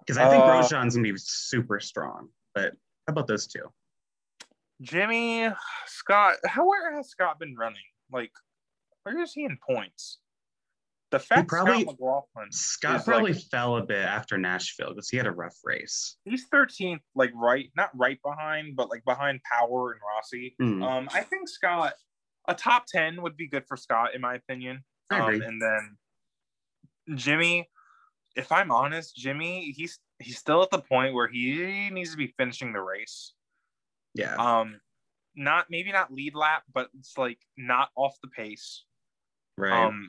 Because 0.00 0.18
I 0.18 0.28
think 0.28 0.44
Uh, 0.44 0.46
Grosjean's 0.46 0.94
going 0.94 1.04
to 1.06 1.12
be 1.12 1.18
super 1.18 1.80
strong. 1.80 2.28
But 2.54 2.74
how 3.10 3.12
about 3.12 3.26
those 3.26 3.48
two? 3.48 3.64
Jimmy, 4.80 5.48
Scott. 5.86 6.36
How 6.46 6.66
where 6.68 6.94
has 6.94 7.08
Scott 7.08 7.40
been 7.40 7.56
running? 7.56 7.82
Like, 8.12 8.30
where 9.02 9.18
is 9.20 9.32
he 9.32 9.44
in 9.44 9.58
points? 9.68 10.20
The 11.10 11.18
fact 11.18 11.48
probably- 11.48 11.82
Scott 11.82 11.94
McLaughlin, 11.98 12.52
Scott 12.52 13.04
probably 13.04 13.32
like- 13.32 13.42
fell 13.50 13.78
a 13.78 13.82
bit 13.82 13.98
after 13.98 14.38
Nashville 14.38 14.90
because 14.90 15.08
he 15.08 15.16
had 15.16 15.26
a 15.26 15.32
rough 15.32 15.56
race. 15.64 16.18
he's 16.24 16.48
13th, 16.50 17.00
like 17.16 17.32
right, 17.34 17.72
not 17.76 17.90
right 17.98 18.20
behind, 18.22 18.76
but 18.76 18.90
like 18.90 19.04
behind 19.04 19.40
Power 19.42 19.90
and 19.90 20.00
Rossi. 20.14 20.54
Hmm. 20.60 20.82
Um, 20.84 21.08
I 21.12 21.22
think 21.24 21.48
Scott, 21.48 21.94
a 22.46 22.54
top 22.54 22.86
10 22.86 23.22
would 23.22 23.36
be 23.36 23.48
good 23.48 23.66
for 23.66 23.76
Scott, 23.76 24.14
in 24.14 24.20
my 24.20 24.36
opinion. 24.36 24.84
Um, 25.10 25.42
and 25.42 25.60
then 25.60 25.98
Jimmy, 27.16 27.68
if 28.36 28.52
I'm 28.52 28.70
honest, 28.70 29.16
Jimmy, 29.16 29.72
he's 29.76 29.98
he's 30.20 30.38
still 30.38 30.62
at 30.62 30.70
the 30.70 30.78
point 30.80 31.14
where 31.14 31.26
he 31.28 31.90
needs 31.90 32.10
to 32.12 32.16
be 32.16 32.28
finishing 32.38 32.72
the 32.72 32.80
race. 32.80 33.32
yeah. 34.14 34.34
Um, 34.36 34.80
not 35.36 35.66
maybe 35.70 35.92
not 35.92 36.12
lead 36.12 36.34
lap, 36.34 36.64
but 36.74 36.90
it's 36.98 37.16
like 37.16 37.38
not 37.56 37.90
off 37.96 38.16
the 38.22 38.28
pace. 38.28 38.84
right. 39.56 39.86
Um, 39.86 40.08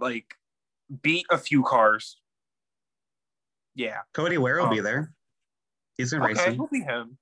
like 0.00 0.34
beat 1.02 1.26
a 1.30 1.38
few 1.38 1.62
cars. 1.62 2.18
Yeah. 3.74 3.98
Cody 4.12 4.38
Ware 4.38 4.58
will 4.60 4.68
be 4.68 4.78
um, 4.80 4.84
there. 4.84 5.12
He's 5.96 6.12
in 6.12 6.20
Okay, 6.20 6.32
racing. 6.34 6.54
he'll 6.54 6.66
be 6.66 6.80
him. 6.80 7.16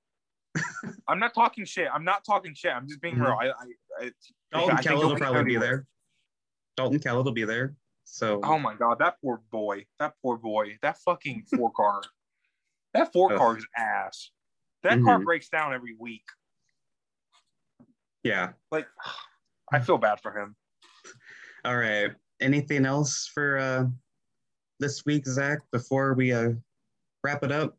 I'm 1.08 1.18
not 1.18 1.34
talking 1.34 1.64
shit. 1.66 1.88
I'm 1.92 2.04
not 2.04 2.24
talking 2.24 2.54
shit. 2.54 2.72
I'm 2.72 2.88
just 2.88 3.00
being 3.00 3.16
Mhm. 3.16 3.26
real. 3.26 3.36
I, 3.40 3.48
I, 3.48 4.04
I 4.06 4.10
Dalton 4.52 4.76
Kellett 4.78 5.06
he'll 5.06 5.16
probably 5.16 5.44
be 5.44 5.56
there. 5.58 5.86
Dalton 6.76 6.98
Kellett 6.98 7.24
will 7.24 7.32
be 7.32 7.44
there. 7.44 7.76
So 8.10 8.40
Oh 8.42 8.58
my 8.58 8.74
god, 8.74 8.98
that 9.00 9.16
poor 9.22 9.40
boy. 9.52 9.84
That 9.98 10.14
poor 10.22 10.36
boy. 10.38 10.78
That 10.82 10.98
fucking 11.04 11.44
four 11.56 11.70
car. 11.72 12.00
That 12.94 13.12
four 13.12 13.36
car 13.36 13.58
is 13.58 13.66
ass. 13.76 14.30
That 14.82 15.02
car 15.02 15.18
Mhm. 15.18 15.24
breaks 15.24 15.48
down 15.48 15.74
every 15.74 15.94
week. 15.98 16.24
yeah. 18.24 18.52
Like, 18.70 18.86
I 19.72 19.80
feel 19.80 19.98
bad 19.98 20.20
for 20.20 20.36
him. 20.36 20.56
All 21.64 21.76
right. 21.76 22.10
Anything 22.40 22.86
else 22.86 23.30
for 23.32 23.58
uh, 23.58 23.84
this 24.80 25.04
week, 25.04 25.26
Zack? 25.26 25.58
Before 25.72 26.14
we 26.14 26.32
uh, 26.32 26.50
wrap 27.24 27.42
it 27.44 27.52
up. 27.52 27.76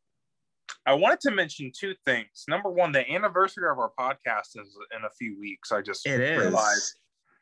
I 0.85 0.93
wanted 0.93 1.19
to 1.21 1.31
mention 1.31 1.71
two 1.77 1.93
things. 2.05 2.45
Number 2.47 2.69
one, 2.69 2.91
the 2.91 3.09
anniversary 3.11 3.69
of 3.69 3.77
our 3.79 3.91
podcast 3.99 4.55
is 4.55 4.77
in 4.95 5.03
a 5.05 5.09
few 5.17 5.39
weeks. 5.39 5.71
I 5.71 5.81
just 5.81 6.05
It 6.05 6.19
is. 6.21 6.39
realized. 6.39 6.99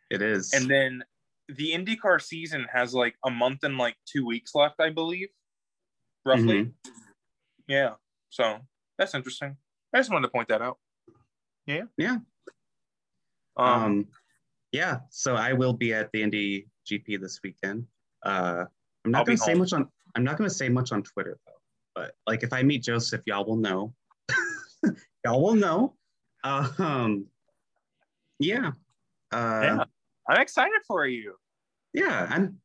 It 0.09 0.21
is. 0.21 0.53
And 0.53 0.69
then 0.69 1.03
the 1.49 1.71
IndyCar 1.71 2.21
season 2.21 2.65
has 2.71 2.93
like 2.93 3.15
a 3.25 3.29
month 3.29 3.63
and 3.63 3.77
like 3.77 3.95
two 4.05 4.25
weeks 4.25 4.53
left, 4.53 4.79
I 4.79 4.89
believe, 4.89 5.29
roughly. 6.25 6.63
Mm-hmm. 6.63 6.91
Yeah. 7.67 7.91
So 8.29 8.59
that's 8.97 9.15
interesting. 9.15 9.57
I 9.93 9.99
just 9.99 10.11
wanted 10.11 10.27
to 10.27 10.31
point 10.31 10.49
that 10.49 10.61
out. 10.61 10.77
Yeah. 11.65 11.83
Yeah. 11.97 12.17
Um, 13.55 13.83
um, 13.83 14.07
yeah. 14.71 14.99
So 15.09 15.35
I 15.35 15.53
will 15.53 15.73
be 15.73 15.93
at 15.93 16.11
the 16.11 16.23
Indy 16.23 16.67
GP 16.89 17.19
this 17.21 17.39
weekend. 17.43 17.85
Uh, 18.23 18.65
I'm 19.05 19.15
I'll 19.15 19.21
not 19.21 19.25
going 19.25 19.37
to 19.37 19.43
say 19.43 19.51
home. 19.51 19.59
much 19.59 19.73
on. 19.73 19.87
I'm 20.15 20.23
not 20.23 20.37
going 20.37 20.49
to 20.49 20.55
say 20.55 20.69
much 20.69 20.91
on 20.91 21.03
Twitter 21.03 21.37
though. 21.45 21.53
But 21.95 22.13
like, 22.25 22.43
if 22.43 22.53
I 22.53 22.63
meet 22.63 22.83
Josef, 22.83 23.21
y'all 23.25 23.45
will 23.45 23.57
know. 23.57 23.93
y'all 25.25 25.41
will 25.41 25.55
know. 25.55 25.95
Um, 26.43 27.25
yeah. 28.39 28.71
Uh, 29.31 29.61
yeah. 29.63 29.83
I'm 30.29 30.41
excited 30.41 30.81
for 30.87 31.05
you. 31.07 31.35
yeah 31.93 32.27
i'm 32.29 32.59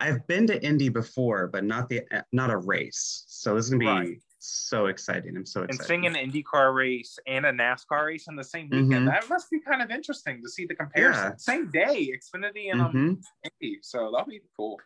i've 0.00 0.26
been 0.26 0.46
to 0.46 0.62
indy 0.64 0.88
before 0.88 1.46
but 1.48 1.64
not 1.64 1.88
the 1.88 2.02
not 2.32 2.50
a 2.50 2.56
race 2.56 3.24
so 3.26 3.54
this 3.54 3.64
is 3.66 3.70
gonna 3.70 3.80
be 3.80 3.86
Right. 3.86 4.22
so 4.38 4.86
exciting 4.86 5.36
i'm 5.36 5.46
so 5.46 5.62
excited. 5.62 5.80
And 5.80 5.86
seeing 5.88 6.06
an 6.06 6.14
IndyCar 6.30 6.74
race 6.74 7.18
and 7.26 7.46
a 7.46 7.52
NASCAR 7.52 8.06
race 8.06 8.26
in 8.28 8.36
the 8.36 8.44
same 8.44 8.68
weekend, 8.70 8.90
Mhm. 8.92 9.06
that 9.06 9.28
must 9.28 9.50
be 9.50 9.58
kind 9.60 9.80
of 9.82 9.90
interesting 9.90 10.42
to 10.42 10.48
see 10.50 10.66
the 10.66 10.74
comparison. 10.74 11.30
Yeah. 11.30 11.36
Same 11.36 11.70
day, 11.70 12.12
Xfinity 12.18 12.70
and 12.70 12.80
um, 12.82 12.92
Mhm. 12.92 13.22
Indy. 13.62 13.78
So 13.82 14.10
that'll 14.12 14.26
be 14.28 14.42
cool. 14.56 14.80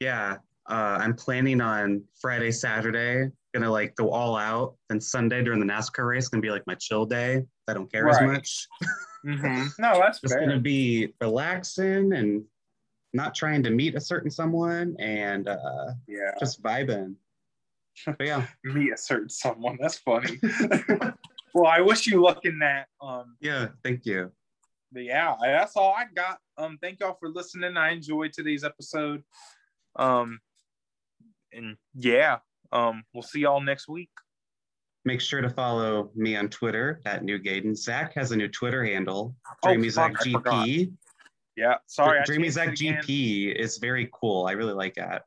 yeah 0.00 0.36
uh, 0.68 0.98
i'm 1.00 1.14
planning 1.14 1.60
on 1.60 2.02
friday 2.20 2.50
saturday 2.50 3.30
gonna 3.54 3.70
like 3.70 3.94
go 3.94 4.10
all 4.10 4.36
out 4.36 4.74
then 4.88 5.00
sunday 5.00 5.40
during 5.44 5.60
the 5.60 5.66
nascar 5.66 6.08
race 6.08 6.28
gonna 6.28 6.40
be 6.42 6.50
like 6.50 6.66
my 6.66 6.74
chill 6.74 7.06
day 7.06 7.42
i 7.68 7.74
don't 7.74 7.90
care 7.90 8.08
as 8.08 8.20
much 8.20 8.68
Mm-hmm. 9.26 9.66
No, 9.82 9.98
that's 9.98 10.20
it's 10.22 10.32
fair. 10.32 10.40
gonna 10.40 10.60
be 10.60 11.12
relaxing 11.20 12.12
and 12.12 12.44
not 13.12 13.34
trying 13.34 13.62
to 13.64 13.70
meet 13.70 13.94
a 13.94 14.00
certain 14.00 14.30
someone 14.30 14.94
and 14.98 15.48
uh, 15.48 15.92
yeah. 16.06 16.32
just 16.38 16.62
vibing 16.62 17.16
but 18.06 18.26
yeah 18.26 18.46
Me 18.64 18.90
a 18.90 18.96
certain 18.96 19.28
someone. 19.28 19.78
That's 19.80 19.98
funny. 19.98 20.38
well, 21.54 21.66
I 21.66 21.80
wish 21.80 22.06
you 22.06 22.22
luck 22.22 22.44
in 22.44 22.58
that. 22.60 22.86
Um, 23.00 23.36
yeah 23.40 23.68
thank 23.82 24.06
you 24.06 24.30
but 24.92 25.02
yeah, 25.04 25.34
that's 25.42 25.76
all 25.76 25.92
I 25.92 26.04
got. 26.14 26.38
Um, 26.56 26.78
thank 26.80 27.00
y'all 27.00 27.16
for 27.18 27.28
listening. 27.28 27.76
I 27.76 27.90
enjoyed 27.90 28.32
today's 28.32 28.64
episode. 28.64 29.22
Um, 29.96 30.38
and 31.52 31.76
yeah, 31.92 32.38
um, 32.72 33.02
we'll 33.12 33.24
see 33.24 33.40
y'all 33.40 33.60
next 33.60 33.88
week. 33.88 34.10
Make 35.06 35.20
sure 35.20 35.40
to 35.40 35.48
follow 35.48 36.10
me 36.16 36.34
on 36.34 36.48
Twitter 36.48 37.00
at 37.06 37.22
New 37.22 37.38
Gayden. 37.38 37.76
Zack 37.76 38.12
has 38.14 38.32
a 38.32 38.36
new 38.36 38.48
Twitter 38.48 38.84
handle, 38.84 39.36
Oh, 39.64 39.88
Zack 39.88 40.14
fuck, 40.16 40.44
GP. 40.44 40.92
Yeah, 41.56 41.76
sorry. 41.86 42.22
Dreamy 42.26 42.50
Zack. 42.50 42.70
GP 42.70 43.54
is 43.54 43.78
very 43.78 44.10
cool. 44.12 44.46
I 44.46 44.52
really 44.52 44.74
like 44.74 44.94
that. 44.96 45.22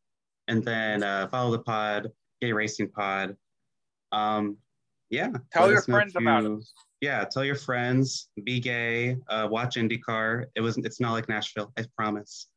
And 0.50 0.66
then 0.66 1.02
uh, 1.02 1.30
follow 1.30 1.52
the 1.52 1.60
pod, 1.60 2.12
Gay 2.42 2.52
Racing 2.52 2.90
Pod. 2.90 3.38
Um, 4.12 4.58
yeah. 5.10 5.30
Tell 5.54 5.72
your 5.72 5.82
friends 5.82 6.14
if 6.14 6.22
about 6.22 6.44
it. 6.44 6.60
Yeah, 7.00 7.24
tell 7.24 7.46
your 7.46 7.56
friends. 7.56 8.28
Be 8.44 8.60
gay. 8.60 9.16
Uh, 9.30 9.48
watch 9.50 9.76
IndyCar. 9.78 10.48
It 10.56 10.62
was. 10.62 10.78
It's 10.78 11.00
not 11.00 11.14
like 11.14 11.30
Nashville. 11.30 11.72
I 11.78 11.86
promise. 11.96 12.48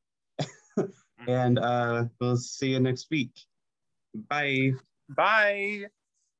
and 1.29 1.61
uh, 1.61 2.07
we'll 2.21 2.37
see 2.37 2.71
you 2.71 2.81
next 2.81 3.07
week. 3.13 3.31
Bye. 4.29 4.73
Bye. 5.09 5.85